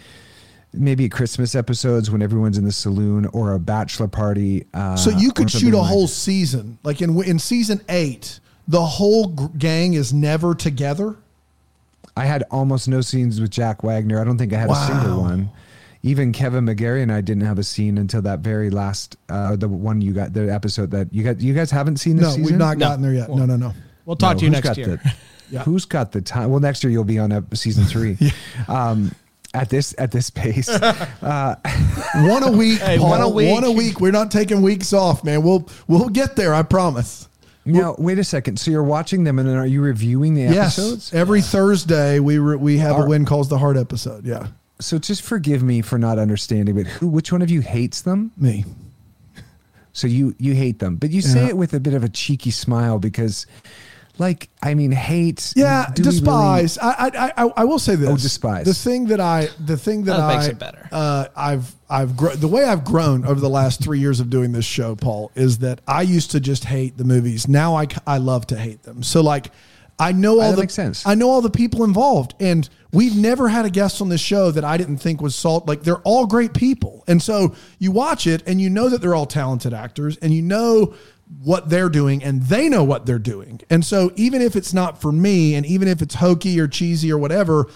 maybe 0.73 1.07
Christmas 1.09 1.55
episodes 1.55 2.11
when 2.11 2.21
everyone's 2.21 2.57
in 2.57 2.65
the 2.65 2.71
saloon 2.71 3.25
or 3.27 3.53
a 3.53 3.59
bachelor 3.59 4.07
party. 4.07 4.65
Uh, 4.73 4.95
so 4.95 5.09
you 5.09 5.31
could 5.31 5.49
shoot 5.49 5.73
a 5.73 5.77
like 5.77 5.89
whole 5.89 6.07
season, 6.07 6.77
like 6.83 7.01
in 7.01 7.21
in 7.23 7.39
season 7.39 7.81
eight, 7.89 8.39
the 8.67 8.85
whole 8.85 9.27
gang 9.27 9.93
is 9.93 10.13
never 10.13 10.53
together. 10.53 11.15
I 12.17 12.25
had 12.25 12.43
almost 12.51 12.87
no 12.87 13.01
scenes 13.01 13.41
with 13.41 13.51
Jack 13.51 13.83
Wagner. 13.83 14.19
I 14.19 14.23
don't 14.23 14.37
think 14.37 14.53
I 14.53 14.57
had 14.57 14.69
wow. 14.69 14.83
a 14.83 14.87
single 14.87 15.21
one. 15.21 15.49
Even 16.01 16.31
Kevin 16.31 16.65
McGarry 16.65 17.01
and 17.01 17.11
I 17.11 17.21
didn't 17.21 17.43
have 17.43 17.57
a 17.57 17.63
scene 17.63 17.97
until 17.97 18.21
that 18.21 18.39
very 18.39 18.69
last, 18.69 19.17
uh, 19.27 19.55
the 19.55 19.67
one 19.67 20.01
you 20.01 20.13
got, 20.13 20.33
the 20.33 20.53
episode 20.53 20.91
that 20.91 21.11
you 21.11 21.23
got. 21.23 21.41
You 21.41 21.53
guys 21.53 21.71
haven't 21.71 21.97
seen 21.97 22.15
this 22.15 22.25
no, 22.25 22.29
season? 22.29 22.43
we've 22.43 22.57
not 22.57 22.77
gotten 22.77 23.01
there 23.01 23.13
yet. 23.13 23.27
Well, 23.27 23.39
no, 23.39 23.45
no, 23.45 23.55
no. 23.55 23.73
We'll 24.05 24.15
talk 24.15 24.35
no, 24.35 24.39
to 24.39 24.45
you 24.45 24.51
next 24.51 24.77
year. 24.77 25.01
The, 25.03 25.15
yeah. 25.49 25.63
Who's 25.63 25.85
got 25.85 26.11
the 26.11 26.21
time? 26.21 26.51
Well, 26.51 26.59
next 26.59 26.83
year 26.83 26.91
you'll 26.91 27.05
be 27.05 27.17
on 27.17 27.31
a, 27.31 27.43
season 27.55 27.85
three. 27.85 28.17
yeah. 28.19 28.31
um, 28.67 29.11
at 29.55 29.69
this 29.69 29.95
at 29.97 30.11
this 30.11 30.29
pace. 30.29 30.69
Uh, 31.21 31.55
one 32.17 32.43
a 32.43 32.51
week, 32.51 32.79
hey, 32.79 32.99
Paul, 32.99 33.09
one 33.09 33.21
a 33.21 33.29
week. 33.29 33.51
One 33.51 33.63
a 33.63 33.71
week. 33.71 33.99
We're 33.99 34.11
not 34.11 34.29
taking 34.29 34.61
weeks 34.61 34.93
off, 34.93 35.23
man. 35.23 35.41
We'll 35.41 35.67
we'll 35.87 36.09
get 36.09 36.35
there. 36.35 36.53
I 36.53 36.61
promise. 36.61 37.27
Now, 37.65 37.95
wait 37.97 38.19
a 38.19 38.23
second. 38.23 38.59
So 38.59 38.69
you're 38.69 38.83
watching 38.83 39.23
them, 39.23 39.39
and 39.39 39.49
then 39.49 39.55
are 39.55 39.65
you 39.65 39.81
reviewing 39.81 40.35
the 40.35 40.41
yes. 40.41 40.77
episodes? 40.77 41.13
Every 41.13 41.41
Thursday, 41.41 42.19
we 42.19 42.37
re- 42.37 42.57
we 42.57 42.77
have 42.77 42.95
Our, 42.95 43.05
a 43.05 43.09
When 43.09 43.25
Calls 43.25 43.49
the 43.49 43.57
Heart 43.57 43.77
episode. 43.77 44.25
Yeah. 44.25 44.47
So 44.79 44.99
just 44.99 45.23
forgive 45.23 45.63
me 45.63 45.81
for 45.81 45.97
not 45.97 46.19
understanding, 46.19 46.75
but 46.75 46.85
who? 46.85 47.07
Which 47.07 47.31
one 47.31 47.41
of 47.41 47.49
you 47.49 47.61
hates 47.61 48.01
them? 48.01 48.31
Me. 48.37 48.65
So 49.93 50.07
you 50.07 50.35
you 50.37 50.53
hate 50.53 50.79
them, 50.79 50.97
but 50.97 51.09
you 51.09 51.21
say 51.21 51.43
yeah. 51.43 51.49
it 51.49 51.57
with 51.57 51.73
a 51.73 51.79
bit 51.79 51.93
of 51.93 52.03
a 52.03 52.09
cheeky 52.09 52.51
smile 52.51 52.99
because 52.99 53.47
like 54.17 54.49
I 54.61 54.73
mean, 54.73 54.91
hate. 54.91 55.53
Yeah, 55.55 55.89
despise. 55.93 56.77
Really... 56.81 56.93
I, 56.97 57.07
I 57.07 57.45
I 57.45 57.51
I 57.57 57.63
will 57.65 57.79
say 57.79 57.95
this. 57.95 58.09
Oh, 58.09 58.15
despise. 58.15 58.65
The 58.65 58.73
thing 58.73 59.07
that 59.07 59.19
I 59.19 59.49
the 59.63 59.77
thing 59.77 60.03
that, 60.05 60.17
that 60.17 60.19
I 60.19 60.35
makes 60.35 60.47
it 60.47 60.59
better. 60.59 60.87
Uh, 60.91 61.27
I've 61.35 61.73
I've 61.89 62.15
gro- 62.17 62.35
the 62.35 62.47
way 62.47 62.63
I've 62.63 62.83
grown 62.83 63.25
over 63.25 63.39
the 63.39 63.49
last 63.49 63.83
three 63.83 63.99
years 63.99 64.19
of 64.19 64.29
doing 64.29 64.51
this 64.51 64.65
show, 64.65 64.95
Paul, 64.95 65.31
is 65.35 65.59
that 65.59 65.81
I 65.87 66.01
used 66.01 66.31
to 66.31 66.39
just 66.39 66.65
hate 66.65 66.97
the 66.97 67.03
movies. 67.03 67.47
Now 67.47 67.75
I 67.75 67.87
I 68.07 68.17
love 68.17 68.47
to 68.47 68.57
hate 68.57 68.83
them. 68.83 69.03
So 69.03 69.21
like. 69.21 69.51
I 69.97 70.11
know 70.11 70.41
all 70.41 70.49
that 70.49 70.57
the 70.57 70.63
makes 70.63 70.73
sense. 70.73 71.07
I 71.07 71.15
know 71.15 71.29
all 71.29 71.39
the 71.39 71.49
people 71.49 71.85
involved, 71.85 72.33
and 72.41 72.67
we've 72.91 73.15
never 73.15 73.47
had 73.47 73.63
a 73.63 73.69
guest 73.69 74.01
on 74.01 74.09
this 74.09 74.19
show 74.19 74.51
that 74.51 74.65
I 74.65 74.75
didn't 74.75 74.97
think 74.97 75.21
was 75.21 75.37
salt. 75.37 75.69
Like 75.69 75.83
they're 75.83 75.99
all 75.99 76.25
great 76.25 76.53
people, 76.53 77.05
and 77.07 77.23
so 77.23 77.55
you 77.79 77.93
watch 77.93 78.27
it 78.27 78.43
and 78.45 78.59
you 78.59 78.69
know 78.69 78.89
that 78.89 78.99
they're 78.99 79.15
all 79.15 79.25
talented 79.25 79.73
actors, 79.73 80.17
and 80.17 80.33
you 80.33 80.41
know 80.41 80.95
what 81.41 81.69
they're 81.69 81.89
doing 81.89 82.23
and 82.23 82.43
they 82.43 82.69
know 82.69 82.83
what 82.83 83.05
they're 83.05 83.19
doing. 83.19 83.61
And 83.69 83.83
so 83.83 84.11
even 84.15 84.41
if 84.41 84.55
it's 84.55 84.73
not 84.73 85.01
for 85.01 85.11
me 85.11 85.55
and 85.55 85.65
even 85.65 85.87
if 85.87 86.01
it's 86.01 86.15
hokey 86.15 86.59
or 86.59 86.67
cheesy 86.67 87.11
or 87.11 87.17
whatever, 87.17 87.67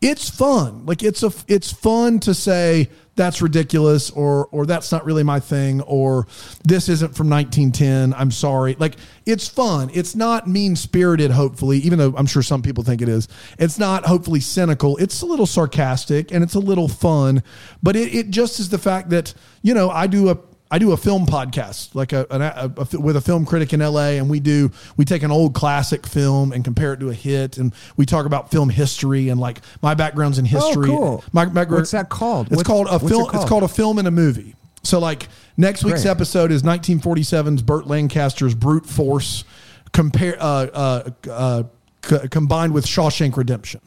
it's 0.00 0.28
fun. 0.28 0.84
Like 0.86 1.02
it's 1.02 1.22
a 1.22 1.32
it's 1.48 1.72
fun 1.72 2.20
to 2.20 2.34
say 2.34 2.90
that's 3.14 3.40
ridiculous 3.40 4.10
or 4.10 4.46
or 4.46 4.66
that's 4.66 4.92
not 4.92 5.04
really 5.06 5.22
my 5.22 5.40
thing 5.40 5.80
or 5.82 6.26
this 6.64 6.88
isn't 6.88 7.14
from 7.16 7.30
1910. 7.30 8.12
I'm 8.12 8.30
sorry. 8.30 8.76
Like 8.78 8.96
it's 9.24 9.48
fun. 9.48 9.90
It's 9.94 10.14
not 10.14 10.46
mean-spirited 10.46 11.30
hopefully, 11.30 11.78
even 11.78 11.98
though 11.98 12.14
I'm 12.16 12.26
sure 12.26 12.42
some 12.42 12.60
people 12.60 12.84
think 12.84 13.00
it 13.00 13.08
is. 13.08 13.28
It's 13.58 13.78
not 13.78 14.04
hopefully 14.04 14.40
cynical. 14.40 14.96
It's 14.98 15.22
a 15.22 15.26
little 15.26 15.46
sarcastic 15.46 16.30
and 16.32 16.44
it's 16.44 16.54
a 16.54 16.60
little 16.60 16.88
fun, 16.88 17.42
but 17.82 17.96
it, 17.96 18.14
it 18.14 18.30
just 18.30 18.60
is 18.60 18.68
the 18.68 18.78
fact 18.78 19.10
that, 19.10 19.32
you 19.62 19.72
know, 19.72 19.88
I 19.88 20.08
do 20.08 20.28
a 20.28 20.38
I 20.70 20.78
do 20.78 20.92
a 20.92 20.96
film 20.96 21.26
podcast, 21.26 21.94
like 21.94 22.12
a, 22.12 22.26
a, 22.28 22.72
a, 22.80 23.00
with 23.00 23.16
a 23.16 23.20
film 23.20 23.46
critic 23.46 23.72
in 23.72 23.80
LA, 23.80 24.16
and 24.16 24.28
we 24.28 24.40
do 24.40 24.72
we 24.96 25.04
take 25.04 25.22
an 25.22 25.30
old 25.30 25.54
classic 25.54 26.06
film 26.06 26.52
and 26.52 26.64
compare 26.64 26.92
it 26.92 27.00
to 27.00 27.10
a 27.10 27.14
hit, 27.14 27.56
and 27.56 27.72
we 27.96 28.04
talk 28.04 28.26
about 28.26 28.50
film 28.50 28.68
history 28.68 29.28
and 29.28 29.40
like 29.40 29.60
my 29.80 29.94
background's 29.94 30.38
in 30.38 30.44
history. 30.44 30.90
Oh, 30.90 30.96
cool. 30.96 31.24
My, 31.32 31.44
my, 31.46 31.64
what's 31.64 31.92
that 31.92 32.08
called? 32.08 32.50
It's 32.50 32.64
called 32.64 32.88
a 32.88 32.98
film. 32.98 33.10
It 33.10 33.10
called? 33.10 33.34
It's 33.34 33.44
called 33.48 33.62
a 33.62 33.68
film 33.68 33.98
and 33.98 34.08
a 34.08 34.10
movie. 34.10 34.56
So 34.82 34.98
like 34.98 35.28
next 35.56 35.84
week's 35.84 36.02
Great. 36.02 36.10
episode 36.10 36.50
is 36.50 36.62
1947's 36.62 37.62
Burt 37.62 37.86
Lancaster's 37.86 38.54
Brute 38.54 38.86
Force, 38.86 39.44
compare 39.92 40.36
uh, 40.40 40.66
uh, 40.72 41.10
uh, 41.30 41.62
c- 42.04 42.28
combined 42.28 42.72
with 42.72 42.86
Shawshank 42.86 43.36
Redemption. 43.36 43.80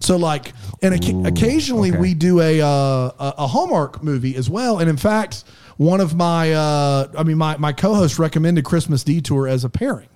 So 0.00 0.16
like, 0.16 0.52
and 0.82 0.94
Ooh, 1.04 1.26
occasionally 1.26 1.90
okay. 1.90 1.98
we 1.98 2.14
do 2.14 2.40
a, 2.40 2.60
uh, 2.60 3.10
a 3.18 3.46
Hallmark 3.46 4.02
movie 4.02 4.34
as 4.36 4.50
well, 4.50 4.78
and 4.78 4.90
in 4.90 4.96
fact 4.96 5.44
one 5.76 6.00
of 6.00 6.14
my, 6.14 6.52
uh, 6.52 7.08
I 7.16 7.22
mean, 7.22 7.38
my, 7.38 7.56
my 7.56 7.72
co-host 7.72 8.18
recommended 8.18 8.64
Christmas 8.64 9.04
Detour 9.04 9.48
as 9.48 9.64
a 9.64 9.68
pairing 9.68 10.08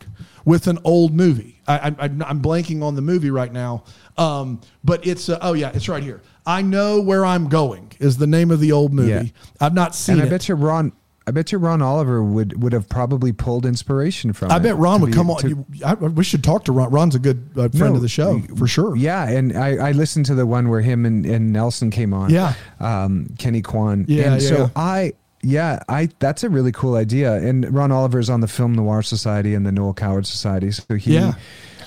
with 0.46 0.66
an 0.68 0.78
old 0.84 1.12
movie. 1.12 1.60
I, 1.68 1.94
I, 1.98 2.04
am 2.04 2.40
blanking 2.40 2.82
on 2.82 2.94
the 2.94 3.02
movie 3.02 3.30
right 3.30 3.52
now, 3.52 3.84
um, 4.16 4.62
but 4.84 5.06
it's 5.06 5.28
uh, 5.28 5.38
oh 5.42 5.52
yeah, 5.52 5.72
it's 5.74 5.88
right 5.88 6.02
here. 6.02 6.22
I 6.46 6.62
know 6.62 7.00
where 7.02 7.26
I'm 7.26 7.48
going 7.48 7.92
is 7.98 8.16
the 8.16 8.26
name 8.26 8.50
of 8.50 8.60
the 8.60 8.72
old 8.72 8.94
movie. 8.94 9.10
Yeah. 9.10 9.40
I've 9.60 9.74
not 9.74 9.94
seen 9.94 10.14
and 10.14 10.22
I 10.22 10.26
it. 10.26 10.30
bet 10.30 10.48
you 10.48 10.54
Ron. 10.54 10.92
I 11.28 11.32
bet 11.32 11.50
you 11.50 11.58
Ron 11.58 11.82
Oliver 11.82 12.22
would 12.22 12.62
would 12.62 12.72
have 12.72 12.88
probably 12.88 13.32
pulled 13.32 13.66
inspiration 13.66 14.32
from. 14.32 14.52
I 14.52 14.60
bet 14.60 14.76
Ron 14.76 15.00
would 15.00 15.10
be, 15.10 15.12
come 15.12 15.28
on. 15.28 15.40
To, 15.40 15.66
I, 15.84 15.94
we 15.94 16.22
should 16.22 16.44
talk 16.44 16.64
to 16.66 16.72
Ron. 16.72 16.90
Ron's 16.90 17.16
a 17.16 17.18
good 17.18 17.50
uh, 17.56 17.68
friend 17.70 17.94
no, 17.94 17.96
of 17.96 18.02
the 18.02 18.08
show 18.08 18.40
for 18.56 18.68
sure. 18.68 18.96
Yeah, 18.96 19.28
and 19.28 19.56
I, 19.56 19.88
I 19.88 19.90
listened 19.90 20.26
to 20.26 20.36
the 20.36 20.46
one 20.46 20.68
where 20.68 20.82
him 20.82 21.04
and, 21.04 21.26
and 21.26 21.52
Nelson 21.52 21.90
came 21.90 22.14
on. 22.14 22.30
Yeah, 22.30 22.54
um, 22.78 23.34
Kenny 23.38 23.60
Kwan. 23.60 24.04
Yeah, 24.06 24.32
and 24.32 24.40
yeah. 24.40 24.48
So 24.48 24.70
I 24.76 25.14
yeah, 25.46 25.80
I 25.88 26.08
that's 26.18 26.42
a 26.42 26.48
really 26.48 26.72
cool 26.72 26.96
idea. 26.96 27.34
And 27.34 27.72
Ron 27.72 27.92
Oliver's 27.92 28.28
on 28.28 28.40
the 28.40 28.48
Film 28.48 28.74
Noir 28.74 29.02
Society 29.02 29.54
and 29.54 29.64
the 29.64 29.70
Noel 29.70 29.94
Coward 29.94 30.26
Society, 30.26 30.72
so 30.72 30.96
he 30.96 31.14
yeah. 31.14 31.34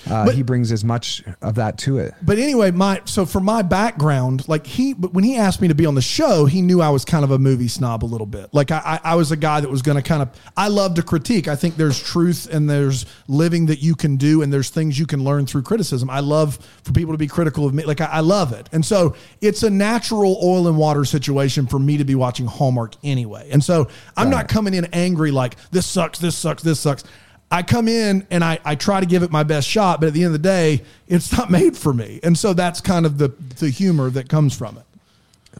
Uh, 0.09 0.25
but, 0.25 0.35
he 0.35 0.43
brings 0.43 0.71
as 0.71 0.83
much 0.83 1.23
of 1.41 1.55
that 1.55 1.77
to 1.79 1.97
it. 1.97 2.13
But 2.21 2.39
anyway, 2.39 2.71
my 2.71 3.01
so 3.05 3.25
for 3.25 3.39
my 3.39 3.61
background, 3.61 4.47
like 4.47 4.65
he, 4.65 4.93
but 4.93 5.13
when 5.13 5.23
he 5.23 5.37
asked 5.37 5.61
me 5.61 5.67
to 5.67 5.75
be 5.75 5.85
on 5.85 5.95
the 5.95 6.01
show, 6.01 6.45
he 6.45 6.61
knew 6.61 6.81
I 6.81 6.89
was 6.89 7.05
kind 7.05 7.23
of 7.23 7.31
a 7.31 7.39
movie 7.39 7.67
snob 7.67 8.03
a 8.03 8.07
little 8.07 8.27
bit. 8.27 8.53
Like 8.53 8.71
I, 8.71 8.99
I 9.03 9.15
was 9.15 9.31
a 9.31 9.37
guy 9.37 9.59
that 9.61 9.69
was 9.69 9.81
going 9.81 9.97
to 9.97 10.01
kind 10.01 10.21
of. 10.21 10.29
I 10.55 10.67
love 10.69 10.95
to 10.95 11.03
critique. 11.03 11.47
I 11.47 11.55
think 11.55 11.75
there's 11.75 12.01
truth 12.01 12.47
and 12.51 12.69
there's 12.69 13.05
living 13.27 13.67
that 13.67 13.79
you 13.79 13.95
can 13.95 14.17
do 14.17 14.41
and 14.41 14.51
there's 14.51 14.69
things 14.69 14.97
you 14.97 15.05
can 15.05 15.23
learn 15.23 15.45
through 15.45 15.63
criticism. 15.63 16.09
I 16.09 16.19
love 16.21 16.57
for 16.83 16.93
people 16.93 17.13
to 17.13 17.17
be 17.17 17.27
critical 17.27 17.65
of 17.65 17.73
me. 17.73 17.83
Like 17.83 18.01
I, 18.01 18.05
I 18.05 18.19
love 18.21 18.53
it, 18.53 18.69
and 18.71 18.85
so 18.85 19.15
it's 19.41 19.63
a 19.63 19.69
natural 19.69 20.39
oil 20.43 20.67
and 20.67 20.77
water 20.77 21.05
situation 21.05 21.67
for 21.67 21.79
me 21.79 21.97
to 21.97 22.03
be 22.03 22.15
watching 22.15 22.45
Hallmark 22.45 22.95
anyway. 23.03 23.49
And 23.51 23.63
so 23.63 23.87
I'm 24.15 24.29
right. 24.29 24.37
not 24.37 24.47
coming 24.47 24.73
in 24.73 24.85
angry 24.85 25.31
like 25.31 25.55
this 25.71 25.85
sucks, 25.85 26.19
this 26.19 26.35
sucks, 26.35 26.63
this 26.63 26.79
sucks. 26.79 27.03
I 27.51 27.63
come 27.63 27.87
in 27.87 28.27
and 28.29 28.43
I, 28.43 28.59
I 28.63 28.75
try 28.75 28.99
to 28.99 29.05
give 29.05 29.23
it 29.23 29.31
my 29.31 29.43
best 29.43 29.67
shot, 29.67 29.99
but 29.99 30.07
at 30.07 30.13
the 30.13 30.23
end 30.23 30.27
of 30.35 30.41
the 30.41 30.47
day, 30.47 30.83
it's 31.07 31.35
not 31.35 31.49
made 31.59 31.75
for 31.75 31.93
me. 31.93 32.19
And 32.23 32.37
so 32.37 32.53
that's 32.53 32.81
kind 32.81 33.05
of 33.05 33.17
the, 33.17 33.29
the 33.59 33.69
humor 33.69 34.09
that 34.11 34.29
comes 34.29 34.55
from 34.55 34.77
it. 34.77 34.83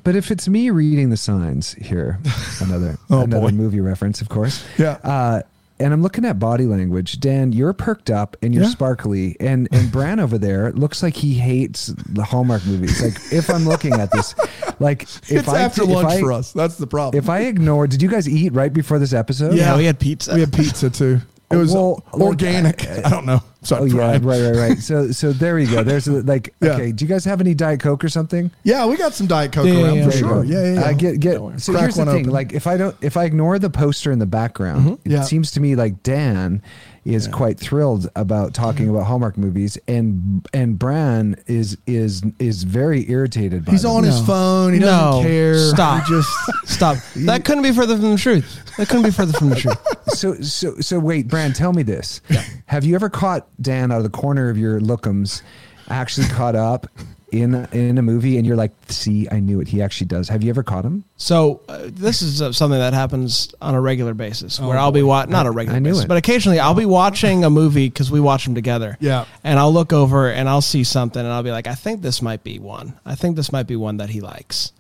But 0.04 0.16
if 0.16 0.32
it's 0.32 0.48
me 0.48 0.70
reading 0.70 1.10
the 1.10 1.18
signs 1.18 1.74
here, 1.74 2.20
another 2.62 2.98
oh, 3.10 3.22
another 3.22 3.48
boy. 3.50 3.56
movie 3.56 3.80
reference, 3.80 4.22
of 4.22 4.30
course. 4.30 4.64
Yeah. 4.78 4.98
Uh, 5.04 5.42
and 5.82 5.94
I'm 5.94 6.02
looking 6.02 6.26
at 6.26 6.40
body 6.40 6.66
language. 6.66 7.20
Dan, 7.20 7.54
you're 7.54 7.74
perked 7.74 8.10
up 8.10 8.36
and 8.42 8.54
you're 8.54 8.64
yeah. 8.66 8.70
sparkly, 8.70 9.36
and 9.40 9.68
and 9.72 9.92
Bran 9.92 10.20
over 10.20 10.38
there 10.38 10.72
looks 10.74 11.02
like 11.02 11.16
he 11.16 11.34
hates 11.34 11.88
the 11.88 12.24
Hallmark 12.24 12.66
movies. 12.66 13.02
Like 13.02 13.16
if 13.34 13.50
I'm 13.50 13.66
looking 13.66 13.94
at 13.94 14.12
this, 14.12 14.36
Like 14.80 15.04
if 15.04 15.32
it's 15.32 15.48
I 15.48 15.62
after 15.62 15.84
if 15.84 15.90
lunch 15.90 16.12
I- 16.12 16.20
for 16.20 16.32
us. 16.34 16.52
That's 16.54 16.76
the 16.78 16.88
problem. 16.88 17.22
If 17.22 17.30
I 17.30 17.42
ignore, 17.42 17.88
did 17.88 18.02
you 18.02 18.10
guys 18.10 18.28
eat 18.28 18.54
right 18.54 18.72
before 18.72 19.00
this 19.00 19.14
episode? 19.14 19.56
Yeah, 19.56 19.76
we 19.78 19.86
had 19.86 20.00
pizza. 20.00 20.34
we 20.34 20.42
had 20.42 20.54
pizza 20.54 20.90
too. 20.90 21.20
It 21.52 21.56
was 21.56 21.74
Well, 21.74 22.04
like, 22.14 22.22
organic. 22.22 22.88
I 22.88 23.10
don't 23.10 23.26
know. 23.26 23.42
Sorry, 23.64 23.82
Oh 23.82 23.86
yeah, 23.86 24.18
Brian. 24.20 24.24
right, 24.26 24.42
right, 24.42 24.70
right. 24.70 24.78
So, 24.80 25.12
so 25.12 25.34
there 25.34 25.58
you 25.60 25.70
go. 25.70 25.84
There's 25.84 26.08
a, 26.08 26.22
like, 26.22 26.54
Yeah. 26.62 26.74
okay. 26.74 26.92
Do 26.92 27.04
you 27.04 27.10
guys 27.10 27.26
have 27.26 27.42
any 27.42 27.54
Diet 27.56 27.80
Coke 27.80 28.04
or 28.04 28.10
something? 28.10 28.52
Yeah, 28.64 28.86
we 28.86 28.96
got 28.98 29.14
some 29.14 29.26
Diet 29.28 29.52
Coke 29.52 29.66
Yeah, 29.66 29.84
around 29.86 29.96
yeah, 29.98 30.06
for 30.06 30.12
sure. 30.12 30.44
Yeah, 30.46 30.64
yeah, 30.64 30.74
yeah. 30.76 30.86
I 30.86 30.94
get 30.94 31.20
get. 31.20 31.42
worry. 31.42 31.60
So 31.60 31.74
here's 31.74 31.96
the 31.96 32.06
one 32.06 32.14
thing: 32.14 32.22
open. 32.26 32.32
like, 32.34 32.54
if 32.54 32.68
I 32.68 32.78
don't, 32.78 32.96
if 33.02 33.18
I 33.18 33.26
ignore 33.26 33.58
the 33.60 33.70
poster 33.70 34.12
in 34.12 34.20
the 34.20 34.26
background, 34.28 34.88
it 34.88 34.92
Mm-hmm. 35.00 35.12
Yeah. 35.12 35.22
seems 35.24 35.52
to 35.52 35.60
me 35.60 35.76
like 35.76 36.04
Dan 36.04 36.62
is 37.06 37.28
quite 37.28 37.60
thrilled 37.60 38.10
about 38.16 38.54
talking 38.54 38.90
about 38.90 39.06
Hallmark 39.06 39.38
movies, 39.38 39.78
and 39.88 40.48
and 40.54 40.78
Bran 40.78 41.36
is 41.48 41.78
is 41.88 42.24
is 42.40 42.64
very 42.64 43.10
irritated. 43.10 43.66
By 43.66 43.72
He's 43.72 43.84
them. 43.84 43.92
on 43.92 44.04
his 44.04 44.20
phone. 44.26 44.74
He 44.74 44.80
no, 44.80 44.86
doesn't 44.88 45.24
care. 45.24 45.58
Stop. 45.58 46.04
He 46.06 46.14
just 46.14 46.30
Stop. 46.66 46.98
That 47.16 47.46
couldn't 47.46 47.64
be 47.64 47.72
further 47.72 47.96
from 47.96 48.12
the 48.12 48.18
truth. 48.18 48.76
That 48.78 48.88
couldn't 48.88 49.04
be 49.06 49.12
further 49.12 49.34
from 49.34 49.50
the 49.50 49.56
truth. 49.56 49.78
So 50.10 50.34
so 50.42 50.74
so 50.80 50.98
wait, 51.00 51.28
Bran, 51.28 51.54
tell 51.54 51.72
me 51.72 51.84
this: 51.84 52.22
yeah. 52.30 52.44
Have 52.66 52.84
you 52.84 52.96
ever 52.96 53.10
caught 53.10 53.48
Dan 53.62 53.92
out 53.92 53.98
of 53.98 54.04
the 54.04 54.10
corner 54.10 54.50
of 54.50 54.58
your 54.58 54.80
lookums, 54.82 55.44
actually 55.88 56.28
caught 56.30 56.56
up? 56.56 56.88
In 57.32 57.54
in 57.72 57.98
a 57.98 58.02
movie, 58.02 58.38
and 58.38 58.46
you're 58.48 58.56
like, 58.56 58.72
see, 58.88 59.28
I 59.32 59.40
knew 59.40 59.62
it. 59.62 59.68
He 59.68 59.82
actually 59.82 60.08
does. 60.08 60.30
Have 60.30 60.44
you 60.44 60.50
ever 60.50 60.64
caught 60.64 60.84
him? 60.84 61.04
So 61.18 61.62
uh, 61.70 61.82
this 61.84 62.22
is 62.22 62.42
uh, 62.42 62.52
something 62.52 62.80
that 62.80 62.94
happens 62.94 63.54
on 63.62 63.76
a 63.76 63.82
regular 63.82 64.14
basis, 64.14 64.60
where 64.60 64.78
I'll 64.78 64.92
be 64.92 65.04
watching, 65.04 65.32
not 65.32 65.46
a 65.46 65.52
regular 65.52 65.76
I 65.78 65.80
knew 65.80 65.90
basis, 65.92 66.06
it. 66.06 66.08
but 66.08 66.18
occasionally 66.18 66.60
I'll 66.60 66.74
be 66.74 66.86
watching 66.86 67.44
a 67.44 67.50
movie 67.50 67.88
because 67.88 68.10
we 68.10 68.20
watch 68.20 68.46
them 68.46 68.56
together. 68.56 68.98
Yeah. 69.00 69.26
and 69.44 69.60
I'll 69.60 69.74
look 69.74 69.94
over 69.94 70.32
and 70.32 70.50
I'll 70.50 70.62
see 70.62 70.84
something, 70.84 71.20
and 71.24 71.32
I'll 71.32 71.44
be 71.44 71.52
like, 71.52 71.68
I 71.68 71.76
think 71.76 72.02
this 72.02 72.22
might 72.22 72.44
be 72.44 72.58
one. 72.58 73.00
I 73.06 73.16
think 73.16 73.36
this 73.36 73.52
might 73.52 73.68
be 73.68 73.76
one 73.76 73.98
that 73.98 74.10
he 74.10 74.22
likes. 74.22 74.72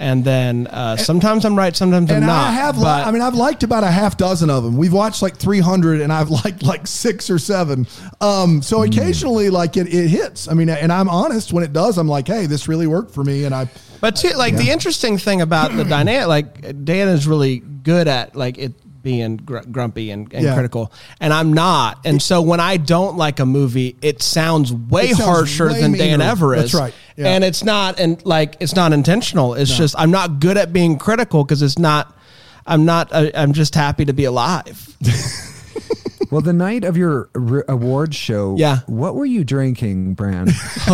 And 0.00 0.24
then 0.24 0.68
uh, 0.68 0.96
sometimes 0.96 1.44
I'm 1.44 1.58
right, 1.58 1.74
sometimes 1.74 2.08
I'm 2.12 2.20
not. 2.20 2.46
I 2.48 2.52
have, 2.52 2.78
li- 2.78 2.84
I 2.86 3.10
mean, 3.10 3.20
I've 3.20 3.34
liked 3.34 3.64
about 3.64 3.82
a 3.82 3.90
half 3.90 4.16
dozen 4.16 4.48
of 4.48 4.62
them. 4.62 4.76
We've 4.76 4.92
watched 4.92 5.22
like 5.22 5.36
300, 5.36 6.00
and 6.00 6.12
I've 6.12 6.30
liked 6.44 6.62
like 6.62 6.86
six 6.86 7.28
or 7.28 7.38
seven. 7.40 7.86
Um, 8.20 8.62
so 8.62 8.78
Hmm. 8.78 8.84
occasionally, 8.92 9.50
like 9.50 9.76
it, 9.76 9.92
it 9.92 10.06
hits. 10.06 10.46
I 10.48 10.54
mean, 10.54 10.68
and 10.68 10.92
I'm 10.92 11.08
honest 11.08 11.52
when 11.52 11.64
it 11.64 11.72
does. 11.72 11.98
I'm 11.98 12.06
like, 12.06 12.28
hey, 12.28 12.46
this 12.46 12.68
really 12.68 12.86
worked 12.86 13.12
for 13.12 13.24
me, 13.24 13.42
and 13.44 13.52
I. 13.52 13.68
But 14.00 14.14
too, 14.14 14.30
like 14.36 14.56
the 14.56 14.70
interesting 14.70 15.18
thing 15.18 15.40
about 15.40 15.74
the 15.76 15.84
dynamic, 15.96 16.28
like 16.28 16.84
Dan 16.84 17.08
is 17.08 17.26
really 17.26 17.58
good 17.58 18.06
at 18.06 18.36
like 18.36 18.56
it 18.56 18.74
being 19.02 19.36
gr- 19.38 19.58
grumpy 19.70 20.10
and, 20.10 20.32
and 20.32 20.44
Yeah. 20.44 20.54
critical, 20.54 20.92
and 21.20 21.32
I'm 21.32 21.52
not. 21.52 22.00
And 22.04 22.20
so 22.22 22.40
when 22.42 22.60
I 22.60 22.76
don't 22.76 23.16
like 23.16 23.40
a 23.40 23.46
movie, 23.46 23.96
it 24.02 24.22
sounds 24.22 24.72
way 24.72 25.06
It 25.10 25.16
sounds 25.16 25.24
harsher 25.28 25.66
way 25.68 25.80
than 25.80 25.92
Dan 25.92 26.18
meaner. 26.20 26.30
ever 26.30 26.54
is. 26.54 26.72
That's 26.72 26.74
right. 26.74 26.94
Yeah. 27.18 27.30
And 27.30 27.42
it's 27.42 27.64
not, 27.64 27.98
and 27.98 28.24
like 28.24 28.56
it's 28.60 28.76
not 28.76 28.92
intentional. 28.92 29.54
It's 29.54 29.76
just 29.76 29.96
I'm 29.98 30.12
not 30.12 30.38
good 30.38 30.56
at 30.56 30.72
being 30.72 30.98
critical 30.98 31.42
because 31.42 31.62
it's 31.62 31.76
not. 31.76 32.16
I'm 32.64 32.84
not. 32.84 33.12
I, 33.12 33.32
I'm 33.34 33.52
just 33.52 33.74
happy 33.74 34.04
to 34.04 34.12
be 34.12 34.22
alive. 34.22 34.96
Well, 36.30 36.42
the 36.42 36.52
night 36.52 36.84
of 36.84 36.96
your 36.96 37.30
r- 37.34 37.64
award 37.68 38.14
show, 38.14 38.54
Yeah. 38.58 38.80
what 38.86 39.14
were 39.14 39.24
you 39.24 39.44
drinking, 39.44 40.14
Bran? 40.14 40.48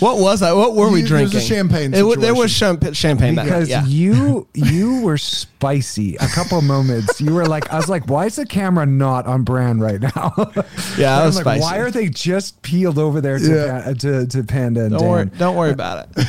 What 0.00 0.18
was 0.18 0.42
I? 0.42 0.52
What 0.52 0.74
were 0.74 0.90
we 0.90 1.00
You- 1.00 1.06
there's 1.08 1.28
a 1.28 1.30
drinking? 1.30 1.40
champagne 1.40 1.94
It 1.94 1.98
w- 1.98 2.16
there 2.20 2.34
was 2.34 2.52
situation. 2.52 2.80
champ- 2.80 2.94
champagne 2.96 3.34
that 3.36 3.42
night. 3.46 3.50
Because 3.50 3.68
Yeah. 3.68 3.86
you 3.86 4.46
you 4.54 5.00
were 5.02 5.16
spicy. 5.18 6.16
A 6.16 6.26
couple 6.28 6.60
moments, 6.62 7.20
you 7.20 7.32
were 7.34 7.46
like, 7.46 7.72
I 7.72 7.76
was 7.76 7.88
like, 7.88 8.08
why 8.08 8.26
is 8.26 8.36
the 8.36 8.46
camera 8.46 8.84
not 8.86 9.26
on 9.26 9.42
Bran 9.42 9.80
right 9.80 10.00
now? 10.00 10.34
Yeah, 10.98 11.16
that 11.16 11.20
I'm 11.20 11.26
was 11.26 11.36
like, 11.36 11.44
spicy. 11.44 11.60
Why 11.62 11.78
are 11.78 11.90
they 11.90 12.08
just 12.08 12.60
peeled 12.62 12.98
over 12.98 13.20
there 13.20 13.38
to 13.38 13.44
Yeah. 13.54 13.82
Pa- 13.84 13.92
to, 14.00 14.26
to 14.26 14.44
Panda 14.44 14.82
and 14.82 14.90
Don't 14.90 15.00
Dan? 15.00 15.08
worry. 15.10 15.24
Don't 15.38 15.56
worry 15.56 15.70
about 15.72 16.08
it. 16.16 16.26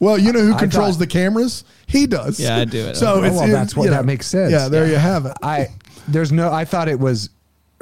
Well, 0.00 0.18
you 0.18 0.32
know 0.32 0.40
who 0.40 0.56
controls 0.56 0.96
thought- 0.96 1.00
the 1.00 1.06
cameras? 1.06 1.64
He 1.86 2.06
does. 2.06 2.40
Yeah, 2.40 2.56
I 2.56 2.64
do 2.64 2.86
it. 2.86 2.96
So 2.96 3.14
Oh, 3.14 3.22
it's 3.22 3.36
well, 3.36 3.44
it- 3.48 3.52
that's 3.52 3.76
what 3.76 3.84
you 3.84 3.90
know, 3.90 3.96
that 3.98 4.04
makes 4.06 4.26
sense. 4.26 4.50
Yeah, 4.50 4.68
there 4.68 4.86
you 4.88 4.96
have 4.96 5.26
it. 5.26 5.32
I 5.42 5.68
there's 6.08 6.32
no. 6.32 6.52
I 6.52 6.64
thought 6.64 6.88
it 6.88 6.98
was 6.98 7.30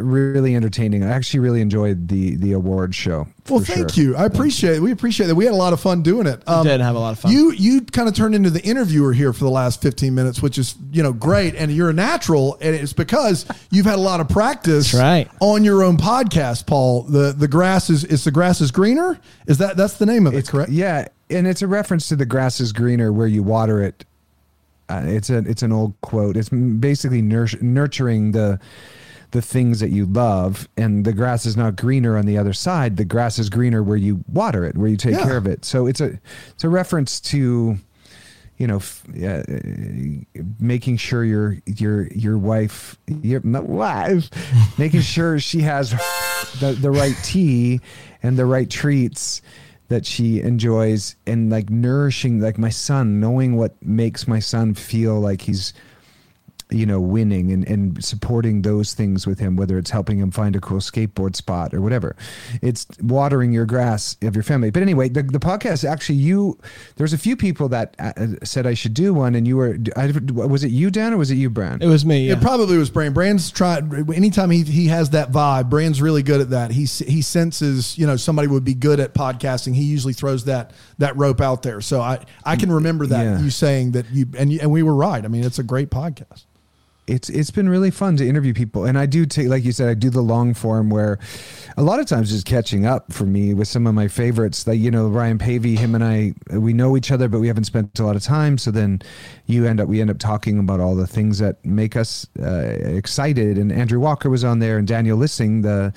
really 0.01 0.57
entertaining. 0.57 1.05
I 1.05 1.11
actually 1.11 1.41
really 1.41 1.61
enjoyed 1.61 2.09
the 2.09 2.37
the 2.37 2.53
award 2.53 2.95
show. 2.95 3.27
Well, 3.49 3.61
thank 3.61 3.95
sure. 3.95 4.05
you. 4.05 4.17
I 4.17 4.25
appreciate 4.25 4.77
it. 4.77 4.81
We 4.81 4.93
appreciate 4.93 5.31
it. 5.31 5.35
We 5.35 5.45
had 5.45 5.55
a 5.55 5.57
lot 5.57 5.73
of 5.73 5.81
fun 5.81 6.03
doing 6.03 6.27
it. 6.27 6.47
Um, 6.49 6.67
did 6.67 6.81
have 6.81 6.95
a 6.95 6.99
lot 6.99 7.13
of 7.13 7.21
fun. 7.21 7.33
You 7.33 7.53
you 7.53 7.83
kind 7.83 8.09
of 8.09 8.15
turned 8.15 8.35
into 8.35 8.51
the 8.51 8.63
interviewer 8.63 9.13
here 9.13 9.33
for 9.33 9.45
the 9.45 9.51
last 9.51 9.83
15 9.83 10.15
minutes, 10.15 10.43
which 10.43 10.59
is, 10.59 10.75
you 10.93 11.03
know, 11.03 11.13
great. 11.13 11.55
And 11.55 11.71
you're 11.71 11.91
a 11.91 11.95
natural. 11.95 12.57
And 12.61 12.75
it's 12.75 12.93
because 12.93 13.47
you've 13.71 13.87
had 13.87 13.97
a 13.97 14.03
lot 14.03 14.21
of 14.21 14.29
practice 14.29 14.95
right. 14.95 15.29
on 15.41 15.65
your 15.65 15.83
own 15.83 15.97
podcast, 15.97 16.67
Paul. 16.67 17.03
The 17.03 17.33
the 17.33 17.49
grass 17.49 17.91
is 17.91 18.05
is 18.05 18.25
the 18.25 18.31
grass 18.31 18.61
is 18.61 18.71
greener? 18.71 19.19
Is 19.47 19.59
that 19.59 19.77
that's 19.77 19.95
the 19.95 20.07
name 20.07 20.27
of 20.27 20.35
it, 20.35 20.49
correct? 20.49 20.71
Yeah, 20.71 21.09
and 21.29 21.47
it's 21.47 21.63
a 21.63 21.67
reference 21.67 22.09
to 22.09 22.17
the 22.17 22.27
grass 22.27 22.61
is 22.61 22.73
greener 22.73 23.13
where 23.13 23.27
you 23.27 23.43
water 23.43 23.83
it. 23.83 24.05
Uh, 24.91 25.03
it's 25.07 25.31
a 25.31 25.39
it's 25.39 25.63
an 25.63 25.73
old 25.73 25.95
quote. 26.01 26.37
It's 26.37 26.49
basically 26.49 27.23
nur- 27.23 27.47
nurturing 27.61 28.33
the 28.33 28.59
the 29.31 29.41
things 29.41 29.79
that 29.79 29.91
you 29.91 30.07
love, 30.07 30.69
and 30.77 31.05
the 31.05 31.13
grass 31.13 31.47
is 31.47 31.57
not 31.57 31.77
greener 31.77 32.17
on 32.19 32.27
the 32.27 32.37
other 32.37 32.53
side. 32.53 32.97
The 32.97 33.05
grass 33.05 33.39
is 33.39 33.49
greener 33.49 33.81
where 33.83 33.97
you 33.97 34.25
water 34.27 34.65
it, 34.65 34.77
where 34.77 34.89
you 34.89 34.97
take 34.97 35.15
Yeah. 35.15 35.23
care 35.23 35.37
of 35.37 35.47
it. 35.47 35.65
So 35.65 35.87
it's 35.87 36.01
a 36.01 36.19
it's 36.51 36.65
a 36.65 36.69
reference 36.69 37.21
to 37.33 37.79
you 38.59 38.67
know, 38.67 38.77
f- 38.77 39.05
uh, 39.25 39.43
making 40.59 40.97
sure 40.99 41.25
your 41.25 41.57
your 41.65 42.09
your 42.09 42.37
wife, 42.37 42.99
your 43.23 43.41
wife, 43.41 44.29
making 44.79 45.01
sure 45.01 45.39
she 45.41 45.61
has 45.63 45.93
the 46.61 46.73
the 46.79 46.91
right 46.91 47.17
tea 47.25 47.81
and 48.23 48.37
the 48.39 48.45
right 48.45 48.69
treats 48.69 49.41
that 49.91 50.07
she 50.07 50.41
enjoys, 50.41 51.17
and 51.27 51.51
like 51.51 51.69
nourishing, 51.69 52.41
like 52.41 52.57
my 52.57 52.71
son, 52.71 53.21
knowing 53.21 53.57
what 53.57 53.75
makes 53.83 54.27
my 54.27 54.39
son 54.39 54.73
feel 54.73 55.21
like 55.21 55.43
he's 55.43 55.75
you 56.71 56.87
know, 56.87 57.01
winning 57.01 57.51
and, 57.53 57.67
and 57.67 58.05
supporting 58.05 58.63
those 58.63 58.95
things 58.95 59.27
with 59.27 59.39
him, 59.39 59.57
whether 59.57 59.79
it's 59.79 59.91
helping 59.91 60.19
him 60.19 60.31
find 60.31 60.55
a 60.57 60.61
cool 60.61 60.79
skateboard 60.79 61.37
spot 61.37 61.75
or 61.75 61.81
whatever. 61.81 62.17
It's 62.63 62.87
watering 63.03 63.53
your 63.53 63.67
grass 63.67 64.17
of 64.23 64.35
your 64.35 64.43
family. 64.43 64.71
But 64.71 64.83
anyway, 64.83 65.09
the, 65.09 65.23
the 65.23 65.39
podcast 65.41 65.89
actually, 65.89 66.17
you, 66.17 66.59
there's 66.97 67.13
a 67.13 67.19
few 67.19 67.37
people 67.37 67.69
that 67.71 67.95
uh, 67.99 68.13
said 68.45 68.67
I 68.67 68.75
should 68.75 68.95
do 68.95 69.13
one, 69.15 69.35
and 69.35 69.47
you 69.47 69.57
were, 69.57 69.79
I, 69.97 70.13
was 70.33 70.65
it 70.65 70.71
you, 70.71 70.91
Dan, 70.91 71.13
or 71.13 71.17
was 71.19 71.31
it 71.31 71.37
you, 71.37 71.51
Brand? 71.51 71.83
It 71.83 71.87
was 71.89 72.05
me. 72.05 72.29
Yeah. 72.29 72.35
It 72.35 72.41
probably 72.41 72.79
was 72.79 72.91
Brand. 72.91 73.15
Brand's 73.15 73.51
tried 73.51 73.93
anytime 74.15 74.51
he 74.51 74.63
he 74.63 74.87
has 74.89 75.11
that 75.11 75.31
vibe. 75.33 75.69
Brand's 75.71 76.01
really 76.03 76.23
good 76.23 76.41
at 76.41 76.51
that. 76.51 76.71
He 76.71 76.85
he 76.85 77.23
senses 77.23 77.97
you 77.99 78.07
know 78.07 78.17
somebody 78.17 78.49
would 78.49 78.65
be 78.65 78.75
good 78.75 79.01
at 79.01 79.15
podcasting. 79.15 79.75
He 79.75 79.83
usually 79.85 80.13
throws 80.13 80.45
that 80.45 80.73
that 80.99 81.17
rope 81.17 81.41
out 81.41 81.63
there. 81.63 81.81
So 81.81 82.01
I 82.01 82.25
I 82.45 82.57
can 82.57 82.71
remember 82.73 83.07
that 83.07 83.23
Yeah. 83.23 83.41
you 83.41 83.51
saying 83.51 83.93
that 83.93 84.11
you 84.11 84.27
and 84.37 84.53
you, 84.53 84.61
and 84.61 84.71
we 84.71 84.83
were 84.83 84.95
right. 84.95 85.25
I 85.25 85.29
mean, 85.29 85.45
it's 85.45 85.59
a 85.59 85.63
great 85.63 85.91
podcast. 85.91 86.45
It's 87.11 87.29
it's 87.29 87.51
been 87.51 87.69
really 87.69 87.91
fun 87.91 88.17
to 88.17 88.29
interview 88.29 88.55
people. 88.55 88.85
And 88.85 88.99
i 88.99 89.07
do 89.07 89.27
take 89.27 89.49
like 89.49 89.65
you 89.65 89.73
said 89.73 89.89
i 89.89 89.95
do 89.95 90.11
the 90.11 90.23
long 90.23 90.55
form 90.55 90.91
where 90.91 91.19
a 91.77 91.83
lot 91.83 92.01
of 92.01 92.07
times 92.07 92.31
just 92.31 92.47
catching 92.47 92.87
up 92.87 93.13
for 93.13 93.25
me 93.25 93.55
with 93.55 93.69
some 93.69 93.87
of 93.87 93.95
my 93.95 94.09
favorites. 94.09 94.67
Like 94.67 94.79
you 94.79 94.91
know 94.91 95.09
ryan 95.09 95.39
paevey 95.39 95.77
him 95.77 95.95
and 95.95 96.05
i 96.05 96.33
we 96.57 96.73
know 96.73 96.97
each 96.97 97.11
other 97.11 97.29
but 97.29 97.41
we 97.41 97.49
haven't 97.49 97.65
spent 97.65 97.99
a 97.99 98.05
lot 98.05 98.17
of 98.17 98.23
time. 98.23 98.59
So 98.59 98.71
then 98.71 99.03
you 99.47 99.67
end 99.67 99.81
up 99.81 99.89
we 99.89 100.01
end 100.01 100.11
up 100.11 100.19
talking 100.19 100.59
about 100.59 100.81
all 100.81 100.95
the 100.95 101.07
things 101.07 101.39
that 101.39 101.65
make 101.65 101.97
us 101.97 102.27
uh, 102.41 102.77
excited. 102.99 103.59
And 103.59 103.73
andrew 103.73 104.01
walker 104.01 104.31
was 104.31 104.45
on 104.45 104.61
there 104.61 104.79
and 104.79 104.87
daniel 104.87 105.19
lissing 105.19 105.63
the 105.63 105.93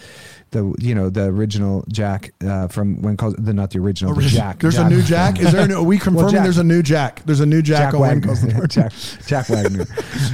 the 0.54 0.74
you 0.80 0.96
know 0.96 1.10
the 1.10 1.26
original 1.26 1.84
jack 1.90 2.34
uh, 2.46 2.68
from 2.70 3.02
when 3.02 3.18
calls 3.18 3.36
the 3.36 3.54
not 3.54 3.72
the 3.72 3.80
original 3.80 4.16
the 4.16 4.22
jack 4.22 4.60
There's 4.60 4.78
a 4.78 4.88
new 4.90 5.02
Jack. 5.02 5.40
Is 5.40 5.52
there? 5.52 5.66
A 5.66 5.68
new, 5.68 5.80
are 5.80 5.84
we 5.84 6.00
confirming 6.08 6.32
Jack- 6.32 6.44
there's 6.44 6.58
a 6.58 6.64
new 6.64 6.82
Jack? 6.82 7.22
There's 7.26 7.42
a 7.42 7.46
new 7.46 7.62
Jack, 7.62 7.92
Jack 7.92 8.00
Wagner. 8.00 8.68
Jack, 8.68 8.94
Jack 9.28 9.50
Wagner. 9.50 9.86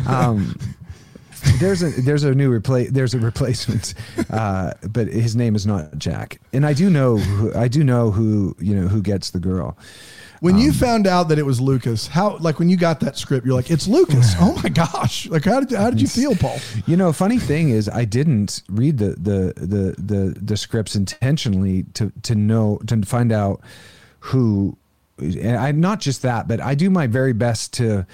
Um, 0.08 0.56
there's 1.60 1.82
a 1.82 1.90
there's 1.90 2.24
a 2.24 2.36
new 2.36 2.52
replace 2.52 2.92
there's 2.92 3.14
a 3.14 3.20
replacement, 3.20 3.94
uh, 4.30 4.74
but 4.90 5.08
his 5.08 5.36
name 5.36 5.56
is 5.56 5.66
not 5.66 5.98
Jack. 5.98 6.40
And 6.54 6.66
I 6.66 6.74
do 6.74 6.90
know 6.90 7.18
who, 7.18 7.54
I 7.56 7.68
do 7.68 7.84
know 7.84 8.12
who 8.12 8.56
you 8.60 8.76
know 8.76 8.88
who 8.88 9.02
gets 9.02 9.32
the 9.32 9.40
girl. 9.40 9.78
When 10.40 10.56
Um, 10.56 10.62
you 10.62 10.72
found 10.74 11.06
out 11.08 11.28
that 11.30 11.38
it 11.40 11.46
was 11.46 11.60
Lucas, 11.60 12.08
how 12.08 12.38
like 12.38 12.60
when 12.60 12.70
you 12.70 12.78
got 12.78 13.00
that 13.02 13.18
script, 13.18 13.46
you're 13.46 13.56
like, 13.56 13.70
it's 13.70 13.88
Lucas. 13.88 14.34
oh 14.40 14.60
my 14.64 14.70
gosh! 14.70 15.28
Like 15.28 15.46
how 15.46 15.60
did 15.60 15.78
how 15.78 15.90
did 15.90 16.02
you 16.02 16.08
feel, 16.08 16.36
Paul? 16.36 16.60
You 16.86 16.96
know, 16.98 17.12
funny 17.14 17.40
thing 17.40 17.70
is, 17.70 17.90
I 17.90 18.06
didn't 18.06 18.64
read 18.70 18.98
the 18.98 19.12
the 19.12 19.54
the 19.58 19.96
the, 20.02 20.40
the 20.42 20.58
scripts 20.58 20.96
intentionally 20.96 21.84
to 21.96 22.12
to 22.24 22.36
know 22.36 22.80
to 22.88 23.02
find 23.04 23.32
out 23.32 23.62
who. 24.20 24.78
And 25.18 25.58
I 25.58 25.72
not 25.74 26.00
just 26.00 26.22
that, 26.22 26.48
but 26.48 26.62
I 26.62 26.76
do 26.76 26.90
my 26.90 27.08
very 27.08 27.34
best 27.34 27.74
to. 27.74 28.06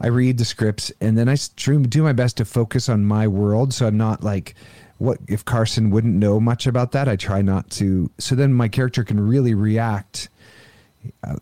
I 0.00 0.08
read 0.08 0.38
the 0.38 0.44
scripts 0.44 0.92
and 1.00 1.16
then 1.16 1.28
I 1.28 1.36
do 1.56 2.02
my 2.02 2.12
best 2.12 2.36
to 2.38 2.44
focus 2.44 2.88
on 2.88 3.04
my 3.04 3.26
world. 3.28 3.72
So 3.72 3.86
I'm 3.86 3.96
not 3.96 4.22
like, 4.22 4.54
what 4.98 5.18
if 5.28 5.44
Carson 5.44 5.90
wouldn't 5.90 6.14
know 6.14 6.40
much 6.40 6.66
about 6.66 6.92
that? 6.92 7.08
I 7.08 7.16
try 7.16 7.42
not 7.42 7.70
to. 7.70 8.10
So 8.18 8.34
then 8.34 8.52
my 8.52 8.68
character 8.68 9.04
can 9.04 9.20
really 9.20 9.54
react 9.54 10.28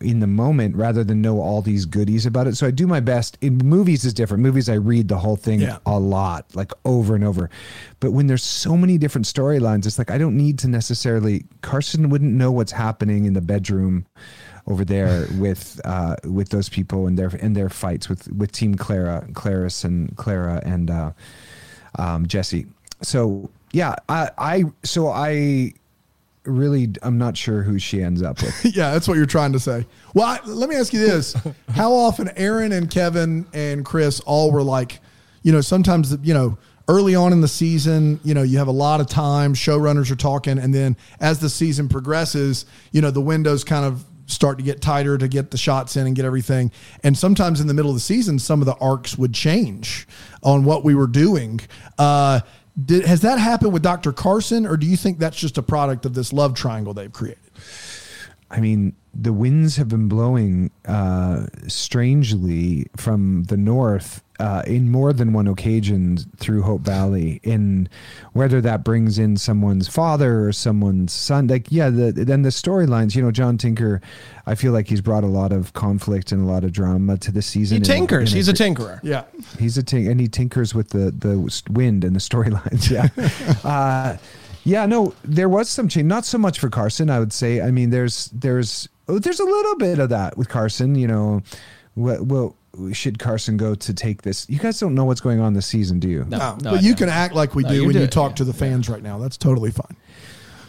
in 0.01 0.21
the 0.21 0.27
moment 0.27 0.77
rather 0.77 1.05
than 1.05 1.21
know 1.23 1.41
all 1.41 1.63
these 1.63 1.85
goodies 1.87 2.27
about 2.27 2.47
it. 2.47 2.57
So 2.57 2.67
I 2.67 2.71
do 2.71 2.87
my 2.87 3.01
best. 3.01 3.37
In 3.41 3.59
movies 3.59 4.05
is 4.05 4.15
different. 4.15 4.43
Movies 4.43 4.69
I 4.69 4.75
read 4.75 5.09
the 5.09 5.19
whole 5.19 5.37
thing 5.37 5.61
Yeah. 5.61 5.79
a 5.87 5.99
lot, 5.99 6.47
like 6.55 6.73
over 6.85 7.15
and 7.15 7.25
over. 7.25 7.51
But 8.01 8.13
when 8.13 8.27
there's 8.27 8.43
so 8.43 8.77
many 8.77 8.99
different 8.99 9.27
storylines, 9.27 9.87
it's 9.87 9.99
like 9.99 10.11
I 10.11 10.19
don't 10.19 10.37
need 10.37 10.59
to 10.61 10.69
necessarily 10.69 11.45
Carson 11.61 12.09
wouldn't 12.09 12.33
know 12.33 12.51
what's 12.53 12.73
happening 12.73 13.25
in 13.25 13.33
the 13.35 13.41
bedroom 13.41 14.07
over 14.67 14.85
there 14.85 15.27
with 15.39 15.81
uh, 15.85 16.17
with 16.25 16.51
those 16.51 16.69
people 16.69 17.07
and 17.07 17.19
their 17.19 17.29
and 17.41 17.57
their 17.57 17.69
fights 17.69 18.09
with 18.09 18.31
with 18.33 18.53
Team 18.53 18.75
Clara, 18.75 19.27
Claris 19.35 19.85
and 19.85 20.17
Clara 20.17 20.61
and 20.65 20.91
uh, 20.91 21.13
um, 21.99 22.27
Jesse. 22.27 22.67
So 23.03 23.51
yeah, 23.73 23.97
I, 24.09 24.31
I 24.39 24.65
so 24.85 25.09
I 25.09 25.73
really 26.45 26.93
I'm 27.03 27.18
not 27.18 27.36
sure 27.36 27.62
who 27.62 27.78
she 27.78 28.03
ends 28.03 28.22
up 28.22 28.43
with. 28.43 28.64
yeah, 28.76 28.93
that's 28.93 29.09
what 29.09 29.16
you're 29.16 29.26
trying 29.26 29.53
to 29.53 29.61
say. 29.61 29.86
Well, 30.14 30.26
I, 30.26 30.40
let 30.47 30.68
me 30.68 30.76
ask 30.76 30.93
you 30.93 31.01
this: 31.01 31.34
How 31.70 31.93
often 31.93 32.30
Erin 32.36 32.72
and 32.72 32.90
Kevin 32.90 33.47
and 33.53 33.84
Chris 33.84 34.20
all 34.20 34.51
were 34.51 34.62
like, 34.62 35.01
you 35.43 35.53
know, 35.53 35.61
sometimes 35.61 36.16
you 36.22 36.34
know 36.34 36.59
early 36.88 37.14
on 37.14 37.32
in 37.32 37.40
the 37.40 37.49
season, 37.49 38.18
you 38.24 38.34
know, 38.34 38.43
you 38.43 38.59
have 38.59 38.66
a 38.66 38.72
lot 38.72 39.01
of 39.01 39.07
time, 39.07 39.55
showrunners 39.55 40.11
are 40.11 40.16
talking, 40.16 40.59
and 40.59 40.74
then 40.74 40.97
as 41.20 41.38
the 41.38 41.49
season 41.49 41.88
progresses, 41.88 42.66
you 42.90 43.01
know, 43.01 43.11
the 43.11 43.20
windows 43.20 43.64
kind 43.64 43.84
of 43.84 44.05
start 44.26 44.59
to 44.59 44.64
get 44.64 44.80
tighter 44.80 45.18
to 45.18 45.28
get 45.28 45.51
the 45.51 45.59
shots 45.59 45.97
in 45.97 46.07
and 46.07 46.16
get 46.16 46.24
everything. 46.24 46.72
And 47.05 47.16
sometimes 47.16 47.61
in 47.61 47.66
the 47.66 47.74
middle 47.74 47.90
of 47.90 47.97
the 47.97 48.01
season, 48.01 48.38
some 48.38 48.61
of 48.61 48.66
the 48.66 48.74
arcs 48.76 49.16
would 49.18 49.34
change 49.34 50.07
on 50.43 50.64
what 50.64 50.84
we 50.84 50.95
were 50.95 51.07
doing. 51.07 51.61
Uh, 51.99 52.40
did, 52.83 53.05
has 53.05 53.20
that 53.23 53.39
happened 53.39 53.73
with 53.73 53.83
Dr. 53.83 54.12
Carson, 54.12 54.66
or 54.66 54.77
do 54.77 54.87
you 54.87 54.97
think 54.97 55.18
that's 55.18 55.37
just 55.37 55.59
a 55.59 55.62
product 55.62 56.07
of 56.07 56.14
this 56.14 56.33
love 56.33 56.55
triangle 56.55 56.95
they've 56.95 57.12
created? 57.12 57.39
I 58.51 58.61
mean, 58.61 58.95
the 59.14 59.33
winds 59.33 59.77
have 59.77 59.89
been 59.89 60.09
blowing 60.09 60.70
uh, 60.87 61.47
strangely 61.68 62.87
from 62.97 63.45
the 63.45 63.57
north 63.57 64.22
uh, 64.43 64.61
in 64.66 64.90
more 64.90 65.12
than 65.12 65.32
one 65.32 65.47
occasion 65.47 66.18
through 66.38 66.62
Hope 66.62 66.80
Valley. 66.80 67.40
In 67.45 67.88
whether 68.32 68.61
that 68.61 68.82
brings 68.82 69.16
in 69.16 69.36
someone's 69.36 69.86
father 69.86 70.49
or 70.49 70.53
someone's 70.53 71.12
son, 71.12 71.47
like 71.47 71.70
yeah, 71.70 71.90
the, 71.90 72.11
then 72.11 72.43
the 72.43 72.49
storylines. 72.49 73.14
You 73.14 73.22
know, 73.22 73.30
John 73.30 73.57
Tinker, 73.57 74.01
I 74.45 74.57
feel 74.57 74.72
like 74.72 74.88
he's 74.88 75.01
brought 75.01 75.22
a 75.22 75.28
lot 75.28 75.53
of 75.53 75.72
conflict 75.74 76.32
and 76.32 76.43
a 76.43 76.45
lot 76.45 76.64
of 76.64 76.72
drama 76.72 77.18
to 77.18 77.30
the 77.30 77.40
season. 77.40 77.76
He 77.76 77.78
in 77.78 77.84
tinkers. 77.84 78.32
in 78.32 78.36
He's 78.36 78.49
a 78.49 78.53
tinkerer. 78.53 78.99
Yeah. 79.05 79.24
He's 79.61 79.78
a 79.78 79.82
tink, 79.84 80.11
and 80.11 80.20
he 80.20 80.26
tinkers 80.26 80.74
with 80.74 80.88
the 80.88 81.12
the 81.12 81.62
wind 81.70 82.03
and 82.03 82.16
the 82.16 82.20
storylines. 82.20 82.90
Yeah, 82.90 83.11
uh, 83.64 84.16
yeah. 84.64 84.86
No, 84.86 85.14
there 85.22 85.49
was 85.49 85.68
some 85.68 85.86
change. 85.86 86.07
Not 86.07 86.24
so 86.24 86.36
much 86.36 86.59
for 86.59 86.68
Carson, 86.68 87.11
I 87.11 87.20
would 87.20 87.32
say. 87.32 87.61
I 87.61 87.70
mean, 87.70 87.90
there's 87.90 88.26
there's 88.34 88.88
oh, 89.07 89.20
there's 89.20 89.38
a 89.38 89.45
little 89.45 89.76
bit 89.76 90.01
of 90.01 90.09
that 90.09 90.36
with 90.36 90.49
Carson. 90.49 90.97
You 90.97 91.07
know, 91.07 91.43
what 91.95 92.26
well 92.26 92.57
should 92.93 93.18
Carson 93.18 93.57
go 93.57 93.75
to 93.75 93.95
take 93.95 94.23
this? 94.23 94.49
You 94.49 94.59
guys 94.59 94.81
don't 94.81 94.95
know 94.95 95.05
what's 95.05 95.20
going 95.20 95.41
on 95.41 95.53
this 95.55 95.66
season, 95.66 95.99
do 95.99 96.09
you? 96.09 96.25
No, 96.29 96.39
No, 96.39 96.51
no, 96.62 96.70
but 96.73 96.75
I 96.75 96.81
you 96.81 96.91
don't. 96.93 96.97
can 96.99 97.09
act 97.11 97.35
like 97.35 97.55
we 97.55 97.62
No, 97.62 97.68
do 97.70 97.75
you 97.77 97.85
when 97.85 97.93
do 97.93 97.99
you 97.99 98.05
it, 98.07 98.12
talk 98.12 98.31
yeah. 98.33 98.37
to 98.37 98.45
the 98.45 98.53
fans 98.53 98.89
right 98.89 99.03
now. 99.03 99.18
That's 99.18 99.37
totally 99.37 99.70
fine. 99.70 99.97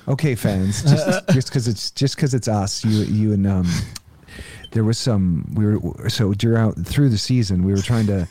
Okay, 0.07 0.35
fans, 0.35 0.83
just 0.83 1.27
just 1.31 1.47
because 1.47 1.67
it's 1.67 1.91
just 1.91 2.15
because 2.15 2.33
it's 2.33 2.47
us, 2.49 2.83
you 2.83 3.03
you 3.03 3.33
and 3.33 3.47
um, 3.47 3.67
there 4.71 4.83
was 4.83 4.97
some 4.97 5.49
we 5.53 5.65
were 5.77 6.09
so 6.09 6.33
during 6.33 6.73
through 6.73 7.09
the 7.09 7.17
season 7.17 7.63
we 7.63 7.71
were 7.71 7.81
trying 7.81 8.07
to, 8.07 8.27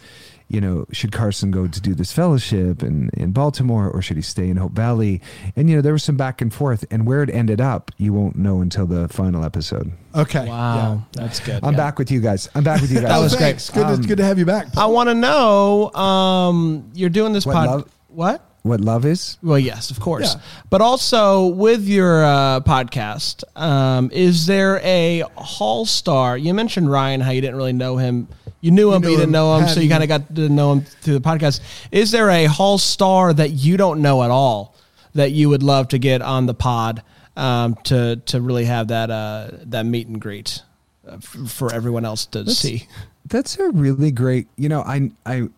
you 0.52 0.60
know, 0.60 0.84
should 0.92 1.10
Carson 1.12 1.50
go 1.50 1.66
to 1.66 1.80
do 1.80 1.94
this 1.94 2.12
fellowship 2.12 2.82
in 2.82 3.10
in 3.14 3.32
Baltimore 3.32 3.88
or 3.90 4.02
should 4.02 4.16
he 4.16 4.22
stay 4.22 4.48
in 4.48 4.56
Hope 4.58 4.72
Valley? 4.72 5.20
And 5.56 5.68
you 5.70 5.76
know 5.76 5.82
there 5.82 5.92
was 5.94 6.04
some 6.04 6.16
back 6.16 6.40
and 6.40 6.52
forth, 6.52 6.84
and 6.90 7.06
where 7.06 7.22
it 7.22 7.30
ended 7.30 7.60
up, 7.60 7.90
you 7.96 8.12
won't 8.12 8.36
know 8.36 8.60
until 8.60 8.86
the 8.86 9.08
final 9.08 9.44
episode. 9.44 9.92
Okay. 10.14 10.46
Wow, 10.46 11.02
that's 11.12 11.40
good. 11.40 11.60
I'm 11.64 11.72
Yeah. 11.72 11.76
back 11.78 11.98
with 11.98 12.10
you 12.10 12.20
guys. 12.20 12.48
I'm 12.54 12.62
back 12.64 12.80
with 12.82 12.90
you 12.92 13.00
guys. 13.00 13.08
That 13.08 13.18
was 13.18 13.34
thanks. 13.34 13.70
Good, 13.70 13.84
Um, 13.86 14.02
to, 14.02 14.06
good 14.08 14.18
to 14.18 14.24
have 14.24 14.38
you 14.38 14.44
back. 14.46 14.66
I 14.76 14.86
want 14.86 15.08
to 15.08 15.14
know. 15.14 15.90
Um, 15.94 16.90
you're 16.94 17.10
doing 17.10 17.32
this 17.32 17.46
What, 17.46 17.54
pod. 17.54 17.66
love? 17.68 17.88
What? 18.08 18.48
What 18.62 18.80
love 18.80 19.04
is? 19.04 19.38
Well, 19.42 19.58
yes, 19.58 19.90
of 19.90 19.98
course. 19.98 20.34
Yeah. 20.36 20.40
But 20.70 20.80
also 20.80 21.46
with 21.48 21.86
your 21.88 22.24
uh, 22.24 22.60
podcast, 22.60 23.42
um, 23.60 24.10
is 24.12 24.46
there 24.46 24.78
a 24.84 25.24
Hall 25.36 25.84
star? 25.84 26.38
You 26.38 26.54
mentioned 26.54 26.88
Ryan, 26.90 27.20
how 27.20 27.32
you 27.32 27.40
didn't 27.40 27.56
really 27.56 27.72
know 27.72 27.96
him. 27.96 28.28
You 28.60 28.70
knew 28.70 28.92
him, 28.92 29.02
but 29.02 29.08
knew 29.08 29.12
you 29.14 29.18
didn't 29.18 29.32
know 29.32 29.56
him, 29.58 29.66
so 29.66 29.80
you 29.80 29.88
kind 29.88 30.04
of 30.04 30.08
got 30.08 30.34
to 30.36 30.48
know 30.48 30.70
him 30.72 30.82
through 30.82 31.14
the 31.18 31.20
podcast. 31.28 31.60
Is 31.90 32.12
there 32.12 32.30
a 32.30 32.44
Hall 32.44 32.78
star 32.78 33.32
that 33.32 33.50
you 33.50 33.76
don't 33.76 34.00
know 34.00 34.22
at 34.22 34.30
all 34.30 34.76
that 35.14 35.32
you 35.32 35.48
would 35.48 35.64
love 35.64 35.88
to 35.88 35.98
get 35.98 36.22
on 36.22 36.46
the 36.46 36.54
pod 36.54 37.02
um, 37.36 37.74
to 37.84 38.16
to 38.26 38.40
really 38.40 38.66
have 38.66 38.88
that 38.88 39.10
uh, 39.10 39.48
that 39.64 39.84
meet 39.86 40.06
and 40.06 40.20
greet 40.20 40.62
uh, 41.08 41.14
f- 41.14 41.50
for 41.50 41.72
everyone 41.74 42.04
else 42.04 42.26
to 42.26 42.48
see? 42.48 42.86
That's 43.32 43.58
a 43.58 43.70
really 43.70 44.10
great. 44.10 44.46
You 44.56 44.68
know, 44.68 44.82
I 44.82 45.10
I 45.24 45.48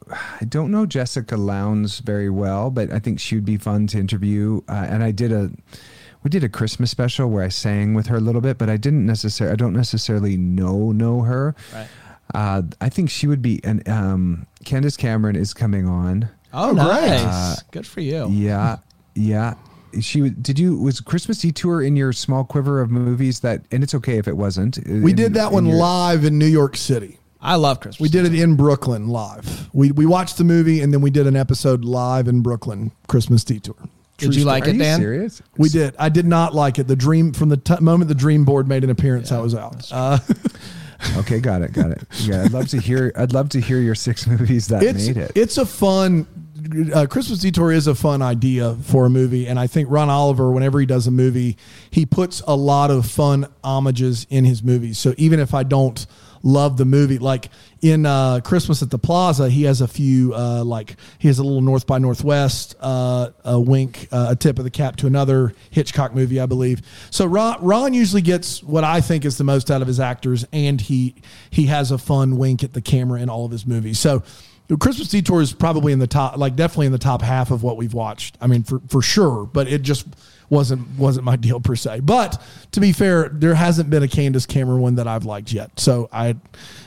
I 0.40 0.44
don't 0.48 0.70
know 0.70 0.86
Jessica 0.86 1.36
Lowndes 1.36 1.98
very 1.98 2.30
well, 2.30 2.70
but 2.70 2.92
I 2.92 3.00
think 3.00 3.18
she 3.18 3.34
would 3.34 3.44
be 3.44 3.56
fun 3.56 3.88
to 3.88 3.98
interview. 3.98 4.60
Uh, 4.68 4.86
and 4.88 5.02
I 5.02 5.10
did 5.10 5.32
a 5.32 5.50
we 6.22 6.30
did 6.30 6.44
a 6.44 6.48
Christmas 6.48 6.92
special 6.92 7.28
where 7.28 7.42
I 7.44 7.48
sang 7.48 7.92
with 7.92 8.06
her 8.06 8.16
a 8.16 8.20
little 8.20 8.40
bit, 8.40 8.58
but 8.58 8.70
I 8.70 8.76
didn't 8.76 9.04
necessarily 9.04 9.52
I 9.52 9.56
don't 9.56 9.72
necessarily 9.74 10.36
know 10.36 10.92
know 10.92 11.22
her. 11.22 11.56
Right. 11.74 11.88
Uh, 12.32 12.62
I 12.80 12.88
think 12.88 13.10
she 13.10 13.26
would 13.26 13.42
be. 13.42 13.60
And 13.64 13.86
um, 13.88 14.46
Candace 14.64 14.96
Cameron 14.96 15.34
is 15.36 15.52
coming 15.52 15.86
on. 15.88 16.28
Oh, 16.52 16.72
great. 16.74 16.84
nice. 16.84 17.24
Uh, 17.24 17.56
Good 17.72 17.86
for 17.88 18.00
you. 18.00 18.28
Yeah, 18.30 18.76
yeah. 19.16 19.54
She 20.00 20.30
did 20.30 20.58
you 20.60 20.76
was 20.78 21.00
Christmas 21.00 21.38
Detour 21.38 21.82
in 21.82 21.96
your 21.96 22.12
small 22.12 22.44
quiver 22.44 22.80
of 22.80 22.90
movies 22.90 23.40
that, 23.40 23.62
and 23.72 23.82
it's 23.82 23.94
okay 23.96 24.18
if 24.18 24.28
it 24.28 24.36
wasn't. 24.36 24.78
we 24.86 25.10
in- 25.10 25.16
did 25.16 25.34
that 25.34 25.50
one 25.52 25.66
your- 25.66 25.76
live 25.76 26.24
in 26.24 26.38
New 26.38 26.46
York 26.46 26.76
City. 26.76 27.18
I 27.44 27.56
love 27.56 27.80
Christmas. 27.80 28.00
We 28.00 28.08
did 28.08 28.24
it 28.24 28.34
in 28.34 28.56
Brooklyn 28.56 29.08
live. 29.08 29.68
We 29.74 29.92
we 29.92 30.06
watched 30.06 30.38
the 30.38 30.44
movie 30.44 30.80
and 30.80 30.92
then 30.92 31.00
we 31.02 31.10
did 31.10 31.26
an 31.26 31.36
episode 31.36 31.84
live 31.84 32.26
in 32.26 32.40
Brooklyn, 32.40 32.90
Christmas 33.06 33.44
Detour. 33.44 33.76
Did 34.16 34.32
True 34.32 34.40
you 34.40 34.44
like 34.44 34.66
Are 34.66 34.70
it, 34.70 34.74
you 34.76 34.78
Dan? 34.82 35.00
serious? 35.00 35.42
We 35.58 35.68
did. 35.68 35.94
I 35.98 36.08
did 36.08 36.24
not 36.24 36.54
like 36.54 36.78
it. 36.78 36.86
The 36.88 36.96
dream 36.96 37.32
from 37.32 37.48
the 37.48 37.56
t- 37.56 37.80
moment 37.80 38.08
the 38.08 38.14
dream 38.14 38.44
board 38.44 38.68
made 38.68 38.84
an 38.84 38.90
appearance, 38.90 39.30
I 39.32 39.40
was 39.40 39.54
out. 39.54 39.90
Uh, 39.92 40.18
Okay, 41.18 41.38
got 41.38 41.60
it, 41.60 41.72
got 41.74 41.90
it. 41.90 42.02
Yeah, 42.20 42.44
I'd 42.44 42.52
love 42.52 42.68
to 42.68 42.80
hear. 42.80 43.12
I'd 43.14 43.32
love 43.34 43.50
to 43.50 43.60
hear 43.60 43.78
your 43.78 43.94
six 43.94 44.26
movies 44.28 44.68
that 44.68 44.82
it's 44.82 45.06
made 45.08 45.16
it. 45.18 45.32
it's 45.34 45.58
a 45.58 45.66
fun. 45.66 46.26
Uh, 46.94 47.04
Christmas 47.06 47.40
Detour 47.40 47.72
is 47.72 47.86
a 47.88 47.94
fun 47.94 48.22
idea 48.22 48.74
for 48.84 49.04
a 49.04 49.10
movie, 49.10 49.46
and 49.46 49.58
I 49.58 49.66
think 49.66 49.90
Ron 49.90 50.08
Oliver, 50.08 50.50
whenever 50.50 50.80
he 50.80 50.86
does 50.86 51.06
a 51.06 51.10
movie, 51.10 51.58
he 51.90 52.06
puts 52.06 52.40
a 52.46 52.56
lot 52.56 52.90
of 52.90 53.04
fun 53.04 53.46
homages 53.62 54.26
in 54.30 54.46
his 54.46 54.62
movies. 54.62 54.98
So 54.98 55.14
even 55.18 55.40
if 55.40 55.52
I 55.52 55.62
don't 55.62 56.06
love 56.44 56.76
the 56.76 56.84
movie, 56.84 57.18
like 57.18 57.48
in 57.80 58.06
uh, 58.06 58.40
Christmas 58.40 58.82
at 58.82 58.90
the 58.90 58.98
Plaza, 58.98 59.50
he 59.50 59.64
has 59.64 59.80
a 59.80 59.88
few 59.88 60.32
uh, 60.34 60.62
like 60.62 60.96
he 61.18 61.26
has 61.28 61.38
a 61.38 61.42
little 61.42 61.62
North 61.62 61.86
by 61.86 61.98
Northwest, 61.98 62.76
uh, 62.80 63.30
a 63.44 63.58
wink, 63.58 64.06
uh, 64.12 64.28
a 64.30 64.36
tip 64.36 64.58
of 64.58 64.64
the 64.64 64.70
cap 64.70 64.96
to 64.96 65.06
another 65.06 65.54
Hitchcock 65.70 66.14
movie, 66.14 66.38
I 66.38 66.46
believe. 66.46 66.82
So 67.10 67.26
Ron, 67.26 67.64
Ron 67.64 67.94
usually 67.94 68.22
gets 68.22 68.62
what 68.62 68.84
I 68.84 69.00
think 69.00 69.24
is 69.24 69.38
the 69.38 69.44
most 69.44 69.70
out 69.70 69.82
of 69.82 69.88
his 69.88 69.98
actors, 69.98 70.46
and 70.52 70.80
he 70.80 71.16
he 71.50 71.66
has 71.66 71.90
a 71.90 71.98
fun 71.98 72.36
wink 72.36 72.62
at 72.62 72.74
the 72.74 72.82
camera 72.82 73.20
in 73.20 73.28
all 73.28 73.44
of 73.44 73.50
his 73.50 73.66
movies. 73.66 73.98
So. 73.98 74.22
Christmas 74.80 75.08
Detour 75.08 75.42
is 75.42 75.52
probably 75.52 75.92
in 75.92 75.98
the 75.98 76.06
top, 76.06 76.38
like 76.38 76.56
definitely 76.56 76.86
in 76.86 76.92
the 76.92 76.96
top 76.96 77.20
half 77.20 77.50
of 77.50 77.62
what 77.62 77.76
we've 77.76 77.92
watched. 77.92 78.38
I 78.40 78.46
mean, 78.46 78.62
for 78.62 78.80
for 78.88 79.02
sure, 79.02 79.44
but 79.44 79.68
it 79.68 79.82
just 79.82 80.06
wasn't 80.50 80.88
wasn't 80.98 81.24
my 81.24 81.36
deal 81.36 81.60
per 81.60 81.76
se. 81.76 82.00
But 82.00 82.42
to 82.72 82.80
be 82.80 82.92
fair, 82.92 83.28
there 83.28 83.54
hasn't 83.54 83.90
been 83.90 84.02
a 84.02 84.08
Candace 84.08 84.46
Cameron 84.46 84.80
one 84.80 84.94
that 84.96 85.08
I've 85.08 85.24
liked 85.24 85.52
yet. 85.52 85.78
So 85.78 86.08
I, 86.12 86.36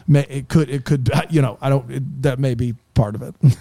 it 0.10 0.48
could 0.48 0.70
it 0.70 0.86
could 0.86 1.10
you 1.30 1.42
know 1.42 1.58
I 1.62 1.70
don't 1.70 1.90
it, 1.92 2.22
that 2.24 2.40
may 2.40 2.56
be 2.56 2.76
part 2.94 3.16
of 3.16 3.22
it. 3.22 3.36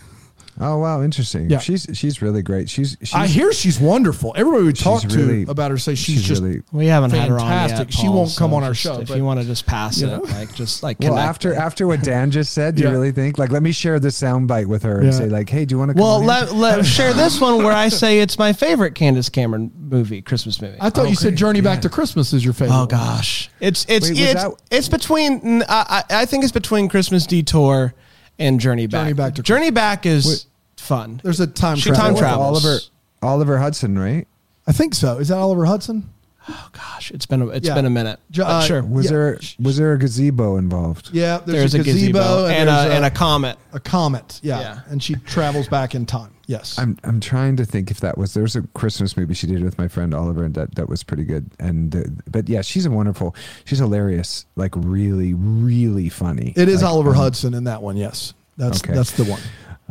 oh 0.61 0.79
wow, 0.79 1.03
interesting. 1.03 1.51
Yeah. 1.51 1.59
she's 1.59 1.87
she's 1.95 2.23
really 2.23 2.43
great. 2.43 2.69
She's, 2.71 2.97
she's 3.01 3.15
I 3.15 3.27
hear 3.27 3.53
she's 3.53 3.79
wonderful. 3.81 4.33
Everybody 4.37 4.65
we 4.65 4.73
talk 4.73 5.03
to 5.03 5.09
really- 5.17 5.43
about 5.45 5.71
her 5.71 5.79
say 5.79 5.95
she's, 5.95 6.17
she's 6.17 6.25
just 6.25 6.43
really- 6.43 6.63
We 6.73 6.87
haven't 6.87 7.11
had 7.11 7.29
her 7.29 7.35
on 7.35 7.41
Fantastic. 7.49 7.89
yet. 7.89 7.95
She 7.95 8.09
won't 8.09 8.35
come 8.37 8.53
on 8.55 8.63
our 8.65 8.71
just- 8.71 8.83
show, 8.83 9.01
If 9.01 9.09
but- 9.09 9.17
you 9.17 9.25
want 9.25 9.41
to 9.41 9.47
just 9.47 9.67
pass 9.67 10.01
you 10.01 10.09
it, 10.09 10.11
know. 10.11 10.21
like 10.23 10.55
just 10.55 10.83
like 10.83 10.99
well 11.01 11.19
after 11.19 11.53
it. 11.53 11.57
after 11.59 11.87
what 11.87 12.03
Dan 12.03 12.31
just 12.31 12.53
said. 12.53 12.75
Do 12.77 12.83
Yeah. 12.83 12.89
you 12.89 12.95
really 12.95 13.13
think 13.13 13.39
like 13.39 13.51
let 13.51 13.63
me 13.63 13.73
share 13.73 13.99
this 14.01 14.21
soundbite 14.21 14.67
with 14.67 14.83
her 14.83 14.97
and 14.99 15.07
Yeah. 15.07 15.19
say 15.19 15.29
like, 15.29 15.49
hey, 15.49 15.65
do 15.65 15.75
you 15.75 15.79
want 15.79 15.97
to? 15.97 16.01
Well, 16.03 16.23
let, 16.23 16.53
let 16.55 16.85
share 16.85 17.13
this 17.15 17.41
one 17.41 17.59
where 17.59 17.73
I 17.73 17.89
say 17.89 18.21
it's 18.21 18.39
my 18.39 18.53
favorite 18.53 18.95
Candace 18.95 19.29
Cameron 19.29 19.71
movie, 19.79 20.23
Christmas 20.23 20.61
movie. 20.61 20.77
I 20.81 20.91
thought 20.91 21.07
Oh, 21.07 21.09
you 21.09 21.15
said 21.15 21.31
great. 21.31 21.39
Journey 21.39 21.61
Back 21.61 21.83
to 21.83 21.89
Christmas 21.89 22.33
is 22.33 22.45
your 22.45 22.53
favorite. 22.55 22.77
Oh 22.77 22.87
gosh, 22.87 23.51
it's 23.61 23.85
it's 23.89 24.09
Wait, 24.11 24.19
it's, 24.19 24.43
that- 24.43 24.53
it's 24.71 24.89
between. 24.89 25.63
I, 25.69 26.05
I 26.11 26.23
I 26.23 26.27
think 26.27 26.45
it's 26.45 26.53
between 26.53 26.89
Christmas 26.89 27.27
Detour 27.27 27.95
and 28.39 28.61
Journey 28.61 28.87
Back. 28.87 29.03
Journey 29.03 29.13
Back 29.15 29.35
to 29.37 29.43
Journey 29.43 29.71
Back 29.71 30.07
is 30.07 30.27
Wait. 30.27 30.46
Fun. 30.87 31.21
There's 31.23 31.41
a 31.41 31.47
time 31.47 31.77
She 31.77 31.91
travel. 31.91 32.03
time 32.05 32.13
With 32.15 32.21
travels. 32.21 32.65
Oliver 32.65 32.79
Oliver 33.23 33.59
Hudson, 33.59 33.99
right? 33.99 34.27
I 34.67 34.73
think 34.73 34.95
so. 34.95 35.19
Is 35.19 35.29
that 35.29 35.37
Oliver 35.39 35.65
Hudson? 35.67 36.09
Oh 36.49 36.69
gosh, 36.73 37.11
it's 37.11 37.27
been 37.27 37.43
a, 37.43 37.49
it's 37.49 37.67
Yeah. 37.67 37.75
been 37.75 37.87
a 37.87 37.91
minute. 37.91 38.21
Jo- 38.31 38.45
But 38.45 38.51
uh, 38.51 38.61
sure, 38.63 38.83
Was 38.83 39.07
Yeah. 39.07 39.11
there 39.11 39.41
was 39.59 39.77
there 39.79 39.93
a 39.95 39.99
gazebo 39.99 40.57
involved? 40.59 41.11
Yeah, 41.13 41.41
there's, 41.45 41.75
a 41.75 41.83
gazebo, 41.83 42.47
and, 42.47 42.69
there's 42.69 42.87
a, 42.87 42.95
and 42.95 43.05
a 43.05 43.11
comet. 43.11 43.59
a 43.73 43.81
comet. 43.81 44.39
Yeah. 44.45 44.61
Yeah. 44.61 44.81
and 44.89 45.03
she 45.03 45.17
travels 45.17 45.67
back 45.67 45.97
in 45.97 46.07
time. 46.07 46.31
Yes, 46.47 46.79
I'm 46.79 46.97
I'm 47.03 47.19
trying 47.19 47.57
to 47.57 47.65
think 47.65 47.91
if 47.91 47.99
that 47.99 48.17
was 48.17 48.33
there's 48.35 48.55
a 48.55 48.63
Christmas 48.75 49.17
movie 49.17 49.35
she 49.35 49.49
did 49.49 49.65
with 49.65 49.77
my 49.79 49.89
friend 49.89 50.15
Oliver 50.15 50.45
and 50.45 50.55
that 50.55 50.77
that 50.77 50.89
was 50.89 51.03
pretty 51.03 51.25
good 51.25 51.51
and 51.59 51.97
uh, 51.97 52.01
but 52.31 52.49
yeah 52.49 52.61
she's 52.63 52.87
a 52.87 52.91
wonderful 52.93 53.35
she's 53.65 53.81
hilarious 53.81 54.47
like 54.55 54.73
really 54.77 55.35
really 55.35 56.09
funny 56.09 56.53
it 56.55 56.69
is 56.69 56.83
Like, 56.83 56.93
Oliver 56.93 57.11
um, 57.11 57.17
Hudson 57.17 57.55
in 57.55 57.65
that 57.65 57.83
one. 57.83 57.97
Yes, 57.97 58.33
that's 58.57 58.79
Okay. 58.81 58.93
that's 58.95 59.11
the 59.17 59.25
one. 59.25 59.41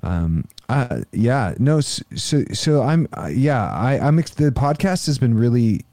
um 0.04 0.46
uh 0.70 1.02
yeah 1.12 1.54
no 1.60 1.80
so 1.80 2.44
so 2.54 2.82
I'm 2.82 3.08
uh, 3.14 3.30
yeah 3.32 3.72
I 3.72 4.00
I'm 4.00 4.18
ex- 4.20 4.32
the 4.32 4.52
podcast 4.52 5.06
has 5.06 5.18
been 5.18 5.36
really 5.36 5.86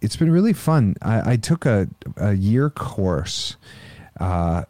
it's 0.00 0.16
been 0.16 0.30
really 0.30 0.52
fun. 0.52 0.94
I, 1.02 1.32
I 1.32 1.36
took 1.36 1.66
a 1.66 1.88
a 2.16 2.32
year 2.32 2.70
course. 2.70 3.56
Uh, 4.18 4.64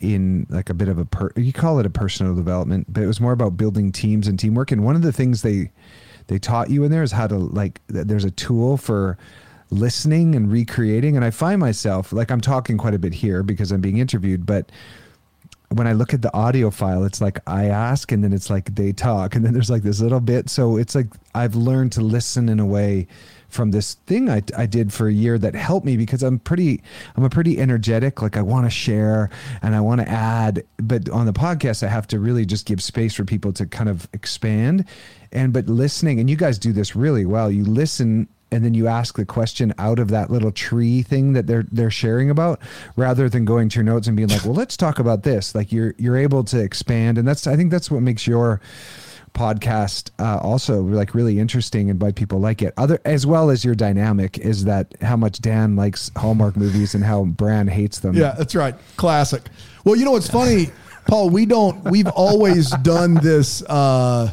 in 0.00 0.46
like 0.50 0.68
a 0.68 0.74
bit 0.74 0.88
of 0.88 0.98
a 0.98 1.04
per, 1.04 1.30
you 1.36 1.52
call 1.52 1.78
it 1.78 1.86
a 1.86 1.90
personal 1.90 2.34
development, 2.34 2.92
but 2.92 3.02
it 3.02 3.06
was 3.06 3.20
more 3.20 3.32
about 3.32 3.56
building 3.56 3.92
teams 3.92 4.26
and 4.28 4.38
teamwork. 4.38 4.70
And 4.70 4.84
one 4.84 4.96
of 4.96 5.02
the 5.02 5.12
things 5.12 5.42
they 5.42 5.70
they 6.26 6.38
taught 6.38 6.70
you 6.70 6.84
in 6.84 6.90
there 6.90 7.02
is 7.02 7.12
how 7.12 7.26
to 7.26 7.36
like 7.36 7.80
there's 7.86 8.24
a 8.24 8.30
tool 8.30 8.76
for 8.76 9.16
listening 9.70 10.34
and 10.34 10.50
recreating. 10.50 11.16
And 11.16 11.24
I 11.24 11.30
find 11.30 11.60
myself 11.60 12.12
like 12.12 12.30
I'm 12.30 12.40
talking 12.40 12.76
quite 12.76 12.94
a 12.94 12.98
bit 12.98 13.14
here 13.14 13.42
because 13.42 13.72
I'm 13.72 13.80
being 13.80 13.98
interviewed, 13.98 14.46
but 14.46 14.70
when 15.74 15.86
I 15.86 15.92
look 15.92 16.14
at 16.14 16.22
the 16.22 16.32
audio 16.34 16.70
file, 16.70 17.04
it's 17.04 17.20
like 17.20 17.40
I 17.46 17.66
ask 17.66 18.12
and 18.12 18.22
then 18.22 18.32
it's 18.32 18.48
like 18.48 18.74
they 18.74 18.92
talk 18.92 19.34
and 19.34 19.44
then 19.44 19.52
there's 19.52 19.70
like 19.70 19.82
this 19.82 20.00
little 20.00 20.20
bit. 20.20 20.48
So 20.48 20.76
it's 20.76 20.94
like 20.94 21.08
I've 21.34 21.56
learned 21.56 21.92
to 21.92 22.00
listen 22.00 22.48
in 22.48 22.60
a 22.60 22.66
way 22.66 23.06
from 23.48 23.70
this 23.70 23.94
thing 24.06 24.28
I, 24.28 24.42
I 24.56 24.66
did 24.66 24.92
for 24.92 25.06
a 25.06 25.12
year 25.12 25.38
that 25.38 25.54
helped 25.54 25.86
me 25.86 25.96
because 25.96 26.22
I'm 26.22 26.38
pretty 26.40 26.82
I'm 27.16 27.24
a 27.24 27.30
pretty 27.30 27.60
energetic. 27.60 28.22
Like 28.22 28.36
I 28.36 28.42
want 28.42 28.66
to 28.66 28.70
share 28.70 29.30
and 29.62 29.74
I 29.74 29.80
want 29.80 30.00
to 30.00 30.08
add 30.08 30.64
but 30.78 31.08
on 31.08 31.26
the 31.26 31.32
podcast 31.32 31.84
I 31.84 31.88
have 31.88 32.06
to 32.08 32.18
really 32.18 32.46
just 32.46 32.66
give 32.66 32.82
space 32.82 33.14
for 33.14 33.24
people 33.24 33.52
to 33.54 33.66
kind 33.66 33.88
of 33.88 34.08
expand. 34.12 34.84
And 35.32 35.52
but 35.52 35.66
listening 35.66 36.20
and 36.20 36.30
you 36.30 36.36
guys 36.36 36.58
do 36.58 36.72
this 36.72 36.94
really 36.94 37.26
well. 37.26 37.50
You 37.50 37.64
listen 37.64 38.28
and 38.54 38.64
then 38.64 38.72
you 38.72 38.86
ask 38.86 39.16
the 39.16 39.26
question 39.26 39.74
out 39.78 39.98
of 39.98 40.08
that 40.08 40.30
little 40.30 40.52
tree 40.52 41.02
thing 41.02 41.32
that 41.32 41.46
they're 41.46 41.66
they're 41.72 41.90
sharing 41.90 42.30
about 42.30 42.60
rather 42.96 43.28
than 43.28 43.44
going 43.44 43.68
to 43.68 43.76
your 43.76 43.84
notes 43.84 44.06
and 44.06 44.16
being 44.16 44.28
like 44.28 44.44
well 44.44 44.54
let's 44.54 44.76
talk 44.76 44.98
about 44.98 45.24
this 45.24 45.54
like 45.54 45.72
you're 45.72 45.94
you're 45.98 46.16
able 46.16 46.44
to 46.44 46.60
expand 46.60 47.18
and 47.18 47.26
that's 47.26 47.46
I 47.46 47.56
think 47.56 47.70
that's 47.70 47.90
what 47.90 48.02
makes 48.02 48.26
your 48.26 48.60
podcast 49.34 50.10
uh, 50.20 50.38
also 50.38 50.80
like 50.82 51.12
really 51.12 51.40
interesting 51.40 51.90
and 51.90 52.00
why 52.00 52.12
people 52.12 52.38
like 52.38 52.62
it 52.62 52.72
other 52.76 53.00
as 53.04 53.26
well 53.26 53.50
as 53.50 53.64
your 53.64 53.74
dynamic 53.74 54.38
is 54.38 54.64
that 54.64 54.94
how 55.00 55.16
much 55.16 55.40
dan 55.40 55.74
likes 55.74 56.12
hallmark 56.16 56.56
movies 56.56 56.94
and 56.94 57.02
how 57.02 57.24
bran 57.24 57.66
hates 57.66 57.98
them 57.98 58.14
Yeah, 58.14 58.36
that's 58.38 58.54
right. 58.54 58.76
Classic. 58.96 59.42
Well, 59.84 59.96
you 59.96 60.04
know 60.04 60.12
what's 60.12 60.30
funny, 60.30 60.68
Paul? 61.08 61.30
We 61.30 61.46
don't. 61.46 61.90
We've 61.90 62.06
always 62.08 62.70
done 62.82 63.14
this. 63.14 63.62
Uh, 63.62 64.30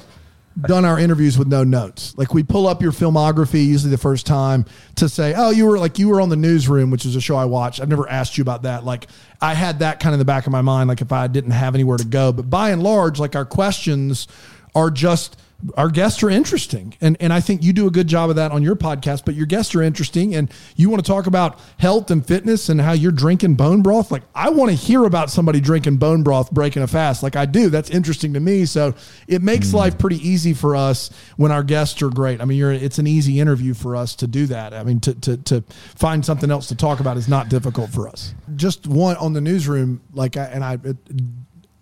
done 0.59 0.83
our 0.85 0.99
interviews 0.99 1.37
with 1.37 1.47
no 1.47 1.63
notes. 1.63 2.17
Like 2.17 2.33
we 2.33 2.43
pull 2.43 2.67
up 2.67 2.81
your 2.81 2.91
filmography 2.91 3.65
usually 3.65 3.91
the 3.91 3.97
first 3.97 4.25
time 4.25 4.65
to 4.95 5.07
say, 5.07 5.33
"Oh, 5.35 5.49
you 5.49 5.65
were 5.65 5.79
like 5.79 5.97
you 5.97 6.09
were 6.09 6.19
on 6.19 6.29
the 6.29 6.35
newsroom, 6.35 6.91
which 6.91 7.05
is 7.05 7.15
a 7.15 7.21
show 7.21 7.35
I 7.35 7.45
watched." 7.45 7.79
I've 7.79 7.89
never 7.89 8.09
asked 8.09 8.37
you 8.37 8.41
about 8.41 8.63
that. 8.63 8.83
Like 8.83 9.07
I 9.41 9.53
had 9.53 9.79
that 9.79 9.99
kind 9.99 10.13
of 10.13 10.15
in 10.15 10.19
the 10.19 10.25
back 10.25 10.45
of 10.45 10.51
my 10.51 10.61
mind, 10.61 10.89
like 10.89 11.01
if 11.01 11.11
I 11.11 11.27
didn't 11.27 11.51
have 11.51 11.73
anywhere 11.73 11.97
to 11.97 12.05
go. 12.05 12.31
But 12.33 12.49
by 12.49 12.71
and 12.71 12.83
large, 12.83 13.19
like 13.19 13.35
our 13.35 13.45
questions 13.45 14.27
are 14.75 14.91
just 14.91 15.37
our 15.75 15.89
guests 15.89 16.23
are 16.23 16.29
interesting. 16.29 16.95
And 17.01 17.17
and 17.19 17.31
I 17.31 17.39
think 17.39 17.63
you 17.63 17.73
do 17.73 17.87
a 17.87 17.91
good 17.91 18.07
job 18.07 18.29
of 18.29 18.35
that 18.35 18.51
on 18.51 18.63
your 18.63 18.75
podcast 18.75 19.25
but 19.25 19.35
your 19.35 19.45
guests 19.45 19.75
are 19.75 19.81
interesting 19.81 20.35
and 20.35 20.51
you 20.75 20.89
want 20.89 21.03
to 21.03 21.09
talk 21.09 21.27
about 21.27 21.59
health 21.77 22.11
and 22.11 22.25
fitness 22.25 22.69
and 22.69 22.81
how 22.81 22.93
you're 22.93 23.11
drinking 23.11 23.55
bone 23.55 23.81
broth. 23.81 24.11
Like 24.11 24.23
I 24.35 24.49
want 24.49 24.71
to 24.71 24.75
hear 24.75 25.05
about 25.05 25.29
somebody 25.29 25.59
drinking 25.59 25.97
bone 25.97 26.23
broth 26.23 26.51
breaking 26.51 26.83
a 26.83 26.87
fast. 26.87 27.23
Like 27.23 27.35
I 27.35 27.45
do. 27.45 27.69
That's 27.69 27.89
interesting 27.89 28.33
to 28.33 28.39
me. 28.39 28.65
So 28.65 28.93
it 29.27 29.41
makes 29.41 29.71
hmm. 29.71 29.77
life 29.77 29.97
pretty 29.97 30.17
easy 30.27 30.53
for 30.53 30.75
us 30.75 31.09
when 31.37 31.51
our 31.51 31.63
guests 31.63 32.01
are 32.01 32.09
great. 32.09 32.41
I 32.41 32.45
mean 32.45 32.57
you're 32.57 32.71
it's 32.71 32.99
an 32.99 33.07
easy 33.07 33.39
interview 33.39 33.73
for 33.73 33.95
us 33.95 34.15
to 34.17 34.27
do 34.27 34.45
that. 34.47 34.73
I 34.73 34.83
mean 34.83 34.99
to 35.01 35.13
to 35.15 35.37
to 35.37 35.63
find 35.95 36.25
something 36.25 36.51
else 36.51 36.67
to 36.67 36.75
talk 36.75 36.99
about 36.99 37.17
is 37.17 37.27
not 37.27 37.49
difficult 37.49 37.89
for 37.89 38.07
us. 38.07 38.33
Just 38.55 38.87
one 38.87 39.17
on 39.17 39.33
the 39.33 39.41
newsroom 39.41 40.01
like 40.13 40.37
I, 40.37 40.45
and 40.45 40.63
I 40.63 40.73
it, 40.83 40.97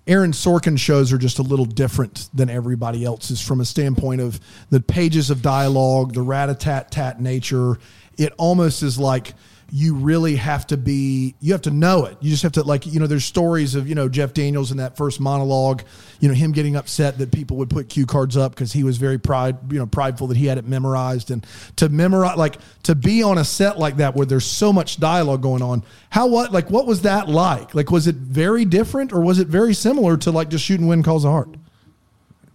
Aaron 0.10 0.32
Sorkin 0.32 0.76
shows 0.76 1.14
are 1.14 1.20
just 1.20 1.38
a 1.38 1.44
little 1.44 1.66
different 1.66 2.30
than 2.34 2.50
everybody 2.50 3.06
else's 3.06 3.40
from 3.40 3.62
a 3.62 3.66
standpoint 3.66 4.22
of 4.22 4.40
the 4.72 4.80
pages 4.80 5.30
of 5.30 5.44
dialogue, 5.44 6.16
the 6.16 6.24
rat 6.24 6.50
a 6.50 6.56
tat 6.56 6.90
tat 6.90 7.22
nature. 7.22 7.78
It 8.18 8.34
almost 8.40 8.82
is 8.82 8.98
like 8.98 9.36
you 9.72 9.94
really 9.96 10.36
have 10.36 10.66
to 10.68 10.78
be, 10.78 11.36
you 11.40 11.52
have 11.54 11.62
to 11.64 11.72
know 11.72 12.06
it. 12.06 12.18
You 12.22 12.30
just 12.30 12.44
have 12.44 12.54
to, 12.54 12.64
like, 12.64 12.86
you 12.86 13.00
know, 13.00 13.08
there's 13.08 13.26
stories 13.26 13.76
of, 13.76 13.88
you 13.88 13.96
know, 13.96 14.10
Jeff 14.10 14.34
Daniels 14.34 14.72
in 14.72 14.78
that 14.78 14.98
first 14.98 15.20
monologue, 15.20 15.84
you 16.20 16.28
know, 16.28 16.34
him 16.34 16.52
getting 16.52 16.76
upset 16.76 17.18
that 17.20 17.32
people 17.32 17.58
would 17.58 17.70
put 17.70 17.90
cue 17.90 18.06
cards 18.06 18.36
up 18.36 18.54
because 18.54 18.74
he 18.74 18.84
was 18.84 18.98
very 18.98 19.18
pride, 19.20 19.58
you 19.72 19.78
know, 19.80 19.86
prideful 19.86 20.28
that 20.28 20.38
he 20.38 20.48
had 20.48 20.58
it 20.58 20.66
memorized. 20.68 21.30
And 21.32 21.46
to 21.76 21.90
memorize, 21.90 22.38
like, 22.38 22.58
to 22.84 22.96
be 22.96 23.22
on 23.24 23.38
a 23.38 23.44
set 23.46 23.78
like 23.78 23.98
that 23.98 24.16
where 24.16 24.26
there's 24.26 24.46
so 24.46 24.74
much 24.74 25.00
dialogue 25.00 25.42
going 25.42 25.62
on, 25.62 25.84
how, 26.10 26.28
what, 26.28 26.52
like, 26.52 26.70
what 26.70 26.88
was 26.88 27.02
that 27.04 27.30
like? 27.30 27.76
Like, 27.76 27.92
was 27.92 28.08
it 28.08 28.16
very 28.16 28.66
different 28.66 29.14
or 29.14 29.22
was 29.22 29.40
it 29.40 29.48
very 29.48 29.74
similar 29.74 30.18
to 30.18 30.32
like 30.32 30.50
just 30.50 30.66
shooting 30.66 30.88
When 30.88 31.04
Calls 31.04 31.24
the 31.24 31.30
Heart? 31.30 31.56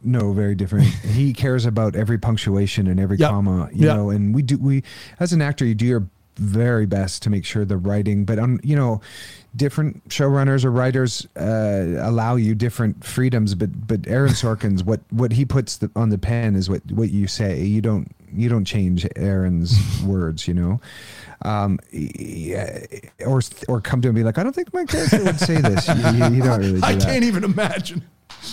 No, 0.03 0.33
very 0.33 0.55
different. 0.55 0.85
he 1.15 1.33
cares 1.33 1.65
about 1.65 1.97
every 1.97 2.19
punctuation 2.19 2.87
and 2.89 3.01
every 3.01 3.17
Yep. 3.17 3.31
comma, 3.31 3.71
you 3.73 3.87
Yep. 3.87 3.97
know, 3.97 4.11
and 4.11 4.35
we 4.35 4.43
do 4.43 4.59
we 4.59 4.83
as 5.19 5.33
an 5.33 5.41
actor 5.41 5.65
you 5.65 5.75
do 5.75 5.87
your 5.87 6.07
very 6.37 6.87
best 6.87 7.23
to 7.23 7.31
make 7.31 7.45
sure 7.45 7.65
the 7.65 7.77
writing 7.77 8.25
but 8.25 8.39
on 8.39 8.59
you 8.63 8.75
know 8.77 9.01
different 9.57 10.07
showrunners 10.09 10.65
or 10.65 10.71
writers 10.71 11.27
uh, 11.37 11.97
allow 12.01 12.35
you 12.37 12.55
different 12.55 13.05
freedoms 13.05 13.55
but 13.55 13.87
but 13.87 14.07
Aaron 14.09 14.33
Sorkin's 14.35 14.83
what 14.83 15.01
what 15.11 15.33
he 15.33 15.45
puts 15.45 15.77
the, 15.79 15.91
on 15.95 16.09
the 16.11 16.19
pen 16.19 16.57
is 16.57 16.69
what 16.69 16.83
what 16.91 17.11
you 17.11 17.27
say 17.29 17.63
you 17.63 17.81
don't 17.81 18.11
you 18.33 18.49
don't 18.49 18.65
change 18.65 19.07
Aaron's 19.15 19.79
words 20.05 20.49
you 20.49 20.55
know 20.55 20.81
um 21.43 21.79
yeah, 21.93 22.85
or 23.27 23.41
or 23.69 23.81
come 23.81 24.01
to 24.01 24.09
him 24.09 24.17
and 24.17 24.23
be 24.23 24.25
like 24.25 24.39
I 24.39 24.43
don't 24.43 24.55
think 24.55 24.73
my 24.75 24.85
character 24.87 25.23
would 25.23 25.39
say 25.39 25.61
this 25.61 25.87
you, 25.89 25.95
you- 25.95 26.35
you 26.37 26.43
don't 26.43 26.59
really 26.61 26.73
do 26.81 26.87
I 26.87 26.95
that. 26.95 27.03
can't 27.03 27.25
even 27.25 27.45
imagine. 27.45 28.03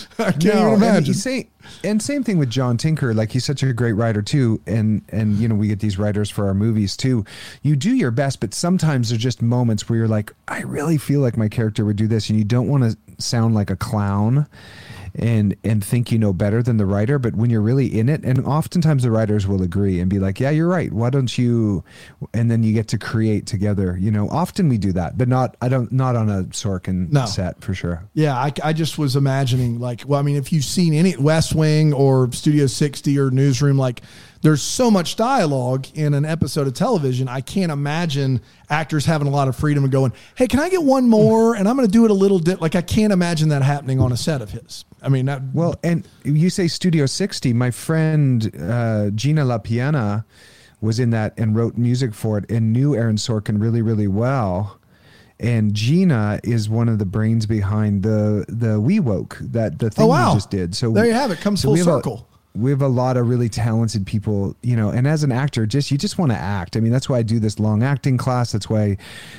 I 0.18 0.32
can't 0.32 0.44
No, 0.44 0.60
even 0.68 0.74
imagine. 0.74 1.04
you 1.06 1.14
say, 1.14 1.48
and 1.84 2.00
same 2.02 2.22
thing 2.24 2.38
with 2.38 2.50
John 2.50 2.76
Tinker. 2.76 3.14
Like 3.14 3.30
he's 3.32 3.44
such 3.44 3.62
a 3.62 3.72
great 3.72 3.92
writer 3.92 4.22
too, 4.22 4.60
and 4.66 5.02
and 5.10 5.36
you 5.38 5.48
know 5.48 5.54
we 5.54 5.68
get 5.68 5.80
these 5.80 5.98
writers 5.98 6.30
for 6.30 6.46
our 6.46 6.54
movies 6.54 6.96
too. 6.96 7.24
You 7.62 7.76
do 7.76 7.94
your 7.94 8.10
best, 8.10 8.40
but 8.40 8.54
sometimes 8.54 9.08
there's 9.10 9.22
just 9.22 9.42
moments 9.42 9.88
where 9.88 9.98
you're 9.98 10.08
like, 10.08 10.32
I 10.48 10.62
really 10.62 10.98
feel 10.98 11.20
like 11.20 11.36
my 11.36 11.48
character 11.48 11.84
would 11.84 11.96
do 11.96 12.06
this, 12.06 12.28
and 12.30 12.38
you 12.38 12.44
don't 12.44 12.68
want 12.68 12.82
to 12.84 12.96
sound 13.22 13.54
like 13.54 13.70
a 13.70 13.76
clown. 13.76 14.46
And 15.14 15.54
and 15.62 15.84
think 15.84 16.10
you 16.10 16.18
know 16.18 16.32
better 16.32 16.62
than 16.62 16.78
the 16.78 16.86
writer, 16.86 17.18
but 17.18 17.34
when 17.34 17.50
you're 17.50 17.60
really 17.60 17.86
in 17.98 18.08
it, 18.08 18.24
and 18.24 18.46
oftentimes 18.46 19.02
the 19.02 19.10
writers 19.10 19.46
will 19.46 19.62
agree 19.62 20.00
and 20.00 20.08
be 20.08 20.18
like, 20.18 20.40
"Yeah, 20.40 20.48
you're 20.48 20.68
right. 20.68 20.90
Why 20.90 21.10
don't 21.10 21.36
you?" 21.36 21.84
And 22.32 22.50
then 22.50 22.62
you 22.62 22.72
get 22.72 22.88
to 22.88 22.98
create 22.98 23.44
together. 23.46 23.98
You 24.00 24.10
know, 24.10 24.28
often 24.30 24.70
we 24.70 24.78
do 24.78 24.90
that, 24.92 25.18
but 25.18 25.28
not 25.28 25.54
I 25.60 25.68
don't 25.68 25.92
not 25.92 26.16
on 26.16 26.30
a 26.30 26.44
Sorkin 26.44 27.10
No. 27.12 27.26
set 27.26 27.60
for 27.60 27.74
sure. 27.74 28.04
Yeah, 28.14 28.34
I, 28.34 28.52
I 28.64 28.72
just 28.72 28.96
was 28.96 29.14
imagining 29.14 29.78
like, 29.78 30.02
well, 30.06 30.18
I 30.18 30.22
mean, 30.22 30.36
if 30.36 30.50
you've 30.50 30.64
seen 30.64 30.94
any 30.94 31.14
West 31.18 31.54
Wing 31.54 31.92
or 31.92 32.32
Studio 32.32 32.66
60 32.66 33.18
or 33.18 33.30
Newsroom, 33.30 33.76
like 33.76 34.00
there's 34.40 34.62
so 34.62 34.90
much 34.90 35.16
dialogue 35.16 35.86
in 35.94 36.14
an 36.14 36.24
episode 36.24 36.66
of 36.66 36.72
television. 36.72 37.28
I 37.28 37.42
can't 37.42 37.70
imagine 37.70 38.40
actors 38.70 39.04
having 39.04 39.28
a 39.28 39.30
lot 39.30 39.46
of 39.46 39.54
freedom 39.56 39.84
and 39.84 39.92
going, 39.92 40.12
hey, 40.36 40.48
can 40.48 40.58
I 40.58 40.68
get 40.70 40.82
one 40.82 41.06
more? 41.08 41.54
And 41.54 41.68
I'm 41.68 41.76
going 41.76 41.86
to 41.86 41.92
do 41.92 42.04
it 42.06 42.10
a 42.10 42.14
little 42.14 42.38
dip. 42.40 42.60
Like, 42.60 42.74
I 42.74 42.82
can't 42.82 43.12
imagine 43.12 43.50
that 43.50 43.62
happening 43.62 44.00
on 44.00 44.10
a 44.10 44.16
set 44.16 44.40
of 44.42 44.50
his. 44.50 44.84
I 45.02 45.08
mean, 45.08 45.26
that, 45.26 45.42
Well, 45.52 45.74
and 45.82 46.06
you 46.24 46.48
say 46.50 46.68
Studio 46.68 47.06
60. 47.06 47.52
My 47.52 47.70
friend 47.70 48.50
uh, 48.60 49.10
Gina 49.10 49.44
LaPiana 49.44 50.24
was 50.80 50.98
in 50.98 51.10
that 51.10 51.34
and 51.38 51.54
wrote 51.56 51.76
music 51.76 52.14
for 52.14 52.38
it 52.38 52.50
and 52.50 52.72
knew 52.72 52.94
Aaron 52.94 53.16
Sorkin 53.16 53.60
really, 53.60 53.82
really 53.82 54.08
well. 54.08 54.78
And 55.40 55.74
Gina 55.74 56.38
is 56.44 56.68
one 56.68 56.88
of 56.88 56.98
the 56.98 57.04
brains 57.04 57.46
behind 57.46 58.02
the 58.04 58.44
the 58.48 58.80
We 58.80 59.00
Woke 59.00 59.38
that 59.40 59.78
the 59.80 59.90
thing 59.90 60.04
Oh, 60.04 60.08
wow. 60.08 60.30
we 60.32 60.36
just 60.36 60.50
did. 60.50 60.76
So 60.76 60.92
There 60.92 61.04
you 61.06 61.12
have 61.14 61.30
it. 61.32 61.40
Comes 61.40 61.62
full 61.62 61.72
we 61.72 61.80
a- 61.80 61.84
circle. 61.84 62.28
We 62.54 62.70
have 62.70 62.82
a 62.82 62.88
lot 62.88 63.16
of 63.16 63.28
really 63.28 63.48
talented 63.48 64.06
people, 64.06 64.54
you 64.62 64.76
know, 64.76 64.90
and 64.90 65.06
as 65.06 65.22
an 65.24 65.32
actor, 65.32 65.64
just 65.64 65.90
you 65.90 65.96
just 65.96 66.18
want 66.18 66.32
to 66.32 66.36
act. 66.36 66.76
I 66.76 66.80
mean, 66.80 66.92
that's 66.92 67.08
why 67.08 67.18
I 67.18 67.22
do 67.22 67.38
this 67.38 67.58
long 67.58 67.82
acting 67.82 68.18
class. 68.18 68.52
That's 68.52 68.68
why 68.68 68.98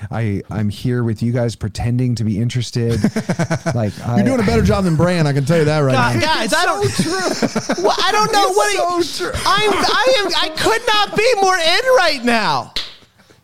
I 0.09 0.41
I'm 0.49 0.69
here 0.69 1.03
with 1.03 1.21
you 1.21 1.31
guys 1.31 1.55
pretending 1.55 2.15
to 2.15 2.23
be 2.23 2.39
interested. 2.39 2.99
like 3.75 3.93
you're 4.15 4.23
doing 4.25 4.39
a 4.39 4.45
better 4.45 4.63
job 4.63 4.85
than 4.85 4.95
Bran. 4.95 5.27
I 5.27 5.33
can 5.33 5.45
tell 5.45 5.59
you 5.59 5.65
that 5.65 5.79
right 5.79 5.93
God, 5.93 6.15
now. 6.15 6.21
guys, 6.21 6.53
I 6.53 6.65
don't. 6.65 6.83
Well, 7.83 7.95
I 8.01 8.11
don't 8.11 8.31
know 8.31 8.49
what. 8.51 9.03
so 9.03 9.31
he- 9.31 9.37
I'm. 9.45 9.71
I 9.73 10.15
am. 10.19 10.31
I 10.35 10.55
could 10.55 10.81
not 10.87 11.15
be 11.17 11.33
more 11.41 11.55
in 11.57 11.95
right 11.97 12.21
now. 12.23 12.73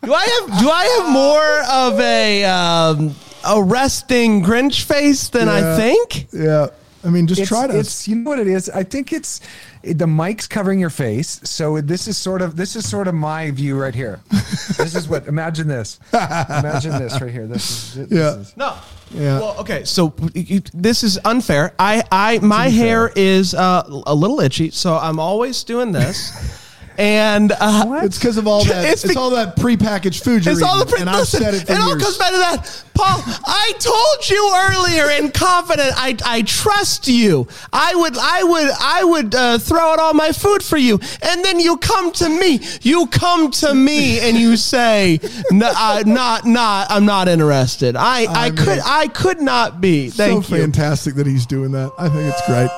Do 0.02 0.14
I 0.14 0.24
have? 0.24 0.60
Do 0.60 0.70
I 0.70 0.84
have 0.98 1.12
more 1.12 1.62
of 1.94 2.00
a 2.00 2.44
um, 2.44 3.14
a 3.46 3.62
resting 3.62 4.42
Grinch 4.42 4.82
face 4.82 5.28
than 5.28 5.48
I 5.48 5.76
think? 5.76 6.28
Yeah. 6.32 6.68
I 7.04 7.08
mean, 7.08 7.26
just 7.26 7.40
it's, 7.40 7.48
try 7.48 7.66
to. 7.66 7.78
It's 7.78 8.06
you 8.06 8.16
know 8.16 8.30
what 8.30 8.38
it 8.38 8.46
is. 8.46 8.68
I 8.68 8.82
think 8.82 9.12
it's 9.12 9.40
the 9.82 10.06
mic's 10.06 10.46
covering 10.46 10.78
your 10.78 10.90
face. 10.90 11.40
So 11.44 11.80
this 11.80 12.06
is 12.08 12.16
sort 12.18 12.42
of 12.42 12.56
this 12.56 12.76
is 12.76 12.88
sort 12.88 13.08
of 13.08 13.14
my 13.14 13.50
view 13.50 13.78
right 13.80 13.94
here. 13.94 14.20
this 14.30 14.94
is 14.94 15.08
what. 15.08 15.26
Imagine 15.26 15.66
this. 15.68 15.98
Imagine 16.12 16.98
this 16.98 17.20
right 17.20 17.30
here. 17.30 17.46
This 17.46 17.96
is. 17.96 18.08
This 18.08 18.18
Yeah. 18.18 18.36
is- 18.40 18.56
No. 18.56 18.76
Yeah. 19.12 19.40
Well, 19.40 19.56
okay. 19.60 19.84
So 19.84 20.12
you, 20.34 20.60
this 20.72 21.02
is 21.02 21.18
unfair. 21.24 21.74
I, 21.78 22.04
I, 22.12 22.38
my 22.40 22.68
hair 22.68 23.10
is 23.16 23.54
uh, 23.54 23.82
a 24.06 24.14
little 24.14 24.40
itchy, 24.40 24.70
so 24.70 24.96
I'm 24.96 25.18
always 25.18 25.64
doing 25.64 25.90
this. 25.92 26.58
and 27.00 27.52
uh, 27.58 28.00
It's 28.04 28.18
because 28.18 28.36
of 28.36 28.46
all 28.46 28.62
that. 28.70 28.84
It's 28.84 29.04
It's, 29.04 29.14
be- 29.14 29.18
all 29.18 29.30
that 29.30 29.56
prepackaged 29.56 30.22
food 30.22 30.44
you're 30.44 30.52
it's 30.52 30.62
all 30.62 30.78
the 30.78 30.86
pre- 30.86 31.00
and 31.00 31.08
I've 31.08 31.20
listen, 31.20 31.40
said 31.42 31.54
it 31.54 31.66
for 31.66 31.72
all 31.74 31.88
years. 31.88 32.02
comes 32.02 32.18
back 32.18 32.30
to 32.30 32.36
that, 32.38 32.84
Paul. 32.94 33.22
I 33.46 33.72
told 33.78 34.28
you 34.28 34.52
earlier, 34.68 35.10
and 35.22 35.32
confident. 35.32 35.92
I 35.96 36.16
I 36.24 36.42
trust 36.42 37.08
you. 37.08 37.48
I 37.72 37.94
would 37.94 38.16
I 38.18 38.42
would 38.44 38.70
I 38.80 39.04
would 39.04 39.34
uh, 39.34 39.58
throw 39.58 39.80
out 39.80 39.98
all 39.98 40.12
my 40.14 40.32
food 40.32 40.62
for 40.62 40.76
you, 40.76 41.00
and 41.22 41.42
then 41.44 41.58
you 41.58 41.78
come 41.78 42.12
to 42.12 42.28
me. 42.28 42.60
You 42.82 43.06
come 43.06 43.50
to 43.52 43.74
me 43.74 44.20
and 44.20 44.36
you 44.36 44.56
say, 44.56 45.18
"No, 45.50 45.72
uh, 45.74 46.02
not 46.06 46.44
not. 46.44 46.90
I'm 46.90 47.06
not 47.06 47.28
interested. 47.28 47.96
I 47.96 48.24
I, 48.24 48.44
I 48.46 48.50
could 48.50 48.78
I 48.84 49.08
could 49.08 49.40
not 49.40 49.80
be. 49.80 50.10
Thank 50.10 50.44
so 50.44 50.54
you. 50.56 50.62
fantastic 50.62 51.14
that 51.14 51.26
he's 51.26 51.46
doing 51.46 51.72
that. 51.72 51.92
I 51.98 52.08
think 52.10 52.30
it's 52.32 52.46
great. 52.46 52.70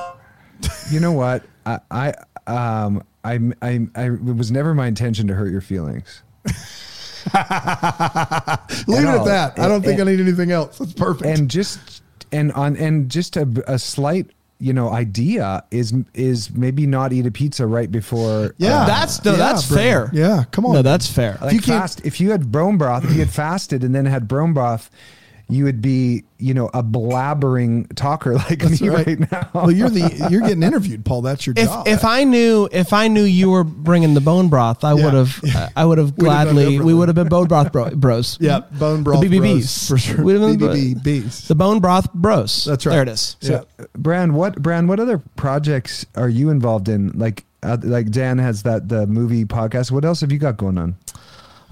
You 0.91 1.01
know 1.01 1.11
what? 1.11 1.43
I, 1.65 1.79
I 1.91 2.13
um 2.47 3.03
I, 3.23 3.39
I 3.61 3.87
I 3.95 4.03
it 4.05 4.35
was 4.35 4.51
never 4.51 4.73
my 4.73 4.87
intention 4.87 5.27
to 5.27 5.35
hurt 5.35 5.51
your 5.51 5.61
feelings. 5.61 6.23
Leave 6.45 6.55
it 8.99 9.05
at 9.07 9.17
all. 9.17 9.25
that. 9.25 9.57
I 9.57 9.67
don't 9.67 9.81
think 9.81 9.99
And- 9.99 10.09
I 10.09 10.11
need 10.11 10.21
anything 10.21 10.51
else. 10.51 10.77
That's 10.77 10.93
perfect. 10.93 11.25
and 11.25 11.49
just 11.49 12.01
and 12.31 12.51
on 12.53 12.75
and 12.77 13.09
just 13.09 13.37
a, 13.37 13.47
a 13.67 13.79
slight 13.79 14.31
you 14.59 14.73
know 14.73 14.89
idea 14.89 15.63
is 15.71 15.93
is 16.13 16.51
maybe 16.53 16.85
not 16.85 17.11
eat 17.13 17.25
a 17.25 17.31
pizza 17.31 17.65
right 17.67 17.91
before 17.91 18.53
yeah, 18.57 18.81
uh, 18.81 18.85
That's- 18.85 19.23
no, 19.25 19.31
Yeah, 19.31 19.37
that's 19.37 19.67
bro. 19.67 19.77
fair. 19.77 20.09
Yeah, 20.13 20.43
come 20.51 20.65
on. 20.65 20.73
No, 20.73 20.81
that's 20.81 21.07
fair. 21.09 21.37
like 21.41 21.53
you 21.53 21.59
can't- 21.59 21.81
fast 21.81 22.05
if 22.05 22.19
you 22.19 22.31
had 22.31 22.51
bone 22.51 22.77
broth 22.77 23.03
if 23.05 23.11
you 23.11 23.19
had 23.19 23.29
fasted 23.29 23.83
and 23.83 23.93
then 23.95 24.05
had 24.05 24.27
bone 24.27 24.53
broth 24.53 24.89
you 25.53 25.63
would 25.65 25.81
be 25.81 26.23
you 26.39 26.53
know 26.53 26.69
a 26.73 26.83
blabbering 26.83 27.93
talker 27.95 28.33
like 28.49 28.59
That's 28.59 28.81
me 28.81 28.89
right. 28.89 29.07
right, 29.07 29.31
now 29.31 29.49
well, 29.53 29.71
you're 29.71 29.89
the 29.89 30.27
you're 30.29 30.41
getting 30.41 30.63
interviewed, 30.63 31.05
Paul. 31.05 31.21
That's 31.21 31.45
your 31.45 31.53
if 31.57 31.67
job. 31.67 31.87
if 31.87 32.03
I 32.05 32.23
knew 32.23 32.67
if 32.71 32.93
I 32.93 33.07
knew 33.07 33.23
you 33.23 33.49
were 33.49 33.63
bringing 33.63 34.13
the 34.13 34.21
bone 34.21 34.49
broth, 34.49 34.83
I 34.83 34.93
Yeah. 34.93 35.05
would 35.05 35.13
have 35.13 35.39
Yeah. 35.43 35.69
I 35.75 35.85
would 35.85 35.97
have 35.97 36.13
We'd 36.17 36.29
have 36.29 36.47
done 36.47 36.55
gladly 36.55 36.79
we 36.79 36.93
would 36.93 37.07
have 37.09 37.15
been 37.15 37.29
bone 37.29 37.47
broth 37.47 37.71
bro, 37.71 37.89
bros. 37.91 38.37
yeah, 38.41 38.61
bone 38.71 39.03
broth 39.03 39.21
The 39.21 39.27
BBBs 39.27 39.51
bros, 39.51 39.87
for 39.87 39.97
sure. 39.97 40.23
We'd 40.23 40.39
have 40.39 40.59
been 40.59 40.69
BBB 40.69 41.03
bees. 41.03 41.47
The 41.47 41.55
bone 41.55 41.79
broth 41.79 42.11
bros. 42.13 42.65
That's 42.65 42.85
right. 42.85 42.93
There 42.93 43.03
it 43.03 43.09
is. 43.09 43.37
Yeah. 43.41 43.61
Brand, 43.97 44.35
what 44.35 44.61
Brand, 44.61 44.89
what 44.89 44.99
other 44.99 45.19
projects 45.35 46.05
are 46.15 46.29
you 46.29 46.49
involved 46.49 46.89
in? 46.89 47.11
Like, 47.17 47.45
uh, 47.61 47.77
like 47.83 48.11
Dan 48.11 48.37
has 48.39 48.63
that 48.63 48.89
the 48.89 49.07
movie 49.07 49.45
podcast. 49.45 49.91
What 49.91 50.03
else 50.05 50.21
have 50.21 50.31
you 50.31 50.39
got 50.39 50.57
going 50.57 50.77
on? 50.77 50.95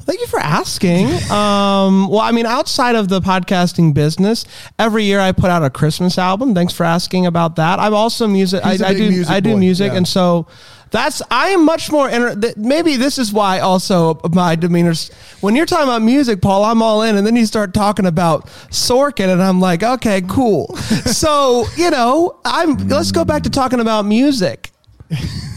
Thank 0.04 0.20
you 0.20 0.28
for 0.28 0.40
asking. 0.40 1.08
Um, 1.32 2.10
well, 2.10 2.20
I 2.20 2.32
mean, 2.32 2.46
outside 2.46 2.96
of 2.96 3.08
the 3.08 3.22
podcasting 3.22 3.94
business, 3.94 4.46
every 4.80 5.04
year 5.06 5.20
I 5.20 5.32
put 5.32 5.50
out 5.50 5.64
a 5.64 5.70
Christmas 5.70 6.18
album. 6.18 6.54
Thanks 6.56 6.74
for 6.74 6.84
asking 6.84 7.26
about 7.26 7.56
that. 7.58 7.80
I'm 7.80 7.94
also 7.94 8.28
music. 8.28 8.66
I, 8.66 8.72
I 8.84 8.94
do. 8.94 9.10
music 9.10 9.30
I 9.32 9.40
do 9.40 9.54
boy. 9.54 9.60
music, 9.60 9.92
Yeah. 9.92 9.98
and 9.98 10.08
so 10.08 10.48
that's. 10.90 11.22
I 11.32 11.50
am 11.50 11.64
much 11.66 11.92
more. 11.92 12.10
Inter- 12.10 12.54
maybe 12.58 12.98
this 12.98 13.18
is 13.18 13.32
why 13.32 13.60
also 13.60 14.20
my 14.34 14.56
demeanor's. 14.56 15.10
When 15.40 15.56
you're 15.56 15.66
talking 15.66 15.88
about 15.88 16.02
music, 16.02 16.42
Paul, 16.42 16.66
I'm 16.66 16.82
all 16.82 17.04
in, 17.04 17.16
and 17.16 17.26
then 17.26 17.36
you 17.36 17.46
start 17.46 17.74
talking 17.74 18.06
about 18.06 18.48
Sorkin, 18.70 19.32
and 19.32 19.42
I'm 19.42 19.60
like, 19.62 19.84
okay, 19.84 20.22
cool. 20.28 20.76
so 21.06 21.66
you 21.78 21.90
know, 21.92 22.40
I'm. 22.44 22.76
Let's 22.90 23.12
go 23.12 23.24
back 23.24 23.44
to 23.44 23.50
talking 23.50 23.80
about 23.80 24.06
music. 24.06 24.72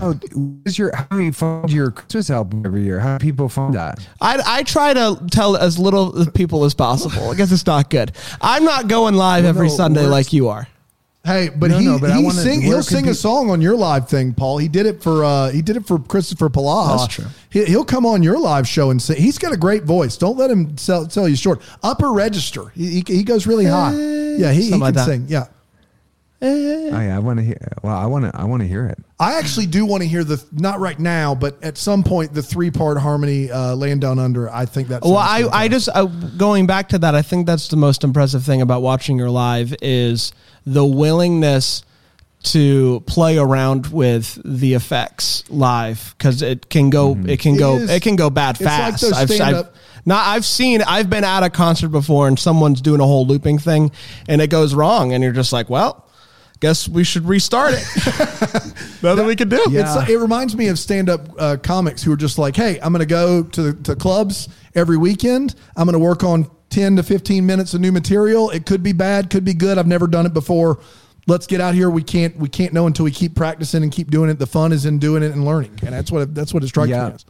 Oh, 0.00 0.18
is 0.64 0.78
your 0.78 0.94
how 0.94 1.04
do 1.16 1.22
you 1.22 1.32
fund 1.32 1.70
your 1.72 1.90
Christmas 1.90 2.30
album 2.30 2.62
every 2.66 2.82
year? 2.82 3.00
How 3.00 3.18
do 3.18 3.24
people 3.24 3.48
fund 3.48 3.74
that? 3.74 4.06
I, 4.20 4.40
I 4.44 4.62
try 4.62 4.94
to 4.94 5.20
tell 5.30 5.56
as 5.56 5.78
little 5.78 6.26
people 6.34 6.64
as 6.64 6.74
possible. 6.74 7.30
I 7.30 7.34
guess 7.34 7.50
it's 7.52 7.66
not 7.66 7.90
good. 7.90 8.12
I'm 8.40 8.64
not 8.64 8.88
going 8.88 9.14
live 9.14 9.44
every 9.44 9.68
no, 9.68 9.74
Sunday 9.74 10.06
like 10.06 10.32
you 10.32 10.48
are. 10.48 10.68
Hey, 11.24 11.50
but 11.54 11.70
No, 11.70 11.78
he, 11.78 11.84
no, 11.84 11.98
but 11.98 12.10
I 12.10 12.16
he 12.18 12.24
wanna- 12.24 12.40
sing, 12.40 12.60
where 12.60 12.68
he'll 12.76 12.82
sing 12.82 13.04
pe- 13.04 13.10
a 13.10 13.14
song 13.14 13.50
on 13.50 13.60
your 13.60 13.76
live 13.76 14.08
thing, 14.08 14.32
Paul. 14.32 14.58
He 14.58 14.68
did 14.68 14.86
it 14.86 15.02
for 15.02 15.24
uh, 15.24 15.50
he 15.50 15.60
did 15.62 15.76
it 15.76 15.84
for 15.86 15.98
Christopher 15.98 16.48
Palaha. 16.48 16.96
That's 16.98 17.14
true. 17.14 17.24
He, 17.50 17.64
he'll 17.66 17.84
come 17.84 18.06
on 18.06 18.22
your 18.22 18.38
live 18.38 18.66
show 18.66 18.90
and 18.90 19.02
sing. 19.02 19.16
He's 19.20 19.36
got 19.36 19.52
a 19.52 19.56
great 19.56 19.82
voice. 19.84 20.16
Don't 20.16 20.38
let 20.38 20.50
him 20.50 20.78
sell, 20.78 21.10
sell 21.10 21.28
you 21.28 21.36
short. 21.36 21.60
Upper 21.82 22.12
register. 22.12 22.68
He, 22.70 23.00
he, 23.00 23.04
he 23.06 23.22
goes 23.24 23.46
really 23.46 23.64
high. 23.66 23.92
Yeah, 23.94 24.52
he, 24.52 24.62
he 24.62 24.70
Something 24.70 24.86
can 24.86 24.94
like 24.94 25.04
sing. 25.06 25.24
Yeah. 25.28 25.46
Oh 26.40 27.00
yeah, 27.00 27.16
I 27.16 27.18
want 27.18 27.40
to 27.40 27.44
hear. 27.44 27.58
Well, 27.82 27.96
I 27.96 28.06
want 28.06 28.24
to. 28.24 28.30
I 28.40 28.44
want 28.44 28.62
to 28.62 28.68
hear 28.68 28.86
it. 28.86 28.98
I 29.18 29.38
actually 29.38 29.66
do 29.66 29.84
want 29.84 30.04
to 30.04 30.08
hear 30.08 30.22
the 30.22 30.42
not 30.52 30.78
right 30.78 30.98
now, 30.98 31.34
but 31.34 31.62
at 31.64 31.76
some 31.76 32.04
point 32.04 32.32
the 32.32 32.42
three 32.42 32.70
part 32.70 32.96
harmony 32.98 33.50
uh, 33.50 33.74
"Land 33.74 34.02
Down 34.02 34.20
Under." 34.20 34.48
I 34.48 34.64
think 34.64 34.86
that's 34.86 35.04
Well, 35.04 35.16
I, 35.16 35.48
I 35.52 35.66
just 35.68 35.88
uh, 35.92 36.04
going 36.04 36.66
back 36.68 36.90
to 36.90 36.98
that. 36.98 37.16
I 37.16 37.22
think 37.22 37.46
that's 37.46 37.66
the 37.68 37.76
most 37.76 38.04
impressive 38.04 38.44
thing 38.44 38.62
about 38.62 38.82
watching 38.82 39.18
your 39.18 39.30
live 39.30 39.74
is 39.82 40.32
the 40.64 40.84
willingness 40.84 41.82
to 42.44 43.00
play 43.00 43.36
around 43.36 43.88
with 43.88 44.40
the 44.44 44.74
effects 44.74 45.42
live 45.50 46.14
because 46.16 46.40
it 46.40 46.70
can 46.70 46.88
go 46.88 47.16
it 47.26 47.40
can 47.40 47.56
It 47.56 47.58
go 47.58 47.76
is- 47.78 47.90
it 47.90 48.00
can 48.02 48.14
go 48.14 48.30
bad 48.30 48.50
it's 48.54 48.60
like 48.60 48.68
fast. 48.92 49.02
those 49.02 49.12
I've, 49.12 49.40
I've 49.40 49.68
not 50.06 50.24
I've 50.24 50.44
seen 50.44 50.80
I've 50.82 51.10
been 51.10 51.24
at 51.24 51.42
a 51.42 51.50
concert 51.50 51.88
before 51.88 52.28
and 52.28 52.38
someone's 52.38 52.80
doing 52.80 53.00
a 53.00 53.04
whole 53.04 53.26
looping 53.26 53.58
thing 53.58 53.90
and 54.28 54.40
it 54.40 54.50
goes 54.50 54.72
wrong 54.72 55.12
and 55.12 55.24
you're 55.24 55.32
just 55.32 55.52
like 55.52 55.68
well. 55.68 56.04
Guess 56.60 56.88
we 56.88 57.04
should 57.04 57.24
restart 57.24 57.74
it. 57.74 57.84
Nothing 59.02 59.26
we 59.26 59.36
can 59.36 59.48
do. 59.48 59.62
It's, 59.68 60.10
it 60.10 60.16
reminds 60.16 60.56
me 60.56 60.68
of 60.68 60.78
stand 60.78 61.08
up 61.08 61.20
uh, 61.38 61.56
comics 61.62 62.02
who 62.02 62.12
are 62.12 62.16
just 62.16 62.36
like, 62.36 62.56
hey, 62.56 62.80
I'm 62.80 62.92
going 62.92 63.00
to 63.00 63.06
go 63.06 63.44
to, 63.44 63.74
to 63.74 63.94
clubs 63.94 64.48
every 64.74 64.96
weekend. 64.96 65.54
I'm 65.76 65.86
going 65.86 65.92
to 65.92 66.00
work 66.00 66.24
on 66.24 66.50
10 66.70 66.96
to 66.96 67.02
15 67.02 67.46
minutes 67.46 67.74
of 67.74 67.80
new 67.80 67.92
material. 67.92 68.50
It 68.50 68.66
could 68.66 68.82
be 68.82 68.92
bad, 68.92 69.30
could 69.30 69.44
be 69.44 69.54
good. 69.54 69.78
I've 69.78 69.86
never 69.86 70.06
done 70.06 70.26
it 70.26 70.34
before. 70.34 70.80
Let's 71.28 71.46
get 71.46 71.60
out 71.60 71.74
here. 71.74 71.90
We 71.90 72.02
can't 72.02 72.34
we 72.36 72.48
can't 72.48 72.72
know 72.72 72.86
until 72.86 73.04
we 73.04 73.10
keep 73.10 73.34
practicing 73.34 73.82
and 73.82 73.92
keep 73.92 74.10
doing 74.10 74.30
it. 74.30 74.38
The 74.38 74.46
fun 74.46 74.72
is 74.72 74.86
in 74.86 74.98
doing 74.98 75.22
it 75.22 75.32
and 75.32 75.44
learning, 75.44 75.78
and 75.82 75.92
that's 75.92 76.10
what 76.10 76.22
it, 76.22 76.34
that's 76.34 76.54
what 76.54 76.64
it 76.64 76.68
strikes 76.68 76.88
me 76.90 76.96
as. 76.96 77.26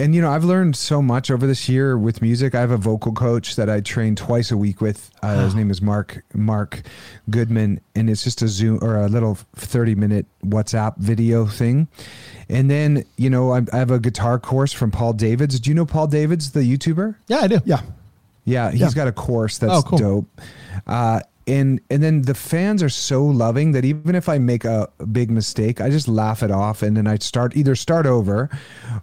And 0.00 0.14
you 0.14 0.22
know, 0.22 0.30
I've 0.30 0.44
learned 0.44 0.76
so 0.76 1.02
much 1.02 1.28
over 1.28 1.44
this 1.44 1.68
year 1.68 1.98
with 1.98 2.22
music. 2.22 2.54
I 2.54 2.60
have 2.60 2.70
a 2.70 2.76
vocal 2.76 3.10
coach 3.12 3.56
that 3.56 3.68
I 3.68 3.80
train 3.80 4.14
twice 4.14 4.52
a 4.52 4.56
week 4.56 4.80
with. 4.80 5.10
Uh, 5.22 5.40
his 5.44 5.56
name 5.56 5.72
is 5.72 5.82
Mark 5.82 6.22
Mark 6.34 6.82
Goodman, 7.30 7.80
and 7.96 8.08
it's 8.08 8.22
just 8.22 8.40
a 8.40 8.46
Zoom 8.46 8.78
or 8.80 8.96
a 8.96 9.08
little 9.08 9.34
thirty 9.56 9.96
minute 9.96 10.26
WhatsApp 10.44 10.98
video 10.98 11.46
thing. 11.46 11.88
And 12.48 12.70
then 12.70 13.04
you 13.16 13.28
know, 13.28 13.52
I, 13.52 13.62
I 13.72 13.76
have 13.78 13.90
a 13.90 13.98
guitar 13.98 14.38
course 14.38 14.72
from 14.72 14.92
Paul 14.92 15.14
Davids. 15.14 15.58
Do 15.58 15.68
you 15.68 15.74
know 15.74 15.84
Paul 15.86 16.06
Davids, 16.06 16.52
the 16.52 16.60
YouTuber? 16.60 17.16
Yeah, 17.26 17.38
I 17.38 17.48
do. 17.48 17.58
Yeah, 17.64 17.80
Yeah, 18.44 18.70
he's 18.70 18.80
Yeah. 18.80 18.90
got 18.94 19.08
a 19.08 19.12
course 19.12 19.58
that's 19.58 19.72
Oh, 19.72 19.82
cool. 19.82 19.98
dope. 19.98 20.40
Uh, 20.86 21.20
and 21.48 21.80
and 21.90 22.02
then 22.02 22.22
the 22.22 22.34
fans 22.34 22.82
are 22.82 22.90
so 22.90 23.24
loving 23.24 23.72
that 23.72 23.84
even 23.84 24.14
if 24.14 24.28
I 24.28 24.38
make 24.38 24.64
a, 24.64 24.88
big 25.10 25.30
mistake, 25.30 25.80
I 25.80 25.88
just 25.88 26.06
laugh 26.06 26.42
it 26.42 26.50
off, 26.50 26.82
and 26.82 26.96
then 26.96 27.06
I 27.06 27.16
start 27.16 27.56
either 27.56 27.74
start 27.74 28.06
over, 28.06 28.50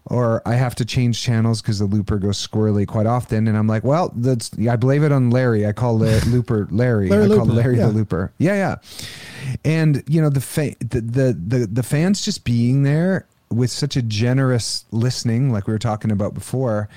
or 0.05 0.41
I 0.45 0.53
have 0.53 0.75
to 0.75 0.85
change 0.85 1.21
channels 1.21 1.61
because 1.61 1.79
the 1.79 1.85
looper 1.85 2.17
goes 2.17 2.45
squirrely 2.45 2.87
quite 2.87 3.07
often, 3.07 3.47
and 3.47 3.57
I'm 3.57 3.67
like, 3.67 3.83
well, 3.83 4.13
that's 4.15 4.51
I 4.69 4.75
blame 4.75 5.03
it 5.03 5.11
on 5.11 5.31
Larry. 5.31 5.65
I 5.65 5.73
call 5.73 5.97
the 5.97 6.23
looper 6.27 6.67
Larry. 6.69 7.09
Larry 7.09 7.25
I 7.25 7.27
call 7.29 7.45
Looper, 7.45 7.53
Larry 7.53 7.77
yeah. 7.77 7.87
the 7.87 7.93
looper. 7.93 8.31
Yeah, 8.37 8.53
yeah. 8.53 9.57
And 9.65 10.03
you 10.07 10.21
know 10.21 10.29
the 10.29 10.41
fa- 10.41 10.75
the, 10.79 11.01
the 11.01 11.33
the 11.47 11.67
the 11.67 11.83
fans 11.83 12.23
just 12.23 12.43
being 12.43 12.83
there 12.83 13.25
with 13.49 13.71
such 13.71 13.95
a 13.95 14.01
generous 14.01 14.85
listening, 14.91 15.51
like 15.51 15.65
we 15.67 15.73
were 15.73 15.79
talking 15.79 16.11
about 16.11 16.33
before 16.33 16.89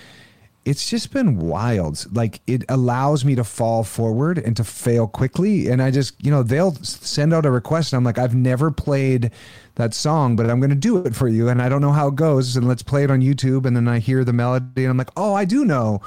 it's 0.65 0.89
just 0.89 1.13
been 1.13 1.39
wild. 1.39 2.05
Like 2.15 2.41
it 2.47 2.65
allows 2.69 3.25
me 3.25 3.35
to 3.37 3.45
fall 3.45 3.85
forward 3.85 4.39
and 4.39 4.57
to 4.57 4.65
fail 4.65 5.07
quickly. 5.07 5.69
And 5.69 5.83
I 5.83 5.91
just, 5.91 6.23
you 6.25 6.31
know, 6.31 6.43
they'll 6.43 6.75
send 6.75 7.33
out 7.33 7.47
a 7.47 7.51
request, 7.51 7.93
and 7.93 7.99
I'm 7.99 8.05
like, 8.05 8.19
I've 8.19 8.35
never 8.35 8.71
played 8.71 9.31
that 9.77 9.95
song, 9.95 10.37
but 10.37 10.51
I'm 10.51 10.61
going 10.61 10.71
to 10.71 10.77
do 10.77 10.99
it 10.99 11.15
for 11.15 11.29
you. 11.29 11.49
And 11.49 11.63
I 11.63 11.69
don't 11.69 11.81
know 11.81 11.93
how 11.93 12.09
it 12.09 12.17
goes. 12.17 12.57
And 12.57 12.69
let's 12.69 12.83
play 12.83 13.05
it 13.05 13.11
on 13.11 13.21
YouTube. 13.21 13.65
And 13.65 13.77
then 13.77 13.89
I 13.89 13.99
hear 13.99 14.25
the 14.25 14.33
melody, 14.33 14.85
and 14.85 14.91
I'm 14.91 14.99
like, 14.99 15.13
oh, 15.17 15.35
I 15.35 15.45
do 15.45 15.65
know 15.65 16.01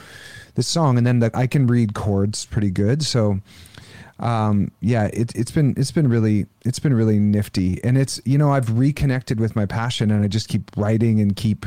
this 0.56 0.68
song. 0.68 0.98
And 0.98 1.08
then 1.08 1.20
the, 1.20 1.32
I 1.34 1.48
can 1.48 1.66
read 1.66 1.94
chords 1.94 2.46
pretty 2.46 2.70
good. 2.70 3.04
So, 3.04 3.40
um, 4.20 4.72
yeah, 4.82 5.06
it, 5.06 5.36
it's 5.36 5.52
been 5.52 5.74
it's 5.76 5.92
been 5.92 6.08
really 6.08 6.46
it's 6.64 6.80
been 6.80 6.94
really 6.94 7.18
nifty, 7.18 7.84
and 7.84 7.98
it's 7.98 8.22
you 8.24 8.38
know 8.38 8.52
I've 8.52 8.78
reconnected 8.78 9.40
with 9.40 9.56
my 9.56 9.66
passion, 9.66 10.12
and 10.12 10.24
I 10.24 10.28
just 10.28 10.48
keep 10.48 10.70
writing 10.78 11.20
and 11.20 11.36
keep. 11.36 11.66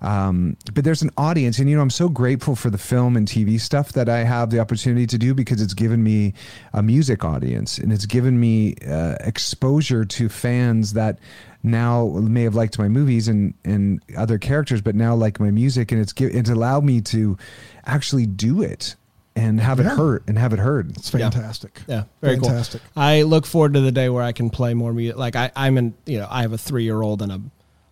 Um, 0.00 0.56
but 0.74 0.84
there's 0.84 1.02
an 1.02 1.10
audience, 1.16 1.58
and 1.58 1.68
you 1.68 1.74
know 1.76 1.82
I'm 1.82 1.90
so 1.90 2.08
grateful 2.08 2.54
for 2.54 2.70
the 2.70 2.78
film 2.78 3.16
and 3.16 3.26
TV 3.26 3.60
stuff 3.60 3.92
that 3.92 4.08
I 4.08 4.18
have 4.18 4.50
the 4.50 4.60
opportunity 4.60 5.06
to 5.08 5.18
do 5.18 5.34
because 5.34 5.60
it's 5.60 5.74
given 5.74 6.02
me 6.04 6.34
a 6.72 6.82
music 6.82 7.24
audience, 7.24 7.78
and 7.78 7.92
it's 7.92 8.06
given 8.06 8.38
me 8.38 8.76
uh, 8.88 9.16
exposure 9.20 10.04
to 10.04 10.28
fans 10.28 10.92
that 10.92 11.18
now 11.64 12.06
may 12.20 12.44
have 12.44 12.54
liked 12.54 12.78
my 12.78 12.86
movies 12.88 13.26
and 13.26 13.54
and 13.64 14.00
other 14.16 14.38
characters, 14.38 14.80
but 14.80 14.94
now 14.94 15.16
like 15.16 15.40
my 15.40 15.50
music, 15.50 15.90
and 15.90 16.00
it's 16.00 16.12
gi- 16.12 16.26
it's 16.26 16.50
allowed 16.50 16.84
me 16.84 17.00
to 17.00 17.36
actually 17.84 18.26
do 18.26 18.62
it 18.62 18.94
and 19.34 19.60
have 19.60 19.80
Yeah. 19.80 19.92
it 19.92 19.96
heard 19.96 20.22
and 20.28 20.38
have 20.38 20.52
it 20.52 20.60
heard. 20.60 20.90
it's 20.96 21.10
fantastic. 21.10 21.80
Yeah, 21.88 22.04
very 22.20 22.36
fantastic. 22.36 22.82
cool. 22.94 23.02
I 23.02 23.22
look 23.22 23.46
forward 23.46 23.74
to 23.74 23.80
the 23.80 23.92
day 23.92 24.08
where 24.08 24.22
I 24.22 24.30
can 24.32 24.50
play 24.50 24.74
more 24.74 24.92
music. 24.92 25.16
Like 25.16 25.34
I, 25.36 25.50
I'm 25.56 25.76
in, 25.78 25.94
you 26.06 26.18
know, 26.18 26.28
I 26.30 26.42
have 26.42 26.52
a 26.52 26.58
three 26.58 26.84
year 26.84 27.02
old 27.02 27.20
and 27.22 27.32
a 27.32 27.40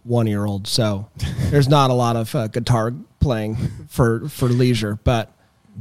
one 0.06 0.26
year 0.26 0.44
old, 0.44 0.66
so 0.66 1.08
there's 1.50 1.68
not 1.68 1.90
a 1.90 1.94
lot 1.94 2.16
of 2.16 2.34
uh, 2.34 2.48
guitar 2.48 2.92
playing 3.20 3.56
for 3.88 4.28
for 4.28 4.46
leisure. 4.48 4.98
But 5.02 5.32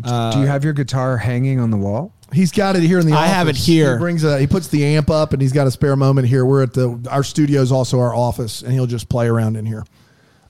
uh, 0.03 0.33
Do 0.33 0.39
you 0.39 0.47
have 0.47 0.63
your 0.63 0.73
guitar 0.73 1.17
hanging 1.17 1.59
on 1.59 1.71
the 1.71 1.77
wall? 1.77 2.11
He's 2.33 2.51
got 2.51 2.75
it 2.75 2.81
here 2.83 2.99
in 2.99 3.05
the. 3.05 3.13
I 3.13 3.17
office. 3.17 3.31
have 3.31 3.47
it 3.49 3.55
here. 3.55 3.93
He 3.93 3.99
brings 3.99 4.23
a. 4.23 4.39
He 4.39 4.47
puts 4.47 4.67
the 4.67 4.83
amp 4.83 5.09
up, 5.09 5.33
and 5.33 5.41
he's 5.41 5.53
got 5.53 5.67
a 5.67 5.71
spare 5.71 5.95
moment 5.95 6.27
here. 6.27 6.43
We're 6.45 6.63
at 6.63 6.73
the. 6.73 7.07
Our 7.09 7.23
studio 7.23 7.61
is 7.61 7.71
also 7.71 7.99
our 7.99 8.13
office, 8.13 8.61
and 8.61 8.73
he'll 8.73 8.87
just 8.87 9.09
play 9.09 9.27
around 9.27 9.55
in 9.57 9.65
here. 9.65 9.85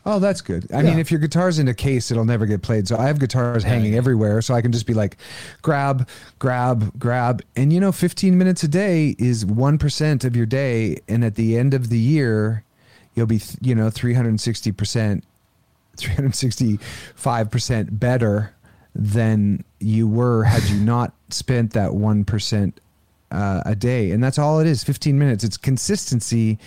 Oh, 0.07 0.19
that's 0.19 0.41
good. 0.41 0.71
I 0.71 0.83
mean, 0.83 0.99
if 0.99 1.09
your 1.09 1.19
guitar's 1.19 1.57
in 1.57 1.67
a 1.67 1.73
case, 1.73 2.11
it'll 2.11 2.25
never 2.25 2.45
get 2.45 2.61
played. 2.61 2.87
So 2.87 2.95
I 2.95 3.07
have 3.07 3.17
guitars 3.19 3.63
hanging 3.63 3.95
everywhere, 3.95 4.39
so 4.43 4.53
I 4.53 4.61
can 4.61 4.71
just 4.71 4.85
be 4.85 4.93
like, 4.93 5.17
grab, 5.63 6.07
grab, 6.37 6.97
grab, 6.99 7.41
and 7.55 7.73
you 7.73 7.79
know, 7.79 7.91
15 7.91 8.37
minutes 8.37 8.61
a 8.61 8.67
day 8.67 9.15
is 9.17 9.47
one 9.47 9.79
percent 9.79 10.23
of 10.23 10.35
your 10.35 10.45
day, 10.45 10.99
and 11.07 11.25
at 11.25 11.33
the 11.33 11.57
end 11.57 11.73
of 11.73 11.89
the 11.89 11.97
year, 11.97 12.63
you'll 13.15 13.25
be, 13.27 13.41
you 13.61 13.75
know, 13.75 13.89
360 13.89 14.71
percent, 14.71 15.23
365 15.97 17.51
percent 17.51 17.99
better 17.99 18.53
than 18.93 19.63
you 19.79 20.07
were 20.07 20.43
had 20.43 20.63
you 20.63 20.77
not 20.79 21.13
spent 21.29 21.73
that 21.73 21.93
one 21.93 22.23
percent 22.23 22.79
uh, 23.31 23.61
a 23.65 23.75
day, 23.75 24.11
and 24.11 24.23
that's 24.23 24.39
all 24.39 24.59
it 24.59 24.67
is. 24.67 24.83
15 24.83 25.17
minutes. 25.17 25.43
It's 25.43 25.57
consistency 25.57 26.57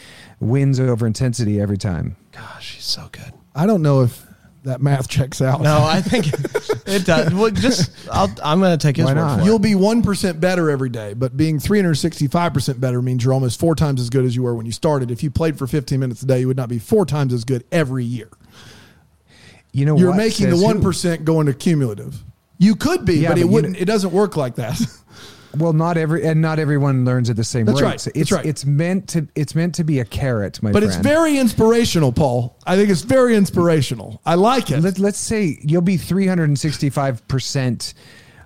wins 0.40 0.78
over 0.78 1.06
intensity 1.06 1.60
every 1.60 1.78
time. 1.78 2.16
Gosh, 2.32 2.74
he's 2.74 2.84
so 2.84 3.08
good. 3.12 3.32
I 3.54 3.66
don't 3.66 3.82
know 3.82 4.02
if 4.02 4.27
that 4.64 4.80
math 4.82 5.08
checks 5.08 5.40
out. 5.40 5.60
No, 5.62 5.78
I 5.82 6.00
think 6.00 6.26
it 6.86 7.04
does. 7.06 7.32
Well, 7.32 7.50
just 7.50 7.90
I'll, 8.10 8.28
I'm 8.42 8.60
going 8.60 8.76
to 8.76 8.82
take 8.86 8.96
his 8.96 9.04
Why 9.06 9.12
word 9.12 9.20
not? 9.20 9.38
for 9.40 9.44
You'll 9.44 9.56
it. 9.56 9.62
be 9.62 9.72
1% 9.72 10.40
better 10.40 10.68
every 10.70 10.88
day, 10.90 11.14
but 11.14 11.36
being 11.36 11.58
365% 11.58 12.80
better 12.80 13.00
means 13.00 13.24
you're 13.24 13.32
almost 13.34 13.58
four 13.60 13.74
times 13.74 14.00
as 14.00 14.10
good 14.10 14.24
as 14.24 14.34
you 14.36 14.42
were 14.42 14.54
when 14.54 14.66
you 14.66 14.72
started. 14.72 15.10
If 15.10 15.22
you 15.22 15.30
played 15.30 15.58
for 15.58 15.66
15 15.66 15.98
minutes 16.00 16.22
a 16.22 16.26
day, 16.26 16.40
you 16.40 16.46
would 16.48 16.56
not 16.56 16.68
be 16.68 16.78
four 16.78 17.06
times 17.06 17.32
as 17.32 17.44
good 17.44 17.64
every 17.72 18.04
year. 18.04 18.28
You 19.72 19.84
know, 19.86 19.96
You're 19.96 20.08
what 20.10 20.16
making 20.16 20.50
the 20.50 20.56
says 20.56 20.72
who? 20.72 20.80
1% 20.80 21.24
going 21.24 21.46
to 21.46 21.54
cumulative. 21.54 22.22
You 22.58 22.74
could 22.74 23.04
be, 23.04 23.18
Yeah, 23.18 23.28
but 23.28 23.34
but 23.34 23.40
it 23.42 23.48
wouldn't. 23.48 23.74
know- 23.74 23.80
it 23.80 23.84
doesn't 23.84 24.12
work 24.12 24.36
like 24.36 24.56
that. 24.56 24.80
Well, 25.56 25.72
not 25.72 25.96
every 25.96 26.26
and 26.26 26.40
not 26.42 26.58
everyone 26.58 27.04
learns 27.04 27.30
at 27.30 27.36
the 27.36 27.44
same 27.44 27.64
That's 27.66 27.80
rate. 27.80 27.86
right. 27.88 28.00
So 28.00 28.10
That's 28.10 28.20
It's 28.20 28.32
right. 28.32 28.44
it's 28.46 28.64
meant 28.66 29.08
to 29.10 29.26
it's 29.34 29.54
meant 29.54 29.74
to 29.76 29.84
be 29.84 30.00
a 30.00 30.04
carrot, 30.04 30.62
my 30.62 30.72
but 30.72 30.82
friend. 30.82 30.94
it's 30.94 31.02
very 31.02 31.38
inspirational, 31.38 32.12
Paul. 32.12 32.56
I 32.66 32.76
think 32.76 32.90
it's 32.90 33.02
very 33.02 33.34
inspirational. 33.34 34.20
I 34.26 34.34
like 34.34 34.70
it. 34.70 34.80
Let, 34.80 34.98
let's 34.98 35.18
say 35.18 35.58
you'll 35.62 35.80
be 35.82 35.96
365 35.96 37.26
percent. 37.28 37.94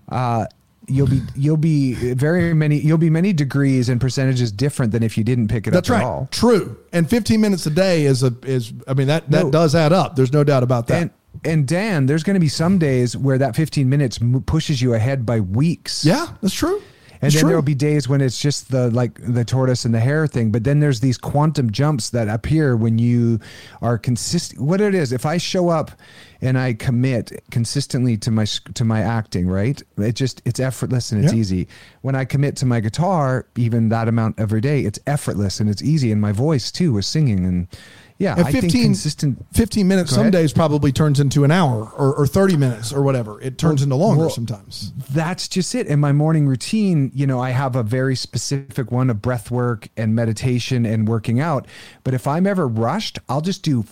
Uh, 0.08 0.46
you'll 0.88 1.06
be 1.06 1.20
you'll 1.36 1.56
be 1.56 1.94
very 2.14 2.54
many 2.54 2.78
you'll 2.78 2.98
be 2.98 3.10
many 3.10 3.32
degrees 3.32 3.88
and 3.88 4.00
percentages 4.00 4.50
different 4.52 4.92
than 4.92 5.02
if 5.02 5.16
you 5.16 5.24
didn't 5.24 5.48
pick 5.48 5.66
it 5.66 5.70
That's 5.72 5.88
up 5.90 5.94
right. 5.94 6.02
at 6.02 6.06
all. 6.06 6.28
True. 6.30 6.76
And 6.92 7.08
15 7.08 7.40
minutes 7.40 7.66
a 7.66 7.70
day 7.70 8.04
is 8.04 8.22
a 8.22 8.34
is. 8.44 8.72
I 8.86 8.94
mean 8.94 9.06
that 9.08 9.30
that 9.30 9.44
No. 9.46 9.50
does 9.50 9.74
add 9.74 9.92
up. 9.92 10.16
There's 10.16 10.32
no 10.32 10.44
doubt 10.44 10.62
about 10.62 10.86
that. 10.88 11.02
And 11.02 11.10
and 11.44 11.66
Dan, 11.66 12.06
there's 12.06 12.22
going 12.24 12.34
to 12.34 12.40
be 12.40 12.48
some 12.48 12.78
days 12.78 13.16
where 13.16 13.38
that 13.38 13.56
15 13.56 13.88
minutes 13.88 14.20
m- 14.20 14.42
pushes 14.42 14.82
you 14.82 14.92
ahead 14.94 15.24
by 15.24 15.40
weeks. 15.40 16.04
yeah, 16.04 16.26
that's 16.42 16.52
true. 16.54 16.80
And 17.22 17.28
It's 17.32 17.40
then 17.40 17.46
there'll 17.46 17.62
be 17.62 17.76
days 17.76 18.08
when 18.08 18.20
it's 18.20 18.40
just 18.42 18.72
the 18.72 18.90
like 18.90 19.20
the 19.22 19.44
tortoise 19.44 19.84
and 19.84 19.94
the 19.94 20.00
hare 20.00 20.26
thing. 20.26 20.50
But 20.50 20.64
then 20.64 20.80
there's 20.80 20.98
these 20.98 21.16
quantum 21.16 21.70
jumps 21.70 22.10
that 22.10 22.26
appear 22.28 22.76
when 22.76 22.98
you 22.98 23.38
are 23.80 23.96
consistent. 23.96 24.60
What 24.60 24.80
it 24.80 24.92
is, 24.92 25.12
if 25.12 25.24
I 25.24 25.36
show 25.38 25.68
up 25.68 25.92
and 26.40 26.58
I 26.58 26.72
commit 26.74 27.30
consistently 27.52 28.16
to 28.18 28.32
my 28.32 28.44
to 28.74 28.84
my 28.84 29.00
acting, 29.02 29.46
right? 29.46 29.80
It 29.98 30.16
just 30.16 30.42
it's 30.44 30.58
effortless 30.58 31.12
and 31.12 31.22
it's 31.22 31.32
Yeah. 31.32 31.38
easy. 31.38 31.68
When 32.00 32.16
I 32.16 32.24
commit 32.24 32.56
to 32.56 32.66
my 32.66 32.80
guitar, 32.80 33.46
even 33.56 33.88
that 33.90 34.08
amount 34.08 34.40
every 34.40 34.60
day, 34.60 34.80
it's 34.80 34.98
effortless 35.06 35.60
and 35.60 35.70
it's 35.70 35.80
easy. 35.82 36.10
And 36.10 36.20
my 36.20 36.32
voice 36.32 36.72
too 36.72 36.92
with 36.94 37.04
singing 37.04 37.44
and 37.44 37.68
yeah, 38.18 38.36
And 38.36 38.46
I 38.46 38.52
think 38.52 38.72
consistent. 38.72 39.44
15 39.52 39.88
minutes 39.88 40.14
some 40.14 40.30
days 40.30 40.52
probably 40.52 40.92
turns 40.92 41.20
into 41.20 41.44
an 41.44 41.50
hour 41.50 41.90
or, 41.96 42.14
or 42.14 42.26
30 42.26 42.56
minutes 42.56 42.92
or 42.92 43.02
whatever. 43.02 43.40
It 43.40 43.58
turns 43.58 43.82
into 43.82 43.96
longer 43.96 44.22
well, 44.22 44.30
sometimes. 44.30 44.92
that's 45.10 45.48
just 45.48 45.74
it. 45.74 45.86
In 45.86 46.00
my 46.00 46.12
morning 46.12 46.46
routine, 46.46 47.10
you 47.14 47.26
know, 47.26 47.40
I 47.40 47.50
have 47.50 47.76
a 47.76 47.82
very 47.82 48.14
specific 48.14 48.90
one 48.90 49.10
of 49.10 49.20
breath 49.20 49.50
work 49.50 49.88
and 49.96 50.14
meditation 50.14 50.86
and 50.86 51.08
working 51.08 51.40
out. 51.40 51.66
But 52.04 52.14
if 52.14 52.26
I'm 52.26 52.46
ever 52.46 52.68
rushed, 52.68 53.18
I'll 53.28 53.40
just 53.40 53.62
do 53.62 53.84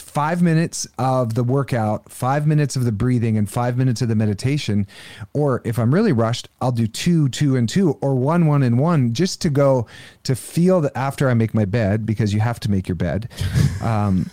five 0.00 0.42
minutes 0.42 0.86
of 0.98 1.34
the 1.34 1.44
workout, 1.44 2.10
five 2.10 2.46
minutes 2.46 2.76
of 2.76 2.84
the 2.84 2.92
breathing, 2.92 3.36
and 3.38 3.48
five 3.50 3.76
minutes 3.76 4.02
of 4.02 4.08
the 4.08 4.14
meditation. 4.16 4.86
Or 5.32 5.60
if 5.64 5.78
I'm 5.78 5.92
really 5.94 6.12
rushed, 6.12 6.48
I'll 6.60 6.72
do 6.72 6.86
two, 6.86 7.28
two, 7.28 7.56
and 7.56 7.68
two, 7.68 7.92
or 8.00 8.14
one, 8.14 8.46
one, 8.46 8.62
and 8.62 8.78
one, 8.78 9.12
just 9.12 9.40
to 9.42 9.50
go 9.50 9.86
to 10.24 10.34
feel 10.34 10.80
that 10.82 10.92
after 10.96 11.28
I 11.28 11.34
make 11.34 11.54
my 11.54 11.64
bed, 11.64 12.04
because 12.06 12.32
you 12.34 12.40
have 12.40 12.58
to 12.60 12.70
make 12.70 12.88
your 12.88 12.96
bed. 12.96 13.28
Um, 13.82 14.28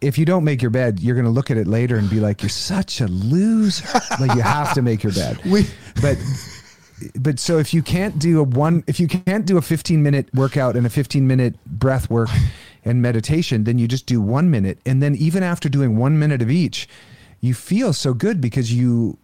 if 0.00 0.16
you 0.16 0.24
don't 0.24 0.44
make 0.44 0.62
your 0.62 0.70
bed, 0.70 1.00
you're 1.00 1.14
going 1.16 1.24
to 1.26 1.30
look 1.30 1.50
at 1.50 1.56
it 1.56 1.66
later 1.66 1.96
and 1.96 2.08
be 2.08 2.20
like, 2.20 2.40
"You're 2.42 2.48
such 2.48 3.00
a 3.00 3.06
loser." 3.08 3.84
like 4.20 4.34
you 4.34 4.42
have 4.42 4.72
to 4.74 4.82
make 4.82 5.02
your 5.02 5.12
bed. 5.12 5.40
We- 5.44 5.66
but 6.00 6.16
but 7.18 7.38
so 7.38 7.58
if 7.58 7.74
you 7.74 7.82
can't 7.82 8.18
do 8.18 8.40
a 8.40 8.42
one, 8.44 8.84
if 8.86 9.00
you 9.00 9.08
can't 9.08 9.44
do 9.46 9.56
a 9.56 9.62
15 9.62 10.02
minute 10.02 10.28
workout 10.34 10.76
and 10.76 10.86
a 10.86 10.90
15 10.90 11.26
minute 11.26 11.56
breath 11.66 12.08
work 12.10 12.28
and 12.84 13.02
meditation, 13.02 13.64
then 13.64 13.78
you 13.78 13.86
just 13.86 14.06
do 14.06 14.20
one 14.20 14.50
minute, 14.50 14.78
and 14.86 15.02
then 15.02 15.14
even 15.14 15.42
after 15.42 15.68
doing 15.68 15.96
one 15.96 16.18
minute 16.18 16.42
of 16.42 16.50
each, 16.50 16.88
you 17.40 17.54
feel 17.54 17.92
so 17.92 18.14
good 18.14 18.40
because 18.40 18.72
you 18.72 19.18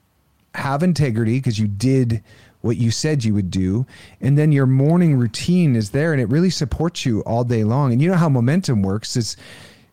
have 0.54 0.82
integrity 0.82 1.38
because 1.38 1.58
you 1.58 1.68
did 1.68 2.22
what 2.62 2.76
you 2.76 2.90
said 2.90 3.24
you 3.24 3.34
would 3.34 3.50
do. 3.50 3.86
And 4.20 4.36
then 4.36 4.52
your 4.52 4.66
morning 4.66 5.16
routine 5.16 5.76
is 5.76 5.90
there 5.90 6.12
and 6.12 6.20
it 6.20 6.28
really 6.28 6.50
supports 6.50 7.04
you 7.06 7.20
all 7.20 7.44
day 7.44 7.64
long. 7.64 7.92
And 7.92 8.02
you 8.02 8.10
know 8.10 8.16
how 8.16 8.28
momentum 8.28 8.82
works 8.82 9.16
is 9.16 9.36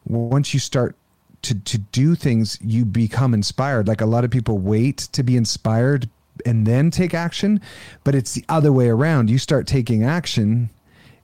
once 0.05 0.53
you 0.53 0.59
start 0.59 0.95
to 1.43 1.55
to 1.59 1.77
do 1.77 2.15
things 2.15 2.57
you 2.61 2.85
become 2.85 3.33
inspired. 3.33 3.87
Like 3.87 4.01
a 4.01 4.05
lot 4.05 4.23
of 4.23 4.31
people 4.31 4.57
wait 4.57 4.97
to 5.11 5.23
be 5.23 5.35
inspired 5.35 6.09
and 6.45 6.65
then 6.65 6.89
take 6.89 7.13
action 7.13 7.61
but 8.03 8.15
it's 8.15 8.33
the 8.33 8.45
other 8.49 8.71
way 8.71 8.89
around. 8.89 9.29
You 9.29 9.37
start 9.37 9.67
taking 9.67 10.03
action 10.03 10.69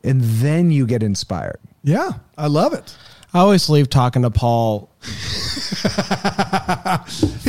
and 0.04 0.22
then 0.22 0.72
you 0.72 0.86
get 0.86 1.02
inspired 1.02 1.60
Yeah, 1.84 2.12
I 2.38 2.48
love 2.48 2.74
it. 2.74 2.96
I 3.34 3.40
always 3.40 3.70
leave 3.70 3.90
talking 3.90 4.24
to 4.24 4.32
Paul 4.32 4.90
He 5.02 5.10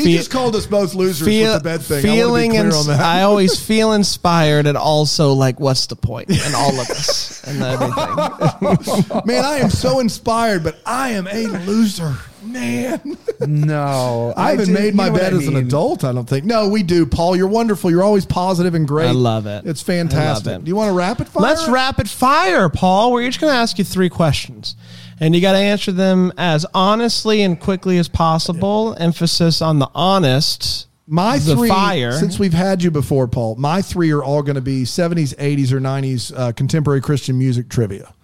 Fe- 0.05 0.17
just 0.17 0.31
called 0.31 0.55
us 0.55 0.67
both 0.67 0.95
losers 0.95 1.27
feel, 1.27 1.55
with 1.55 1.63
the 1.63 1.69
bed 1.69 1.83
thing. 1.83 2.03
feeling 2.03 2.57
I 2.57 2.63
want 2.63 2.73
to 2.73 2.79
be 2.79 2.85
clear 2.85 2.95
ins- 2.95 3.01
I 3.01 3.23
always 3.29 3.59
feel 3.61 3.93
inspired 3.93 4.67
and 4.67 4.77
also 4.77 5.33
like, 5.33 5.59
what's 5.59 5.87
the 5.87 5.97
point 5.97 6.31
in 6.31 6.55
all 6.55 6.79
of 6.79 6.87
this 6.87 7.43
and 7.45 7.63
everything? 7.63 9.17
Man, 9.25 9.45
I 9.45 9.59
am 9.59 9.71
so 9.71 10.01
inspired, 10.01 10.63
but 10.63 10.79
I 10.87 11.11
am 11.11 11.27
a 11.27 11.47
loser. 11.67 12.15
Man. 12.43 13.17
no 13.41 14.33
I 14.37 14.51
haven't 14.51 14.67
did- 14.67 14.75
made 14.75 14.95
my 14.95 15.11
bed 15.11 15.33
I 15.35 15.37
as 15.37 15.47
an 15.49 15.57
adult, 15.57 16.05
I 16.05 16.13
don't 16.13 16.29
think. 16.29 16.45
No, 16.45 16.69
we 16.69 16.83
do. 16.83 17.07
Paul, 17.07 17.37
you're 17.37 17.49
wonderful. 17.49 17.91
You're 17.91 18.03
always 18.03 18.27
positive 18.27 18.75
and 18.75 18.87
great. 18.87 19.09
I 19.09 19.13
love 19.13 19.47
it. 19.47 19.67
It's 19.67 19.83
fantastic. 19.83 20.53
it. 20.61 20.65
Do 20.65 20.69
you 20.69 20.77
want 20.77 20.91
a 20.91 20.95
rapid 20.95 21.29
fire? 21.29 21.43
Let's 21.43 21.69
rapid 21.69 22.09
fire, 22.09 22.69
Paul. 22.69 23.13
We're 23.13 23.23
each 23.23 23.41
going 23.41 23.53
to 23.53 23.57
ask 23.57 23.79
you 23.79 23.85
three 23.85 24.09
questions. 24.09 24.77
And 25.19 25.35
you 25.35 25.41
got 25.43 25.53
to 25.53 25.59
answer 25.59 25.93
them 25.93 26.33
as 26.39 26.65
honestly 26.73 27.43
and 27.43 27.61
quickly 27.61 27.99
as 27.99 28.09
possible. 28.09 28.97
Emphasis 28.99 29.61
on 29.61 29.79
the 29.79 29.91
honest. 29.95 30.87
My 31.07 31.39
the 31.39 31.57
three, 31.57 31.69
fire. 31.69 32.13
since 32.13 32.39
we've 32.39 32.53
had 32.55 32.83
you 32.85 32.91
before, 32.93 33.27
Paul, 33.27 33.57
my 33.57 33.83
three 33.83 34.13
are 34.13 34.23
all 34.23 34.43
going 34.43 34.55
to 34.55 34.61
be 34.61 34.85
70s, 34.85 35.35
80s, 35.35 35.73
or 35.73 35.81
90s 35.81 36.33
uh, 36.39 36.53
contemporary 36.53 37.01
Christian 37.01 37.37
music 37.37 37.69
trivia. 37.69 38.15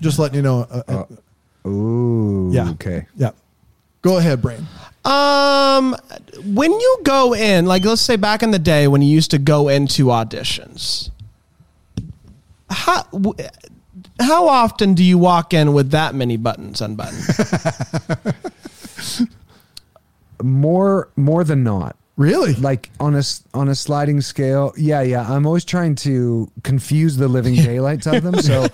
Just 0.00 0.20
letting 0.20 0.36
you 0.36 0.42
know. 0.42 0.60
Uh, 0.70 1.04
uh, 1.64 1.68
Ooh, 1.68 2.50
yeah. 2.52 2.70
okay 2.70 3.06
Yeah. 3.16 3.32
Go 4.08 4.16
ahead, 4.16 4.40
Brain. 4.40 4.66
Um, 5.04 5.94
when 6.46 6.72
you 6.72 7.00
go 7.02 7.34
in, 7.34 7.66
like 7.66 7.84
let's 7.84 8.00
say 8.00 8.16
back 8.16 8.42
in 8.42 8.52
the 8.52 8.58
day 8.58 8.88
when 8.88 9.02
you 9.02 9.14
used 9.14 9.30
to 9.32 9.38
go 9.38 9.68
into 9.68 10.06
auditions, 10.06 11.10
how 12.70 13.02
w- 13.12 13.34
how 14.18 14.48
often 14.48 14.94
do 14.94 15.04
you 15.04 15.18
walk 15.18 15.52
in 15.52 15.74
with 15.74 15.90
that 15.90 16.14
many 16.14 16.38
buttons 16.38 16.80
unbuttoned? 16.80 17.22
more 20.42 21.08
more 21.16 21.44
than 21.44 21.62
not 21.64 21.94
Really? 22.16 22.54
like 22.54 22.90
on 22.98 23.14
a 23.14 23.18
s- 23.18 23.44
on 23.52 23.68
a 23.68 23.74
sliding 23.74 24.20
scale 24.22 24.72
yeah 24.76 25.02
yeah 25.02 25.30
i'm 25.30 25.46
always 25.46 25.64
trying 25.64 25.94
to 25.96 26.50
confuse 26.62 27.16
the 27.16 27.28
living 27.28 27.54
daylights 27.56 28.06
of 28.06 28.22
them 28.22 28.36
so 28.38 28.66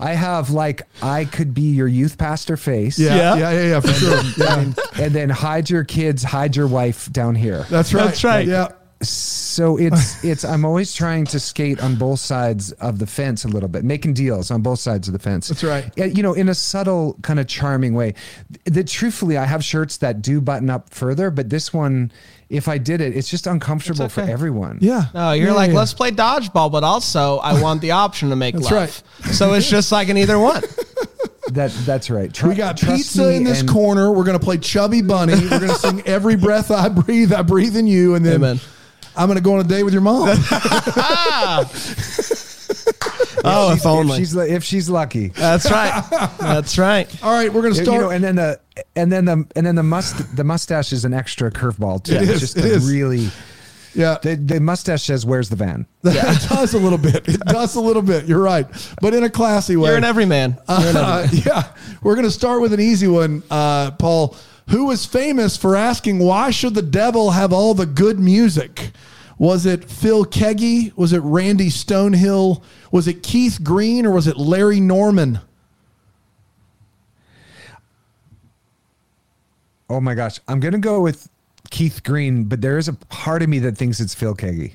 i 0.00 0.14
have 0.14 0.50
like 0.50 0.82
i 1.02 1.24
could 1.24 1.54
be 1.54 1.62
your 1.72 1.88
youth 1.88 2.18
pastor 2.18 2.56
face 2.56 2.98
yeah, 2.98 3.16
Yeah. 3.16 3.34
yeah, 3.36 3.50
yeah, 3.52 3.62
yeah, 3.68 3.80
for 3.80 3.88
sure. 3.92 4.22
Yeah. 4.38 4.58
and, 4.60 4.78
and 4.98 5.14
then 5.14 5.30
hide 5.30 5.68
your 5.70 5.84
kids 5.84 6.22
hide 6.22 6.54
your 6.56 6.68
wife 6.68 7.10
down 7.12 7.34
here 7.34 7.64
That's 7.70 7.92
right. 7.94 8.04
That's 8.04 8.24
right. 8.24 8.46
Yeah. 8.46 8.68
so 9.02 9.76
it's 9.78 10.22
it's 10.24 10.44
i'm 10.44 10.64
always 10.64 10.92
trying 10.92 11.24
to 11.24 11.38
skate 11.38 11.80
on 11.80 11.94
both 11.96 12.18
sides 12.20 12.72
of 12.72 12.98
the 12.98 13.06
fence 13.06 13.44
a 13.44 13.48
little 13.48 13.68
bit 13.68 13.84
making 13.84 14.12
deals 14.14 14.50
on 14.50 14.60
both 14.62 14.80
sides 14.80 15.06
of 15.08 15.12
the 15.12 15.18
fence 15.20 15.48
That's 15.48 15.62
right. 15.64 15.90
You 15.96 16.22
know 16.22 16.32
in 16.34 16.48
a 16.48 16.54
subtle 16.54 17.16
kind 17.22 17.38
of 17.40 17.46
charming 17.46 17.94
way 17.94 18.14
that 18.64 18.88
truthfully 18.88 19.36
i 19.38 19.44
have 19.44 19.62
shirts 19.64 19.98
that 19.98 20.20
do 20.22 20.40
button 20.40 20.68
up 20.70 20.90
further 20.90 21.30
but 21.30 21.48
this 21.50 21.72
one 21.72 22.10
if 22.50 22.66
i 22.68 22.78
did 22.78 23.00
it 23.00 23.14
it's 23.16 23.28
just 23.28 23.46
uncomfortable 23.46 24.06
It's 24.06 24.16
okay. 24.16 24.26
for 24.26 24.32
everyone 24.32 24.78
Yeah. 24.80 25.04
No, 25.14 25.32
you're 25.32 25.48
Yeah, 25.48 25.52
like, 25.54 25.70
yeah. 25.70 25.76
let's 25.78 25.92
play 25.94 26.10
dodgeball, 26.10 26.72
but 26.72 26.82
also 26.84 27.38
I 27.38 27.60
want 27.66 27.80
the 27.82 27.90
option 27.92 28.30
to 28.30 28.36
make 28.36 28.54
That's 28.54 28.70
love. 28.70 28.72
right. 29.24 29.34
So 29.34 29.52
it's 29.54 29.68
just 29.68 29.92
like 29.92 30.08
an 30.08 30.16
either 30.16 30.38
one. 30.38 30.62
that 31.52 31.70
that's 31.86 32.08
right 32.10 32.32
Tru- 32.32 32.50
We 32.50 32.54
got 32.54 32.78
pizza 32.80 33.32
in 33.34 33.42
this 33.44 33.62
corner. 33.62 34.12
We're 34.12 34.24
going 34.24 34.38
to 34.38 34.44
play 34.44 34.58
Chubby 34.58 35.00
Bunny. 35.02 35.34
We're 35.34 35.48
going 35.60 35.62
to 35.72 35.74
sing 35.74 36.02
Every 36.06 36.36
Breath 36.36 36.70
I 36.70 36.88
Breathe, 36.88 37.32
I 37.32 37.42
Breathe 37.42 37.76
in 37.76 37.86
You. 37.86 38.14
And 38.16 38.24
then 38.24 38.36
Amen. 38.36 38.60
I'm 39.16 39.26
going 39.28 39.36
to 39.38 39.42
go 39.42 39.54
on 39.54 39.60
a 39.60 39.64
date 39.64 39.82
with 39.82 39.92
your 39.94 40.02
mom. 40.02 40.28
Oh, 43.44 43.68
She's- 43.70 43.80
if 43.80 43.86
only. 43.86 44.18
she's 44.18 44.36
if 44.36 44.64
she's 44.64 44.88
lucky. 44.88 45.28
That's 45.28 45.70
right. 45.70 46.02
That's 46.38 46.78
right. 46.78 47.08
All 47.24 47.32
right, 47.32 47.52
we're 47.52 47.62
going 47.62 47.74
to 47.74 47.78
You 47.80 47.84
start. 47.84 48.00
know, 48.00 48.10
and 48.10 48.22
then 48.24 48.36
the 48.36 48.60
and 48.96 49.10
then 49.12 49.24
the 49.24 49.44
and 49.56 49.66
then 49.66 49.74
the 49.74 49.82
must 49.82 50.36
the 50.36 50.44
mustache 50.44 50.92
is 50.92 51.04
an 51.04 51.14
extra 51.14 51.50
curveball 51.50 52.04
too. 52.04 52.14
It 52.14 52.22
It's 52.22 52.30
is, 52.32 52.40
just 52.40 52.56
it 52.58 52.62
like 52.64 52.72
is. 52.72 52.90
really 52.90 53.28
yeah, 53.94 54.18
the, 54.22 54.36
the 54.36 54.60
mustache 54.60 55.02
says 55.04 55.24
where's 55.26 55.48
the 55.48 55.56
van? 55.56 55.86
it 56.04 56.48
does 56.48 56.74
a 56.74 56.78
little 56.78 56.98
bit. 56.98 57.26
It 57.28 57.40
does 57.40 57.74
a 57.74 57.80
little 57.80 58.02
bit. 58.02 58.26
You're 58.26 58.42
right, 58.42 58.66
but 59.00 59.14
in 59.14 59.24
a 59.24 59.30
classy 59.30 59.76
way. 59.76 59.88
You're 59.88 59.98
an 59.98 60.04
everyman. 60.04 60.56
You're 60.68 60.78
an 60.78 60.96
everyman. 60.96 61.04
Uh, 61.04 61.28
yeah, 61.32 61.72
we're 62.02 62.14
going 62.14 62.26
to 62.26 62.30
start 62.30 62.60
with 62.60 62.72
an 62.72 62.80
easy 62.80 63.08
one, 63.08 63.42
uh, 63.50 63.90
Paul. 63.92 64.36
Who 64.70 64.84
was 64.84 65.06
famous 65.06 65.56
for 65.56 65.74
asking 65.74 66.18
why 66.18 66.50
should 66.50 66.74
the 66.74 66.82
devil 66.82 67.30
have 67.30 67.52
all 67.52 67.72
the 67.74 67.86
good 67.86 68.20
music? 68.20 68.90
Was 69.38 69.66
it 69.66 69.84
Phil 69.84 70.24
Keaggy? 70.24 70.96
Was 70.96 71.12
it 71.12 71.20
Randy 71.22 71.68
Stonehill? 71.68 72.60
Was 72.90 73.06
it 73.06 73.22
Keith 73.22 73.60
Green 73.62 74.04
or 74.04 74.10
was 74.12 74.26
it 74.26 74.36
Larry 74.36 74.80
Norman? 74.80 75.40
Oh 79.90 80.00
my 80.00 80.14
gosh, 80.14 80.40
I'm 80.48 80.60
gonna 80.60 80.78
go 80.78 81.00
with 81.00 81.28
Keith 81.70 82.02
Green, 82.04 82.44
but 82.44 82.60
there 82.60 82.78
is 82.78 82.88
a 82.88 82.92
part 82.92 83.42
of 83.42 83.48
me 83.48 83.58
that 83.60 83.76
thinks 83.76 84.00
it's 84.00 84.14
Phil 84.14 84.34
Keaggy. 84.34 84.74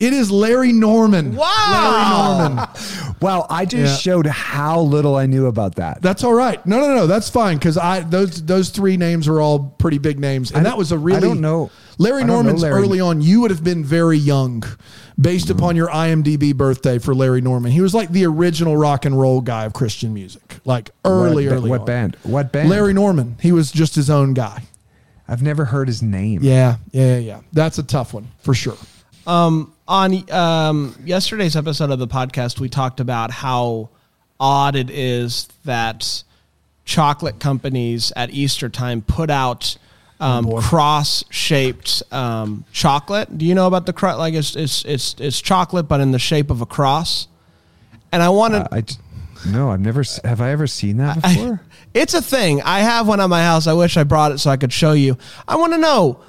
It 0.00 0.12
is 0.12 0.30
Larry 0.30 0.72
Norman. 0.72 1.34
Wow. 1.34 2.38
Larry 2.38 2.54
Norman. 2.54 3.16
Wow, 3.20 3.46
I 3.50 3.64
just 3.64 3.94
Yeah. 4.06 4.12
showed 4.12 4.26
how 4.26 4.80
little 4.80 5.16
I 5.16 5.26
knew 5.26 5.46
about 5.46 5.74
that. 5.74 6.00
That's 6.02 6.22
all 6.22 6.34
right. 6.34 6.64
No, 6.64 6.78
no, 6.80 6.94
no. 6.94 7.06
That's 7.08 7.28
fine 7.28 7.56
because 7.58 7.76
I 7.76 8.00
those 8.00 8.42
those 8.42 8.70
three 8.70 8.96
names 8.96 9.26
are 9.28 9.40
all 9.40 9.58
pretty 9.78 9.98
big 9.98 10.18
names, 10.20 10.50
and 10.52 10.60
I- 10.60 10.70
that 10.70 10.78
was 10.78 10.92
a 10.92 10.98
really 10.98 11.18
I 11.18 11.20
don't 11.20 11.40
know- 11.40 11.70
Larry 11.98 12.22
I 12.22 12.26
don't 12.26 12.28
know 12.28 12.34
Norman's 12.34 12.62
Larry. 12.62 12.82
early 12.82 13.00
on. 13.00 13.20
You 13.20 13.40
would 13.40 13.50
have 13.50 13.64
been 13.64 13.84
very 13.84 14.18
young, 14.18 14.62
based 15.20 15.50
upon 15.50 15.76
your 15.76 15.88
IMDb 15.88 16.54
birthday 16.54 16.98
for 16.98 17.14
Larry 17.14 17.40
Norman. 17.40 17.72
He 17.72 17.80
was 17.80 17.94
like 17.94 18.10
the 18.10 18.24
original 18.24 18.76
rock 18.76 19.04
and 19.04 19.18
roll 19.18 19.40
guy 19.40 19.64
of 19.64 19.72
Christian 19.72 20.14
music, 20.14 20.60
like 20.64 20.90
early, 21.04 21.46
what, 21.46 21.54
early. 21.54 21.70
What 21.70 21.80
on. 21.80 21.86
band? 21.86 22.16
What 22.22 22.52
band? 22.52 22.70
Larry 22.70 22.94
Norman. 22.94 23.36
He 23.40 23.52
was 23.52 23.72
just 23.72 23.94
his 23.94 24.08
own 24.08 24.34
guy. 24.34 24.62
I've 25.26 25.42
never 25.42 25.66
heard 25.66 25.88
his 25.88 26.02
name. 26.02 26.42
Yeah, 26.42 26.76
yeah, 26.92 27.14
yeah, 27.14 27.18
yeah. 27.18 27.40
That's 27.52 27.78
a 27.78 27.82
tough 27.82 28.14
one 28.14 28.28
for 28.40 28.54
sure. 28.54 28.78
Um, 29.26 29.74
on 29.86 30.30
um, 30.32 30.94
yesterday's 31.04 31.54
episode 31.54 31.90
of 31.90 31.98
the 31.98 32.08
podcast, 32.08 32.60
we 32.60 32.68
talked 32.70 33.00
about 33.00 33.30
how 33.30 33.90
odd 34.40 34.74
it 34.74 34.88
is 34.88 35.48
that 35.64 36.22
chocolate 36.84 37.38
companies 37.40 38.12
at 38.16 38.30
Easter 38.30 38.70
time 38.70 39.02
put 39.02 39.28
out 39.30 39.76
um, 40.20 40.44
boy. 40.44 40.60
cross-shaped 40.60 42.02
um, 42.12 42.64
chocolate. 42.72 43.36
Do 43.36 43.44
you 43.44 43.54
know 43.54 43.66
about 43.66 43.86
the 43.86 43.92
cross? 43.92 44.18
Like 44.18 44.34
it's 44.34 44.56
it's 44.56 44.84
it's 44.84 45.14
it's 45.18 45.40
chocolate, 45.40 45.88
but 45.88 46.00
in 46.00 46.12
the 46.12 46.18
shape 46.18 46.50
of 46.50 46.60
a 46.60 46.66
cross. 46.66 47.28
And 48.12 48.22
I 48.22 48.28
wanted. 48.28 48.62
Uh, 48.62 48.68
I 48.72 48.80
j- 48.82 48.96
no, 49.46 49.70
I've 49.70 49.80
never. 49.80 50.02
Have 50.24 50.40
I 50.40 50.50
ever 50.50 50.66
seen 50.66 50.96
that 50.98 51.22
before? 51.22 51.60
it's 51.94 52.14
a 52.14 52.22
thing. 52.22 52.62
I 52.62 52.80
have 52.80 53.06
one 53.06 53.20
at 53.20 53.28
my 53.28 53.42
house. 53.42 53.66
I 53.66 53.72
wish 53.72 53.96
I 53.96 54.04
brought 54.04 54.32
it 54.32 54.38
so 54.38 54.50
I 54.50 54.56
could 54.56 54.72
show 54.72 54.92
you. 54.92 55.16
I 55.46 55.56
want 55.56 55.72
to 55.74 55.78
know 55.78 56.20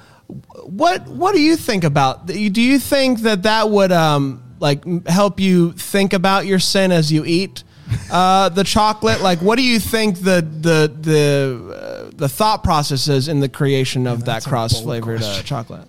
what 0.64 1.08
what 1.08 1.34
do 1.34 1.40
you 1.40 1.56
think 1.56 1.84
about? 1.84 2.26
Do 2.26 2.38
you 2.38 2.78
think 2.78 3.20
that 3.20 3.42
that 3.42 3.70
would 3.70 3.92
um 3.92 4.42
like 4.60 4.84
help 5.06 5.40
you 5.40 5.72
think 5.72 6.12
about 6.12 6.46
your 6.46 6.58
sin 6.58 6.92
as 6.92 7.10
you 7.10 7.24
eat 7.24 7.64
uh, 8.10 8.48
the 8.50 8.64
chocolate? 8.64 9.20
Like, 9.20 9.40
what 9.40 9.56
do 9.56 9.64
you 9.64 9.80
think 9.80 10.18
the 10.18 10.42
the 10.42 10.92
the 11.00 11.74
uh, 11.74 11.99
the 12.20 12.28
thought 12.28 12.62
processes 12.62 13.26
in 13.26 13.40
the 13.40 13.48
creation 13.48 14.06
of 14.06 14.26
that 14.26 14.44
cross 14.44 14.80
flavored 14.80 15.22
uh, 15.22 15.42
chocolate? 15.42 15.88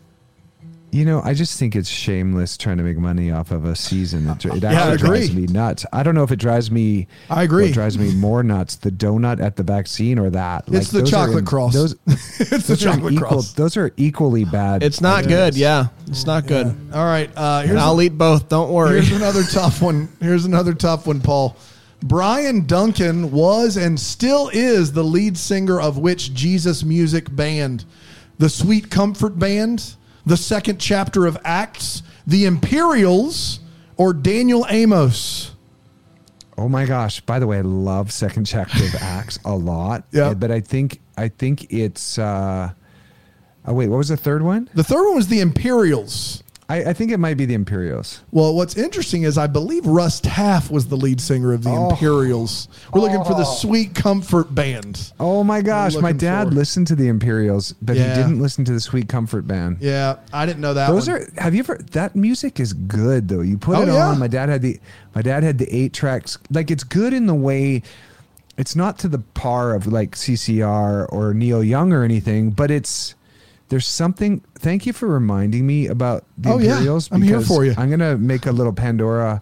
You 0.94 1.06
know, 1.06 1.22
I 1.24 1.34
just 1.34 1.58
think 1.58 1.78
it's 1.78 1.88
shameless 1.88 2.58
trying 2.58 2.76
to 2.76 2.84
make 2.84 2.98
money 2.98 3.32
off 3.32 3.52
of 3.52 3.64
a 3.64 3.78
season. 3.78 4.28
It, 4.30 4.44
it 4.44 4.62
Yeah, 4.62 4.72
actually 4.72 4.98
drives 4.98 5.34
me 5.34 5.44
nuts. 5.48 5.86
I 5.94 6.04
don't 6.04 6.16
know 6.16 6.24
if 6.24 6.32
it 6.34 6.36
drives 6.36 6.70
me. 6.70 7.08
I 7.30 7.44
agree. 7.44 7.68
What 7.68 7.74
drives 7.76 7.98
me 7.98 8.14
more 8.14 8.44
nuts: 8.44 8.76
the 8.76 8.92
donut 8.92 9.42
at 9.42 9.56
the 9.56 9.64
vaccine 9.64 10.20
or 10.20 10.30
that. 10.32 10.66
It's 10.68 10.92
the 10.92 11.00
those 11.00 11.10
chocolate 11.10 11.38
in- 11.40 11.46
cross. 11.46 11.74
Those, 11.74 11.94
it's 12.08 12.38
the 12.40 12.46
those 12.58 12.72
are 12.72 12.76
chocolate 12.92 13.14
equal. 13.14 13.28
cross. 13.30 13.54
Those 13.54 13.78
are 13.78 13.94
equally 13.96 14.44
bad. 14.44 14.84
It's 14.84 15.00
not 15.00 15.24
It 15.24 15.30
good. 15.30 15.56
Yeah, 15.56 15.88
it's 16.08 16.26
not 16.26 16.46
good. 16.46 16.68
All 16.94 17.06
right. 17.06 17.30
Uh, 17.38 17.60
And 17.62 17.70
here's 17.70 17.82
I'll 17.82 18.02
eat 18.02 18.18
both. 18.18 18.50
Don't 18.50 18.70
worry. 18.74 18.96
Here's 19.02 19.14
another 19.14 19.44
tough 19.44 19.82
one. 19.82 20.10
Here's 20.20 20.44
another 20.44 20.74
tough 20.74 21.08
one, 21.08 21.22
Paul. 21.22 21.56
Bryan 22.04 22.66
Duncan 22.66 23.32
was 23.32 23.78
and 23.78 24.00
still 24.00 24.50
is 24.54 24.94
the 24.94 25.04
lead 25.04 25.38
singer 25.38 25.80
of 25.80 25.98
which 25.98 26.34
Jesus 26.34 26.84
music 26.84 27.34
band? 27.36 27.86
The 28.40 28.50
Sweet 28.50 28.90
Comfort 28.90 29.38
Band, 29.38 29.96
the 30.26 30.38
second 30.38 30.80
chapter 30.80 31.28
of 31.28 31.38
Acts, 31.46 32.02
the 32.26 32.46
Imperials, 32.46 33.60
or 33.98 34.14
Daniel 34.14 34.66
Amos? 34.70 35.52
Oh 36.58 36.68
my 36.68 36.86
gosh! 36.86 37.22
By 37.22 37.40
the 37.40 37.48
way, 37.48 37.60
I 37.60 37.62
love 37.62 38.12
second 38.12 38.46
chapter 38.46 38.84
of 38.84 38.96
Acts 38.96 39.40
a 39.46 39.56
lot. 39.56 40.06
Yeah. 40.12 40.34
But 40.34 40.52
I 40.52 40.60
think 40.60 41.00
I 41.18 41.28
think 41.28 41.72
it's. 41.72 42.18
uh 42.20 42.72
Oh 43.66 43.74
wait, 43.74 43.90
what 43.90 43.98
was 43.98 44.10
the 44.10 44.18
third 44.18 44.42
one? 44.42 44.70
The 44.74 44.84
third 44.84 45.04
one 45.06 45.16
was 45.16 45.28
the 45.28 45.40
Imperials. 45.40 46.44
I, 46.72 46.92
I 46.92 46.94
think 46.94 47.12
it 47.12 47.18
might 47.18 47.36
be 47.36 47.46
the 47.46 47.54
Imperials. 47.54 48.22
Well, 48.32 48.56
what's 48.56 48.78
interesting 48.78 49.24
is 49.24 49.38
I 49.38 49.48
believe 49.48 49.86
Russ 49.86 50.22
Taff 50.22 50.72
was 50.72 50.88
the 50.88 50.96
lead 50.96 51.20
singer 51.20 51.52
of 51.54 51.64
the 51.64 51.70
Oh. 51.70 51.90
Imperials. 51.90 52.68
We're 52.94 53.02
looking 53.02 53.24
for 53.24 53.34
the 53.34 53.46
oh. 53.46 53.56
Sweet 53.56 53.94
Comfort 53.94 54.56
Band. 54.56 55.12
Oh 55.20 55.44
my 55.44 55.62
gosh! 55.62 55.96
My 55.96 56.12
dad 56.14 56.44
forward. 56.44 56.54
listened 56.54 56.88
to 56.88 56.96
the 56.96 57.08
Imperials, 57.10 57.74
but 57.82 57.96
Yeah. 57.98 58.16
he 58.16 58.22
didn't 58.22 58.40
listen 58.42 58.64
to 58.66 58.72
the 58.72 58.80
Sweet 58.80 59.10
Comfort 59.10 59.46
Band. 59.48 59.78
Yeah, 59.82 60.16
I 60.32 60.46
didn't 60.46 60.62
know 60.62 60.74
that. 60.74 60.88
Those 60.90 61.10
one. 61.10 61.22
are. 61.24 61.28
Have 61.42 61.54
you 61.54 61.60
ever? 61.60 61.78
That 61.92 62.16
music 62.16 62.60
is 62.60 62.72
good 62.74 63.28
though. 63.28 63.42
You 63.42 63.58
put 63.58 63.78
Oh, 63.78 63.82
it 63.82 63.88
yeah. 63.88 64.08
on. 64.08 64.20
My 64.20 64.28
dad 64.28 64.48
had 64.50 64.62
the. 64.62 64.80
My 65.14 65.22
dad 65.22 65.44
had 65.44 65.58
the 65.58 65.68
eight 65.76 65.92
tracks. 65.94 66.38
Like 66.52 66.72
it's 66.72 66.86
good 66.86 67.14
in 67.14 67.26
the 67.28 67.36
way. 67.36 67.84
It's 68.58 68.76
not 68.76 68.98
to 69.00 69.08
the 69.08 69.20
par 69.20 69.76
of 69.76 69.88
like 69.88 70.12
CCR 70.16 71.12
or 71.12 71.34
Neil 71.34 71.64
Young 71.64 71.92
or 71.94 72.04
anything, 72.04 72.52
but 72.52 72.72
it's. 72.72 73.16
There's 73.72 73.88
something. 73.88 74.42
Thank 74.56 74.86
you 74.86 74.92
for 74.92 75.08
reminding 75.08 75.66
me 75.66 75.88
about 75.88 76.26
the 76.38 76.50
Oh, 76.50 76.58
yeah. 76.60 76.74
Imperials. 76.74 77.10
I'm 77.10 77.22
here 77.22 77.40
for 77.40 77.64
you. 77.64 77.74
I'm 77.78 77.90
gonna 77.90 78.18
make 78.18 78.46
a 78.46 78.52
little 78.52 78.74
Pandora 78.74 79.42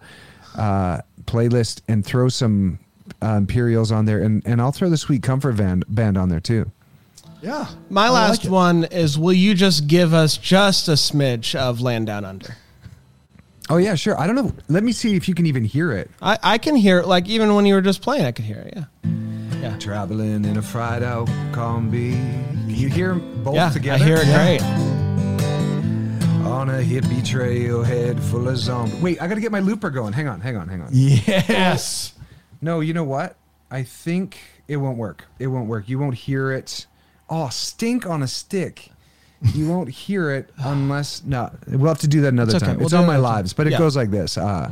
uh, 0.56 1.00
playlist 1.26 1.82
and 1.88 2.06
throw 2.06 2.30
some 2.30 2.78
uh, 3.24 3.30
Imperials 3.38 3.92
on 3.92 4.06
there, 4.06 4.22
and 4.22 4.44
and 4.46 4.62
I'll 4.62 4.72
throw 4.72 4.88
the 4.88 4.98
Sweet 4.98 5.24
Comfort 5.24 5.58
band 5.58 5.84
band 5.90 6.16
on 6.16 6.30
there 6.30 6.40
too. 6.40 6.70
Yeah. 7.42 7.70
My 7.90 8.06
I 8.06 8.10
last 8.12 8.46
it. 8.46 8.52
one 8.52 8.84
is: 8.84 9.18
Will 9.18 9.34
you 9.34 9.56
just 9.56 9.88
give 9.88 10.14
us 10.14 10.38
just 10.38 10.88
a 10.90 10.92
smidge 10.92 11.56
of 11.56 11.82
Land 11.82 12.06
Down 12.06 12.24
Under? 12.24 12.56
Oh 13.68 13.78
yeah, 13.78 13.96
sure. 13.96 14.20
I 14.20 14.28
don't 14.28 14.36
know. 14.36 14.54
Let 14.68 14.84
me 14.84 14.92
see 14.92 15.16
if 15.16 15.28
you 15.28 15.34
can 15.34 15.48
even 15.48 15.64
hear 15.64 15.92
it. 15.92 16.12
I, 16.22 16.38
I 16.44 16.58
can 16.60 16.76
hear 16.76 17.00
it. 17.00 17.08
Like 17.08 17.28
even 17.28 17.56
when 17.56 17.66
you 17.66 17.74
were 17.74 17.82
just 17.82 18.04
playing, 18.04 18.26
I 18.26 18.32
could 18.32 18.46
hear 18.46 18.58
it. 18.60 18.74
Yeah, 18.76 19.60
yeah, 19.60 19.78
Traveling 19.80 20.46
in 20.46 20.56
a 20.58 20.62
fried 20.62 21.02
out 21.02 21.28
Kombi. 21.52 22.69
You 22.80 22.88
hear 22.88 23.12
'em 23.12 23.44
both 23.44 23.56
yeah. 23.56 23.70
together? 23.70 24.04
I 24.04 24.08
hear 24.08 24.18
it 24.22 24.26
great. 24.26 24.62
On 26.46 26.70
a 26.70 26.82
hippie 26.82 27.26
trail 27.28 27.84
head 27.84 28.20
full 28.22 28.48
of 28.48 28.58
zombies. 28.58 29.02
Wait, 29.02 29.22
I 29.22 29.28
gotta 29.28 29.42
get 29.42 29.52
my 29.52 29.60
looper 29.60 29.90
going. 29.90 30.14
Hang 30.14 30.28
on, 30.30 30.40
hang 30.40 30.56
on, 30.56 30.68
hang 30.70 30.82
on. 30.82 30.88
Yes. 30.94 32.14
No, 32.62 32.80
you 32.80 32.94
know 32.94 33.04
what? 33.04 33.36
I 33.70 33.84
think 33.84 34.38
it 34.68 34.78
won't 34.78 34.98
work. 34.98 35.26
It 35.40 35.48
won't 35.48 35.68
work. 35.68 35.90
You 35.90 36.00
won't 36.00 36.16
hear 36.16 36.52
it. 36.54 36.86
Oh, 37.30 37.50
stink 37.50 38.06
on 38.08 38.24
a 38.24 38.28
stick. 38.28 38.92
You 39.54 39.68
won't 39.70 39.90
hear 39.90 40.32
it 40.32 40.50
unless 40.58 41.22
no. 41.26 41.52
We'll 41.68 41.88
have 41.90 42.00
to 42.00 42.08
do 42.08 42.22
that 42.22 42.30
another 42.30 42.56
It's 42.56 42.64
okay. 42.64 42.72
time. 42.72 42.78
We'll 42.78 42.88
it's 42.88 42.94
on 42.94 43.06
my 43.06 43.18
lives, 43.18 43.54
but 43.54 43.68
it 43.68 43.72
Yeah. 43.72 43.78
goes 43.80 43.96
like 43.96 44.10
this. 44.12 44.38
Uh, 44.38 44.70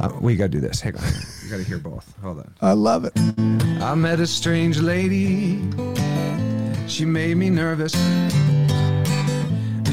uh, 0.00 0.10
we 0.20 0.36
gotta 0.36 0.48
do 0.50 0.60
this. 0.60 0.80
Hang 0.80 0.96
on. 0.96 1.02
You 1.54 1.60
gotta 1.60 1.68
hear 1.68 1.78
both. 1.78 2.12
Hold 2.20 2.38
on. 2.40 2.54
I 2.60 2.72
love 2.72 3.04
it. 3.04 3.12
I 3.80 3.94
met 3.94 4.18
a 4.18 4.26
strange 4.26 4.80
lady. 4.80 5.62
She 6.88 7.04
made 7.04 7.36
me 7.36 7.48
nervous. 7.48 7.92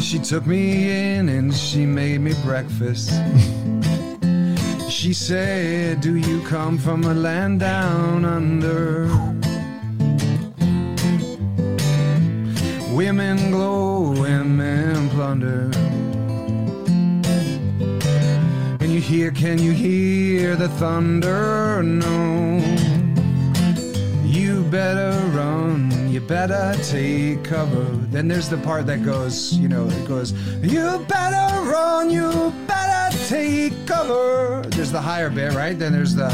She 0.01 0.17
took 0.17 0.47
me 0.47 0.89
in 0.89 1.29
and 1.29 1.53
she 1.53 1.85
made 1.85 2.21
me 2.21 2.33
breakfast. 2.43 3.11
she 4.89 5.13
said, 5.13 6.01
Do 6.01 6.15
you 6.15 6.41
come 6.47 6.79
from 6.79 7.03
a 7.03 7.13
land 7.13 7.59
down 7.59 8.25
under? 8.25 9.05
Women 12.91 13.51
glow, 13.51 14.19
women 14.19 15.09
plunder. 15.09 15.69
Hear, 19.01 19.31
can 19.31 19.57
you 19.59 19.71
hear 19.71 20.55
the 20.55 20.69
thunder? 20.69 21.81
No. 21.83 22.57
You 24.23 24.63
better 24.65 25.11
run, 25.35 26.09
you 26.09 26.21
better 26.21 26.73
take 26.83 27.43
cover. 27.43 27.83
Then 28.11 28.27
there's 28.27 28.47
the 28.49 28.57
part 28.57 28.85
that 28.87 29.03
goes, 29.03 29.53
you 29.53 29.67
know, 29.67 29.87
it 29.89 30.07
goes, 30.07 30.31
You 30.61 31.05
better 31.09 31.61
run, 31.69 32.09
you 32.09 32.53
better 32.67 33.17
take 33.27 33.73
cover. 33.85 34.63
There's 34.69 34.91
the 34.91 35.01
higher 35.01 35.29
bit, 35.29 35.53
right? 35.53 35.77
Then 35.77 35.91
there's 35.91 36.15
the, 36.15 36.29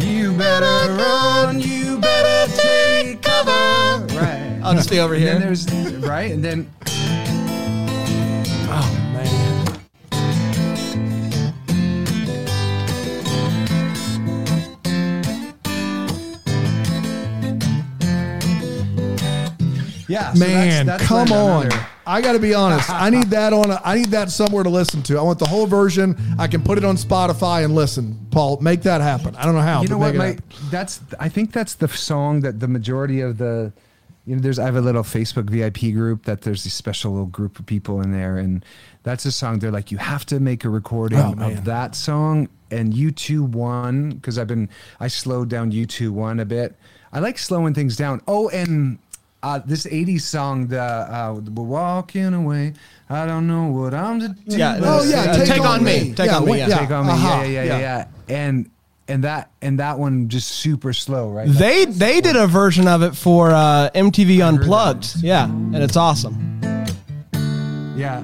You 0.00 0.32
better 0.32 0.92
run, 0.94 1.60
you 1.60 1.98
better 2.00 2.52
take 2.56 3.20
cover. 3.22 4.06
Right. 4.14 4.60
I'll 4.62 4.74
just 4.74 4.90
be 4.90 5.00
over 5.00 5.14
And 5.14 5.22
here. 5.22 5.32
then 5.34 5.40
there's, 5.42 5.66
right? 5.96 6.32
And 6.32 6.42
then, 6.42 6.70
Yeah, 20.10 20.32
so 20.34 20.40
Man, 20.40 20.86
that's- 20.86 21.00
that's 21.00 21.08
come 21.08 21.32
on. 21.32 21.68
I 22.06 22.20
got 22.20 22.32
to 22.32 22.38
be 22.40 22.54
honest. 22.54 22.90
I 22.90 23.08
need 23.10 23.30
that 23.30 23.52
on. 23.52 23.70
A, 23.70 23.80
I 23.84 23.96
need 23.96 24.06
that 24.10 24.30
somewhere 24.30 24.64
to 24.64 24.70
listen 24.70 25.02
to. 25.04 25.18
I 25.18 25.22
want 25.22 25.38
the 25.38 25.46
whole 25.46 25.66
version. 25.66 26.16
I 26.38 26.48
can 26.48 26.62
put 26.62 26.76
it 26.78 26.84
on 26.84 26.96
Spotify 26.96 27.64
and 27.64 27.74
listen. 27.74 28.26
Paul, 28.32 28.58
make 28.60 28.82
that 28.82 29.00
happen. 29.00 29.36
I 29.36 29.44
don't 29.44 29.54
know 29.54 29.60
how. 29.60 29.82
you 29.82 29.88
know 29.88 29.98
what? 29.98 30.16
My, 30.16 30.36
that's 30.70 31.00
I 31.20 31.28
think 31.28 31.52
that's 31.52 31.74
the 31.74 31.86
song 31.88 32.40
that 32.40 32.58
the 32.58 32.66
majority 32.66 33.20
of 33.20 33.38
the 33.38 33.72
you 34.26 34.34
know 34.34 34.42
there's 34.42 34.58
I 34.58 34.64
have 34.64 34.76
a 34.76 34.80
little 34.80 35.02
Facebook 35.04 35.48
VIP 35.48 35.94
group 35.94 36.24
that 36.24 36.42
there's 36.42 36.64
this 36.64 36.74
special 36.74 37.12
little 37.12 37.26
group 37.26 37.58
of 37.60 37.66
people 37.66 38.00
in 38.02 38.10
there 38.12 38.36
and 38.38 38.64
that's 39.02 39.24
a 39.24 39.32
song 39.32 39.58
they're 39.60 39.70
like 39.70 39.90
you 39.90 39.98
have 39.98 40.26
to 40.26 40.40
make 40.40 40.64
a 40.64 40.68
recording 40.68 41.18
Oh, 41.18 41.34
of 41.50 41.64
that 41.64 41.94
song 41.94 42.48
and 42.70 42.92
U2 42.92 43.40
one 43.48 44.10
because 44.10 44.38
I've 44.38 44.46
been 44.48 44.68
I 45.00 45.08
slowed 45.08 45.48
down 45.48 45.70
U2 45.72 46.10
one 46.10 46.40
a 46.40 46.44
bit. 46.44 46.76
I 47.12 47.20
like 47.20 47.38
slowing 47.38 47.72
things 47.74 47.96
down. 47.96 48.20
Oh 48.28 48.48
and 48.50 48.98
uh, 49.42 49.60
this 49.64 49.86
80s 49.86 50.22
song, 50.22 50.66
the 50.66 50.80
uh, 50.82 51.32
we're 51.54 51.64
walking 51.64 52.34
away. 52.34 52.74
I 53.08 53.26
don't 53.26 53.46
know 53.46 53.66
what 53.66 53.94
I'm 53.94 54.20
to 54.20 54.28
do. 54.28 54.56
Yeah, 54.56 54.78
Oh 54.82 55.02
yeah, 55.02 55.22
Uh, 55.22 55.36
take, 55.36 55.48
Take 55.48 55.60
on, 55.60 55.66
On 55.80 55.84
me. 55.84 56.00
Me. 56.08 56.14
Take 56.14 56.26
yeah, 56.26 56.36
On 56.36 56.44
Me, 56.44 56.58
yeah. 56.58 56.68
yeah. 56.68 56.78
take 56.78 56.90
on 56.90 57.06
me. 57.06 57.12
uh-huh, 57.12 57.28
Yeah, 57.28 57.44
yeah, 57.44 57.64
yeah, 57.64 57.78
yeah, 57.78 58.06
And 58.28 58.70
and 59.08 59.24
that 59.24 59.50
and 59.60 59.80
that 59.80 59.98
one 59.98 60.28
just 60.28 60.48
super 60.48 60.92
slow, 60.92 61.30
right? 61.30 61.48
They 61.48 61.84
they 61.86 62.20
did 62.20 62.36
a 62.36 62.46
version 62.46 62.86
of 62.86 63.02
it 63.02 63.16
for 63.16 63.50
uh, 63.50 63.90
MTV 63.94 64.36
heard 64.38 64.60
Unplugged. 64.60 65.16
Yeah, 65.22 65.44
and 65.46 65.76
it's 65.76 65.96
awesome. 65.96 66.60
Yeah. 67.96 68.22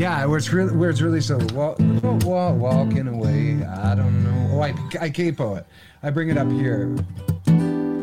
Yeah, 0.00 0.24
where 0.24 0.38
it's 0.38 0.52
really 0.52 0.74
where 0.76 0.90
it's 0.90 1.00
really 1.02 1.20
so 1.20 1.36
walk, 1.54 1.76
walk, 2.24 2.56
walking 2.56 3.06
away. 3.08 3.62
I 3.64 3.94
don't 3.94 4.24
know. 4.24 4.56
Oh, 4.56 4.60
I 4.62 4.74
I 5.00 5.10
capo 5.10 5.56
it. 5.56 5.66
I 6.02 6.10
bring 6.10 6.30
it 6.30 6.38
up 6.38 6.50
here. 6.50 6.96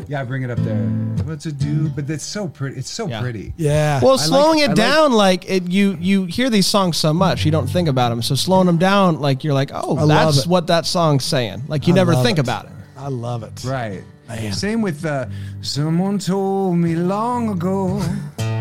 Yeah, 0.06 0.22
I 0.22 0.24
bring 0.24 0.42
it 0.42 0.50
up 0.50 0.58
there. 0.60 0.86
What's 1.26 1.44
it 1.44 1.58
do? 1.58 1.88
But 1.90 2.08
it's 2.08 2.24
so 2.24 2.48
pretty. 2.48 2.78
It's 2.78 2.88
so 2.90 3.06
Yeah. 3.08 3.20
pretty. 3.20 3.52
Yeah. 3.58 4.00
Well, 4.02 4.14
I 4.14 4.16
slowing 4.16 4.60
like- 4.60 4.60
I 4.60 4.64
it 4.64 4.68
like- 4.68 4.76
down, 4.76 5.12
like 5.12 5.50
it, 5.50 5.70
you 5.70 5.96
you 6.00 6.24
hear 6.24 6.48
these 6.48 6.66
songs 6.66 6.96
so 6.96 7.12
much, 7.12 7.44
you 7.44 7.50
don't 7.50 7.66
think 7.68 7.88
about 7.88 8.08
them. 8.10 8.22
So 8.22 8.34
slowing 8.34 8.66
them 8.66 8.78
down, 8.78 9.20
like 9.20 9.44
you're 9.44 9.52
like, 9.54 9.70
oh, 9.74 9.96
I 9.98 10.02
love 10.04 10.08
that's 10.34 10.44
it. 10.46 10.46
what 10.48 10.66
that 10.68 10.86
song's 10.86 11.24
saying. 11.24 11.64
Like 11.68 11.86
you 11.88 11.92
I 11.94 11.96
never 11.96 12.14
love 12.14 12.24
think 12.24 12.38
it. 12.38 12.42
about 12.46 12.64
it. 12.66 12.70
I 12.96 13.08
love 13.08 13.42
it. 13.42 13.62
Right. 13.64 14.02
Man. 14.28 14.52
Same 14.52 14.80
with 14.82 15.04
uh, 15.04 15.26
someone 15.62 16.18
told 16.18 16.76
me 16.78 16.94
long 16.94 17.50
ago. 17.50 18.00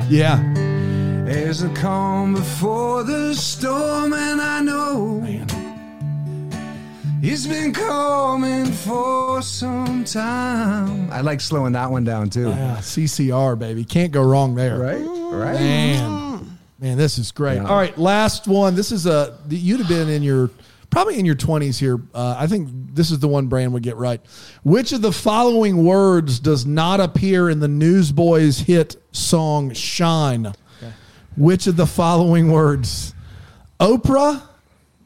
Yeah. 0.10 0.42
There's 1.28 1.62
a 1.62 1.68
calm 1.74 2.36
before 2.36 3.04
the 3.04 3.36
storm, 3.36 4.14
and 4.14 4.40
I 4.40 4.62
know 4.62 5.22
it's 7.22 7.46
been 7.46 7.74
coming 7.74 8.72
for 8.72 9.42
some 9.42 10.06
time. 10.06 11.12
I 11.12 11.20
like 11.20 11.42
slowing 11.42 11.74
that 11.74 11.92
one 11.92 12.06
down 12.06 12.30
too. 12.30 12.48
Yeah. 12.48 12.78
CCR 12.78 13.60
baby, 13.60 13.84
can't 13.84 14.14
go 14.14 14.24
wrong 14.24 14.56
there. 14.56 14.80
Right? 14.80 15.02
Right? 15.02 15.60
Man, 15.60 16.58
man, 16.80 16.98
this 16.98 17.18
is 17.18 17.34
great. 17.34 17.56
Yeah. 17.56 17.68
All 17.68 17.76
right, 17.76 17.98
last 17.98 18.48
one. 18.48 18.76
This 18.76 18.94
is 18.94 19.06
a 19.06 19.38
you'd 19.50 19.82
have 19.82 19.90
been 19.90 20.08
in 20.08 20.24
your 20.24 20.50
probably 20.92 21.20
in 21.20 21.26
your 21.26 21.36
twenties 21.36 21.78
here. 21.78 22.00
Uh, 22.14 22.38
I 22.40 22.48
think 22.48 22.70
this 22.94 23.12
is 23.12 23.20
the 23.20 23.28
one 23.28 23.48
Brand 23.48 23.74
would 23.74 23.84
get 23.84 23.98
right. 23.98 24.22
Which 24.64 24.94
of 24.94 25.02
the 25.02 25.12
following 25.12 25.84
words 25.84 26.40
does 26.40 26.66
not 26.66 27.02
appear 27.02 27.50
in 27.50 27.60
the 27.60 27.68
Newsboys 27.68 28.60
hit 28.60 28.96
song 29.12 29.74
"Shine"? 29.74 30.54
Which 31.38 31.68
of 31.68 31.78
the 31.78 31.86
following 31.86 32.52
words? 32.52 33.14
Oprah, 33.80 34.42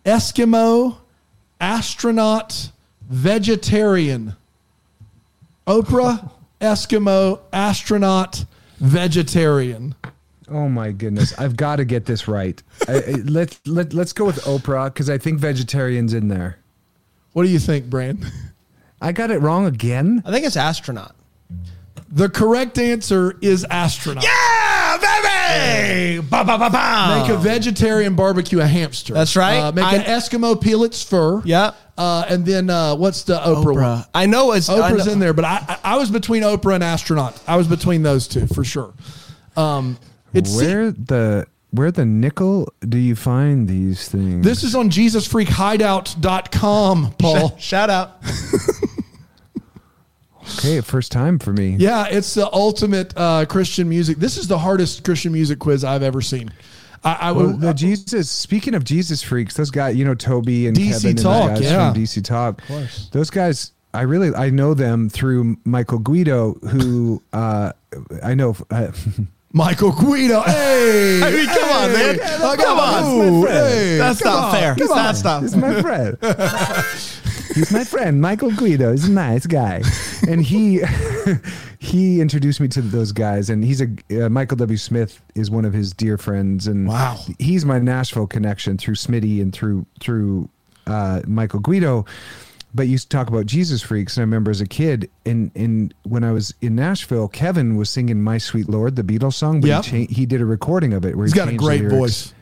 Eskimo, 0.06 0.98
astronaut, 1.60 2.72
vegetarian. 3.10 4.36
Oprah, 5.68 6.32
Eskimo, 6.62 7.42
astronaut, 7.52 8.46
vegetarian. 8.80 9.94
Oh 10.50 10.68
my 10.70 10.92
goodness. 10.92 11.38
I've 11.38 11.56
got 11.56 11.78
to 11.78 11.86
get 11.86 12.06
this 12.06 12.28
right. 12.28 12.62
I, 12.88 12.94
I, 12.94 13.12
let, 13.26 13.60
let, 13.66 13.94
let's 13.94 14.14
go 14.14 14.26
with 14.26 14.38
Oprah 14.44 14.86
because 14.94 15.10
I 15.10 15.18
think 15.18 15.40
vegetarian's 15.40 16.14
in 16.14 16.28
there. 16.30 16.58
What 17.34 17.44
do 17.44 17.50
you 17.50 17.60
think, 17.60 17.90
Brand? 17.90 18.26
I 19.02 19.12
got 19.12 19.32
it 19.32 19.40
wrong 19.40 19.66
again? 19.66 20.22
I 20.26 20.32
think 20.32 20.46
it's 20.46 20.58
astronaut. 20.58 21.16
The 22.10 22.30
correct 22.30 22.78
answer 22.78 23.38
is 23.42 23.64
astronaut. 23.66 24.24
Yeah, 24.24 24.30
baby! 25.56 26.28
Ba, 26.28 26.44
ba, 26.44 26.58
ba, 26.58 26.70
ba. 26.70 27.20
Make 27.22 27.30
a 27.32 27.38
vegetarian 27.38 28.16
barbecue 28.16 28.60
a 28.60 28.68
hamster. 28.68 29.14
That's 29.14 29.36
right. 29.36 29.58
Uh, 29.60 29.72
make 29.72 29.86
I- 29.86 29.96
an 29.96 30.02
Eskimo 30.04 30.60
peel 30.60 30.84
its 30.84 31.04
fur. 31.04 31.42
Yeah. 31.46 31.72
Uh, 31.98 32.26
and 32.30 32.46
then 32.46 32.70
uh, 32.70 32.96
what's 32.96 33.24
the 33.24 33.38
Oprah, 33.38 33.66
one? 33.66 33.76
Oprah. 33.76 34.08
I 34.16 34.26
know 34.26 34.54
it's 34.54 34.70
I 34.70 34.92
Oprah's 34.92 35.06
know- 35.06 35.12
in 35.14 35.20
there, 35.20 35.34
but 35.34 35.46
I, 35.46 35.78
I 35.84 35.94
I 35.94 35.98
was 35.98 36.10
between 36.10 36.42
Oprah 36.44 36.76
and 36.76 36.84
astronaut. 36.84 37.40
I 37.48 37.58
was 37.58 37.68
between 37.68 38.02
those 38.04 38.28
two 38.28 38.48
for 38.48 38.64
sure. 38.64 38.94
Um, 39.56 39.98
it's 40.34 40.56
where 40.56 40.92
the 40.92 41.46
where 41.72 41.92
the 41.92 42.06
nickel 42.06 42.72
do 42.88 42.98
you 42.98 43.16
find 43.16 43.68
these 43.68 44.08
things? 44.10 44.44
this 44.44 44.64
is 44.64 44.74
on 44.76 44.90
JesusFreakHideout.com, 44.90 47.16
Paul. 47.20 47.58
Shout 47.58 47.90
out. 47.90 48.18
okay. 50.58 50.82
First 50.82 51.12
time 51.12 51.40
for 51.40 51.54
me. 51.54 51.76
Yeah, 51.80 52.08
it's 52.10 52.34
the 52.34 52.52
ultimate 52.52 53.14
uh, 53.18 53.46
Christian 53.46 53.88
music. 53.90 54.18
This 54.18 54.38
is 54.38 54.48
the 54.48 54.58
hardest 54.58 55.04
Christian 55.04 55.32
music 55.34 55.60
quiz 55.60 55.84
I've 55.84 56.04
ever 56.04 56.22
seen. 56.22 56.52
I, 57.04 57.14
I 57.14 57.32
Well, 57.32 57.48
would. 57.48 57.62
the 57.62 57.74
Jesus. 57.74 58.30
Speaking 58.30 58.76
of 58.76 58.84
Jesus 58.84 59.22
freaks, 59.24 59.56
those 59.56 59.72
guys, 59.72 59.96
you 59.96 60.06
know, 60.06 60.14
Toby 60.16 60.68
and 60.68 60.78
DC 60.78 60.92
Kevin 61.02 61.16
Talk, 61.16 61.50
those 61.52 61.60
guys 61.62 61.72
yeah. 61.72 61.92
from 61.94 62.02
DC 62.02 62.24
Talk. 62.24 62.62
Of 62.62 62.68
course. 62.68 63.10
Those 63.12 63.30
guys, 63.30 63.72
I 63.94 64.02
really, 64.04 64.34
I 64.36 64.50
know 64.52 64.74
them 64.74 65.10
through 65.10 65.58
Michael 65.66 66.00
Guido, 66.00 66.54
who 66.70 67.22
uh, 67.34 67.72
I 68.24 68.34
know. 68.36 68.56
Uh, 68.70 68.92
Michael 69.54 69.92
Guido. 69.92 70.40
Hey, 70.44 71.20
I 71.24 71.30
mean, 71.32 71.46
come 71.48 71.70
on, 71.70 71.92
man. 71.92 72.20
I 72.22 72.56
got 72.56 72.60
Come 72.60 72.80
on. 72.80 73.04
Ooh, 73.20 73.42
That's 73.42 73.44
my 73.44 73.52
friend. 73.52 73.74
hey, 73.74 73.98
That's 73.98 74.22
come 74.22 74.34
not 74.34 74.44
on, 74.44 74.52
fair. 74.62 74.76
come 74.76 74.92
on. 74.92 74.98
That's 74.98 75.24
not 75.26 75.42
He's 75.42 75.56
my 75.58 75.82
friend. 75.82 77.21
He's 77.54 77.72
my 77.72 77.84
friend, 77.84 78.22
Michael 78.22 78.52
Guido. 78.52 78.92
He's 78.92 79.06
a 79.08 79.12
nice 79.12 79.46
guy, 79.46 79.82
and 80.28 80.42
he 80.44 80.82
he 81.80 82.22
introduced 82.22 82.60
me 82.60 82.68
to 82.70 82.82
those 82.82 83.12
guys. 83.12 83.50
And 83.50 83.64
he's 83.64 83.82
a 83.82 83.88
uh, 84.26 84.30
Michael 84.30 84.58
W. 84.58 84.78
Smith 84.78 85.22
is 85.36 85.50
one 85.52 85.66
of 85.66 85.74
his 85.74 85.92
dear 85.94 86.18
friends, 86.18 86.68
and 86.68 86.88
Wow. 86.88 87.18
he's 87.40 87.66
my 87.66 87.80
Nashville 87.80 88.28
connection 88.28 88.78
through 88.78 88.96
Smitty 88.96 89.42
and 89.42 89.54
through 89.54 89.86
through 90.00 90.50
uh, 90.88 91.22
Michael 91.28 91.60
Guido. 91.60 92.06
But 92.74 92.88
you 92.88 92.98
talk 93.00 93.28
about 93.28 93.48
Jesus 93.48 93.82
freaks, 93.82 94.16
and 94.16 94.22
I 94.22 94.24
remember 94.24 94.50
as 94.50 94.62
a 94.62 94.66
kid, 94.66 95.10
and 95.26 95.52
and 95.56 95.94
when 96.04 96.24
I 96.24 96.32
was 96.32 96.54
in 96.62 96.76
Nashville, 96.76 97.28
Kevin 97.28 97.76
was 97.76 97.90
singing 97.90 98.22
"My 98.24 98.38
Sweet 98.38 98.70
Lord," 98.70 98.96
the 98.96 99.04
Beatles 99.04 99.34
song, 99.34 99.60
but 99.60 99.68
Yep. 99.68 99.86
he, 99.86 100.08
cha- 100.08 100.14
he 100.14 100.26
did 100.26 100.40
a 100.40 100.46
recording 100.46 100.94
of 100.94 101.06
it 101.06 101.18
where 101.18 101.26
He's 101.26 101.34
he 101.34 101.38
got 101.38 101.50
a 101.50 101.56
great 101.58 101.84
voice. 101.90 102.34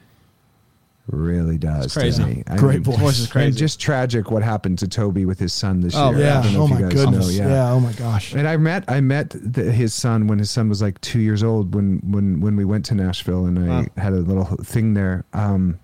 Really 1.11 1.57
does. 1.57 1.85
It's 1.85 1.93
crazy. 1.95 2.21
to 2.23 2.29
me. 2.29 2.43
I 2.47 2.55
Great 2.55 2.81
voice. 2.81 2.97
Voice 2.99 3.13
is 3.19 3.25
and 3.25 3.31
crazy. 3.31 3.57
just 3.57 3.79
tragic 3.79 4.29
what 4.29 4.43
happened 4.43 4.77
to 4.79 4.87
Toby 4.87 5.25
with 5.25 5.39
his 5.39 5.53
son 5.53 5.81
this 5.81 5.95
Oh, 5.95 6.11
year. 6.11 6.19
I 6.19 6.21
Yeah. 6.21 6.41
don't 6.43 6.53
know 6.53 6.61
Oh 6.61 6.65
if 6.65 6.69
my 6.69 6.77
you 6.79 6.83
guys 6.83 6.93
goodness. 6.93 7.25
know. 7.27 7.43
yeah. 7.45 7.49
Yeah. 7.49 7.71
Oh 7.71 7.79
my 7.79 7.93
gosh. 7.93 8.33
And 8.35 8.47
I 8.47 8.57
met 8.57 8.83
I 8.87 9.01
met 9.01 9.31
the, 9.31 9.71
his 9.71 9.93
son 9.93 10.27
when 10.27 10.37
his 10.39 10.51
son 10.51 10.69
was 10.69 10.81
like 10.81 11.01
two 11.01 11.19
years 11.19 11.41
old 11.43 11.73
when 11.73 11.97
when 12.05 12.41
when 12.41 12.55
we 12.55 12.63
went 12.65 12.85
to 12.85 12.95
Nashville 12.95 13.45
and 13.47 13.57
I 13.57 13.67
Wow. 13.67 13.85
had 13.97 14.13
a 14.13 14.17
little 14.17 14.45
thing 14.63 14.93
there. 14.93 15.25
Um, 15.33 15.79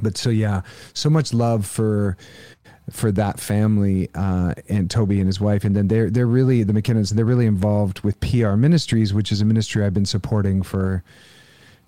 but 0.00 0.16
so 0.16 0.30
yeah, 0.30 0.62
so 0.92 1.10
much 1.10 1.32
love 1.34 1.66
for 1.66 2.16
for 2.90 3.10
that 3.10 3.40
family 3.40 4.10
uh, 4.14 4.52
and 4.68 4.90
Toby 4.90 5.18
and 5.18 5.26
his 5.26 5.40
wife, 5.40 5.64
and 5.64 5.74
then 5.74 5.88
they're 5.88 6.10
they're 6.10 6.26
really 6.26 6.62
the 6.64 6.72
McKeehans. 6.74 7.10
They're 7.12 7.24
really 7.24 7.46
involved 7.46 8.00
with 8.00 8.20
PR 8.20 8.52
Ministries, 8.56 9.14
which 9.14 9.32
is 9.32 9.40
a 9.40 9.44
ministry 9.44 9.84
I've 9.84 9.94
been 9.94 10.04
supporting 10.04 10.62
for 10.62 11.02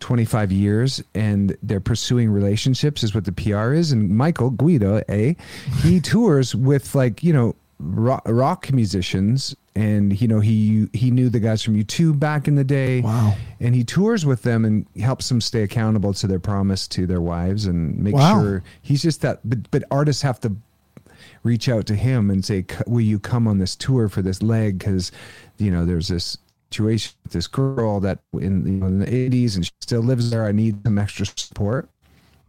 25 0.00 0.52
years 0.52 1.02
and 1.14 1.56
they're 1.62 1.80
pursuing 1.80 2.30
relationships 2.30 3.02
is 3.02 3.14
what 3.14 3.24
the 3.24 3.32
PR 3.32 3.72
is 3.72 3.92
and 3.92 4.10
Michael 4.10 4.50
Guido 4.50 5.02
eh 5.08 5.34
he 5.82 6.00
tours 6.12 6.54
with 6.54 6.94
like 6.94 7.22
you 7.24 7.32
know 7.32 7.56
rock, 7.78 8.22
rock 8.26 8.72
musicians 8.72 9.54
and 9.74 10.20
you 10.20 10.28
know 10.28 10.40
he 10.40 10.88
he 10.92 11.10
knew 11.10 11.28
the 11.28 11.40
guys 11.40 11.62
from 11.62 11.74
U2 11.82 12.18
back 12.18 12.46
in 12.46 12.54
the 12.56 12.64
day 12.64 13.00
Wow. 13.00 13.34
and 13.60 13.74
he 13.74 13.84
tours 13.84 14.24
with 14.26 14.42
them 14.42 14.64
and 14.64 14.86
helps 15.00 15.28
them 15.28 15.40
stay 15.40 15.62
accountable 15.62 16.12
to 16.14 16.26
their 16.26 16.40
promise 16.40 16.86
to 16.88 17.06
their 17.06 17.20
wives 17.20 17.66
and 17.66 17.98
make 17.98 18.14
Wow. 18.14 18.40
sure 18.40 18.62
he's 18.82 19.02
just 19.02 19.22
that 19.22 19.40
but 19.48 19.70
but 19.70 19.82
artists 19.90 20.22
have 20.22 20.40
to 20.40 20.52
reach 21.42 21.68
out 21.68 21.86
to 21.86 21.94
him 21.94 22.28
and 22.30 22.44
say, 22.44 22.64
"Will 22.86 23.00
you 23.02 23.18
come 23.20 23.46
on 23.46 23.58
this 23.58 23.76
tour 23.76 24.08
for 24.08 24.20
this 24.20 24.42
leg?" 24.42 24.78
Because 24.78 25.12
you 25.58 25.70
know 25.70 25.84
there's 25.84 26.08
this 26.08 26.36
situation 26.70 27.14
with 27.24 27.32
this 27.32 27.46
girl 27.46 28.00
that 28.00 28.20
in, 28.34 28.66
you 28.66 28.72
know, 28.80 28.86
in 28.86 28.98
the 29.00 29.06
80s 29.06 29.56
and 29.56 29.64
she 29.64 29.72
still 29.80 30.00
lives 30.02 30.30
there. 30.30 30.44
I 30.44 30.52
need 30.52 30.82
some 30.84 30.98
extra 30.98 31.26
support, 31.26 31.88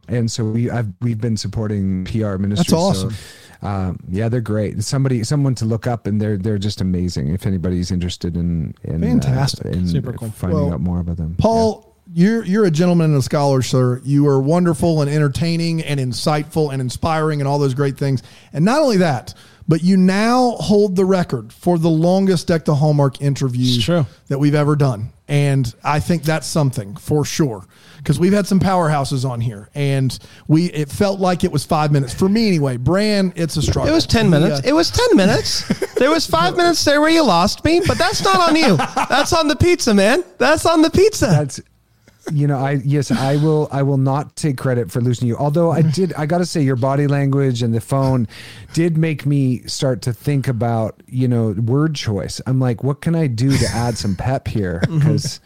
and 0.07 0.29
so 0.31 0.45
we 0.45 0.69
I've 0.69 0.87
we've 1.01 1.19
been 1.21 1.37
supporting 1.37 2.05
PR 2.05 2.37
ministry. 2.37 2.75
awesome. 2.77 3.11
So, 3.11 3.67
um, 3.67 3.99
yeah, 4.09 4.29
they're 4.29 4.39
great. 4.41 4.73
And 4.73 4.85
Somebody, 4.85 5.23
someone 5.23 5.55
to 5.55 5.65
look 5.65 5.87
up, 5.87 6.05
and 6.07 6.21
they're 6.21 6.37
they're 6.37 6.57
just 6.59 6.79
amazing. 6.81 7.29
If 7.33 7.45
anybody's 7.47 7.89
interested 7.91 8.37
in, 8.37 8.75
in 8.83 9.03
uh, 9.03 9.07
Fantastic. 9.07 9.65
in 9.67 9.87
Super 9.87 10.13
cool. 10.13 10.29
finding 10.29 10.59
Well, 10.59 10.73
out 10.73 10.81
more 10.81 10.99
about 10.99 11.17
them, 11.17 11.35
Paul, 11.39 11.95
you're 12.13 12.45
you're 12.45 12.65
a 12.65 12.71
gentleman 12.71 13.11
and 13.11 13.19
a 13.19 13.21
scholar, 13.23 13.61
sir. 13.61 13.99
You 14.03 14.27
are 14.27 14.39
wonderful 14.39 15.01
and 15.01 15.09
entertaining 15.09 15.81
and 15.83 15.99
insightful 15.99 16.71
and 16.71 16.81
inspiring 16.81 17.41
and 17.41 17.47
all 17.47 17.57
those 17.59 17.73
great 17.73 17.97
things. 17.97 18.21
And 18.53 18.63
not 18.63 18.79
only 18.81 18.97
that, 18.97 19.33
but 19.67 19.83
you 19.83 19.97
now 19.97 20.51
hold 20.59 20.95
the 20.95 21.05
record 21.05 21.51
for 21.53 21.77
the 21.77 21.89
longest 21.89 22.47
Deck 22.47 22.65
the 22.65 22.75
Hallmark 22.75 23.21
interview 23.21 23.79
that 24.27 24.39
we've 24.39 24.55
ever 24.55 24.75
done. 24.75 25.11
And 25.29 25.73
I 25.83 25.99
think 25.99 26.23
that's 26.23 26.47
something 26.47 26.95
for 26.95 27.25
sure. 27.25 27.65
Because 27.97 28.17
we've 28.19 28.31
had 28.31 28.47
some 28.47 28.61
powerhouses 28.61 29.29
on 29.29 29.41
here, 29.41 29.69
and 29.75 30.17
we 30.47 30.67
it 30.67 30.87
felt 30.89 31.19
like 31.19 31.43
it 31.43 31.51
was 31.51 31.65
five 31.65 31.91
minutes 31.91 32.13
for 32.13 32.29
me 32.29 32.47
anyway. 32.47 32.77
Bran, 32.77 33.33
it's 33.35 33.57
a 33.57 33.61
struggle. 33.61 33.91
It 33.91 33.95
was 33.95 34.05
10 34.07 34.29
minutes. 34.29 34.59
uh, 34.59 34.69
It 34.69 34.71
was 34.71 34.89
10 34.91 35.17
minutes. 35.17 35.67
There 35.95 36.09
was 36.11 36.25
five 36.25 36.55
minutes 36.55 36.85
there 36.85 37.01
where 37.01 37.09
you 37.09 37.23
lost 37.25 37.65
me, 37.65 37.81
but 37.85 37.97
that's 37.97 38.23
not 38.23 38.49
on 38.49 38.55
you. 38.55 38.77
That's 39.09 39.33
on 39.33 39.47
the 39.49 39.55
pizza, 39.57 39.93
man. 39.93 40.23
That's 40.37 40.65
on 40.65 40.81
the 40.83 40.91
pizza. 40.91 41.25
That's 41.25 41.59
you 42.31 42.47
know, 42.47 42.57
I 42.57 42.73
yes, 42.83 43.11
I 43.11 43.37
will 43.37 43.67
I 43.71 43.83
will 43.83 43.97
not 43.97 44.35
take 44.35 44.57
credit 44.57 44.91
for 44.91 45.01
losing 45.01 45.27
you. 45.27 45.37
Although 45.37 45.71
I 45.71 45.81
did 45.81 46.13
I 46.13 46.25
gotta 46.25 46.45
say 46.45 46.61
your 46.61 46.75
body 46.75 47.07
language 47.07 47.63
and 47.63 47.73
the 47.73 47.81
phone 47.81 48.27
did 48.73 48.97
make 48.97 49.25
me 49.25 49.63
start 49.67 50.01
to 50.03 50.13
think 50.13 50.47
about, 50.47 51.01
you 51.07 51.27
know, 51.27 51.51
word 51.51 51.95
choice. 51.95 52.41
I'm 52.45 52.59
like, 52.59 52.83
what 52.83 53.01
can 53.01 53.15
I 53.15 53.27
do 53.27 53.55
to 53.57 53.67
add 53.67 53.97
some 53.97 54.15
pep 54.15 54.47
here? 54.47 54.83
Mm-hmm. 54.97 54.99
Because 54.99 55.39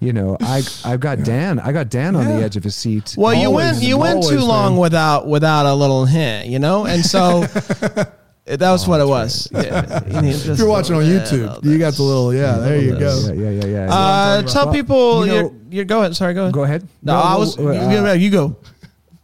you 0.00 0.12
know, 0.12 0.36
I 0.40 0.62
I've 0.84 1.00
got 1.00 1.24
Dan. 1.24 1.58
I 1.58 1.72
got 1.72 1.88
Dan 1.88 2.14
on 2.16 2.26
the 2.26 2.34
edge 2.34 2.56
of 2.56 2.64
his 2.64 2.74
seat. 2.74 3.14
well, 3.16 3.34
you 3.34 3.50
went 3.50 3.82
you 3.82 3.96
went 3.96 4.22
too 4.22 4.36
always, 4.36 4.44
long 4.44 4.76
without 4.76 5.26
without 5.26 5.66
a 5.66 5.74
little 5.74 6.04
hint, 6.04 6.48
you 6.48 6.58
know? 6.58 6.84
And 6.86 7.04
so 7.04 7.46
that 8.44 8.70
was 8.72 8.86
what 8.88 9.00
it 9.00 9.06
was. 9.06 9.48
Yeah, 9.52 10.00
if 10.06 10.58
you're 10.58 10.68
watching 10.68 10.96
on 10.96 11.02
YouTube, 11.02 11.64
you 11.64 11.78
got 11.78 11.94
the 11.94 12.02
little, 12.02 12.34
yeah, 12.34 12.58
there 12.58 12.80
you 12.80 12.98
go. 12.98 13.18
Yeah, 13.28 13.32
yeah, 13.32 13.50
yeah, 13.50 13.66
yeah. 13.86 13.94
Uh, 13.94 14.42
tell 14.42 14.66
Well, 14.66 14.74
people 14.74 15.26
you 15.26 15.32
know- 15.32 15.40
you're, 15.40 15.52
you're 15.70 15.84
go 15.84 16.00
ahead. 16.00 16.16
Sorry, 16.16 16.34
go 16.34 16.42
ahead. 16.42 16.54
Go 16.54 16.64
ahead. 16.64 16.88
No, 17.02 17.14
No, 17.14 17.20
I 17.20 17.36
was 17.36 17.58
uh, 17.58 17.62
you, 17.70 18.24
you 18.24 18.30
go. 18.30 18.56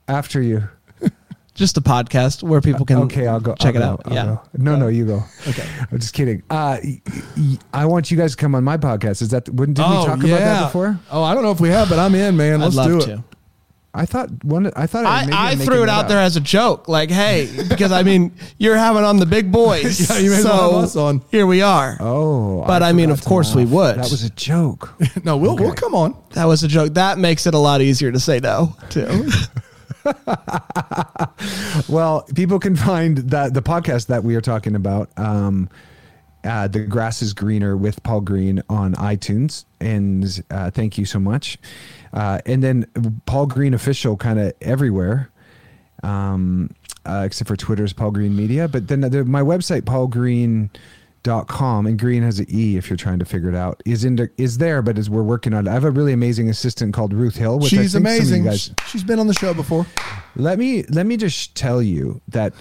after 0.06 0.40
you. 0.40 0.62
Just 1.54 1.76
a 1.76 1.80
podcast 1.80 2.44
where 2.44 2.60
people 2.60 2.86
can 2.86 2.98
Okay, 2.98 3.26
I'll 3.26 3.40
go. 3.40 3.56
check 3.56 3.74
I'll 3.74 3.82
it 3.82 3.84
go, 3.84 3.90
out. 3.92 4.02
I'll 4.06 4.14
yeah. 4.14 4.24
go. 4.26 4.42
No, 4.54 4.76
no, 4.76 4.86
you 4.86 5.04
go. 5.04 5.24
Okay. 5.48 5.66
I'm 5.90 5.98
just 5.98 6.14
kidding. 6.14 6.44
Uh, 6.48 6.78
y- 6.84 7.02
y- 7.36 7.58
I 7.74 7.84
want 7.86 8.12
you 8.12 8.16
guys 8.16 8.30
to 8.30 8.36
come 8.40 8.54
on 8.54 8.62
my 8.62 8.76
podcast. 8.76 9.22
Is 9.22 9.30
that 9.30 9.48
wouldn't 9.48 9.76
did 9.76 9.82
we 9.82 9.88
Oh, 9.96 10.06
talk 10.06 10.18
about 10.18 10.38
that 10.38 10.64
before? 10.66 11.00
Oh, 11.10 11.24
I 11.24 11.34
don't 11.34 11.42
know 11.42 11.50
if 11.50 11.58
we 11.60 11.70
have, 11.70 11.88
but 11.88 11.98
I'm 11.98 12.14
in, 12.14 12.36
man. 12.36 12.60
Let's 12.60 12.78
I'd 12.78 12.88
love 12.88 13.04
do 13.04 13.10
it. 13.12 13.16
to. 13.16 13.24
I 13.98 14.06
thought 14.06 14.44
one. 14.44 14.70
I 14.76 14.86
thought 14.86 15.04
I, 15.06 15.24
I, 15.32 15.50
I 15.50 15.56
threw 15.56 15.82
it 15.82 15.88
out 15.88 16.04
up. 16.04 16.08
there 16.08 16.20
as 16.20 16.36
a 16.36 16.40
joke, 16.40 16.86
like, 16.86 17.10
hey, 17.10 17.48
because 17.68 17.90
I 17.90 18.04
mean, 18.04 18.32
you're 18.56 18.76
having 18.76 19.02
on 19.02 19.16
the 19.18 19.26
big 19.26 19.50
boys. 19.50 19.98
Yeah, 20.10 20.18
you 20.18 20.30
may 20.30 20.36
as 20.36 20.42
so 20.44 20.48
well 20.50 20.74
have 20.76 20.84
us 20.84 20.96
on. 20.96 21.22
Here 21.32 21.46
we 21.46 21.62
are. 21.62 21.96
Oh, 21.98 22.64
But 22.64 22.84
I 22.84 22.92
mean, 22.92 23.10
of 23.10 23.20
to 23.20 23.28
course 23.28 23.54
we 23.56 23.64
would. 23.64 23.96
That 23.96 24.10
was 24.10 24.22
a 24.22 24.30
joke. 24.30 24.94
No, 25.24 25.36
we'll 25.36 25.56
we'll 25.56 25.74
come 25.74 25.94
on. 25.96 26.14
That 26.34 26.44
was 26.44 26.62
a 26.62 26.68
joke. 26.68 26.94
That 26.94 27.18
makes 27.18 27.46
it 27.46 27.54
a 27.54 27.58
lot 27.58 27.82
easier 27.82 28.12
to 28.12 28.20
say 28.20 28.38
no 28.38 28.76
too. 28.88 29.28
well, 31.88 32.22
people 32.34 32.58
can 32.58 32.76
find 32.76 33.18
that 33.18 33.54
the 33.54 33.62
podcast 33.62 34.06
that 34.06 34.24
we 34.24 34.36
are 34.36 34.40
talking 34.40 34.74
about. 34.74 35.10
Um, 35.16 35.68
uh, 36.44 36.68
the 36.68 36.80
grass 36.80 37.20
is 37.20 37.34
greener 37.34 37.76
with 37.76 38.00
Paul 38.04 38.20
Greene 38.20 38.62
on 38.68 38.94
iTunes, 38.94 39.64
and 39.80 40.24
uh, 40.50 40.70
thank 40.70 40.96
you 40.96 41.04
so 41.04 41.18
much. 41.18 41.58
Uh, 42.12 42.40
and 42.46 42.62
then 42.62 42.86
Paul 43.26 43.46
Greene 43.46 43.74
official 43.74 44.16
kind 44.16 44.38
of 44.38 44.52
everywhere, 44.60 45.30
um, 46.02 46.70
uh, 47.04 47.22
except 47.26 47.48
for 47.48 47.56
Twitter's 47.56 47.92
Paul 47.92 48.10
Greene 48.12 48.34
Media. 48.36 48.68
But 48.68 48.88
then 48.88 49.00
the, 49.02 49.24
my 49.24 49.40
website 49.42 49.82
paulgreene.com 51.24 51.86
and 51.86 51.98
green 51.98 52.22
has 52.22 52.38
an 52.38 52.46
e 52.48 52.76
if 52.76 52.88
you're 52.88 52.96
trying 52.96 53.18
to 53.18 53.24
figure 53.24 53.48
it 53.48 53.54
out 53.54 53.82
is 53.84 54.04
in 54.04 54.30
is 54.36 54.58
there 54.58 54.80
but 54.82 54.96
as 54.96 55.10
we're 55.10 55.22
working 55.22 55.52
on 55.52 55.66
it 55.66 55.70
i 55.70 55.74
have 55.74 55.84
a 55.84 55.90
really 55.90 56.12
amazing 56.12 56.48
assistant 56.48 56.94
called 56.94 57.12
ruth 57.12 57.36
hill 57.36 57.58
which 57.58 57.70
She's 57.70 57.78
think 57.78 57.90
some 57.90 58.06
of 58.06 58.12
you 58.12 58.16
amazing. 58.18 58.44
guys 58.44 58.70
She's 58.86 59.02
been 59.04 59.18
on 59.18 59.26
the 59.26 59.34
show 59.34 59.52
before. 59.52 59.86
let 60.36 60.58
me 60.58 60.84
let 60.84 61.06
me 61.06 61.16
just 61.16 61.54
tell 61.54 61.82
you 61.82 62.20
that 62.28 62.54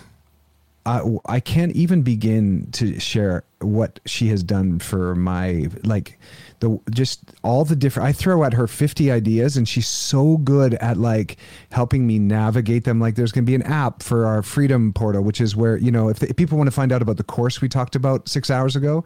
I, 0.85 1.01
I 1.25 1.39
can't 1.41 1.73
even 1.75 2.01
begin 2.01 2.69
to 2.73 2.97
share 2.99 3.43
what 3.59 3.99
she 4.05 4.27
has 4.29 4.41
done 4.41 4.79
for 4.79 5.15
my 5.15 5.67
like 5.83 6.17
the 6.59 6.79
just 6.89 7.33
all 7.43 7.65
the 7.65 7.75
different 7.75 8.09
I 8.09 8.11
throw 8.11 8.43
at 8.43 8.53
her 8.53 8.67
50 8.67 9.11
ideas 9.11 9.57
and 9.57 9.67
she's 9.67 9.87
so 9.87 10.37
good 10.37 10.75
at 10.75 10.97
like 10.97 11.37
helping 11.71 12.05
me 12.05 12.19
navigate 12.19 12.83
them 12.83 12.99
like 12.99 13.15
there's 13.15 13.31
going 13.31 13.45
to 13.45 13.49
be 13.49 13.55
an 13.55 13.63
app 13.63 14.03
for 14.03 14.25
our 14.25 14.43
freedom 14.43 14.93
portal 14.93 15.23
which 15.23 15.41
is 15.41 15.55
where 15.55 15.77
you 15.77 15.91
know 15.91 16.09
if, 16.09 16.21
if 16.23 16.35
people 16.35 16.57
want 16.57 16.67
to 16.67 16.71
find 16.71 16.91
out 16.91 17.01
about 17.01 17.17
the 17.17 17.23
course 17.23 17.61
we 17.61 17.69
talked 17.69 17.95
about 17.95 18.27
6 18.27 18.49
hours 18.49 18.75
ago 18.75 19.03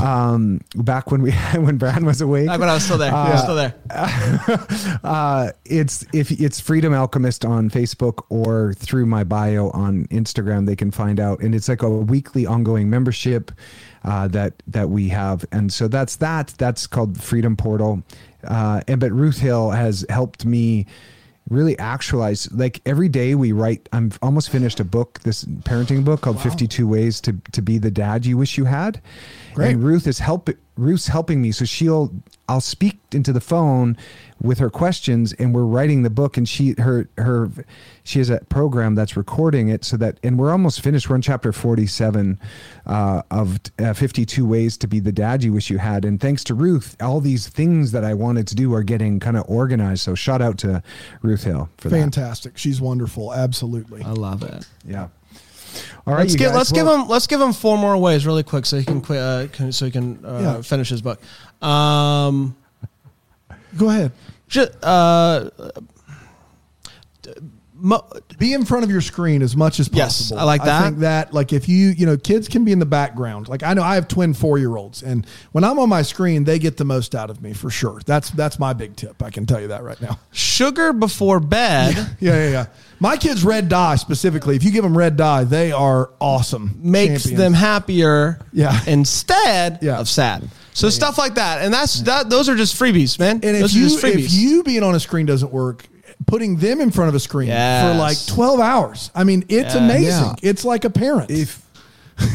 um 0.00 0.60
back 0.76 1.10
when 1.10 1.22
we 1.22 1.32
when 1.54 1.78
Brad 1.78 2.02
was 2.02 2.20
awake 2.20 2.48
when 2.48 2.68
I 2.68 2.74
was 2.74 2.84
still 2.84 2.98
there. 2.98 3.12
I 3.12 3.30
was 3.32 3.42
still 3.42 3.56
there. 3.56 3.74
uh, 5.04 5.50
it's 5.64 6.04
if 6.12 6.30
it's 6.30 6.60
Freedom 6.60 6.94
Alchemist 6.94 7.44
on 7.44 7.70
Facebook 7.70 8.24
or 8.28 8.74
through 8.74 9.06
my 9.06 9.24
bio 9.24 9.70
on 9.70 10.06
Instagram, 10.06 10.66
they 10.66 10.76
can 10.76 10.90
find 10.90 11.20
out, 11.20 11.40
and 11.40 11.54
it's 11.54 11.68
like 11.68 11.82
a 11.82 11.90
weekly 11.90 12.46
ongoing 12.46 12.88
membership 12.88 13.50
uh, 14.04 14.28
that 14.28 14.62
that 14.66 14.90
we 14.90 15.08
have, 15.08 15.44
and 15.52 15.72
so 15.72 15.88
that's 15.88 16.16
that. 16.16 16.54
That's 16.58 16.81
called 16.86 17.20
Freedom 17.22 17.56
Portal, 17.56 18.02
uh, 18.44 18.80
and 18.88 19.00
but 19.00 19.12
Ruth 19.12 19.38
Hill 19.38 19.70
has 19.70 20.04
helped 20.08 20.44
me 20.44 20.86
really 21.48 21.78
actualize 21.78 22.50
like 22.52 22.80
every 22.86 23.08
day 23.08 23.34
we 23.34 23.50
write 23.50 23.88
i'm 23.92 24.12
almost 24.22 24.48
finished 24.48 24.78
a 24.78 24.84
book 24.84 25.18
this 25.24 25.44
parenting 25.44 26.04
book 26.04 26.20
called 26.20 26.40
52 26.40 26.86
ways 26.86 27.20
to 27.20 27.36
to 27.50 27.60
be 27.60 27.78
the 27.78 27.90
dad 27.90 28.24
you 28.24 28.36
wish 28.36 28.56
you 28.56 28.64
had. 28.64 29.00
Great. 29.54 29.74
and 29.74 29.84
ruth 29.84 30.06
is 30.06 30.18
help 30.20 30.48
ruth's 30.82 31.08
helping 31.08 31.40
me 31.40 31.52
so 31.52 31.64
she'll 31.64 32.12
i'll 32.48 32.60
speak 32.60 32.98
into 33.12 33.32
the 33.32 33.40
phone 33.40 33.96
with 34.40 34.58
her 34.58 34.68
questions 34.70 35.32
and 35.34 35.54
we're 35.54 35.62
writing 35.64 36.02
the 36.02 36.10
book 36.10 36.36
and 36.36 36.48
she 36.48 36.74
her 36.78 37.08
her 37.16 37.48
she 38.02 38.18
has 38.18 38.28
a 38.28 38.38
program 38.48 38.94
that's 38.96 39.16
recording 39.16 39.68
it 39.68 39.84
so 39.84 39.96
that 39.96 40.18
and 40.24 40.38
we're 40.38 40.50
almost 40.50 40.80
finished 40.80 41.08
we're 41.08 41.14
in 41.16 41.22
chapter 41.22 41.52
47 41.52 42.40
uh, 42.86 43.22
of 43.30 43.60
uh, 43.78 43.92
52 43.92 44.44
ways 44.44 44.76
to 44.78 44.88
be 44.88 44.98
the 44.98 45.12
dad 45.12 45.44
you 45.44 45.52
wish 45.52 45.70
you 45.70 45.78
had 45.78 46.04
and 46.04 46.20
thanks 46.20 46.42
to 46.44 46.54
ruth 46.54 46.96
all 47.00 47.20
these 47.20 47.48
things 47.48 47.92
that 47.92 48.04
i 48.04 48.12
wanted 48.12 48.48
to 48.48 48.56
do 48.56 48.74
are 48.74 48.82
getting 48.82 49.20
kind 49.20 49.36
of 49.36 49.44
organized 49.48 50.02
so 50.02 50.14
shout 50.16 50.42
out 50.42 50.58
to 50.58 50.82
ruth 51.22 51.44
hill 51.44 51.68
for 51.78 51.88
that 51.88 51.96
Fantastic. 52.02 52.58
She's 52.58 52.80
wonderful. 52.80 53.32
Absolutely. 53.32 54.02
I 54.02 54.10
love 54.10 54.42
it. 54.42 54.66
yeah 54.84 55.08
all 56.06 56.14
right 56.14 56.20
Let's 56.20 56.36
give 56.36 56.48
guys. 56.48 56.56
let's 56.56 56.72
give 56.72 56.86
him 56.86 57.08
let's 57.08 57.26
give 57.26 57.40
him 57.40 57.52
four 57.52 57.78
more 57.78 57.96
ways 57.96 58.26
really 58.26 58.42
quick 58.42 58.66
so 58.66 58.78
he 58.78 58.84
can 58.84 59.00
quit 59.00 59.18
uh, 59.18 59.46
can, 59.52 59.72
so 59.72 59.84
he 59.86 59.90
can 59.90 60.24
uh, 60.24 60.38
Yeah. 60.42 60.62
finish 60.62 60.88
his 60.88 61.02
book. 61.02 61.20
Um, 61.62 62.56
Go 63.76 63.88
ahead. 63.88 64.12
just, 64.48 64.72
uh, 64.82 65.48
mo- 67.82 68.06
Be 68.38 68.54
in 68.54 68.64
front 68.64 68.84
of 68.84 68.90
your 68.90 69.00
screen 69.02 69.42
as 69.42 69.54
much 69.56 69.78
as 69.80 69.88
possible. 69.88 70.36
Yes. 70.36 70.40
I 70.40 70.44
like 70.44 70.64
that. 70.64 70.82
I 70.82 70.84
think 70.86 70.98
that, 71.00 71.34
like, 71.34 71.52
if 71.52 71.68
you, 71.68 71.88
you 71.90 72.06
know, 72.06 72.16
kids 72.16 72.48
can 72.48 72.64
be 72.64 72.72
in 72.72 72.78
the 72.78 72.86
background. 72.86 73.48
Like, 73.48 73.62
I 73.62 73.74
know 73.74 73.82
I 73.82 73.96
have 73.96 74.08
twin 74.08 74.32
four 74.32 74.56
year 74.58 74.76
olds, 74.76 75.02
and 75.02 75.26
when 75.52 75.64
I'm 75.64 75.78
on 75.78 75.88
my 75.88 76.02
screen, 76.02 76.44
they 76.44 76.58
get 76.58 76.76
the 76.78 76.84
most 76.84 77.14
out 77.14 77.28
of 77.28 77.42
me 77.42 77.52
for 77.52 77.68
sure. 77.68 78.00
That's 78.06 78.30
that's 78.30 78.58
my 78.58 78.72
big 78.72 78.96
tip. 78.96 79.22
I 79.22 79.30
can 79.30 79.44
tell 79.44 79.60
you 79.60 79.68
that 79.68 79.82
right 79.82 80.00
now. 80.00 80.18
sugar 80.32 80.92
before 80.92 81.40
bed 81.40 81.94
Yeah, 82.20 82.34
yeah, 82.44 82.48
yeah. 82.50 82.66
My 83.00 83.16
kids 83.16 83.44
red 83.44 83.68
dye 83.68 83.96
specifically. 83.96 84.54
If 84.54 84.62
you 84.62 84.70
give 84.70 84.84
them 84.84 84.96
red 84.96 85.16
dye, 85.16 85.42
they 85.42 85.72
are 85.72 86.10
awesome. 86.20 86.78
makes 86.82 87.24
champions. 87.24 87.38
them 87.38 87.52
happier 87.54 88.38
Yeah. 88.52 88.78
instead 88.86 89.80
Yeah. 89.82 89.98
of 89.98 90.08
sad. 90.08 90.48
So 90.74 90.88
stuff 90.88 91.18
like 91.18 91.34
that, 91.34 91.60
and 91.62 91.74
that's 91.74 92.00
that. 92.02 92.30
Those 92.30 92.48
are 92.48 92.54
just 92.56 92.76
freebies, 92.80 93.18
man. 93.18 93.40
And 93.42 93.56
those 93.56 93.76
if 93.76 94.04
you 94.04 94.08
if 94.08 94.32
you 94.32 94.62
being 94.62 94.82
on 94.82 94.94
a 94.94 95.00
screen 95.00 95.26
doesn't 95.26 95.52
work, 95.52 95.86
putting 96.26 96.56
them 96.56 96.80
in 96.80 96.90
front 96.90 97.08
of 97.08 97.14
a 97.14 97.20
screen 97.20 97.48
Yes. 97.48 97.92
for 97.92 97.98
like 97.98 98.16
twelve 98.26 98.60
hours. 98.60 99.10
I 99.14 99.24
mean, 99.24 99.44
it's 99.48 99.74
Yeah. 99.74 99.84
amazing. 99.84 100.24
Yeah. 100.42 100.50
It's 100.50 100.64
like 100.64 100.84
a 100.84 100.90
parent. 100.90 101.30
if 101.30 101.60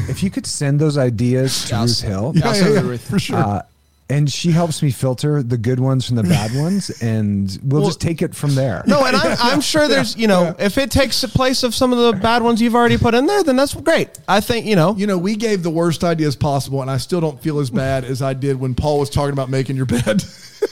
if 0.09 0.23
you 0.23 0.29
could 0.29 0.45
send 0.45 0.79
those 0.79 0.97
ideas 0.97 1.65
to 1.65 1.69
Yeah, 1.69 1.79
I'll 1.79 1.85
ruth 1.85 2.01
hill 2.01 2.31
yeah, 2.35 2.47
I'll 2.47 2.55
Yeah, 2.55 2.61
yeah, 2.61 2.67
it 2.67 2.69
to 2.69 2.73
yeah, 2.85 2.89
Ruth. 2.91 3.09
for 3.09 3.19
sure. 3.19 3.37
uh, 3.37 3.61
and 4.09 4.31
she 4.31 4.51
helps 4.51 4.81
me 4.81 4.89
filter 4.89 5.43
the 5.43 5.57
good 5.57 5.79
ones 5.81 6.07
from 6.07 6.15
the 6.15 6.23
bad 6.23 6.55
ones 6.55 6.89
and 7.01 7.59
we'll, 7.63 7.85
just 7.85 7.99
take 8.01 8.21
it 8.21 8.33
from 8.33 8.55
there 8.55 8.81
no, 8.87 9.03
and 9.05 9.15
I'm, 9.15 9.37
I'm 9.39 9.61
sure 9.73 9.87
there's 9.87 10.15
you 10.17 10.27
know 10.27 10.55
if 10.59 10.77
it 10.77 10.91
takes 10.91 11.19
the 11.21 11.27
place 11.27 11.61
of 11.63 11.75
some 11.75 11.91
of 11.93 11.99
the 11.99 12.13
bad 12.13 12.41
ones 12.41 12.61
you've 12.61 12.73
already 12.75 12.97
put 12.97 13.13
in 13.13 13.25
there, 13.27 13.43
then 13.43 13.55
that's 13.57 13.73
great. 13.75 14.09
I 14.27 14.39
think 14.41 14.65
you 14.65 14.75
know. 14.75 14.95
you 14.95 15.07
know, 15.07 15.17
we 15.17 15.35
gave 15.35 15.61
the 15.61 15.69
worst 15.69 16.03
ideas 16.03 16.35
possible, 16.37 16.81
and 16.81 16.89
I 16.89 16.97
still 16.97 17.19
don't 17.21 17.39
feel 17.41 17.59
as 17.59 17.69
bad 17.69 18.03
as 18.05 18.21
I 18.21 18.33
did 18.33 18.59
when 18.59 18.75
Paul 18.75 18.99
was 18.99 19.09
talking 19.09 19.33
about 19.33 19.49
making 19.49 19.75
your 19.75 19.85
bed. 19.85 20.23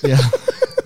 yeah. 0.03 0.17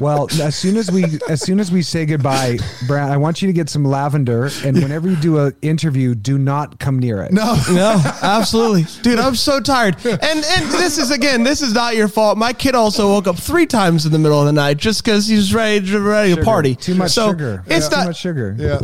well 0.00 0.28
as 0.42 0.56
soon 0.56 0.76
as 0.76 0.90
we 0.90 1.04
as 1.28 1.40
soon 1.40 1.60
as 1.60 1.70
we 1.70 1.80
say 1.82 2.04
goodbye 2.04 2.58
brad 2.86 3.10
i 3.10 3.16
want 3.16 3.40
you 3.40 3.46
to 3.46 3.52
get 3.52 3.68
some 3.68 3.84
lavender 3.84 4.50
and 4.64 4.76
whenever 4.82 5.08
you 5.08 5.16
do 5.16 5.38
an 5.38 5.54
interview 5.62 6.14
do 6.14 6.36
not 6.38 6.78
come 6.80 6.98
near 6.98 7.22
it 7.22 7.32
no, 7.32 7.54
No, 7.70 8.00
absolutely, 8.22 8.84
dude. 9.02 9.18
I'm 9.18 9.34
so 9.34 9.60
tired, 9.60 9.96
and 10.04 10.20
and 10.22 10.70
this 10.72 10.98
is 10.98 11.10
again, 11.10 11.42
this 11.42 11.62
is 11.62 11.72
not 11.74 11.96
your 11.96 12.08
fault. 12.08 12.36
My 12.38 12.52
kid 12.52 12.74
also 12.74 13.08
woke 13.08 13.26
up 13.26 13.36
three 13.38 13.66
times 13.66 14.06
in 14.06 14.12
the 14.12 14.18
middle 14.18 14.38
of 14.40 14.46
the 14.46 14.52
night 14.52 14.76
just 14.76 15.04
because 15.04 15.26
he 15.26 15.36
was 15.36 15.54
ready 15.54 15.84
to 15.90 16.00
ready 16.00 16.34
to 16.34 16.42
party. 16.44 16.74
too 16.74 16.94
much 16.94 17.12
so 17.12 17.30
sugar 17.30 17.62
It's 17.66 17.88
too 17.88 17.96
not. 17.96 18.06
much 18.06 18.16
sugar 18.18 18.54
yeah, 18.58 18.78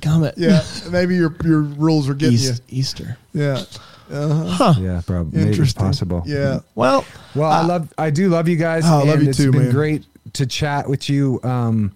Gummit. 0.00 0.34
yeah. 0.36 0.62
Maybe 0.90 1.14
your 1.16 1.34
your 1.44 1.60
rules 1.62 2.08
are 2.08 2.14
getting 2.14 2.34
East, 2.34 2.62
Easter. 2.68 3.16
you. 3.32 3.42
Yeah, 3.42 3.62
uh-huh. 4.10 4.74
yeah 4.80 5.00
probably 5.06 5.38
maybe 5.38 5.50
interesting. 5.50 5.84
possible 5.84 6.22
Yeah, 6.26 6.60
Well, 6.74 7.04
Well, 7.34 7.50
I 7.50 7.64
love, 7.64 7.92
I 7.98 8.10
do 8.10 8.28
love 8.28 8.48
you 8.48 8.56
guys. 8.56 8.84
Oh, 8.86 9.00
I 9.00 9.04
love 9.04 9.08
and 9.14 9.22
you 9.24 9.28
it's 9.30 9.38
too, 9.38 9.52
been 9.52 9.64
man. 9.64 9.72
great 9.72 10.04
to 10.34 10.46
chat 10.46 10.88
with 10.88 11.08
you. 11.08 11.40
Um, 11.42 11.92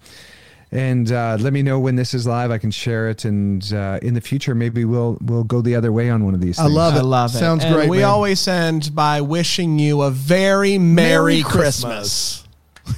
and 0.71 1.11
uh, 1.11 1.35
let 1.39 1.51
me 1.51 1.63
know 1.63 1.79
when 1.79 1.95
this 1.95 2.13
is 2.13 2.27
live. 2.27 2.51
I 2.51 2.59
can 2.59 2.69
share 2.69 3.09
it, 3.09 3.25
and 3.25 3.73
uh, 3.73 3.97
in 4.03 4.13
the 4.13 4.21
future, 4.21 4.53
maybe 4.53 4.85
we'll 4.85 5.17
we'll 5.21 5.43
go 5.43 5.61
the 5.61 5.73
other 5.75 5.91
way 5.91 6.11
on 6.11 6.23
one 6.25 6.35
of 6.35 6.41
these. 6.41 6.59
I 6.59 6.63
Things. 6.65 6.75
love 6.75 6.93
I 6.93 6.99
it. 6.99 7.03
love 7.05 7.33
it. 7.33 7.39
Sounds 7.39 7.63
And 7.63 7.73
great. 7.73 7.89
We 7.89 7.97
man. 7.97 8.05
always 8.05 8.47
end 8.47 8.93
by 8.93 9.21
wishing 9.21 9.79
you 9.79 10.01
a 10.03 10.11
very 10.11 10.77
Merry, 10.77 11.37
Merry 11.37 11.41
Christmas. 11.43 12.43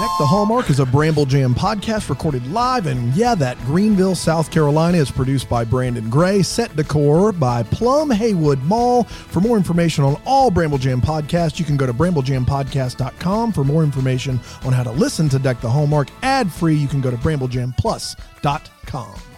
Deck 0.00 0.10
the 0.18 0.26
Hallmark 0.26 0.70
is 0.70 0.80
a 0.80 0.86
Bramble 0.86 1.26
Jam 1.26 1.54
podcast 1.54 2.08
recorded 2.08 2.50
live, 2.50 2.86
and 2.86 3.14
yeah, 3.14 3.34
that 3.34 3.58
Greenville, 3.60 4.14
South 4.14 4.50
Carolina 4.50 4.96
is 4.96 5.10
produced 5.10 5.50
by 5.50 5.64
Brandon 5.64 6.08
Gray. 6.08 6.42
Set 6.42 6.74
decor 6.74 7.30
by 7.30 7.62
Plum 7.62 8.10
Haywood 8.10 8.62
Mall. 8.62 9.04
For 9.04 9.40
more 9.40 9.58
information 9.58 10.02
on 10.02 10.18
all 10.24 10.50
Bramble 10.50 10.78
Jam 10.78 11.02
podcasts, 11.02 11.58
you 11.58 11.66
can 11.66 11.76
go 11.76 11.86
to 11.86 11.92
bramblejampodcast.com. 11.92 13.52
For 13.52 13.64
more 13.64 13.84
information 13.84 14.40
on 14.64 14.72
how 14.72 14.82
to 14.82 14.92
listen 14.92 15.28
to 15.28 15.38
Deck 15.38 15.60
the 15.60 15.70
Hallmark 15.70 16.08
ad 16.22 16.50
free, 16.50 16.74
you 16.74 16.88
can 16.88 17.02
go 17.02 17.10
to 17.10 17.18
bramblejamplus.com. 17.18 19.31